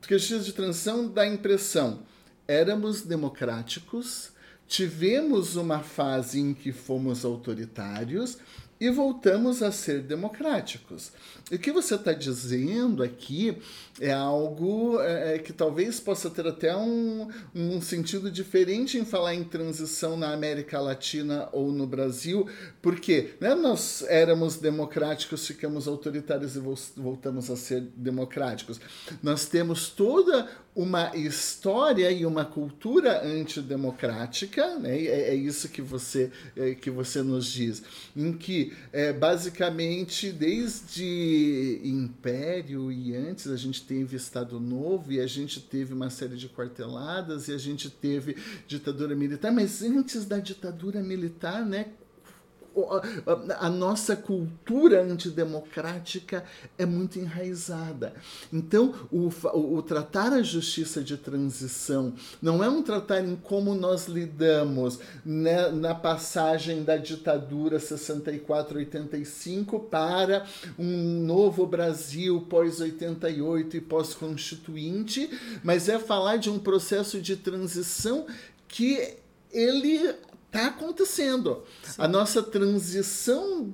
Porque 0.00 0.14
a 0.14 0.18
justiça 0.18 0.44
de 0.44 0.52
transição 0.52 1.08
dá 1.08 1.22
a 1.22 1.26
impressão, 1.28 2.00
éramos 2.48 3.02
democráticos, 3.02 4.32
tivemos 4.66 5.54
uma 5.54 5.78
fase 5.78 6.40
em 6.40 6.52
que 6.52 6.72
fomos 6.72 7.24
autoritários 7.24 8.38
e 8.80 8.90
voltamos 8.90 9.62
a 9.62 9.70
ser 9.70 10.02
democráticos. 10.02 11.12
O 11.52 11.58
que 11.58 11.70
você 11.70 11.96
está 11.96 12.14
dizendo 12.14 13.02
aqui 13.02 13.58
é 14.00 14.10
algo 14.10 14.98
é, 15.02 15.34
é, 15.34 15.38
que 15.38 15.52
talvez 15.52 16.00
possa 16.00 16.30
ter 16.30 16.46
até 16.46 16.74
um, 16.74 17.28
um 17.54 17.78
sentido 17.78 18.30
diferente 18.30 18.96
em 18.96 19.04
falar 19.04 19.34
em 19.34 19.44
transição 19.44 20.16
na 20.16 20.32
América 20.32 20.80
Latina 20.80 21.50
ou 21.52 21.70
no 21.70 21.86
Brasil, 21.86 22.48
porque 22.80 23.34
né, 23.38 23.54
nós 23.54 24.02
éramos 24.08 24.56
democráticos, 24.56 25.46
ficamos 25.46 25.86
autoritários 25.86 26.56
e 26.56 26.60
voltamos 26.96 27.50
a 27.50 27.56
ser 27.56 27.82
democráticos. 27.94 28.80
Nós 29.22 29.44
temos 29.44 29.90
toda 29.90 30.48
uma 30.74 31.14
história 31.14 32.10
e 32.10 32.24
uma 32.24 32.46
cultura 32.46 33.22
antidemocrática, 33.22 34.78
né? 34.78 34.96
é, 34.98 35.28
é 35.28 35.34
isso 35.34 35.68
que 35.68 35.82
você, 35.82 36.30
é, 36.56 36.74
que 36.74 36.90
você 36.90 37.22
nos 37.22 37.44
diz, 37.44 37.82
em 38.16 38.32
que 38.32 38.72
é, 38.90 39.12
basicamente 39.12 40.32
desde 40.32 41.41
Império 41.84 42.90
e 42.90 43.14
antes 43.14 43.48
a 43.48 43.56
gente 43.56 43.82
teve 43.82 44.16
Estado 44.16 44.58
Novo 44.60 45.12
e 45.12 45.20
a 45.20 45.26
gente 45.26 45.60
teve 45.60 45.92
uma 45.92 46.10
série 46.10 46.36
de 46.36 46.48
quarteladas 46.48 47.48
e 47.48 47.52
a 47.52 47.58
gente 47.58 47.90
teve 47.90 48.36
ditadura 48.66 49.14
militar, 49.14 49.52
mas 49.52 49.82
antes 49.82 50.24
da 50.24 50.38
ditadura 50.38 51.02
militar, 51.02 51.64
né, 51.64 51.86
a 53.58 53.68
nossa 53.68 54.16
cultura 54.16 55.02
antidemocrática 55.02 56.44
é 56.78 56.86
muito 56.86 57.18
enraizada. 57.18 58.14
Então, 58.52 58.94
o, 59.10 59.28
o, 59.54 59.82
tratar 59.82 60.32
a 60.32 60.42
justiça 60.42 61.02
de 61.02 61.16
transição 61.16 62.14
não 62.40 62.62
é 62.64 62.68
um 62.68 62.82
tratar 62.82 63.20
em 63.20 63.36
como 63.36 63.74
nós 63.74 64.06
lidamos 64.06 64.98
né, 65.24 65.70
na 65.70 65.94
passagem 65.94 66.82
da 66.82 66.96
ditadura 66.96 67.78
64-85 67.78 69.88
para 69.88 70.44
um 70.78 71.24
novo 71.24 71.66
Brasil 71.66 72.46
pós-88 72.48 73.74
e 73.74 73.80
pós-constituinte, 73.80 75.30
mas 75.62 75.88
é 75.88 75.98
falar 75.98 76.36
de 76.36 76.50
um 76.50 76.58
processo 76.58 77.20
de 77.20 77.36
transição 77.36 78.26
que 78.68 79.16
ele 79.52 80.14
está 80.52 80.66
acontecendo. 80.66 81.64
Sim. 81.82 82.02
A 82.02 82.06
nossa 82.06 82.42
transição 82.42 83.64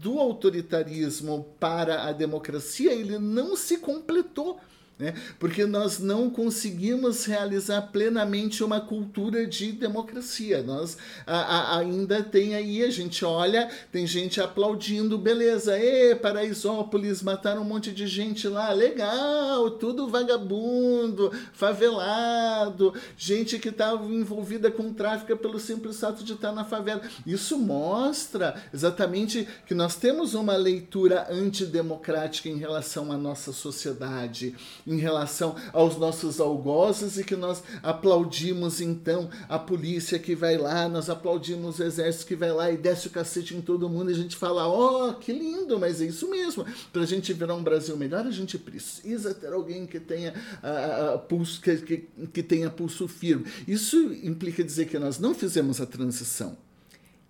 do 0.00 0.18
autoritarismo 0.18 1.54
para 1.60 2.04
a 2.04 2.12
democracia 2.12 2.92
ele 2.92 3.18
não 3.18 3.56
se 3.56 3.78
completou 3.78 4.58
né? 4.98 5.14
porque 5.38 5.66
nós 5.66 5.98
não 5.98 6.30
conseguimos 6.30 7.24
realizar 7.24 7.82
plenamente 7.82 8.62
uma 8.62 8.80
cultura 8.80 9.46
de 9.46 9.72
democracia. 9.72 10.62
Nós 10.62 10.96
a, 11.26 11.36
a, 11.36 11.78
ainda 11.78 12.22
tem 12.22 12.54
aí, 12.54 12.82
a 12.84 12.90
gente 12.90 13.24
olha, 13.24 13.68
tem 13.90 14.06
gente 14.06 14.40
aplaudindo, 14.40 15.18
beleza, 15.18 15.76
e 15.78 16.14
Paraisópolis, 16.14 17.22
mataram 17.22 17.62
um 17.62 17.64
monte 17.64 17.92
de 17.92 18.06
gente 18.06 18.46
lá, 18.46 18.70
legal, 18.72 19.70
tudo 19.72 20.08
vagabundo, 20.08 21.32
favelado, 21.52 22.94
gente 23.16 23.58
que 23.58 23.70
estava 23.70 24.04
envolvida 24.06 24.70
com 24.70 24.92
tráfico 24.92 25.36
pelo 25.36 25.58
simples 25.58 25.98
fato 25.98 26.22
de 26.22 26.34
estar 26.34 26.52
na 26.52 26.64
favela. 26.64 27.02
Isso 27.26 27.58
mostra 27.58 28.54
exatamente 28.72 29.48
que 29.66 29.74
nós 29.74 29.96
temos 29.96 30.34
uma 30.34 30.56
leitura 30.56 31.26
antidemocrática 31.30 32.48
em 32.48 32.56
relação 32.56 33.10
à 33.10 33.16
nossa 33.16 33.52
sociedade 33.52 34.54
em 34.86 34.96
relação 34.96 35.56
aos 35.72 35.96
nossos 35.96 36.40
algozes 36.40 37.18
e 37.18 37.24
que 37.24 37.36
nós 37.36 37.62
aplaudimos 37.82 38.80
então 38.80 39.28
a 39.48 39.58
polícia 39.58 40.18
que 40.18 40.34
vai 40.34 40.56
lá, 40.56 40.88
nós 40.88 41.08
aplaudimos 41.08 41.78
o 41.78 41.84
exército 41.84 42.26
que 42.26 42.36
vai 42.36 42.52
lá 42.52 42.70
e 42.70 42.76
desce 42.76 43.06
o 43.06 43.10
cacete 43.10 43.56
em 43.56 43.60
todo 43.60 43.88
mundo 43.88 44.10
e 44.10 44.14
a 44.14 44.16
gente 44.16 44.36
fala, 44.36 44.66
ó, 44.66 45.10
oh, 45.10 45.14
que 45.14 45.32
lindo, 45.32 45.78
mas 45.78 46.00
é 46.00 46.06
isso 46.06 46.28
mesmo. 46.28 46.64
Para 46.92 47.02
a 47.02 47.06
gente 47.06 47.32
virar 47.32 47.54
um 47.54 47.62
Brasil 47.62 47.96
melhor, 47.96 48.26
a 48.26 48.30
gente 48.30 48.58
precisa 48.58 49.34
ter 49.34 49.52
alguém 49.52 49.86
que 49.86 50.00
tenha 50.00 50.32
uh, 50.32 51.18
pulso, 51.20 51.60
que, 51.60 51.76
que, 51.78 51.96
que 52.32 52.42
tenha 52.42 52.70
pulso 52.70 53.08
firme. 53.08 53.46
Isso 53.66 53.96
implica 54.22 54.62
dizer 54.62 54.86
que 54.86 54.98
nós 54.98 55.18
não 55.18 55.34
fizemos 55.34 55.80
a 55.80 55.86
transição. 55.86 56.56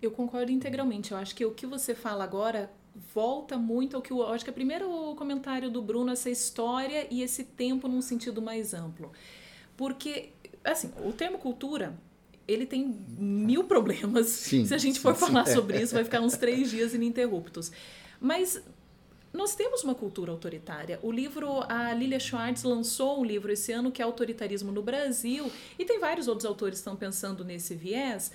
Eu 0.01 0.11
concordo 0.11 0.51
integralmente. 0.51 1.11
Eu 1.11 1.17
acho 1.17 1.33
que 1.35 1.45
o 1.45 1.51
que 1.51 1.65
você 1.65 1.95
fala 1.95 2.23
agora 2.23 2.69
volta 3.13 3.57
muito 3.57 3.95
ao 3.95 4.01
que 4.01 4.11
eu 4.11 4.27
acho 4.27 4.43
que 4.43 4.49
é 4.49 4.53
primeiro 4.53 4.89
o 4.89 5.15
comentário 5.15 5.69
do 5.69 5.81
Bruno, 5.81 6.11
essa 6.11 6.29
história 6.29 7.07
e 7.11 7.21
esse 7.21 7.43
tempo 7.43 7.87
num 7.87 8.01
sentido 8.01 8.41
mais 8.41 8.73
amplo. 8.73 9.11
Porque, 9.75 10.29
assim, 10.63 10.91
o 11.03 11.11
termo 11.11 11.37
cultura, 11.37 11.97
ele 12.47 12.65
tem 12.65 12.95
mil 13.17 13.63
problemas. 13.65 14.27
Sim, 14.27 14.65
Se 14.67 14.73
a 14.73 14.77
gente 14.77 14.95
sim, 14.95 15.01
for 15.01 15.15
sim, 15.15 15.25
falar 15.25 15.45
sobre 15.47 15.81
isso, 15.81 15.93
vai 15.93 16.03
ficar 16.03 16.21
uns 16.21 16.37
três 16.37 16.69
dias 16.69 16.93
ininterruptos. 16.93 17.71
Mas 18.19 18.61
nós 19.35 19.53
temos 19.53 19.83
uma 19.83 19.93
cultura 19.93 20.31
autoritária. 20.31 20.97
O 21.03 21.11
livro, 21.11 21.61
a 21.67 21.93
Lilia 21.93 22.19
Schwartz 22.19 22.63
lançou 22.63 23.19
um 23.19 23.25
livro 23.25 23.51
esse 23.51 23.71
ano 23.71 23.91
que 23.91 24.01
é 24.01 24.05
Autoritarismo 24.05 24.71
no 24.71 24.81
Brasil, 24.81 25.51
e 25.77 25.83
tem 25.83 25.99
vários 25.99 26.27
outros 26.27 26.45
autores 26.45 26.79
que 26.79 26.81
estão 26.81 26.95
pensando 26.95 27.43
nesse 27.43 27.75
viés. 27.75 28.31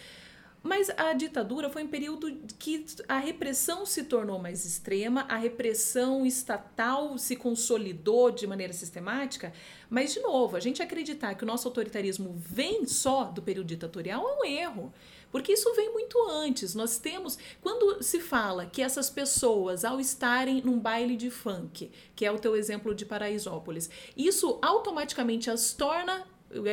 Mas 0.63 0.91
a 0.91 1.13
ditadura 1.15 1.71
foi 1.71 1.85
um 1.85 1.89
período 1.89 2.31
que 2.59 2.85
a 3.09 3.19
repressão 3.19 3.87
se 3.87 4.05
tornou 4.05 4.39
mais 4.39 4.67
extrema, 4.67 5.23
a 5.23 5.37
repressão 5.37 6.27
estatal 6.27 7.17
se 7.17 7.35
consolidou 7.35 8.31
de 8.31 8.47
maneira 8.47 8.73
sistemática. 8.73 9.53
Mas, 9.89 10.13
de 10.13 10.21
novo, 10.21 10.57
a 10.57 10.61
gente 10.61 10.83
acreditar 10.83 11.35
que 11.35 11.45
o 11.45 11.47
nosso 11.47 11.67
autoritarismo 11.67 12.35
vem 12.37 12.87
só 12.87 13.25
do 13.25 13.41
período 13.41 13.69
ditatorial 13.69 14.29
é 14.29 14.33
um 14.33 14.45
erro. 14.45 14.93
Porque 15.31 15.53
isso 15.53 15.73
vem 15.75 15.93
muito 15.93 16.19
antes. 16.29 16.75
Nós 16.75 16.99
temos. 16.99 17.39
Quando 17.63 18.03
se 18.03 18.21
fala 18.21 18.67
que 18.67 18.83
essas 18.83 19.09
pessoas, 19.09 19.85
ao 19.85 20.01
estarem 20.01 20.61
num 20.63 20.79
baile 20.79 21.17
de 21.17 21.31
funk, 21.31 21.91
que 22.15 22.27
é 22.27 22.31
o 22.31 22.39
teu 22.39 22.57
exemplo 22.57 22.95
de 22.95 23.07
Paraisópolis, 23.07 23.89
isso 24.17 24.59
automaticamente 24.61 25.51
as 25.51 25.73
torna 25.73 26.27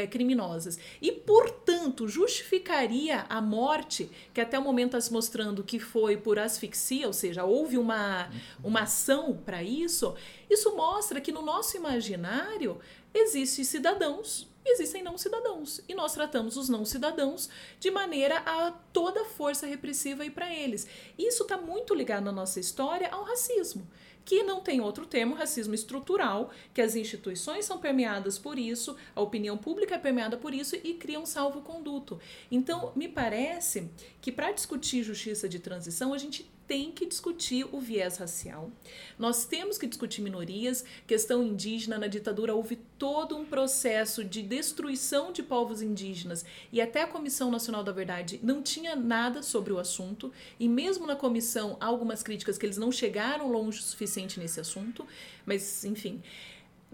criminosas. 0.09 0.77
E, 1.01 1.11
portanto, 1.11 2.07
justificaria 2.07 3.25
a 3.29 3.41
morte, 3.41 4.09
que 4.33 4.41
até 4.41 4.57
o 4.57 4.61
momento 4.61 4.97
está 4.97 5.01
se 5.01 5.13
mostrando 5.13 5.63
que 5.63 5.79
foi 5.79 6.17
por 6.17 6.39
asfixia, 6.39 7.07
ou 7.07 7.13
seja, 7.13 7.43
houve 7.43 7.77
uma, 7.77 8.29
uma 8.63 8.81
ação 8.81 9.37
para 9.45 9.61
isso. 9.63 10.15
Isso 10.49 10.75
mostra 10.75 11.21
que 11.21 11.31
no 11.31 11.41
nosso 11.41 11.77
imaginário 11.77 12.79
existem 13.13 13.63
cidadãos 13.63 14.47
existem 14.69 15.01
não 15.01 15.17
cidadãos. 15.17 15.81
E 15.87 15.95
nós 15.95 16.13
tratamos 16.13 16.57
os 16.57 16.67
não 16.67 16.83
cidadãos 16.83 17.49
de 17.79 17.89
maneira 17.89 18.39
a 18.39 18.71
toda 18.91 19.23
força 19.23 19.65
repressiva 19.65 20.25
ir 20.25 20.31
para 20.31 20.53
eles. 20.53 20.85
Isso 21.17 21.43
está 21.43 21.57
muito 21.57 21.95
ligado 21.95 22.25
na 22.25 22.33
nossa 22.33 22.59
história 22.59 23.07
ao 23.09 23.23
racismo 23.23 23.87
que 24.27 24.43
não 24.43 24.59
tem 24.59 24.81
outro 24.81 25.05
termo, 25.05 25.35
racismo 25.35 25.73
estrutural, 25.73 26.51
que 26.73 26.81
as 26.81 26.97
instituições 26.97 27.63
são 27.63 27.77
permeadas 27.77 28.37
por 28.37 28.59
isso, 28.59 28.97
a 29.15 29.21
opinião 29.21 29.57
pública 29.57 29.95
é 29.95 29.97
permeada 29.97 30.35
por 30.35 30.53
isso 30.53 30.75
e 30.83 30.95
cria 30.95 31.17
um 31.17 31.25
salvo-conduto. 31.25 32.19
Então, 32.51 32.91
me 32.93 33.07
parece 33.07 33.89
que 34.19 34.29
para 34.29 34.51
discutir 34.51 35.01
justiça 35.01 35.47
de 35.47 35.59
transição, 35.59 36.13
a 36.13 36.17
gente 36.17 36.45
tem 36.67 36.91
que 36.91 37.05
discutir 37.05 37.65
o 37.71 37.79
viés 37.79 38.17
racial. 38.17 38.69
Nós 39.17 39.45
temos 39.45 39.77
que 39.77 39.87
discutir 39.87 40.21
minorias, 40.21 40.83
questão 41.07 41.41
indígena. 41.41 41.97
Na 41.97 42.07
ditadura 42.07 42.53
houve 42.53 42.75
todo 42.97 43.37
um 43.37 43.45
processo 43.45 44.23
de 44.23 44.43
destruição 44.43 45.31
de 45.31 45.41
povos 45.41 45.81
indígenas 45.81 46.45
e 46.71 46.81
até 46.81 47.03
a 47.03 47.07
Comissão 47.07 47.49
Nacional 47.49 47.83
da 47.83 47.91
Verdade 47.91 48.39
não 48.43 48.61
tinha 48.61 48.95
nada 48.95 49.41
sobre 49.41 49.71
o 49.71 49.79
assunto. 49.79 50.31
E 50.59 50.67
mesmo 50.67 51.07
na 51.07 51.15
comissão, 51.15 51.77
há 51.79 51.85
algumas 51.85 52.21
críticas 52.21 52.57
que 52.57 52.65
eles 52.65 52.77
não 52.77 52.91
chegaram 52.91 53.49
longe 53.49 53.79
o 53.79 53.83
suficiente 53.83 54.39
nesse 54.39 54.59
assunto. 54.59 55.07
Mas, 55.45 55.85
enfim 55.85 56.21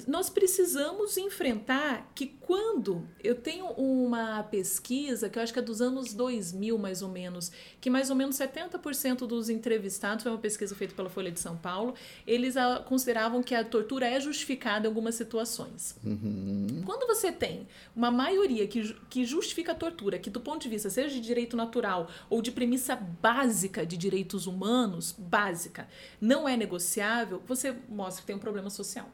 nós 0.08 0.28
precisamos 0.28 1.18
enfrentar 1.18 2.12
que 2.16 2.26
quando 2.26 3.08
eu 3.24 3.36
tenho 3.36 3.68
uma 3.74 4.42
pesquisa 4.42 5.30
que 5.30 5.38
eu 5.38 5.44
acho 5.44 5.54
que 5.54 5.60
é 5.60 5.62
dos 5.62 5.82
anos 5.82 6.14
2000 6.16 6.78
mais 6.80 7.04
ou 7.04 7.10
menos, 7.10 7.52
que 7.80 7.92
mais 7.92 8.10
ou 8.10 8.16
menos 8.16 8.36
70% 8.36 9.28
dos 9.28 9.50
entrevistados, 9.50 10.24
foi 10.24 10.32
uma 10.32 10.40
pesquisa 10.40 10.76
feita 10.76 10.96
pela 10.96 11.10
Folha 11.10 11.32
de 11.32 11.40
São 11.40 11.56
Paulo, 11.56 11.94
eles 12.26 12.56
consideravam 12.86 13.44
que 13.44 13.54
a 13.54 13.64
tortura 13.64 14.08
é 14.08 14.20
justificada 14.20 14.88
em 14.88 14.90
algumas 14.90 15.14
situações. 15.14 15.96
Uhum. 16.04 16.82
Quando 16.86 17.06
você 17.06 17.32
tem 17.32 17.68
uma 17.96 18.10
maioria 18.10 18.68
que, 18.68 18.96
que 19.10 19.26
justifica 19.26 19.74
a 19.74 19.76
tortura, 19.76 20.18
que 20.18 20.30
do 20.30 20.42
ponto 20.42 20.64
de 20.64 20.70
vista 20.70 20.90
seja 20.90 21.10
de 21.10 21.22
direito 21.22 21.56
natural 21.56 22.10
ou 22.32 22.42
de 22.42 22.52
premissa 22.52 22.96
básica 22.96 23.86
de 23.86 23.96
direitos 23.96 24.48
humanos, 24.48 25.16
básica, 25.18 25.88
não 26.20 26.50
é 26.50 26.58
negociável, 26.58 27.44
você 27.46 27.76
mostra 27.88 28.22
que 28.22 28.28
tem 28.28 28.36
um 28.36 28.40
problema 28.40 28.72
social. 28.72 29.08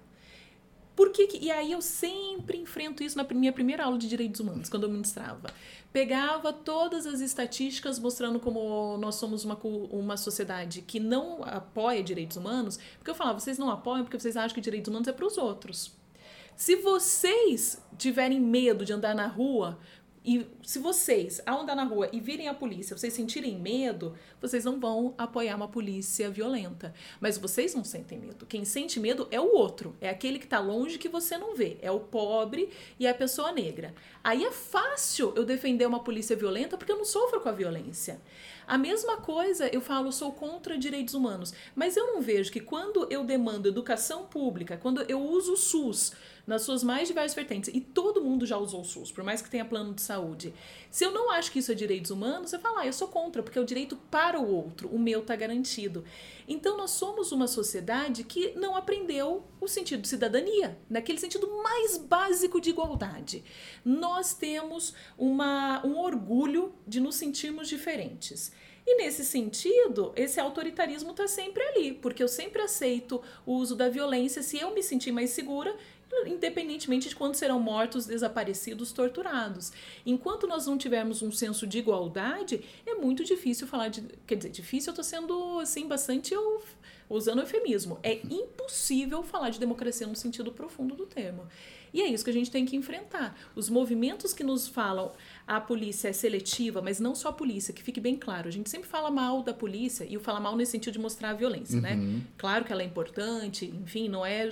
Por 1.00 1.14
que, 1.14 1.28
que, 1.28 1.38
e 1.38 1.50
aí 1.50 1.72
eu 1.72 1.82
sempre 1.82 2.58
enfrento 2.58 3.02
isso 3.02 3.18
na 3.18 3.24
minha 3.34 3.54
primeira 3.54 3.86
aula 3.86 3.98
de 3.98 4.06
direitos 4.10 4.42
humanos, 4.42 4.68
quando 4.68 4.84
eu 4.84 4.90
ministrava. 4.90 5.50
Pegava 5.94 6.52
todas 6.52 7.08
as 7.08 7.22
estatísticas 7.22 7.98
mostrando 7.98 8.38
como 8.38 8.98
nós 8.98 9.16
somos 9.16 9.46
uma, 9.46 9.58
uma 9.64 10.18
sociedade 10.18 10.82
que 10.82 11.00
não 11.00 11.42
apoia 11.42 12.04
direitos 12.04 12.36
humanos, 12.36 12.78
porque 12.98 13.10
eu 13.10 13.16
falava, 13.16 13.40
vocês 13.40 13.58
não 13.58 13.72
apoiam 13.72 14.04
porque 14.04 14.20
vocês 14.20 14.36
acham 14.36 14.54
que 14.54 14.60
direitos 14.60 14.90
humanos 14.90 15.08
é 15.08 15.14
para 15.14 15.26
os 15.26 15.38
outros. 15.38 15.94
Se 16.54 16.76
vocês 16.76 17.82
tiverem 17.98 18.42
medo 18.42 18.84
de 18.84 18.92
andar 18.92 19.16
na 19.16 19.28
rua 19.28 19.80
e 20.24 20.46
se 20.64 20.80
vocês, 20.80 21.42
ao 21.46 21.62
andar 21.62 21.76
na 21.76 21.84
rua 21.84 22.10
e 22.12 22.20
virem 22.20 22.48
a 22.48 22.54
polícia, 22.54 22.98
vocês 22.98 23.14
sentirem 23.14 23.58
medo, 23.58 24.16
vocês 24.42 24.66
não 24.66 24.80
vão 24.80 25.14
apoiar 25.18 25.56
uma 25.56 25.68
polícia 25.68 26.30
violenta. 26.30 26.94
Mas 27.22 27.38
vocês 27.38 27.74
não 27.74 27.84
sentem 27.84 28.20
medo. 28.20 28.46
Quem 28.46 28.66
sente 28.66 29.00
medo 29.00 29.28
é 29.32 29.40
o 29.40 29.56
outro. 29.56 29.96
É 30.02 30.10
aquele 30.10 30.38
que 30.38 30.46
está 30.46 30.60
longe 30.60 30.98
que 30.98 31.08
você 31.08 31.38
não 31.38 31.56
vê. 31.56 31.78
É 31.82 31.90
o 31.90 32.02
pobre 32.02 32.70
e 33.00 33.08
a 33.08 33.14
pessoa 33.14 33.52
negra. 33.52 33.94
Aí 34.24 34.44
é 34.44 34.52
fácil 34.52 35.34
eu 35.36 35.46
defender 35.46 35.86
uma 35.86 36.04
polícia 36.04 36.36
violenta 36.36 36.78
porque 36.78 36.92
eu 36.92 36.98
não 36.98 37.06
sofro 37.06 37.40
com 37.40 37.50
a 37.50 37.54
violência. 37.54 38.20
A 38.68 38.78
mesma 38.78 39.18
coisa 39.18 39.68
eu 39.74 39.82
falo, 39.82 40.12
sou 40.12 40.32
contra 40.32 40.78
direitos 40.78 41.16
humanos. 41.16 41.54
Mas 41.74 41.98
eu 41.98 42.06
não 42.08 42.22
vejo 42.22 42.52
que 42.52 42.60
quando 42.60 43.08
eu 43.10 43.24
demando 43.24 43.70
educação 43.70 44.26
pública, 44.26 44.78
quando 44.78 45.02
eu 45.10 45.20
uso 45.20 45.54
o 45.54 45.58
SUS 45.58 46.12
nas 46.50 46.64
suas 46.64 46.84
mais 46.84 47.08
diversas 47.08 47.36
vertentes, 47.36 47.70
e 47.72 47.80
todo 47.80 48.24
mundo 48.24 48.44
já 48.44 48.58
usou 48.58 48.82
o 48.82 48.84
SUS, 48.84 49.12
por 49.12 49.24
mais 49.24 49.40
que 49.40 49.52
tenha 49.52 49.64
plano 49.64 49.94
de 49.94 50.02
saúde, 50.02 50.52
se 50.90 51.06
eu 51.06 51.12
não 51.12 51.30
acho 51.30 51.52
que 51.52 51.60
isso 51.60 51.72
é 51.72 51.76
direitos 51.76 52.10
humanos, 52.10 52.50
você 52.50 52.58
fala, 52.58 52.82
ah, 52.82 52.88
eu 52.88 52.92
sou 52.92 53.08
contra, 53.08 53.44
porque 53.44 53.60
é 53.60 53.62
o 53.62 53.66
direito 53.66 53.96
para 54.10 54.40
o 54.40 54.52
outro, 54.52 54.90
o 54.90 54.98
meu 54.98 55.20
está 55.20 55.36
garantido. 55.36 56.04
Então 56.48 56.76
nós 56.76 56.90
somos 56.90 57.32
uma 57.32 57.46
sociedade 57.46 58.24
que 58.24 58.54
não 58.56 58.76
aprendeu 58.76 59.44
o 59.62 59.68
sentido 59.68 60.02
de 60.02 60.08
cidadania, 60.08 60.76
naquele 60.90 61.20
sentido 61.20 61.48
mais 61.62 62.00
básico 62.00 62.60
de 62.60 62.72
igualdade. 62.72 63.44
Nós 63.86 64.34
temos 64.34 64.96
uma, 65.16 65.86
um 65.86 66.00
orgulho 66.00 66.74
de 66.88 67.00
nos 67.00 67.14
sentirmos 67.14 67.70
diferentes. 67.70 68.52
E 68.88 68.96
nesse 68.96 69.24
sentido, 69.24 70.12
esse 70.16 70.40
autoritarismo 70.40 71.12
está 71.12 71.28
sempre 71.28 71.62
ali, 71.62 71.94
porque 71.94 72.24
eu 72.24 72.28
sempre 72.28 72.60
aceito 72.64 73.22
o 73.46 73.54
uso 73.54 73.76
da 73.76 73.88
violência 73.88 74.42
se 74.42 74.58
eu 74.58 74.74
me 74.74 74.82
sentir 74.82 75.12
mais 75.12 75.30
segura 75.30 75.78
independentemente 76.26 77.10
de 77.10 77.16
quando 77.16 77.36
serão 77.36 77.60
mortos, 77.60 78.06
desaparecidos, 78.06 78.92
torturados. 78.92 79.72
Enquanto 80.06 80.48
nós 80.48 80.68
não 80.68 80.78
tivermos 80.78 81.22
um 81.22 81.32
senso 81.32 81.68
de 81.68 81.80
igualdade, 81.80 82.62
é 82.86 82.96
muito 82.96 83.24
difícil 83.24 83.68
falar 83.68 83.90
de. 83.90 84.02
Quer 84.26 84.36
dizer, 84.36 84.50
difícil 84.50 84.90
eu 84.90 84.94
estou 84.94 85.04
sendo 85.04 85.60
assim 85.60 85.88
bastante 85.88 86.34
eu, 86.34 86.62
usando 87.10 87.40
eufemismo. 87.40 88.00
É 88.04 88.20
impossível 88.30 89.24
falar 89.24 89.50
de 89.50 89.60
democracia 89.60 90.08
no 90.08 90.16
sentido 90.16 90.52
profundo 90.52 90.96
do 90.96 91.06
termo. 91.06 91.48
E 91.92 92.02
é 92.02 92.08
isso 92.08 92.24
que 92.24 92.30
a 92.30 92.34
gente 92.34 92.52
tem 92.52 92.66
que 92.66 92.76
enfrentar. 92.76 93.36
Os 93.56 93.70
movimentos 93.70 94.34
que 94.34 94.44
nos 94.44 94.68
falam 94.68 95.12
a 95.48 95.60
polícia 95.60 96.10
é 96.10 96.14
seletiva, 96.14 96.82
mas 96.82 97.00
não 97.00 97.16
só 97.16 97.30
a 97.30 97.34
polícia, 97.34 97.74
que 97.74 97.82
fique 97.82 98.00
bem 98.00 98.16
claro. 98.16 98.48
A 98.48 98.52
gente 98.52 98.70
sempre 98.70 98.88
fala 98.88 99.10
mal 99.10 99.42
da 99.42 99.54
polícia, 99.54 100.06
e 100.08 100.16
o 100.16 100.20
fala 100.20 100.40
mal 100.40 100.56
nesse 100.56 100.74
sentido 100.74 100.94
de 100.94 101.00
mostrar 101.00 101.32
a 101.32 101.34
violência, 101.34 101.82
né? 101.82 101.96
Uhum. 101.96 102.22
Claro 102.38 102.64
que 102.64 102.72
ela 102.72 102.84
é 102.84 102.86
importante, 102.86 103.66
enfim, 103.66 104.08
não 104.08 104.24
é 104.24 104.52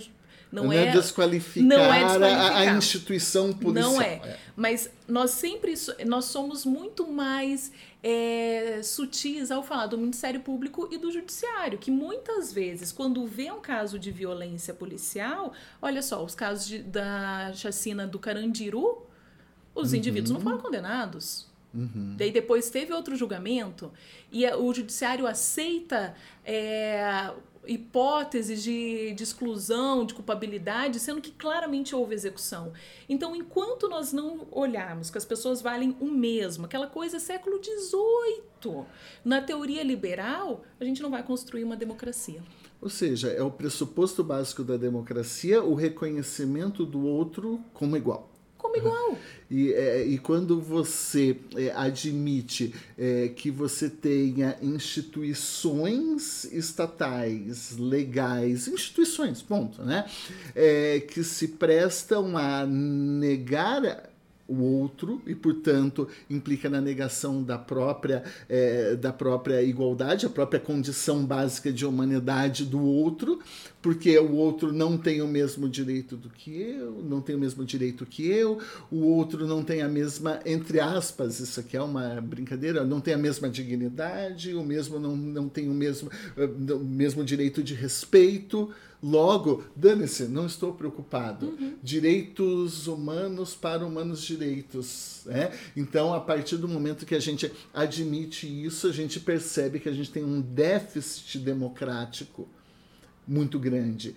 não, 0.51 0.65
não 0.65 0.71
é, 0.71 0.87
é, 0.87 0.91
desqualificar, 0.91 1.67
não 1.67 1.93
é 1.93 2.03
desqualificar. 2.05 2.51
A, 2.51 2.59
a, 2.59 2.65
instituição 2.77 3.51
policial. 3.51 3.91
Não 3.91 4.01
é. 4.01 4.13
é. 4.13 4.39
Mas 4.55 4.89
nós 5.07 5.31
sempre 5.31 5.73
nós 6.05 6.25
somos 6.25 6.65
muito 6.65 7.05
mais 7.07 7.71
é, 8.01 8.79
sutis 8.83 9.51
ao 9.51 9.61
falar 9.61 9.87
do 9.87 9.97
Ministério 9.97 10.39
Público 10.39 10.87
e 10.91 10.97
do 10.97 11.11
Judiciário, 11.11 11.77
que 11.77 11.91
muitas 11.91 12.53
vezes, 12.53 12.91
quando 12.91 13.25
vê 13.25 13.51
um 13.51 13.59
caso 13.59 13.99
de 13.99 14.11
violência 14.11 14.73
policial, 14.73 15.51
olha 15.81 16.01
só, 16.01 16.23
os 16.23 16.33
casos 16.33 16.65
de, 16.65 16.79
da 16.79 17.51
chacina 17.53 18.07
do 18.07 18.17
Carandiru, 18.17 19.05
os 19.75 19.91
uhum. 19.91 19.97
indivíduos 19.97 20.31
não 20.31 20.39
foram 20.39 20.57
condenados. 20.59 21.47
Uhum. 21.73 22.15
Daí 22.17 22.31
depois 22.31 22.69
teve 22.69 22.93
outro 22.93 23.15
julgamento 23.15 23.91
e 24.31 24.47
o 24.47 24.73
judiciário 24.73 25.27
aceita 25.27 26.15
é, 26.45 27.31
hipóteses 27.67 28.63
de, 28.63 29.13
de, 29.13 29.23
exclusão, 29.23 30.05
de 30.05 30.13
culpabilidade, 30.13 30.99
sendo 30.99 31.21
que 31.21 31.31
claramente 31.31 31.95
houve 31.95 32.15
execução. 32.15 32.73
Então, 33.07 33.35
enquanto 33.35 33.87
nós 33.87 34.13
não 34.13 34.47
olharmos 34.51 35.09
que 35.09 35.17
as 35.17 35.25
pessoas 35.25 35.61
valem 35.61 35.95
o 35.99 36.05
mesmo, 36.05 36.65
aquela 36.65 36.87
coisa 36.87 37.17
é 37.17 37.19
século 37.19 37.59
XVIII, 37.63 38.85
na 39.23 39.41
teoria 39.41 39.83
liberal, 39.83 40.63
a 40.79 40.83
gente 40.83 41.01
não 41.01 41.09
vai 41.09 41.23
construir 41.23 41.63
uma 41.63 41.75
democracia. 41.75 42.41
Ou 42.81 42.89
seja, 42.89 43.29
é 43.29 43.41
o 43.41 43.51
pressuposto 43.51 44.23
básico 44.23 44.63
da 44.63 44.77
democracia 44.77 45.63
o 45.63 45.73
reconhecimento 45.73 46.85
do 46.85 47.05
outro 47.05 47.59
como 47.73 47.97
igual 47.97 48.36
como 48.67 48.77
igual. 48.77 49.17
E, 49.49 49.71
é, 49.71 50.05
e 50.05 50.17
quando 50.17 50.59
você 50.59 51.37
é, 51.55 51.71
admite 51.73 52.75
é, 52.97 53.29
que 53.29 53.49
você 53.49 53.89
tenha 53.89 54.57
instituições 54.61 56.43
estatais, 56.43 57.77
legais, 57.77 58.67
instituições, 58.67 59.41
ponto, 59.41 59.83
né? 59.83 60.05
É, 60.53 60.99
que 60.99 61.23
se 61.23 61.47
prestam 61.47 62.37
a 62.37 62.65
negar 62.65 64.09
o 64.47 64.61
outro 64.61 65.21
e, 65.27 65.35
portanto, 65.35 66.07
implica 66.29 66.69
na 66.69 66.79
negação 66.79 67.43
da 67.43 67.57
própria, 67.57 68.23
é, 68.47 68.95
da 68.95 69.11
própria 69.11 69.61
igualdade, 69.61 70.25
a 70.25 70.29
própria 70.29 70.59
condição 70.59 71.25
básica 71.25 71.71
de 71.71 71.85
humanidade 71.85 72.65
do 72.65 72.81
outro, 72.81 73.39
porque 73.81 74.17
o 74.17 74.33
outro 74.33 74.71
não 74.71 74.97
tem 74.97 75.21
o 75.21 75.27
mesmo 75.27 75.67
direito 75.67 76.15
do 76.15 76.29
que 76.29 76.61
eu, 76.61 77.03
não 77.03 77.21
tem 77.21 77.35
o 77.35 77.39
mesmo 77.39 77.65
direito 77.65 78.05
que 78.05 78.25
eu, 78.25 78.59
o 78.91 79.03
outro 79.03 79.45
não 79.45 79.63
tem 79.63 79.81
a 79.81 79.87
mesma, 79.87 80.39
entre 80.45 80.79
aspas, 80.79 81.39
isso 81.39 81.59
aqui 81.59 81.75
é 81.75 81.81
uma 81.81 82.21
brincadeira, 82.21 82.83
não 82.83 83.01
tem 83.01 83.13
a 83.13 83.17
mesma 83.17 83.49
dignidade, 83.49 84.53
o 84.53 84.63
mesmo 84.63 84.99
não, 84.99 85.15
não 85.15 85.49
tem 85.49 85.69
o 85.69 85.73
mesmo, 85.73 86.09
o 86.37 86.83
mesmo 86.83 87.23
direito 87.23 87.61
de 87.61 87.73
respeito. 87.73 88.69
Logo, 89.01 89.63
dane-se, 89.75 90.23
não 90.23 90.47
estou 90.47 90.73
preocupado. 90.73 91.47
Uhum. 91.47 91.75
Direitos 91.83 92.87
humanos 92.87 93.53
para 93.53 93.85
humanos 93.85 94.23
direitos. 94.23 95.21
Né? 95.25 95.51
Então, 95.75 96.13
a 96.13 96.19
partir 96.19 96.57
do 96.57 96.67
momento 96.67 97.05
que 97.05 97.13
a 97.13 97.19
gente 97.19 97.51
admite 97.73 98.47
isso, 98.47 98.87
a 98.87 98.91
gente 98.91 99.19
percebe 99.19 99.79
que 99.79 99.87
a 99.87 99.93
gente 99.93 100.11
tem 100.11 100.23
um 100.23 100.41
déficit 100.41 101.37
democrático 101.37 102.47
muito 103.27 103.59
grande. 103.59 104.15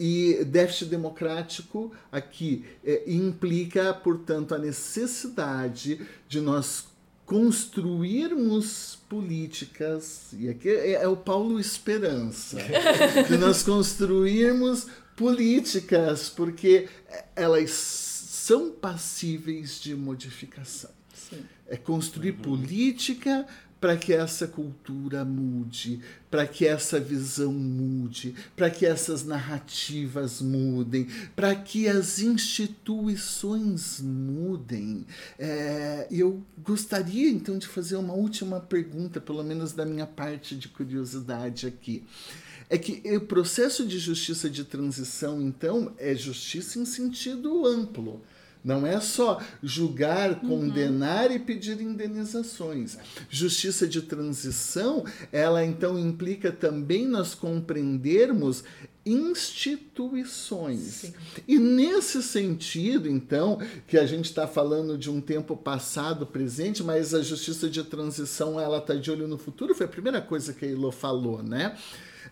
E 0.00 0.44
déficit 0.44 0.86
democrático 0.90 1.92
aqui 2.10 2.64
é, 2.84 3.02
implica, 3.10 3.92
portanto, 3.92 4.54
a 4.54 4.58
necessidade 4.58 6.00
de 6.28 6.40
nós 6.40 6.87
construirmos 7.28 8.98
políticas, 9.06 10.28
e 10.32 10.48
aqui 10.48 10.70
é, 10.70 10.92
é 10.92 11.08
o 11.08 11.14
Paulo 11.14 11.60
Esperança, 11.60 12.56
de 13.28 13.36
nós 13.36 13.62
construirmos 13.62 14.86
políticas, 15.14 16.30
porque 16.30 16.88
elas 17.36 17.70
são 17.70 18.70
passíveis 18.70 19.78
de 19.78 19.94
modificação. 19.94 20.90
Sim. 21.12 21.44
É 21.66 21.76
construir 21.76 22.30
uhum. 22.30 22.38
política 22.38 23.46
para 23.80 23.96
que 23.96 24.12
essa 24.12 24.46
cultura 24.46 25.24
mude, 25.24 26.00
para 26.30 26.46
que 26.46 26.66
essa 26.66 26.98
visão 26.98 27.52
mude, 27.52 28.34
para 28.56 28.70
que 28.70 28.84
essas 28.84 29.24
narrativas 29.24 30.42
mudem, 30.42 31.08
para 31.34 31.54
que 31.54 31.88
as 31.88 32.18
instituições 32.18 34.00
mudem. 34.00 35.06
É, 35.38 36.06
eu 36.10 36.42
gostaria 36.62 37.30
então 37.30 37.56
de 37.58 37.66
fazer 37.66 37.96
uma 37.96 38.14
última 38.14 38.60
pergunta, 38.60 39.20
pelo 39.20 39.42
menos 39.42 39.72
da 39.72 39.84
minha 39.84 40.06
parte 40.06 40.56
de 40.56 40.68
curiosidade 40.68 41.66
aqui. 41.66 42.04
É 42.70 42.76
que 42.76 43.02
o 43.16 43.20
processo 43.22 43.86
de 43.86 43.98
justiça 43.98 44.50
de 44.50 44.62
transição, 44.62 45.40
então, 45.40 45.94
é 45.96 46.14
justiça 46.14 46.78
em 46.78 46.84
sentido 46.84 47.64
amplo 47.66 48.22
não 48.64 48.86
é 48.86 49.00
só 49.00 49.40
julgar, 49.62 50.30
uhum. 50.30 50.48
condenar 50.48 51.30
uhum. 51.30 51.36
e 51.36 51.38
pedir 51.38 51.80
indenizações. 51.80 52.98
Justiça 53.30 53.86
de 53.86 54.02
transição, 54.02 55.04
ela 55.32 55.64
então 55.64 55.98
implica 55.98 56.50
também 56.50 57.06
nós 57.06 57.34
compreendermos 57.34 58.64
instituições. 59.08 60.80
Sim. 60.80 61.14
E 61.46 61.58
nesse 61.58 62.22
sentido, 62.22 63.08
então, 63.08 63.58
que 63.86 63.96
a 63.96 64.06
gente 64.06 64.26
está 64.26 64.46
falando 64.46 64.98
de 64.98 65.10
um 65.10 65.20
tempo 65.20 65.56
passado, 65.56 66.26
presente, 66.26 66.82
mas 66.82 67.14
a 67.14 67.22
justiça 67.22 67.70
de 67.70 67.82
transição 67.84 68.60
ela 68.60 68.78
está 68.78 68.94
de 68.94 69.10
olho 69.10 69.26
no 69.26 69.38
futuro, 69.38 69.74
foi 69.74 69.86
a 69.86 69.88
primeira 69.88 70.20
coisa 70.20 70.52
que 70.52 70.66
a 70.66 70.70
Elo 70.70 70.92
falou, 70.92 71.42
né? 71.42 71.76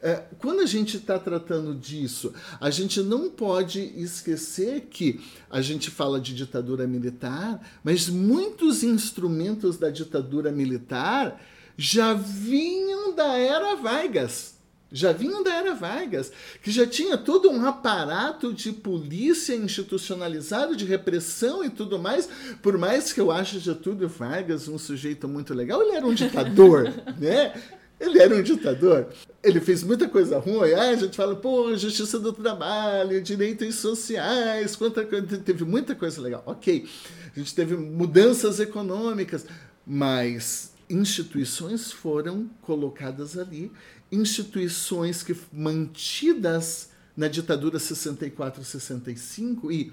É, 0.02 0.24
quando 0.38 0.60
a 0.60 0.66
gente 0.66 0.96
está 0.96 1.18
tratando 1.18 1.74
disso, 1.74 2.32
a 2.60 2.70
gente 2.70 3.00
não 3.00 3.30
pode 3.30 3.80
esquecer 3.96 4.88
que 4.90 5.20
a 5.50 5.60
gente 5.60 5.90
fala 5.90 6.20
de 6.20 6.34
ditadura 6.34 6.86
militar, 6.86 7.60
mas 7.82 8.08
muitos 8.08 8.82
instrumentos 8.82 9.76
da 9.76 9.90
ditadura 9.90 10.50
militar 10.50 11.40
já 11.76 12.14
vinham 12.14 13.14
da 13.14 13.36
era 13.38 13.76
Vargas 13.76 14.56
já 14.90 15.12
vinham 15.12 15.42
da 15.42 15.52
era 15.52 15.74
Vargas, 15.74 16.32
que 16.62 16.70
já 16.70 16.86
tinha 16.86 17.18
todo 17.18 17.50
um 17.50 17.66
aparato 17.66 18.52
de 18.52 18.72
polícia 18.72 19.54
institucionalizado, 19.54 20.76
de 20.76 20.84
repressão 20.84 21.64
e 21.64 21.70
tudo 21.70 21.98
mais. 21.98 22.28
Por 22.62 22.78
mais 22.78 23.12
que 23.12 23.20
eu 23.20 23.30
ache 23.30 23.58
Getúlio 23.58 24.08
Vargas 24.08 24.68
um 24.68 24.78
sujeito 24.78 25.26
muito 25.28 25.52
legal, 25.52 25.82
ele 25.82 25.96
era 25.96 26.06
um 26.06 26.14
ditador, 26.14 26.92
né? 27.18 27.52
Ele 27.98 28.18
era 28.18 28.34
um 28.34 28.42
ditador. 28.42 29.08
Ele 29.42 29.60
fez 29.60 29.82
muita 29.82 30.08
coisa 30.08 30.38
ruim. 30.38 30.72
Ah, 30.72 30.90
a 30.90 30.96
gente 30.96 31.16
fala, 31.16 31.34
pô, 31.34 31.74
justiça 31.76 32.18
do 32.18 32.32
trabalho, 32.32 33.22
direitos 33.22 33.76
sociais, 33.76 34.76
quanta 34.76 35.04
coisa. 35.04 35.38
Teve 35.38 35.64
muita 35.64 35.94
coisa 35.94 36.20
legal. 36.20 36.42
Ok. 36.44 36.86
A 37.34 37.38
gente 37.38 37.54
teve 37.54 37.76
mudanças 37.76 38.60
econômicas, 38.60 39.46
mas 39.86 40.72
instituições 40.90 41.90
foram 41.90 42.50
colocadas 42.62 43.38
ali. 43.38 43.72
Instituições 44.12 45.22
que 45.22 45.34
mantidas 45.52 46.90
na 47.16 47.28
ditadura 47.28 47.78
64, 47.78 48.62
65 48.62 49.72
e 49.72 49.92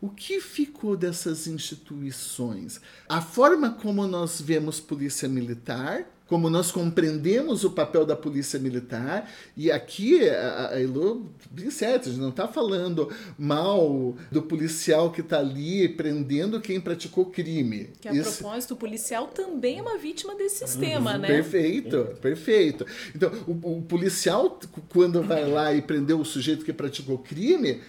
o 0.00 0.08
que 0.08 0.40
ficou 0.40 0.96
dessas 0.96 1.46
instituições? 1.46 2.80
A 3.08 3.20
forma 3.20 3.70
como 3.70 4.06
nós 4.06 4.40
vemos 4.40 4.78
polícia 4.78 5.28
militar, 5.28 6.06
como 6.28 6.50
nós 6.50 6.70
compreendemos 6.70 7.64
o 7.64 7.70
papel 7.70 8.04
da 8.04 8.14
polícia 8.14 8.58
militar, 8.58 9.30
e 9.56 9.72
aqui 9.72 10.28
a, 10.28 10.70
a 10.72 10.80
Elo 10.80 11.32
certo, 11.70 12.08
a 12.08 12.12
gente 12.12 12.20
não 12.20 12.28
está 12.28 12.46
falando 12.46 13.10
mal 13.38 14.14
do 14.30 14.42
policial 14.42 15.10
que 15.10 15.22
está 15.22 15.38
ali 15.38 15.88
prendendo 15.88 16.60
quem 16.60 16.78
praticou 16.80 17.26
crime. 17.26 17.90
Que 18.00 18.08
a 18.08 18.12
Isso... 18.12 18.38
propósito, 18.38 18.74
o 18.74 18.76
policial 18.76 19.28
também 19.28 19.78
é 19.78 19.82
uma 19.82 19.96
vítima 19.96 20.34
desse 20.34 20.66
sistema, 20.66 21.14
uhum, 21.14 21.18
né? 21.18 21.28
Perfeito, 21.28 22.04
perfeito. 22.20 22.86
Então, 23.14 23.32
o, 23.46 23.78
o 23.78 23.82
policial, 23.82 24.58
quando 24.90 25.22
vai 25.22 25.46
lá 25.50 25.72
e 25.72 25.80
prendeu 25.80 26.20
o 26.20 26.24
sujeito 26.24 26.64
que 26.64 26.72
praticou 26.72 27.18
crime, 27.18 27.80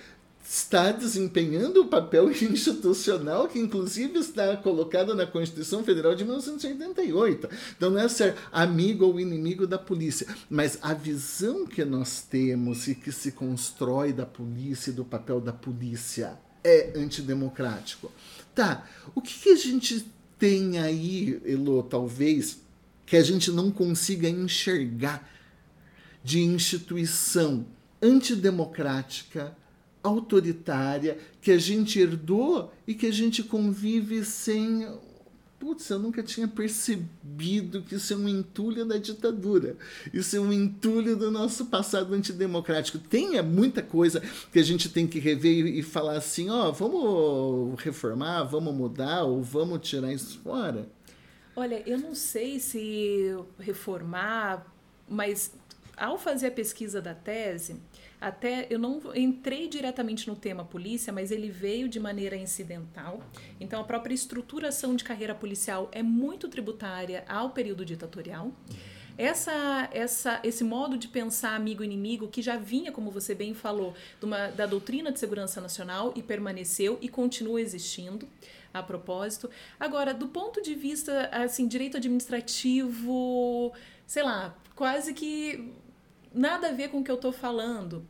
está 0.49 0.91
desempenhando 0.91 1.81
o 1.81 1.87
papel 1.87 2.31
institucional 2.43 3.47
que, 3.47 3.59
inclusive, 3.59 4.17
está 4.17 4.57
colocado 4.57 5.13
na 5.13 5.27
Constituição 5.27 5.83
Federal 5.83 6.15
de 6.15 6.23
1988. 6.23 7.47
Então, 7.77 7.91
não 7.91 7.99
é 7.99 8.09
ser 8.09 8.35
amigo 8.51 9.05
ou 9.05 9.19
inimigo 9.19 9.67
da 9.67 9.77
polícia, 9.77 10.25
mas 10.49 10.79
a 10.81 10.91
visão 10.91 11.67
que 11.67 11.85
nós 11.85 12.23
temos 12.23 12.87
e 12.87 12.95
que 12.95 13.11
se 13.11 13.31
constrói 13.31 14.11
da 14.11 14.25
polícia 14.25 14.89
e 14.89 14.93
do 14.93 15.05
papel 15.05 15.39
da 15.39 15.53
polícia 15.53 16.39
é 16.63 16.93
antidemocrático. 16.95 18.11
Tá, 18.55 18.89
o 19.13 19.21
que, 19.21 19.39
que 19.39 19.49
a 19.49 19.55
gente 19.55 20.03
tem 20.39 20.79
aí, 20.79 21.39
Elo, 21.45 21.83
talvez, 21.83 22.59
que 23.05 23.15
a 23.15 23.21
gente 23.21 23.51
não 23.51 23.69
consiga 23.69 24.27
enxergar 24.27 25.29
de 26.23 26.41
instituição 26.41 27.67
antidemocrática 28.01 29.55
autoritária 30.03 31.17
que 31.41 31.51
a 31.51 31.57
gente 31.57 31.99
herdou 31.99 32.71
e 32.87 32.93
que 32.93 33.05
a 33.05 33.11
gente 33.11 33.43
convive 33.43 34.23
sem. 34.23 34.87
Putz, 35.59 35.89
eu 35.89 35.99
nunca 35.99 36.23
tinha 36.23 36.47
percebido 36.47 37.81
que 37.81 37.95
isso 37.95 38.13
é 38.13 38.15
um 38.15 38.29
entulho 38.29 38.85
da 38.85 38.97
ditadura. 38.97 39.75
Isso 40.13 40.37
é 40.37 40.39
um 40.39 40.53
entulho 40.53 41.17
do 41.17 41.29
nosso 41.29 41.65
passado 41.65 42.13
antidemocrático. 42.13 42.97
Tem 42.97 43.37
é 43.37 43.41
muita 43.41 43.81
coisa 43.81 44.21
que 44.53 44.59
a 44.59 44.63
gente 44.63 44.87
tem 44.87 45.05
que 45.05 45.19
rever 45.19 45.65
e 45.67 45.83
falar 45.83 46.15
assim: 46.15 46.49
ó, 46.49 46.69
oh, 46.69 46.71
vamos 46.71 47.81
reformar, 47.81 48.43
vamos 48.43 48.73
mudar 48.73 49.23
ou 49.25 49.43
vamos 49.43 49.85
tirar 49.87 50.13
isso 50.13 50.39
fora? 50.39 50.87
Olha, 51.55 51.83
eu 51.85 51.97
não 51.97 52.15
sei 52.15 52.57
se 52.57 53.35
reformar, 53.59 54.65
mas 55.09 55.51
ao 55.97 56.17
fazer 56.17 56.47
a 56.47 56.51
pesquisa 56.51 57.01
da 57.01 57.13
tese, 57.13 57.75
até 58.19 58.67
eu 58.69 58.77
não 58.77 59.01
entrei 59.15 59.67
diretamente 59.67 60.27
no 60.27 60.35
tema 60.35 60.65
polícia, 60.65 61.13
mas 61.13 61.31
ele 61.31 61.49
veio 61.49 61.87
de 61.87 61.99
maneira 61.99 62.35
incidental. 62.35 63.21
Então 63.59 63.79
a 63.79 63.83
própria 63.83 64.13
estruturação 64.13 64.95
de 64.95 65.03
carreira 65.03 65.33
policial 65.33 65.89
é 65.91 66.03
muito 66.03 66.47
tributária 66.49 67.23
ao 67.27 67.51
período 67.51 67.85
ditatorial. 67.85 68.51
Essa, 69.17 69.89
essa, 69.91 70.39
esse 70.45 70.63
modo 70.63 70.97
de 70.97 71.09
pensar 71.09 71.53
amigo-inimigo 71.53 72.29
que 72.29 72.41
já 72.41 72.55
vinha, 72.55 72.89
como 72.89 73.11
você 73.11 73.35
bem 73.35 73.53
falou, 73.53 73.93
uma, 74.21 74.47
da 74.47 74.65
doutrina 74.65 75.11
de 75.11 75.19
segurança 75.19 75.59
nacional 75.59 76.13
e 76.15 76.23
permaneceu 76.23 76.97
e 77.01 77.09
continua 77.09 77.59
existindo 77.59 78.25
a 78.73 78.81
propósito. 78.81 79.49
Agora, 79.77 80.13
do 80.13 80.29
ponto 80.29 80.61
de 80.61 80.73
vista 80.73 81.29
assim, 81.33 81.67
direito 81.67 81.97
administrativo, 81.97 83.73
sei 84.07 84.23
lá, 84.23 84.55
quase 84.73 85.13
que 85.13 85.69
nada 86.33 86.69
a 86.69 86.71
ver 86.71 86.89
com 86.89 86.99
o 86.99 87.03
que 87.03 87.11
eu 87.11 87.15
estou 87.15 87.31
falando. 87.31 88.07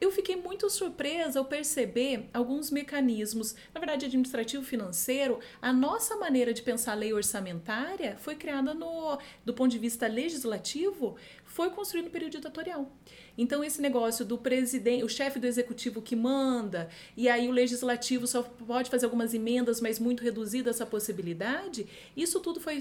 Eu 0.00 0.10
fiquei 0.10 0.34
muito 0.34 0.70
surpresa 0.70 1.38
ao 1.38 1.44
perceber 1.44 2.30
alguns 2.32 2.70
mecanismos, 2.70 3.54
na 3.74 3.78
verdade, 3.78 4.06
administrativo 4.06 4.64
financeiro. 4.64 5.40
A 5.60 5.74
nossa 5.74 6.16
maneira 6.16 6.54
de 6.54 6.62
pensar 6.62 6.92
a 6.92 6.94
lei 6.94 7.12
orçamentária 7.12 8.16
foi 8.16 8.34
criada 8.34 8.72
no, 8.72 9.18
do 9.44 9.52
ponto 9.52 9.70
de 9.70 9.78
vista 9.78 10.06
legislativo, 10.06 11.16
foi 11.44 11.68
construído 11.68 12.06
no 12.06 12.10
período 12.10 12.32
ditatorial. 12.32 12.90
Então, 13.40 13.64
esse 13.64 13.80
negócio 13.80 14.22
do 14.22 14.36
presidente, 14.36 15.02
o 15.02 15.08
chefe 15.08 15.38
do 15.38 15.46
executivo 15.46 16.02
que 16.02 16.14
manda, 16.14 16.90
e 17.16 17.26
aí 17.26 17.48
o 17.48 17.50
legislativo 17.50 18.26
só 18.26 18.42
pode 18.42 18.90
fazer 18.90 19.06
algumas 19.06 19.32
emendas, 19.32 19.80
mas 19.80 19.98
muito 19.98 20.22
reduzida 20.22 20.68
essa 20.68 20.84
possibilidade, 20.84 21.86
isso 22.14 22.38
tudo 22.40 22.60
foi, 22.60 22.78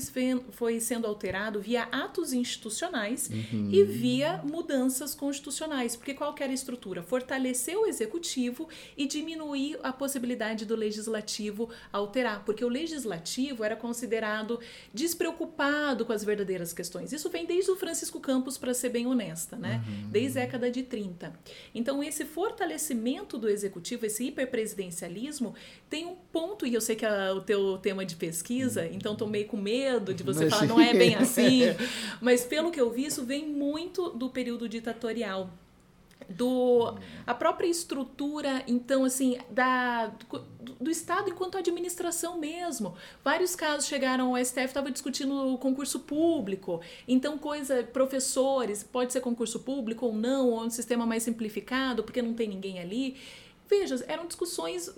foi 0.52 0.82
sendo 0.82 1.08
alterado 1.08 1.62
via 1.62 1.84
atos 1.84 2.34
institucionais 2.34 3.30
uhum. 3.30 3.70
e 3.72 3.86
via 3.86 4.42
mudanças 4.44 5.16
constitucionais. 5.16 5.96
Porque 5.96 6.14
qual 6.14 6.36
era 6.38 6.52
a 6.52 6.54
estrutura? 6.54 7.02
Fortalecer 7.04 7.78
o 7.78 7.86
executivo 7.86 8.68
e 8.98 9.08
diminuir 9.08 9.80
a 9.82 9.94
possibilidade 9.94 10.66
do 10.66 10.76
legislativo 10.76 11.70
alterar. 11.90 12.44
Porque 12.44 12.66
o 12.66 12.70
legislativo 12.70 13.64
era 13.64 13.78
considerado 13.78 14.60
despreocupado 14.94 16.06
com 16.06 16.12
as 16.12 16.22
verdadeiras 16.22 16.74
questões. 16.74 17.14
Isso 17.14 17.30
vem 17.30 17.46
desde 17.46 17.72
o 17.72 17.78
Francisco 17.78 18.20
Campos, 18.20 18.58
para 18.58 18.74
ser 18.74 18.90
bem 18.90 19.08
honesta, 19.08 19.56
né? 19.56 19.82
Uhum. 19.88 20.10
Desde 20.10 20.49
década 20.50 20.72
de 20.72 20.84
30. 20.84 21.32
Então, 21.76 22.04
esse 22.04 22.26
fortalecimento 22.26 23.38
do 23.38 23.48
executivo, 23.48 24.06
esse 24.06 24.26
hiperpresidencialismo, 24.26 25.54
tem 25.90 26.08
um 26.08 26.16
ponto, 26.16 26.66
e 26.66 26.74
eu 26.74 26.82
sei 26.82 26.96
que 26.96 27.06
é 27.06 27.32
o 27.32 27.42
teu 27.42 27.78
tema 27.78 28.04
de 28.04 28.16
pesquisa, 28.16 28.88
então 28.88 29.14
estou 29.14 29.28
meio 29.28 29.46
com 29.46 29.58
medo 29.58 30.14
de 30.14 30.24
você 30.24 30.46
mas... 30.46 30.54
falar, 30.54 30.66
não 30.66 30.80
é 30.80 30.94
bem 30.94 31.16
assim, 31.16 31.62
mas 32.20 32.44
pelo 32.44 32.72
que 32.72 32.82
eu 32.82 32.90
vi, 32.90 33.06
isso 33.06 33.24
vem 33.24 33.48
muito 33.48 34.10
do 34.10 34.30
período 34.30 34.68
ditatorial 34.68 35.52
do 36.28 36.96
a 37.26 37.34
própria 37.34 37.68
estrutura 37.68 38.64
então 38.68 39.04
assim 39.04 39.38
da 39.50 40.08
do, 40.08 40.40
do, 40.80 40.90
estado 40.92 41.30
enquanto 41.30 41.58
administração 41.58 42.38
mesmo. 42.38 42.96
Vários 43.24 43.56
casos 43.56 43.88
chegaram 43.88 44.36
ao 44.36 44.46
STF 44.46 44.66
estava 44.66 44.92
discutindo 44.92 45.54
o 45.54 45.58
concurso 45.58 46.00
público. 46.02 46.82
Então 47.08 47.38
coisa 47.38 47.84
professores 47.84 48.84
pode 48.84 49.14
ser 49.14 49.22
concurso 49.22 49.60
público 49.62 50.06
ou 50.06 50.14
não 50.14 50.50
ou 50.50 50.64
um 50.64 50.70
sistema 50.70 51.06
mais 51.06 51.24
simplificado 51.24 52.04
porque 52.04 52.22
não 52.22 52.34
tem 52.34 52.48
ninguém 52.48 52.80
ali 52.80 53.18
veja, 53.70 54.04
eram 54.08 54.26
discussões 54.26 54.92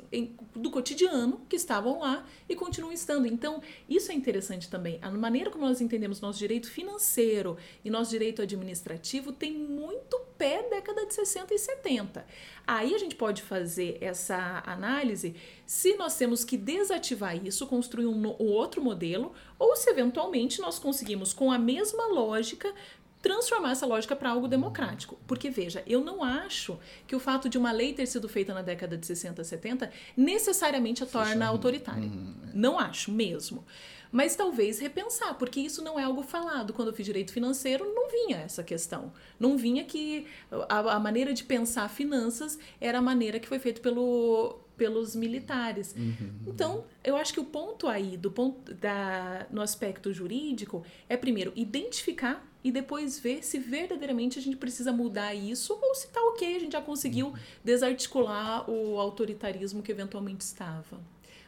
do 0.55 0.71
cotidiano 0.71 1.41
que 1.49 1.57
estavam 1.57 1.99
lá 1.99 2.25
e 2.47 2.55
continuam 2.55 2.93
estando. 2.93 3.27
Então, 3.27 3.61
isso 3.89 4.11
é 4.11 4.15
interessante 4.15 4.69
também. 4.69 4.97
A 5.01 5.11
maneira 5.11 5.51
como 5.51 5.65
nós 5.65 5.81
entendemos 5.81 6.21
nosso 6.21 6.39
direito 6.39 6.71
financeiro 6.71 7.57
e 7.83 7.89
nosso 7.89 8.09
direito 8.09 8.41
administrativo 8.41 9.33
tem 9.33 9.51
muito 9.51 10.17
pé 10.37 10.63
década 10.69 11.05
de 11.05 11.13
60 11.13 11.53
e 11.53 11.59
70. 11.59 12.25
Aí 12.65 12.95
a 12.95 12.97
gente 12.97 13.15
pode 13.15 13.41
fazer 13.41 13.97
essa 13.99 14.63
análise 14.65 15.35
se 15.65 15.95
nós 15.95 16.15
temos 16.15 16.43
que 16.45 16.55
desativar 16.57 17.35
isso, 17.45 17.67
construir 17.67 18.05
um, 18.05 18.35
um 18.39 18.45
outro 18.45 18.81
modelo, 18.81 19.33
ou 19.59 19.75
se 19.75 19.89
eventualmente 19.89 20.61
nós 20.61 20.79
conseguimos, 20.79 21.33
com 21.33 21.51
a 21.51 21.59
mesma 21.59 22.07
lógica, 22.07 22.73
transformar 23.21 23.71
essa 23.71 23.85
lógica 23.85 24.15
para 24.15 24.29
algo 24.29 24.47
democrático. 24.47 25.17
Porque, 25.27 25.49
veja, 25.49 25.83
eu 25.85 26.01
não 26.01 26.23
acho 26.23 26.79
que 27.07 27.15
o 27.15 27.19
fato 27.19 27.47
de 27.47 27.57
uma 27.57 27.71
lei 27.71 27.93
ter 27.93 28.07
sido 28.07 28.27
feita 28.27 28.53
na 28.53 28.61
década 28.61 28.97
de 28.97 29.05
60, 29.05 29.43
70 29.43 29.91
necessariamente 30.17 31.03
a 31.03 31.05
torna 31.05 31.45
autoritária. 31.45 32.09
Uhum. 32.09 32.35
Não 32.53 32.79
acho 32.79 33.11
mesmo. 33.11 33.63
Mas 34.11 34.35
talvez 34.35 34.79
repensar, 34.79 35.35
porque 35.35 35.59
isso 35.59 35.81
não 35.81 35.97
é 35.97 36.03
algo 36.03 36.21
falado. 36.21 36.73
Quando 36.73 36.89
eu 36.89 36.93
fiz 36.93 37.05
direito 37.05 37.31
financeiro, 37.31 37.85
não 37.95 38.09
vinha 38.09 38.37
essa 38.37 38.61
questão. 38.61 39.13
Não 39.39 39.57
vinha 39.57 39.85
que 39.85 40.27
a, 40.67 40.95
a 40.95 40.99
maneira 40.99 41.33
de 41.33 41.43
pensar 41.43 41.87
finanças 41.89 42.59
era 42.81 42.97
a 42.97 43.01
maneira 43.01 43.39
que 43.39 43.47
foi 43.47 43.57
feita 43.57 43.79
pelo, 43.79 44.59
pelos 44.75 45.15
militares. 45.15 45.95
Uhum. 45.95 46.39
Então, 46.47 46.83
eu 47.03 47.15
acho 47.15 47.33
que 47.33 47.39
o 47.39 47.45
ponto 47.45 47.87
aí, 47.87 48.17
do 48.17 48.29
ponto 48.29 48.73
da, 48.73 49.47
no 49.49 49.61
aspecto 49.61 50.11
jurídico, 50.11 50.83
é 51.07 51.15
primeiro 51.15 51.53
identificar 51.55 52.50
e 52.63 52.71
depois 52.71 53.19
ver 53.19 53.43
se 53.43 53.59
verdadeiramente 53.59 54.37
a 54.37 54.41
gente 54.41 54.57
precisa 54.57 54.91
mudar 54.91 55.33
isso 55.33 55.77
ou 55.81 55.95
se 55.95 56.07
está 56.07 56.21
ok, 56.21 56.55
a 56.55 56.59
gente 56.59 56.73
já 56.73 56.81
conseguiu 56.81 57.27
uhum. 57.27 57.35
desarticular 57.63 58.69
o 58.69 58.99
autoritarismo 58.99 59.81
que 59.81 59.91
eventualmente 59.91 60.43
estava. 60.43 60.99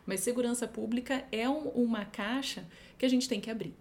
Mas 0.06 0.22
segurança 0.22 0.68
pública 0.68 1.23
é 1.31 1.48
um, 1.48 1.69
uma 1.69 2.06
caixa 2.06 2.65
que 2.98 3.06
a 3.06 3.10
gente 3.10 3.30
tem 3.30 3.40
que 3.40 3.49
abrir. 3.49 3.73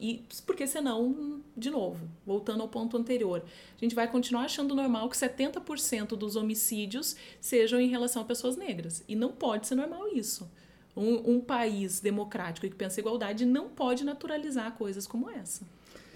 E 0.00 0.24
porque 0.46 0.66
senão, 0.66 1.42
de 1.56 1.70
novo, 1.70 2.08
voltando 2.24 2.62
ao 2.62 2.68
ponto 2.68 2.96
anterior, 2.96 3.42
a 3.76 3.78
gente 3.84 3.96
vai 3.96 4.08
continuar 4.08 4.42
achando 4.42 4.74
normal 4.74 5.08
que 5.08 5.16
70% 5.16 6.10
dos 6.10 6.36
homicídios 6.36 7.16
sejam 7.40 7.80
em 7.80 7.88
relação 7.88 8.22
a 8.22 8.24
pessoas 8.24 8.56
negras. 8.56 9.02
E 9.08 9.16
não 9.16 9.32
pode 9.32 9.66
ser 9.66 9.74
normal 9.74 10.08
isso. 10.08 10.48
Um, 10.96 11.34
um 11.34 11.40
país 11.40 12.00
democrático 12.00 12.68
que 12.68 12.74
pensa 12.74 13.00
em 13.00 13.02
igualdade 13.02 13.44
não 13.44 13.68
pode 13.68 14.04
naturalizar 14.04 14.72
coisas 14.72 15.06
como 15.06 15.30
essa. 15.30 15.66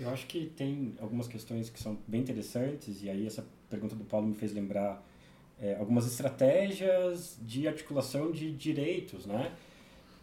Eu 0.00 0.10
acho 0.10 0.26
que 0.26 0.46
tem 0.56 0.94
algumas 1.00 1.28
questões 1.28 1.68
que 1.70 1.80
são 1.80 1.98
bem 2.06 2.20
interessantes, 2.20 3.02
e 3.02 3.10
aí 3.10 3.26
essa 3.26 3.44
pergunta 3.68 3.94
do 3.94 4.04
Paulo 4.04 4.26
me 4.26 4.34
fez 4.34 4.52
lembrar 4.52 5.02
é, 5.60 5.76
algumas 5.76 6.06
estratégias 6.06 7.38
de 7.40 7.68
articulação 7.68 8.32
de 8.32 8.50
direitos, 8.52 9.26
né? 9.26 9.52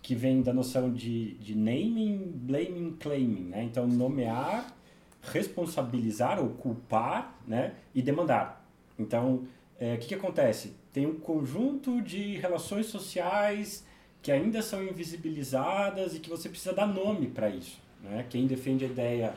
Que 0.02 0.16
vem 0.16 0.42
da 0.42 0.54
noção 0.54 0.92
de, 0.92 1.36
de 1.36 1.56
naming, 1.56 2.32
blaming, 2.36 2.98
claiming, 3.00 3.46
né? 3.46 3.64
Então, 3.64 3.88
nomear, 3.88 4.76
responsabilizar 5.22 6.40
ou 6.40 6.50
culpar, 6.50 7.40
né? 7.48 7.76
E 7.94 8.02
demandar. 8.02 8.66
Então, 8.98 9.48
é, 9.80 9.96
o 9.96 9.98
que, 9.98 10.08
que 10.08 10.16
acontece? 10.16 10.74
Tem 10.92 11.06
um 11.06 11.20
conjunto 11.20 12.02
de 12.02 12.36
relações 12.38 12.88
sociais 12.88 13.86
que 14.22 14.32
ainda 14.32 14.62
são 14.62 14.84
invisibilizadas 14.84 16.16
e 16.16 16.20
que 16.20 16.30
você 16.30 16.50
precisa 16.50 16.74
dar 16.74 16.88
nome 16.88 17.28
para 17.28 17.50
isso. 17.50 17.80
Né? 18.04 18.26
Quem 18.30 18.46
defende 18.46 18.84
a 18.84 18.88
ideia 18.88 19.34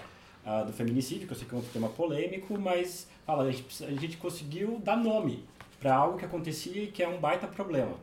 uh, 0.46 0.64
do 0.64 0.72
feminicídio, 0.72 1.26
que 1.26 1.32
eu 1.32 1.36
sei 1.36 1.46
que 1.46 1.54
é 1.54 1.58
um 1.58 1.62
tema 1.62 1.88
polêmico, 1.88 2.58
mas 2.58 3.08
fala, 3.26 3.44
a 3.44 3.50
gente, 3.50 3.84
a 3.84 3.90
gente 3.92 4.16
conseguiu 4.16 4.78
dar 4.78 4.96
nome 4.96 5.44
para 5.80 5.94
algo 5.94 6.18
que 6.18 6.24
acontecia 6.24 6.84
e 6.84 6.86
que 6.88 7.02
é 7.02 7.08
um 7.08 7.18
baita 7.18 7.46
problema. 7.46 7.94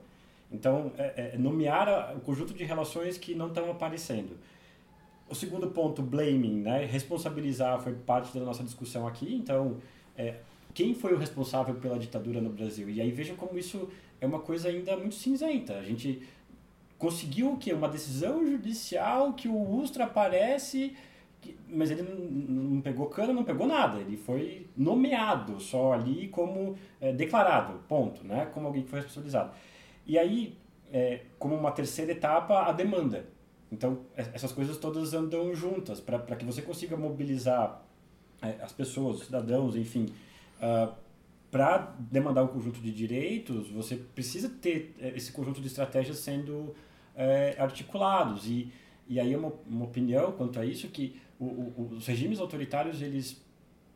Então, 0.52 0.92
é, 0.98 1.32
é 1.34 1.38
nomear 1.38 2.16
o 2.16 2.20
conjunto 2.22 2.54
de 2.54 2.64
relações 2.64 3.18
que 3.18 3.36
não 3.36 3.48
estão 3.48 3.70
aparecendo. 3.70 4.38
O 5.30 5.36
segundo 5.36 5.68
ponto, 5.68 6.02
blaming, 6.02 6.62
né? 6.62 6.86
responsabilizar, 6.86 7.80
foi 7.80 7.94
parte 7.94 8.38
da 8.38 8.44
nossa 8.44 8.64
discussão 8.64 9.08
aqui. 9.08 9.36
Então, 9.36 9.78
é, 10.18 10.36
quem 10.74 10.96
foi 10.96 11.14
o 11.14 11.18
responsável 11.18 11.76
pela 11.76 12.00
ditadura 12.00 12.42
no 12.42 12.50
Brasil? 12.50 12.90
E 12.90 13.00
aí 13.00 13.12
veja 13.12 13.36
como 13.36 13.58
isso 13.58 13.90
é 14.20 14.26
uma 14.26 14.40
coisa 14.40 14.70
ainda 14.70 14.98
muito 14.98 15.16
cinzenta. 15.16 15.78
A 15.78 15.84
gente 15.84 16.22
conseguiu 16.98 17.54
o 17.54 17.58
quê? 17.58 17.72
Uma 17.72 17.88
decisão 17.88 18.46
judicial 18.46 19.34
que 19.34 19.48
o 19.48 19.82
Ustra 19.82 20.06
aparece 20.06 20.96
mas 21.68 21.92
ele 21.92 22.02
não 22.02 22.82
pegou 22.82 23.08
cana, 23.08 23.32
não 23.32 23.44
pegou 23.44 23.68
nada. 23.68 24.00
Ele 24.00 24.18
foi 24.18 24.68
nomeado 24.76 25.60
só 25.60 25.94
ali 25.94 26.28
como 26.28 26.76
é, 27.00 27.12
declarado, 27.14 27.80
ponto, 27.88 28.24
né? 28.26 28.48
Como 28.54 28.68
alguém 28.68 28.84
que 28.84 28.90
foi 28.90 29.00
responsabilizado. 29.00 29.52
E 30.06 30.18
aí, 30.18 30.58
é, 30.92 31.22
como 31.38 31.56
uma 31.56 31.72
terceira 31.72 32.12
etapa, 32.12 32.64
a 32.64 32.72
demanda. 32.72 33.26
Então, 33.72 34.00
essas 34.16 34.52
coisas 34.52 34.78
todas 34.78 35.14
andam 35.14 35.54
juntas 35.54 36.00
para 36.00 36.36
que 36.36 36.44
você 36.44 36.62
consiga 36.62 36.98
mobilizar 36.98 37.84
é, 38.42 38.56
as 38.62 38.72
pessoas, 38.72 39.18
os 39.18 39.26
cidadãos, 39.26 39.76
enfim, 39.76 40.08
uh, 40.58 40.92
para 41.52 41.96
demandar 42.00 42.44
um 42.44 42.48
conjunto 42.48 42.80
de 42.80 42.92
direitos, 42.92 43.70
você 43.70 43.96
precisa 43.96 44.50
ter 44.50 44.96
é, 45.00 45.10
esse 45.10 45.32
conjunto 45.32 45.62
de 45.62 45.68
estratégias 45.68 46.18
sendo 46.18 46.74
é, 47.16 47.56
articulados. 47.60 48.48
E, 48.48 48.72
e 49.08 49.20
aí, 49.20 49.36
uma, 49.36 49.54
uma 49.68 49.86
opinião 49.86 50.32
quanto 50.32 50.60
a 50.60 50.66
isso 50.66 50.88
que 50.88 51.20
o, 51.40 51.46
o, 51.46 51.90
os 51.98 52.06
regimes 52.06 52.40
autoritários 52.40 53.02
eles 53.02 53.42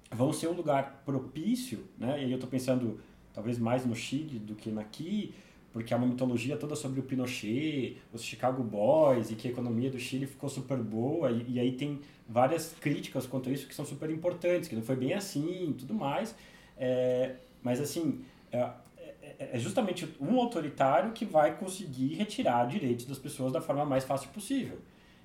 vão 0.09 0.31
ser 0.31 0.47
um 0.47 0.53
lugar 0.53 1.03
propício, 1.05 1.85
né? 1.97 2.21
E 2.21 2.25
aí 2.25 2.31
eu 2.31 2.35
estou 2.35 2.49
pensando 2.49 2.99
talvez 3.33 3.57
mais 3.57 3.85
no 3.85 3.95
Chile 3.95 4.39
do 4.39 4.55
que 4.55 4.71
aqui, 4.79 5.33
porque 5.71 5.93
há 5.93 5.97
uma 5.97 6.05
mitologia 6.05 6.55
toda 6.55 6.75
sobre 6.75 6.99
o 6.99 7.03
Pinochet, 7.03 7.97
os 8.13 8.23
Chicago 8.23 8.63
Boys 8.63 9.31
e 9.31 9.35
que 9.35 9.47
a 9.47 9.51
economia 9.51 9.89
do 9.89 9.99
Chile 9.99 10.27
ficou 10.27 10.49
super 10.49 10.77
boa 10.77 11.31
e, 11.31 11.53
e 11.53 11.59
aí 11.59 11.71
tem 11.73 11.99
várias 12.29 12.75
críticas 12.79 13.25
quanto 13.25 13.49
a 13.49 13.51
isso 13.51 13.67
que 13.67 13.73
são 13.73 13.83
super 13.83 14.09
importantes, 14.09 14.69
que 14.69 14.75
não 14.75 14.83
foi 14.83 14.95
bem 14.95 15.13
assim 15.13 15.75
tudo 15.77 15.93
mais. 15.93 16.35
É, 16.77 17.35
mas 17.61 17.81
assim, 17.81 18.23
é, 18.51 18.69
é, 19.21 19.49
é 19.53 19.59
justamente 19.59 20.07
um 20.21 20.39
autoritário 20.39 21.11
que 21.11 21.25
vai 21.25 21.57
conseguir 21.57 22.13
retirar 22.13 22.67
direitos 22.67 23.05
das 23.05 23.17
pessoas 23.17 23.51
da 23.51 23.59
forma 23.59 23.83
mais 23.83 24.03
fácil 24.03 24.29
possível. 24.29 24.77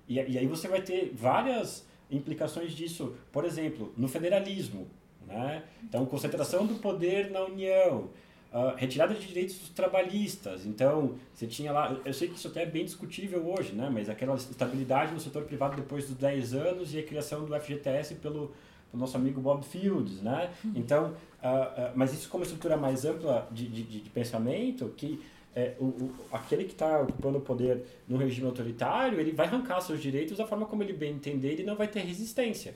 E, 0.08 0.14
e 0.14 0.38
aí 0.38 0.46
você 0.46 0.66
vai 0.66 0.80
ter 0.80 1.12
várias 1.14 1.86
implicações 2.10 2.72
disso, 2.72 3.14
por 3.32 3.44
exemplo, 3.44 3.92
no 3.96 4.08
federalismo. 4.08 4.88
Né? 5.26 5.62
Então, 5.84 6.06
concentração 6.06 6.66
do 6.66 6.76
poder 6.76 7.30
na 7.30 7.44
União, 7.44 8.08
uh, 8.52 8.74
retirada 8.76 9.14
de 9.14 9.26
direitos 9.26 9.68
trabalhistas. 9.70 10.64
Então, 10.64 11.16
você 11.34 11.46
tinha 11.46 11.70
lá, 11.70 11.96
eu 12.04 12.14
sei 12.14 12.28
que 12.28 12.34
isso 12.36 12.48
até 12.48 12.62
é 12.62 12.66
bem 12.66 12.84
discutível 12.84 13.46
hoje, 13.46 13.72
né? 13.72 13.90
mas 13.92 14.08
aquela 14.08 14.34
estabilidade 14.34 15.12
no 15.12 15.20
setor 15.20 15.44
privado 15.44 15.76
depois 15.76 16.06
dos 16.06 16.16
10 16.16 16.54
anos 16.54 16.94
e 16.94 16.98
a 16.98 17.02
criação 17.02 17.44
do 17.44 17.54
FGTS 17.60 18.14
pelo, 18.16 18.52
pelo 18.90 19.00
nosso 19.00 19.16
amigo 19.16 19.40
Bob 19.40 19.64
Fields. 19.64 20.22
Né? 20.22 20.50
Então, 20.74 21.08
uh, 21.08 21.10
uh, 21.10 21.92
mas 21.94 22.12
isso 22.14 22.28
como 22.28 22.42
estrutura 22.42 22.76
mais 22.76 23.04
ampla 23.04 23.46
de, 23.52 23.68
de, 23.68 23.82
de 23.82 24.10
pensamento, 24.10 24.92
que 24.96 25.20
é, 25.54 25.74
o, 25.78 25.84
o, 25.84 26.14
aquele 26.30 26.64
que 26.64 26.72
está 26.72 27.00
ocupando 27.00 27.38
o 27.38 27.40
poder 27.40 27.84
no 28.06 28.16
regime 28.16 28.46
autoritário, 28.46 29.20
ele 29.20 29.32
vai 29.32 29.46
arrancar 29.46 29.80
seus 29.80 30.00
direitos 30.00 30.38
da 30.38 30.46
forma 30.46 30.66
como 30.66 30.82
ele 30.82 30.92
bem 30.92 31.14
entender 31.14 31.58
e 31.60 31.64
não 31.64 31.76
vai 31.76 31.88
ter 31.88 32.00
resistência. 32.00 32.74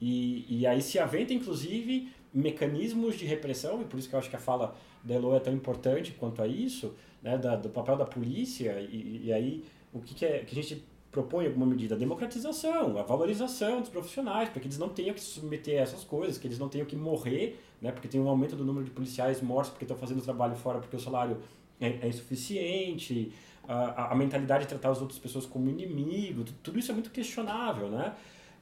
E, 0.00 0.46
e 0.48 0.66
aí 0.66 0.82
se 0.82 0.98
aventa, 0.98 1.32
inclusive, 1.32 2.08
mecanismos 2.34 3.16
de 3.16 3.24
repressão, 3.24 3.82
e 3.82 3.84
por 3.84 3.98
isso 3.98 4.08
que 4.08 4.14
eu 4.14 4.18
acho 4.18 4.30
que 4.30 4.36
a 4.36 4.38
fala 4.38 4.74
da 5.04 5.14
Elo 5.14 5.34
é 5.34 5.40
tão 5.40 5.52
importante 5.52 6.12
quanto 6.12 6.42
a 6.42 6.46
isso, 6.46 6.94
né, 7.22 7.36
da, 7.36 7.54
do 7.56 7.68
papel 7.68 7.96
da 7.96 8.04
polícia, 8.04 8.80
e, 8.80 9.26
e 9.26 9.32
aí 9.32 9.64
o 9.92 10.00
que, 10.00 10.14
que, 10.14 10.24
é, 10.24 10.38
que 10.38 10.58
a 10.58 10.62
gente 10.62 10.82
propõe 11.10 11.46
alguma 11.46 11.66
medida? 11.66 11.94
A 11.94 11.98
democratização, 11.98 12.98
a 12.98 13.02
valorização 13.02 13.80
dos 13.80 13.90
profissionais, 13.90 14.48
para 14.48 14.60
que 14.60 14.66
eles 14.66 14.78
não 14.78 14.88
tenham 14.88 15.14
que 15.14 15.20
se 15.20 15.26
submeter 15.26 15.78
a 15.78 15.82
essas 15.82 16.02
coisas, 16.02 16.38
que 16.38 16.46
eles 16.46 16.58
não 16.58 16.68
tenham 16.68 16.86
que 16.86 16.96
morrer, 16.96 17.60
né, 17.80 17.92
porque 17.92 18.08
tem 18.08 18.20
um 18.20 18.28
aumento 18.28 18.56
do 18.56 18.64
número 18.64 18.84
de 18.84 18.90
policiais 18.90 19.42
mortos 19.42 19.70
porque 19.70 19.84
estão 19.84 19.96
fazendo 19.96 20.22
trabalho 20.22 20.56
fora 20.56 20.78
porque 20.78 20.96
o 20.96 21.00
salário 21.00 21.36
é, 21.82 21.98
é 22.02 22.08
insuficiente, 22.08 23.32
a, 23.66 24.12
a, 24.12 24.14
mentalidade 24.14 24.64
de 24.64 24.68
tratar 24.68 24.90
as 24.90 25.00
outras 25.00 25.18
pessoas 25.18 25.46
como 25.46 25.68
inimigo, 25.68 26.44
tudo 26.62 26.78
isso 26.78 26.90
é 26.90 26.94
muito 26.94 27.10
questionável, 27.10 27.88
né? 27.88 28.14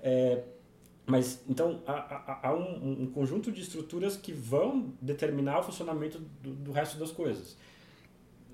É, 0.03 0.43
mas, 1.07 1.43
então, 1.49 1.83
há, 1.87 2.49
há 2.49 2.55
um, 2.55 3.03
um, 3.03 3.07
conjunto 3.11 3.51
de 3.51 3.61
estruturas 3.61 4.17
que 4.17 4.33
vão 4.33 4.93
determinar 5.01 5.59
o 5.61 5.63
funcionamento 5.63 6.21
do, 6.43 6.53
do 6.53 6.73
resto 6.73 6.99
das 6.99 7.11
coisas. 7.11 7.57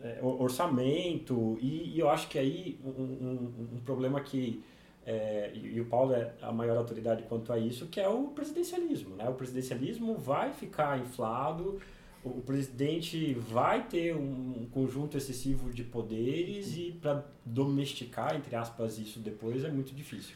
É, 0.02 0.20
orçamento, 0.22 1.59
e, 1.60 1.94
e, 1.94 1.98
eu 1.98 2.09
acho 2.09 2.28
que 2.28 2.38
aí 2.38 2.78
um, 2.84 2.88
um, 2.88 3.68
um 3.74 3.80
problema 3.84 4.20
que, 4.20 4.62
é, 5.05 5.51
e, 5.55 5.76
e, 5.76 5.80
o 5.80 5.86
Paulo 5.86 6.14
é 6.14 6.32
a 6.40 6.52
maior 6.52 6.76
autoridade 6.76 7.24
quanto 7.24 7.52
a 7.52 7.59
isso, 7.59 7.86
que 7.86 8.01
é 8.01 8.09
o 8.09 8.28
presidencialismo. 8.28 9.16
Né? 9.16 9.28
O 9.28 9.34
presidencialismo 9.34 10.16
vai 10.16 10.52
ficar 10.52 10.98
inflado, 10.98 11.78
o 12.27 12.43
presidente 12.43 13.35
vai 13.35 13.86
ter 13.86 14.15
um 14.16 14.66
conjunto 14.70 15.16
excessivo 15.16 15.70
de 15.70 15.85
poderes 15.85 16.77
e 16.77 16.98
para 17.01 17.24
domesticar, 17.44 18.35
entre 18.35 18.57
aspas, 18.57 18.98
isso 18.98 19.20
depois 19.20 19.65
é 19.65 19.70
muito 19.70 19.94
difícil. 19.94 20.35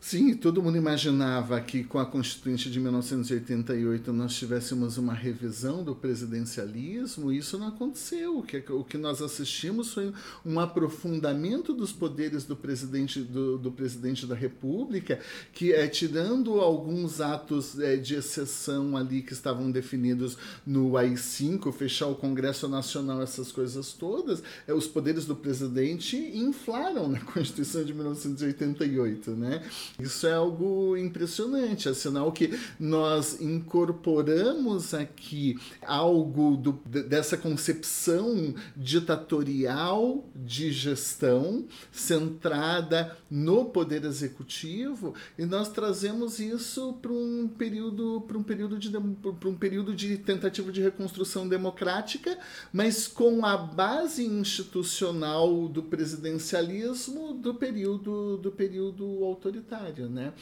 Sim, 0.00 0.32
todo 0.34 0.62
mundo 0.62 0.78
imaginava 0.78 1.60
que 1.60 1.82
com 1.82 1.98
a 1.98 2.06
Constituinte 2.06 2.70
de 2.70 2.78
1988 2.78 4.12
nós 4.12 4.32
tivéssemos 4.34 4.96
uma 4.96 5.12
revisão 5.12 5.82
do 5.82 5.94
presidencialismo, 5.94 7.32
e 7.32 7.38
isso 7.38 7.58
não 7.58 7.66
aconteceu. 7.66 8.38
O 8.38 8.42
que, 8.42 8.62
o 8.70 8.84
que 8.84 8.96
nós 8.96 9.20
assistimos 9.20 9.92
foi 9.92 10.12
um 10.46 10.60
aprofundamento 10.60 11.74
dos 11.74 11.90
poderes 11.90 12.44
do 12.44 12.54
presidente, 12.54 13.20
do, 13.20 13.58
do 13.58 13.72
presidente 13.72 14.24
da 14.24 14.36
República, 14.36 15.18
que 15.52 15.72
é 15.72 15.88
tirando 15.88 16.60
alguns 16.60 17.20
atos 17.20 17.78
é, 17.80 17.96
de 17.96 18.14
exceção 18.14 18.96
ali 18.96 19.20
que 19.20 19.32
estavam 19.32 19.68
definidos 19.68 20.38
no 20.64 20.96
AI-5, 20.96 21.72
fechar 21.72 22.06
o 22.06 22.14
Congresso 22.14 22.68
Nacional, 22.68 23.20
essas 23.20 23.50
coisas 23.50 23.92
todas, 23.92 24.44
é, 24.66 24.72
os 24.72 24.86
poderes 24.86 25.26
do 25.26 25.34
presidente 25.34 26.16
inflaram 26.16 27.08
na 27.08 27.20
Constituição 27.20 27.84
de 27.84 27.92
1988, 27.92 29.32
né? 29.32 29.60
Isso 29.98 30.26
é 30.26 30.32
algo 30.32 30.96
impressionante, 30.96 31.88
é 31.88 31.94
sinal 31.94 32.32
que 32.32 32.58
nós 32.78 33.40
incorporamos 33.40 34.94
aqui 34.94 35.58
algo 35.86 36.56
do, 36.56 36.72
dessa 36.84 37.36
concepção 37.36 38.54
ditatorial 38.76 40.24
de 40.34 40.72
gestão 40.72 41.66
centrada 41.90 43.16
no 43.30 43.66
poder 43.66 44.04
executivo 44.04 45.14
e 45.38 45.44
nós 45.44 45.68
trazemos 45.68 46.38
isso 46.38 46.94
para 46.94 47.12
um 47.12 47.48
período 47.48 48.22
para 48.26 48.38
um 48.38 48.42
período 48.42 48.78
de 48.78 48.90
para 48.90 49.48
um 49.48 49.54
período 49.54 49.94
de 49.94 50.16
tentativa 50.16 50.72
de 50.72 50.80
reconstrução 50.80 51.48
democrática, 51.48 52.38
mas 52.72 53.06
com 53.06 53.44
a 53.44 53.56
base 53.56 54.24
institucional 54.24 55.68
do 55.68 55.82
presidencialismo 55.82 57.34
do 57.34 57.54
período 57.54 58.36
do 58.38 58.50
período 58.50 59.24
autoritário, 59.24 59.77
né? 60.08 60.32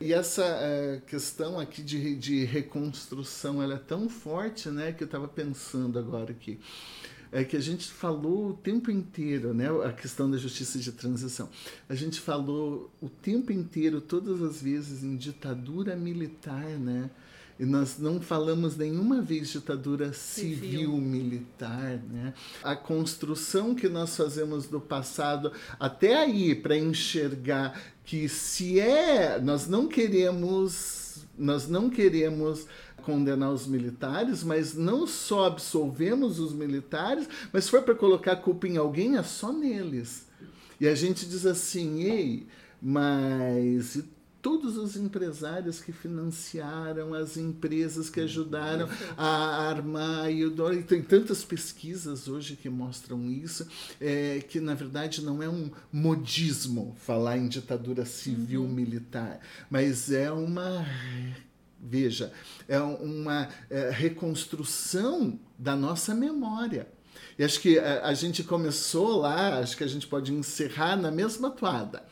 E 0.00 0.12
essa 0.12 0.42
uh, 0.42 1.00
questão 1.02 1.58
aqui 1.58 1.82
de, 1.82 2.16
de 2.16 2.44
reconstrução, 2.44 3.62
ela 3.62 3.74
é 3.74 3.78
tão 3.78 4.08
forte, 4.08 4.68
né, 4.68 4.92
que 4.92 5.02
eu 5.02 5.06
estava 5.06 5.28
pensando 5.28 5.98
agora 5.98 6.32
aqui 6.32 6.58
é 7.32 7.42
que 7.42 7.56
a 7.56 7.60
gente 7.60 7.90
falou 7.90 8.50
o 8.50 8.52
tempo 8.52 8.90
inteiro, 8.90 9.54
né, 9.54 9.66
a 9.86 9.90
questão 9.90 10.30
da 10.30 10.36
justiça 10.36 10.78
de 10.78 10.92
transição. 10.92 11.48
A 11.88 11.94
gente 11.94 12.20
falou 12.20 12.92
o 13.00 13.08
tempo 13.08 13.50
inteiro, 13.50 14.02
todas 14.02 14.42
as 14.42 14.60
vezes, 14.60 15.02
em 15.02 15.16
ditadura 15.16 15.96
militar, 15.96 16.66
né? 16.78 17.10
E 17.62 17.64
nós 17.64 17.96
não 17.96 18.20
falamos 18.20 18.76
nenhuma 18.76 19.22
vez 19.22 19.52
ditadura 19.52 20.12
civil, 20.12 20.96
militar, 20.96 22.02
né? 22.10 22.34
A 22.60 22.74
construção 22.74 23.72
que 23.72 23.88
nós 23.88 24.16
fazemos 24.16 24.66
do 24.66 24.80
passado 24.80 25.52
até 25.78 26.16
aí 26.16 26.56
para 26.56 26.76
enxergar 26.76 27.80
que 28.04 28.28
se 28.28 28.80
é, 28.80 29.40
nós 29.40 29.68
não 29.68 29.86
queremos, 29.86 31.24
nós 31.38 31.68
não 31.68 31.88
queremos 31.88 32.66
condenar 33.00 33.52
os 33.52 33.64
militares, 33.64 34.42
mas 34.42 34.74
não 34.74 35.06
só 35.06 35.46
absolvemos 35.46 36.40
os 36.40 36.52
militares, 36.52 37.28
mas 37.52 37.66
se 37.66 37.70
for 37.70 37.82
para 37.82 37.94
colocar 37.94 38.32
a 38.32 38.36
culpa 38.36 38.66
em 38.66 38.76
alguém, 38.76 39.16
é 39.16 39.22
só 39.22 39.52
neles. 39.52 40.26
E 40.80 40.88
a 40.88 40.96
gente 40.96 41.24
diz 41.26 41.46
assim, 41.46 42.02
ei, 42.02 42.44
mas 42.82 44.02
todos 44.42 44.76
os 44.76 44.96
empresários 44.96 45.80
que 45.80 45.92
financiaram 45.92 47.14
as 47.14 47.36
empresas 47.36 48.10
que 48.10 48.20
ajudaram 48.20 48.88
a 49.16 49.68
armar 49.68 50.30
e, 50.30 50.42
e 50.42 50.82
tem 50.82 51.00
tantas 51.00 51.44
pesquisas 51.44 52.26
hoje 52.26 52.56
que 52.56 52.68
mostram 52.68 53.30
isso 53.30 53.66
é, 54.00 54.40
que 54.40 54.58
na 54.58 54.74
verdade 54.74 55.22
não 55.22 55.40
é 55.40 55.48
um 55.48 55.70
modismo 55.92 56.96
falar 56.98 57.38
em 57.38 57.46
ditadura 57.46 58.04
civil 58.04 58.62
uhum. 58.62 58.68
militar 58.68 59.40
mas 59.70 60.10
é 60.10 60.30
uma 60.32 60.84
veja 61.80 62.32
é 62.68 62.80
uma 62.80 63.48
é, 63.70 63.90
reconstrução 63.90 65.38
da 65.58 65.76
nossa 65.76 66.14
memória. 66.14 66.88
E 67.38 67.44
acho 67.44 67.60
que 67.60 67.78
a, 67.78 68.06
a 68.06 68.14
gente 68.14 68.42
começou 68.42 69.20
lá 69.20 69.58
acho 69.58 69.76
que 69.76 69.84
a 69.84 69.88
gente 69.88 70.06
pode 70.06 70.32
encerrar 70.32 70.96
na 70.96 71.10
mesma 71.10 71.50
toada 71.50 72.04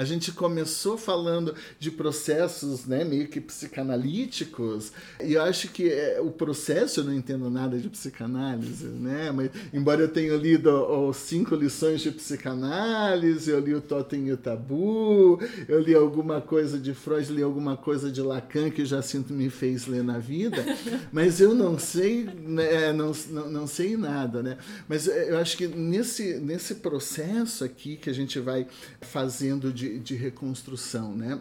a 0.00 0.04
gente 0.04 0.32
começou 0.32 0.96
falando 0.96 1.54
de 1.78 1.90
processos 1.90 2.86
né, 2.86 3.04
meio 3.04 3.28
que 3.28 3.38
psicanalíticos, 3.38 4.92
e 5.22 5.34
eu 5.34 5.42
acho 5.42 5.68
que 5.68 5.90
é, 5.90 6.18
o 6.22 6.30
processo, 6.30 7.00
eu 7.00 7.04
não 7.04 7.12
entendo 7.12 7.50
nada 7.50 7.78
de 7.78 7.86
psicanálise, 7.90 8.86
né? 8.86 9.30
Mas, 9.30 9.50
embora 9.74 10.00
eu 10.00 10.08
tenha 10.08 10.34
lido 10.36 10.70
os 10.70 11.18
cinco 11.18 11.54
lições 11.54 12.00
de 12.00 12.10
psicanálise, 12.10 13.50
eu 13.50 13.60
li 13.60 13.74
o 13.74 13.80
Totem 13.82 14.28
e 14.28 14.32
o 14.32 14.38
Tabu, 14.38 15.38
eu 15.68 15.80
li 15.80 15.94
alguma 15.94 16.40
coisa 16.40 16.78
de 16.78 16.94
Freud, 16.94 17.30
li 17.30 17.42
alguma 17.42 17.76
coisa 17.76 18.10
de 18.10 18.22
Lacan 18.22 18.70
que 18.70 18.86
já 18.86 19.02
sinto 19.02 19.34
me 19.34 19.50
fez 19.50 19.86
ler 19.86 20.02
na 20.02 20.16
vida, 20.16 20.64
mas 21.12 21.42
eu 21.42 21.54
não 21.54 21.78
sei, 21.78 22.24
né, 22.24 22.90
não, 22.94 23.12
não, 23.28 23.50
não 23.50 23.66
sei 23.66 23.98
nada, 23.98 24.42
né? 24.42 24.56
Mas 24.88 25.06
eu 25.06 25.36
acho 25.36 25.58
que 25.58 25.68
nesse, 25.68 26.36
nesse 26.36 26.76
processo 26.76 27.64
aqui 27.64 27.98
que 27.98 28.08
a 28.08 28.14
gente 28.14 28.40
vai 28.40 28.66
fazendo 29.02 29.70
de, 29.70 29.89
de 29.98 30.14
reconstrução. 30.14 31.14
Né? 31.14 31.40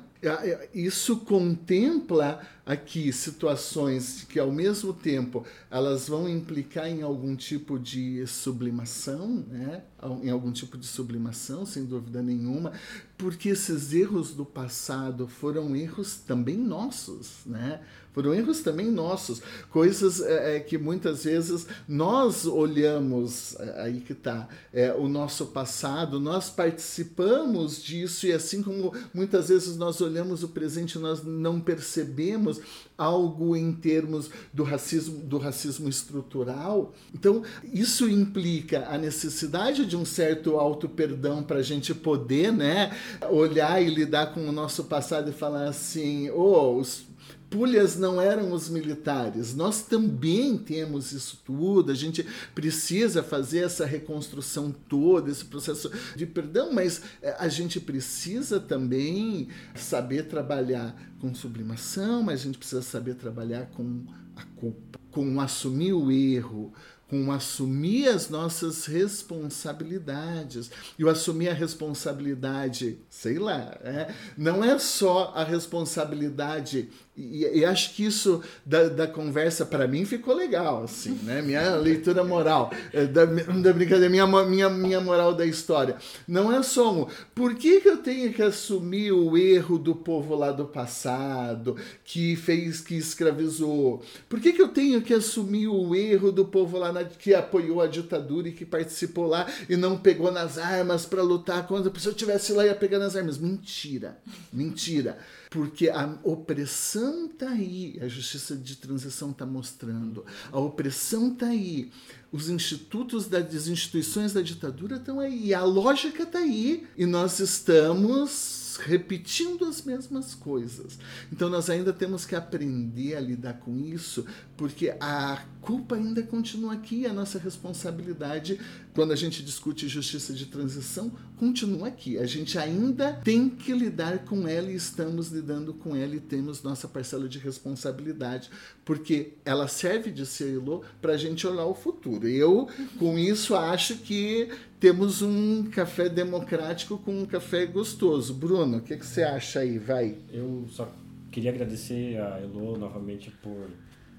Isso 0.73 1.17
contempla 1.17 2.41
aqui 2.65 3.11
situações 3.11 4.25
que, 4.29 4.37
ao 4.37 4.51
mesmo 4.51 4.93
tempo, 4.93 5.45
elas 5.71 6.07
vão 6.07 6.29
implicar 6.29 6.87
em 6.87 7.01
algum 7.01 7.35
tipo 7.35 7.79
de 7.79 8.27
sublimação, 8.27 9.43
né? 9.47 9.81
em 10.21 10.29
algum 10.29 10.51
tipo 10.51 10.77
de 10.77 10.85
sublimação, 10.85 11.65
sem 11.65 11.85
dúvida 11.85 12.21
nenhuma, 12.21 12.73
porque 13.17 13.49
esses 13.49 13.91
erros 13.93 14.31
do 14.31 14.45
passado 14.45 15.27
foram 15.27 15.75
erros 15.75 16.17
também 16.17 16.57
nossos, 16.57 17.39
né? 17.45 17.81
Foram 18.13 18.33
erros 18.33 18.61
também 18.61 18.89
nossos, 18.89 19.41
coisas 19.69 20.19
é, 20.19 20.57
é, 20.57 20.59
que 20.59 20.77
muitas 20.77 21.25
vezes 21.25 21.67
nós 21.87 22.45
olhamos, 22.45 23.55
é, 23.59 23.83
aí 23.83 24.01
que 24.01 24.13
está, 24.13 24.47
é, 24.73 24.91
o 24.93 25.07
nosso 25.07 25.47
passado, 25.47 26.19
nós 26.19 26.49
participamos 26.49 27.81
disso 27.81 28.25
e 28.25 28.33
assim 28.33 28.63
como 28.63 28.93
muitas 29.13 29.49
vezes 29.49 29.77
nós 29.77 30.01
olhamos 30.01 30.08
o 30.43 30.47
presente, 30.47 30.97
nós 30.97 31.23
não 31.23 31.59
percebemos 31.59 32.59
algo 32.97 33.55
em 33.55 33.71
termos 33.71 34.29
do 34.53 34.63
racismo, 34.63 35.19
do 35.19 35.37
racismo 35.37 35.87
estrutural. 35.87 36.93
Então, 37.13 37.43
isso 37.63 38.09
implica 38.09 38.87
a 38.89 38.97
necessidade 38.97 39.85
de 39.85 39.95
um 39.95 40.05
certo 40.05 40.57
auto-perdão 40.57 41.43
para 41.43 41.59
a 41.59 41.63
gente 41.63 41.93
poder 41.93 42.51
né, 42.51 42.95
olhar 43.29 43.81
e 43.81 43.89
lidar 43.89 44.33
com 44.33 44.47
o 44.47 44.51
nosso 44.51 44.85
passado 44.85 45.29
e 45.29 45.33
falar 45.33 45.67
assim: 45.67 46.29
oh, 46.29 46.77
os 46.77 47.08
Pulhas 47.49 47.97
não 47.97 48.21
eram 48.21 48.51
os 48.53 48.69
militares. 48.69 49.55
Nós 49.55 49.81
também 49.81 50.57
temos 50.57 51.11
isso 51.11 51.41
tudo. 51.43 51.91
A 51.91 51.95
gente 51.95 52.25
precisa 52.53 53.23
fazer 53.23 53.59
essa 53.59 53.85
reconstrução 53.85 54.71
toda, 54.87 55.31
esse 55.31 55.45
processo 55.45 55.91
de 56.15 56.25
perdão, 56.25 56.71
mas 56.71 57.01
eh, 57.21 57.35
a 57.39 57.47
gente 57.47 57.79
precisa 57.79 58.59
também 58.59 59.47
saber 59.75 60.27
trabalhar 60.27 60.95
com 61.19 61.33
sublimação, 61.33 62.21
mas 62.21 62.41
a 62.41 62.43
gente 62.43 62.57
precisa 62.57 62.81
saber 62.81 63.15
trabalhar 63.15 63.65
com 63.75 64.03
a 64.35 64.43
culpa, 64.55 64.99
com 65.11 65.41
assumir 65.41 65.93
o 65.93 66.11
erro, 66.11 66.71
com 67.09 67.31
assumir 67.31 68.07
as 68.07 68.29
nossas 68.29 68.85
responsabilidades. 68.85 70.69
E 70.97 71.03
o 71.03 71.09
assumir 71.09 71.49
a 71.49 71.53
responsabilidade, 71.53 72.99
sei 73.09 73.39
lá, 73.39 73.77
é, 73.81 74.13
não 74.37 74.63
é 74.63 74.77
só 74.77 75.33
a 75.35 75.43
responsabilidade 75.43 76.89
e, 77.19 77.59
e, 77.59 77.65
acho 77.65 77.93
que 77.93 78.05
isso 78.05 78.41
da, 78.65 78.87
da 78.87 79.05
conversa 79.05 79.65
para 79.65 79.85
mim 79.85 80.05
ficou 80.05 80.33
legal, 80.33 80.83
assim, 80.83 81.19
né? 81.23 81.41
Minha 81.41 81.75
leitura 81.77 82.23
moral, 82.23 82.71
eh, 82.93 83.05
da, 83.05 83.25
da 83.25 83.73
brincadeira, 83.73 84.09
minha, 84.09 84.25
minha, 84.45 84.69
minha 84.69 85.01
moral 85.01 85.35
da 85.35 85.45
história. 85.45 85.97
Não 86.25 86.49
é 86.49 86.63
só 86.63 86.93
um, 86.93 87.07
por 87.35 87.55
que, 87.55 87.81
que 87.81 87.89
eu 87.89 87.97
tenho 87.97 88.31
que 88.31 88.41
assumir 88.41 89.11
o 89.11 89.37
erro 89.37 89.77
do 89.77 89.93
povo 89.93 90.33
lá 90.33 90.53
do 90.53 90.63
passado, 90.63 91.75
que 92.05 92.37
fez, 92.37 92.79
que 92.79 92.95
escravizou? 92.95 94.01
Por 94.29 94.39
que, 94.39 94.53
que 94.53 94.61
eu 94.61 94.69
tenho 94.69 95.01
que 95.01 95.13
assumir 95.13 95.67
o 95.67 95.93
erro 95.93 96.31
do 96.31 96.45
povo 96.45 96.77
lá 96.77 96.93
na, 96.93 97.03
que 97.03 97.33
apoiou 97.33 97.81
a 97.81 97.87
ditadura 97.87 98.47
e 98.47 98.53
que 98.53 98.65
participou 98.65 99.27
lá 99.27 99.45
e 99.67 99.75
não 99.75 99.97
pegou 99.97 100.31
nas 100.31 100.57
armas 100.57 101.05
para 101.05 101.21
lutar 101.21 101.67
contra? 101.67 101.91
Se 101.99 102.07
eu 102.07 102.13
tivesse 102.13 102.53
lá, 102.53 102.65
ia 102.65 102.75
pegar 102.75 102.97
nas 102.97 103.17
armas. 103.17 103.37
Mentira, 103.37 104.17
mentira 104.53 105.17
porque 105.49 105.89
a 105.89 106.17
opressão 106.23 107.25
está 107.25 107.49
aí, 107.49 107.97
a 108.01 108.07
justiça 108.07 108.55
de 108.55 108.75
transição 108.75 109.31
está 109.31 109.45
mostrando, 109.45 110.23
a 110.51 110.59
opressão 110.59 111.31
está 111.31 111.47
aí, 111.47 111.91
os 112.31 112.49
institutos 112.49 113.27
das 113.27 113.67
instituições 113.67 114.33
da 114.33 114.41
ditadura 114.41 114.97
estão 114.97 115.19
aí, 115.19 115.53
a 115.53 115.63
lógica 115.63 116.23
está 116.23 116.39
aí, 116.39 116.87
e 116.95 117.05
nós 117.05 117.39
estamos 117.39 118.58
repetindo 118.79 119.65
as 119.65 119.81
mesmas 119.83 120.33
coisas. 120.35 120.97
Então 121.31 121.49
nós 121.49 121.69
ainda 121.69 121.93
temos 121.93 122.25
que 122.25 122.35
aprender 122.35 123.15
a 123.15 123.19
lidar 123.19 123.53
com 123.53 123.77
isso, 123.77 124.25
porque 124.57 124.95
a 124.99 125.43
culpa 125.61 125.95
ainda 125.95 126.23
continua 126.23 126.73
aqui, 126.73 127.05
a 127.05 127.13
nossa 127.13 127.37
responsabilidade 127.37 128.59
quando 128.93 129.11
a 129.11 129.15
gente 129.15 129.43
discute 129.43 129.87
justiça 129.87 130.33
de 130.33 130.45
transição 130.45 131.11
continua 131.37 131.87
aqui. 131.87 132.17
A 132.17 132.25
gente 132.25 132.57
ainda 132.57 133.13
tem 133.13 133.49
que 133.49 133.71
lidar 133.71 134.25
com 134.25 134.47
ela 134.47 134.69
e 134.69 134.75
estamos 134.75 135.29
lidando 135.29 135.73
com 135.73 135.95
ela 135.95 136.15
e 136.15 136.19
temos 136.19 136.61
nossa 136.63 136.87
parcela 136.87 137.29
de 137.29 137.39
responsabilidade, 137.39 138.49
porque 138.83 139.33
ela 139.45 139.67
serve 139.67 140.11
de 140.11 140.25
selo 140.25 140.83
para 141.01 141.13
a 141.13 141.17
gente 141.17 141.47
olhar 141.47 141.65
o 141.65 141.73
futuro. 141.73 142.27
Eu, 142.27 142.67
com 142.97 143.17
isso, 143.17 143.55
acho 143.55 143.95
que 143.99 144.49
temos 144.79 145.21
um 145.21 145.69
café 145.69 146.07
democrático 146.07 146.97
com 146.97 147.21
um 147.21 147.25
café 147.25 147.65
gostoso. 147.65 148.33
Bruno, 148.33 148.77
o 148.77 148.81
que, 148.81 148.95
que 148.95 149.05
você 149.05 149.23
acha 149.23 149.59
aí? 149.59 149.77
Vai. 149.77 150.15
Eu 150.31 150.65
só 150.69 150.89
queria 151.31 151.51
agradecer 151.51 152.19
a 152.19 152.39
Elo 152.39 152.77
novamente 152.77 153.29
por 153.43 153.69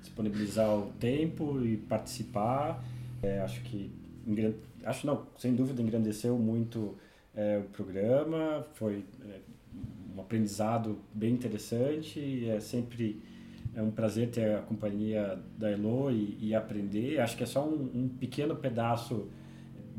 disponibilizar 0.01 0.77
o 0.77 0.93
tempo 1.01 1.65
e 1.65 1.77
participar. 1.77 2.85
É, 3.23 3.41
acho 3.41 3.62
que 3.62 3.91
acho 4.85 5.07
não, 5.07 5.27
sem 5.39 5.55
dúvida 5.55 5.82
engrandeceu 5.82 6.39
muito 6.39 6.95
é, 7.35 7.59
o 7.59 7.62
programa, 7.70 8.66
foi 8.74 9.05
é, 9.24 9.39
um 10.15 10.20
aprendizado 10.20 10.99
bem 11.15 11.32
interessante, 11.32 12.49
é 12.49 12.61
sempre 12.61 13.23
é 13.74 13.82
um 13.82 13.91
prazer 13.91 14.31
ter 14.31 14.57
a 14.57 14.62
companhia 14.62 15.39
da 15.57 15.70
Elo 15.70 16.11
e, 16.11 16.37
e 16.41 16.55
aprender. 16.55 17.20
Acho 17.20 17.37
que 17.37 17.45
é 17.45 17.47
só 17.47 17.65
um, 17.65 17.91
um, 17.95 18.09
pequeno 18.09 18.57
pedaço 18.57 19.28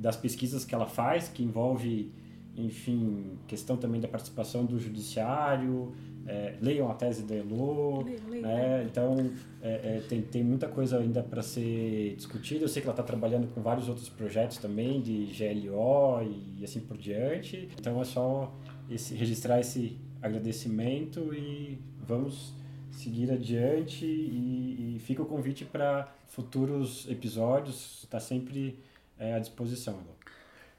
das 0.02 0.18
pesquisas 0.18 0.65
que 0.65 0.73
ela 0.73 0.88
faz, 0.88 1.30
que 1.30 1.44
envolve, 1.44 2.11
enfim, 2.57 3.38
questão 3.48 3.78
também 3.78 4.02
da 4.02 4.07
participação 4.07 4.65
do 4.65 4.80
judiciário, 4.80 5.94
é, 6.26 6.56
leiam 6.60 6.90
a 6.90 6.94
tese 6.95 7.23
da 7.23 7.36
Elo, 7.36 8.03
né? 8.03 8.88
então 8.90 9.32
é, 9.61 9.98
é, 9.98 10.03
tem, 10.07 10.22
tem 10.22 10.44
muita 10.44 10.68
coisa 10.68 10.98
ainda 10.98 11.22
para 11.22 11.44
ser 11.44 12.15
discutida. 12.15 12.64
Eu 12.65 12.68
sei 12.68 12.82
que 12.82 12.88
ela 12.88 12.94
está 12.94 13.03
trabalhando 13.03 13.48
com 13.53 13.61
vários 13.61 13.88
outros 13.88 14.10
projetos 14.10 14.57
também 14.57 15.02
de 15.02 15.28
GLO 15.38 16.22
e, 16.23 16.64
assim 16.64 16.80
por 16.80 16.98
diante. 16.98 17.69
Então 17.80 18.02
é 18.02 18.06
só 18.06 18.53
esse, 18.90 19.14
registrar 19.14 19.60
esse 19.60 19.98
agradecimento 20.22 21.34
e 21.34 21.80
vamos 21.99 22.53
seguir 22.91 23.32
adiante 23.32 24.06
e, 24.06 24.95
e 24.95 24.99
fica 24.99 25.22
o 25.22 25.26
convite 25.26 25.64
para 25.65 26.11
futuros 26.28 27.07
episódios. 27.10 28.03
Está 28.03 28.19
sempre 28.19 28.80
é, 29.22 29.35
à 29.35 29.39
disposição, 29.39 30.02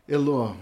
Elo. 0.07 0.21
Elo. 0.31 0.57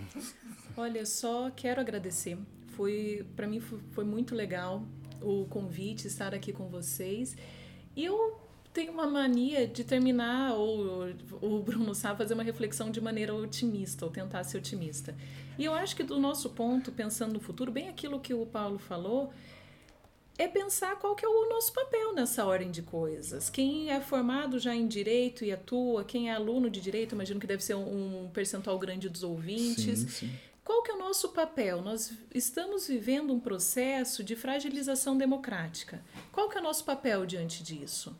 Olha, 0.76 1.04
só 1.04 1.50
quero 1.50 1.80
agradecer 1.80 2.38
foi 2.80 3.26
para 3.36 3.46
mim 3.46 3.60
foi, 3.60 3.78
foi 3.90 4.04
muito 4.04 4.34
legal 4.34 4.82
o 5.20 5.44
convite 5.50 6.06
estar 6.06 6.34
aqui 6.34 6.50
com 6.50 6.68
vocês. 6.68 7.36
E 7.94 8.06
eu 8.06 8.40
tenho 8.72 8.90
uma 8.90 9.06
mania 9.06 9.66
de 9.66 9.84
terminar, 9.84 10.54
ou 10.54 11.12
o 11.42 11.60
Bruno 11.60 11.94
sabe, 11.94 12.16
fazer 12.16 12.32
uma 12.32 12.42
reflexão 12.42 12.90
de 12.90 13.02
maneira 13.02 13.34
otimista, 13.34 14.06
ou 14.06 14.10
tentar 14.10 14.44
ser 14.44 14.56
otimista. 14.56 15.14
E 15.58 15.64
eu 15.66 15.74
acho 15.74 15.94
que 15.94 16.02
do 16.02 16.18
nosso 16.18 16.48
ponto, 16.48 16.90
pensando 16.90 17.34
no 17.34 17.40
futuro, 17.40 17.70
bem 17.70 17.88
aquilo 17.88 18.18
que 18.18 18.32
o 18.32 18.46
Paulo 18.46 18.78
falou, 18.78 19.30
é 20.40 20.48
pensar 20.48 20.96
qual 20.96 21.14
que 21.14 21.24
é 21.24 21.28
o 21.28 21.50
nosso 21.50 21.70
papel 21.70 22.14
nessa 22.14 22.46
ordem 22.46 22.70
de 22.70 22.80
coisas. 22.80 23.50
Quem 23.50 23.90
é 23.90 24.00
formado 24.00 24.58
já 24.58 24.74
em 24.74 24.88
direito 24.88 25.44
e 25.44 25.52
atua, 25.52 26.02
quem 26.02 26.30
é 26.30 26.34
aluno 26.34 26.70
de 26.70 26.80
direito, 26.80 27.14
imagino 27.14 27.38
que 27.38 27.46
deve 27.46 27.62
ser 27.62 27.74
um 27.74 28.30
percentual 28.32 28.78
grande 28.78 29.10
dos 29.10 29.22
ouvintes. 29.22 29.98
Sim, 30.00 30.08
sim 30.08 30.30
qual 30.64 30.84
que 30.84 30.90
é 30.92 30.94
o 30.94 30.98
nosso 30.98 31.30
papel? 31.30 31.82
Nós 31.82 32.12
estamos 32.32 32.86
vivendo 32.86 33.32
um 33.32 33.40
processo 33.40 34.22
de 34.22 34.36
fragilização 34.36 35.18
democrática. 35.18 36.00
Qual 36.30 36.48
que 36.48 36.56
é 36.56 36.60
o 36.60 36.62
nosso 36.62 36.84
papel 36.84 37.26
diante 37.26 37.60
disso? 37.60 38.16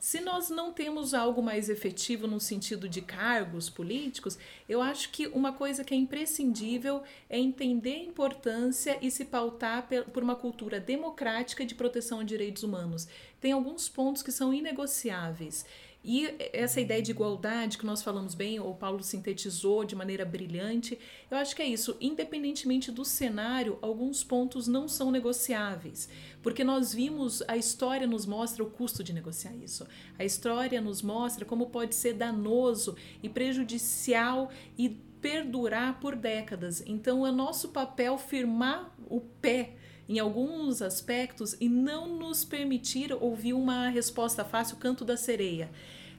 Se 0.00 0.18
nós 0.18 0.48
não 0.48 0.72
temos 0.72 1.12
algo 1.12 1.42
mais 1.42 1.68
efetivo 1.68 2.26
no 2.26 2.40
sentido 2.40 2.88
de 2.88 3.02
cargos 3.02 3.68
políticos, 3.68 4.38
eu 4.66 4.80
acho 4.80 5.10
que 5.10 5.26
uma 5.26 5.52
coisa 5.52 5.84
que 5.84 5.92
é 5.92 5.96
imprescindível 5.96 7.02
é 7.28 7.38
entender 7.38 7.96
a 7.96 8.04
importância 8.04 8.96
e 9.02 9.10
se 9.10 9.26
pautar 9.26 9.86
por 10.10 10.22
uma 10.22 10.34
cultura 10.34 10.80
democrática 10.80 11.66
de 11.66 11.74
proteção 11.74 12.20
a 12.20 12.24
direitos 12.24 12.62
humanos. 12.62 13.06
Tem 13.42 13.52
alguns 13.52 13.90
pontos 13.90 14.22
que 14.22 14.32
são 14.32 14.54
inegociáveis. 14.54 15.66
E 16.02 16.34
essa 16.52 16.80
ideia 16.80 17.02
de 17.02 17.10
igualdade 17.10 17.76
que 17.76 17.84
nós 17.84 18.02
falamos 18.02 18.34
bem, 18.34 18.58
o 18.58 18.74
Paulo 18.74 19.02
sintetizou 19.02 19.84
de 19.84 19.94
maneira 19.94 20.24
brilhante, 20.24 20.98
eu 21.30 21.36
acho 21.36 21.54
que 21.54 21.60
é 21.60 21.66
isso. 21.66 21.94
Independentemente 22.00 22.90
do 22.90 23.04
cenário, 23.04 23.78
alguns 23.82 24.24
pontos 24.24 24.66
não 24.66 24.88
são 24.88 25.10
negociáveis, 25.10 26.08
porque 26.42 26.64
nós 26.64 26.94
vimos, 26.94 27.42
a 27.46 27.56
história 27.56 28.06
nos 28.06 28.24
mostra 28.24 28.64
o 28.64 28.70
custo 28.70 29.04
de 29.04 29.12
negociar 29.12 29.54
isso. 29.54 29.86
A 30.18 30.24
história 30.24 30.80
nos 30.80 31.02
mostra 31.02 31.44
como 31.44 31.66
pode 31.66 31.94
ser 31.94 32.14
danoso 32.14 32.96
e 33.22 33.28
prejudicial 33.28 34.50
e 34.78 34.88
perdurar 35.20 36.00
por 36.00 36.16
décadas. 36.16 36.82
Então, 36.86 37.26
é 37.26 37.30
nosso 37.30 37.68
papel 37.68 38.16
firmar 38.16 38.94
o 39.06 39.20
pé 39.20 39.74
em 40.10 40.18
alguns 40.18 40.82
aspectos 40.82 41.56
e 41.60 41.68
não 41.68 42.18
nos 42.18 42.44
permitir 42.44 43.12
ouvir 43.12 43.52
uma 43.52 43.88
resposta 43.88 44.44
fácil, 44.44 44.76
canto 44.76 45.04
da 45.04 45.16
sereia. 45.16 45.70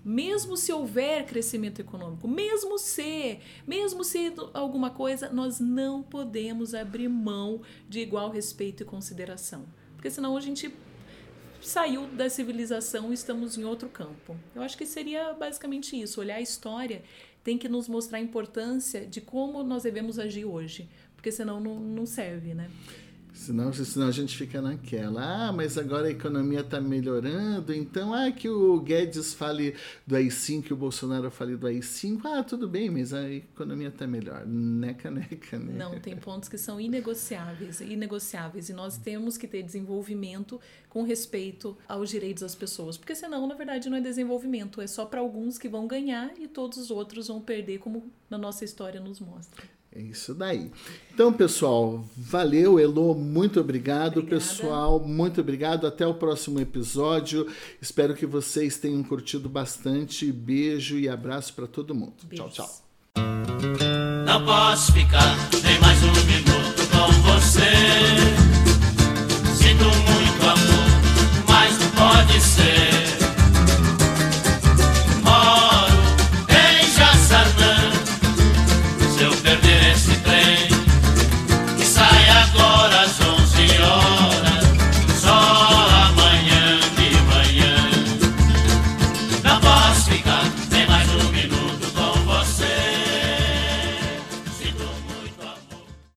Mesmo 0.03 0.55
se 0.55 0.72
houver 0.72 1.26
crescimento 1.26 1.81
econômico, 1.81 2.26
mesmo 2.26 2.80
se, 2.80 3.39
mesmo 3.68 4.05
se 4.05 4.34
alguma 4.53 4.91
coisa, 4.91 5.30
nós 5.30 5.59
não 5.59 6.01
podemos 6.01 6.73
abrir 6.73 7.09
mão 7.09 7.63
de 7.89 7.99
igual 7.99 8.31
respeito 8.31 8.81
e 8.81 8.85
consideração. 8.85 9.65
Porque 9.97 10.09
senão 10.09 10.38
a 10.38 10.41
gente 10.41 10.73
saiu 11.61 12.07
da 12.07 12.30
civilização 12.30 13.11
e 13.11 13.13
estamos 13.13 13.57
em 13.57 13.65
outro 13.65 13.89
campo. 13.89 14.38
Eu 14.55 14.61
acho 14.61 14.77
que 14.77 14.85
seria 14.85 15.34
basicamente 15.34 16.01
isso. 16.01 16.22
Olhar 16.22 16.35
a 16.35 16.41
história 16.41 17.03
tem 17.43 17.57
que 17.57 17.68
nos 17.68 17.89
mostrar 17.89 18.19
a 18.19 18.22
importância 18.22 19.05
de 19.05 19.19
como 19.19 19.61
nós 19.63 19.84
devemos 19.84 20.18
agir 20.18 20.45
hoje. 20.45 20.89
Porque 21.13 21.30
senão 21.30 21.59
não, 21.59 21.77
não 21.77 22.05
serve, 22.05 22.53
né? 22.53 22.72
Senão, 23.34 23.72
senão 23.72 24.08
a 24.08 24.12
gente 24.12 24.38
fica 24.38 24.62
naquela. 24.62 25.48
Ah, 25.48 25.52
mas 25.52 25.78
agora 25.78 26.08
a 26.08 26.12
economia 26.12 26.60
está 26.60 26.82
melhorando, 26.82 27.74
então 27.74 28.14
ah, 28.14 28.32
que 28.32 28.49
o 28.49 28.80
Guedes 28.82 29.34
fale 29.34 29.76
do 30.06 30.16
AI-5, 30.16 30.64
que 30.64 30.74
o 30.74 30.76
Bolsonaro 30.76 31.32
fale 31.32 31.56
do 31.56 31.66
AI-5. 31.66 32.22
Ah, 32.26 32.44
tudo 32.44 32.68
bem, 32.68 32.90
mas 32.90 33.14
a 33.14 33.30
economia 33.30 33.88
está 33.88 34.06
melhor. 34.06 34.45
Neca, 34.45 35.10
neca, 35.10 35.58
neca. 35.58 35.78
Não, 35.78 35.99
tem 35.99 36.16
pontos 36.18 36.49
que 36.49 36.58
são 36.58 36.80
inegociáveis, 36.80 37.80
inegociáveis. 37.80 38.70
E 38.70 38.74
nós 38.74 38.98
temos 38.98 39.38
que 39.38 39.48
ter 39.48 39.64
desenvolvimento 39.64 40.60
com 40.90 41.03
respeito 41.03 41.78
aos 41.88 42.10
direitos 42.10 42.41
das 42.41 42.53
pessoas. 42.53 42.98
Porque 42.98 43.16
senão, 43.16 43.48
na 43.48 43.56
verdade, 43.56 43.90
não 43.90 43.98
é 43.98 44.02
desenvolvimento. 44.02 44.82
É 44.82 44.88
só 44.88 45.06
para 45.06 45.22
alguns 45.22 45.58
que 45.58 45.70
vão 45.70 45.88
ganhar 45.88 46.32
e 46.38 46.48
todos 46.48 46.78
os 46.78 46.91
outros 46.91 47.30
vão 47.30 47.41
perder, 47.41 47.80
como 47.80 48.12
na 48.30 48.38
nossa 48.38 48.66
história 48.66 48.99
nos 48.99 49.20
mostra. 49.20 49.64
É 49.93 50.01
isso 50.01 50.34
daí. 50.34 50.72
Então, 51.13 51.34
pessoal, 51.34 52.05
valeu, 52.15 52.80
Elo, 52.80 53.13
muito 53.13 53.59
obrigado. 53.59 54.19
Obrigada. 54.19 54.41
Pessoal, 54.41 54.99
muito 55.01 55.41
obrigado. 55.41 55.85
Até 55.85 56.07
o 56.07 56.13
próximo 56.13 56.61
episódio. 56.61 57.45
Espero 57.81 58.15
que 58.15 58.26
vocês 58.26 58.77
tenham 58.77 59.03
curtido 59.03 59.49
bastante. 59.49 60.31
Beijo 60.31 60.97
e 60.97 61.09
abraço 61.09 61.53
para 61.53 61.68
todo 61.68 61.93
mundo. 61.93 62.13
Beijo. 62.23 62.47
Tchau, 62.49 62.65
tchau. 62.65 62.91
Não 64.26 64.45
posso 64.45 64.93
ficar 64.93 65.35
nem 65.61 65.77
mais 65.81 66.01
um 66.03 66.13
minuto 66.26 66.88
com 66.89 67.11
você. 67.23 67.59
Sinto 69.53 69.84
muito 69.84 70.43
amor, 70.47 71.45
mas 71.49 71.77
não 71.77 71.91
pode 71.91 72.39
ser. 72.39 73.10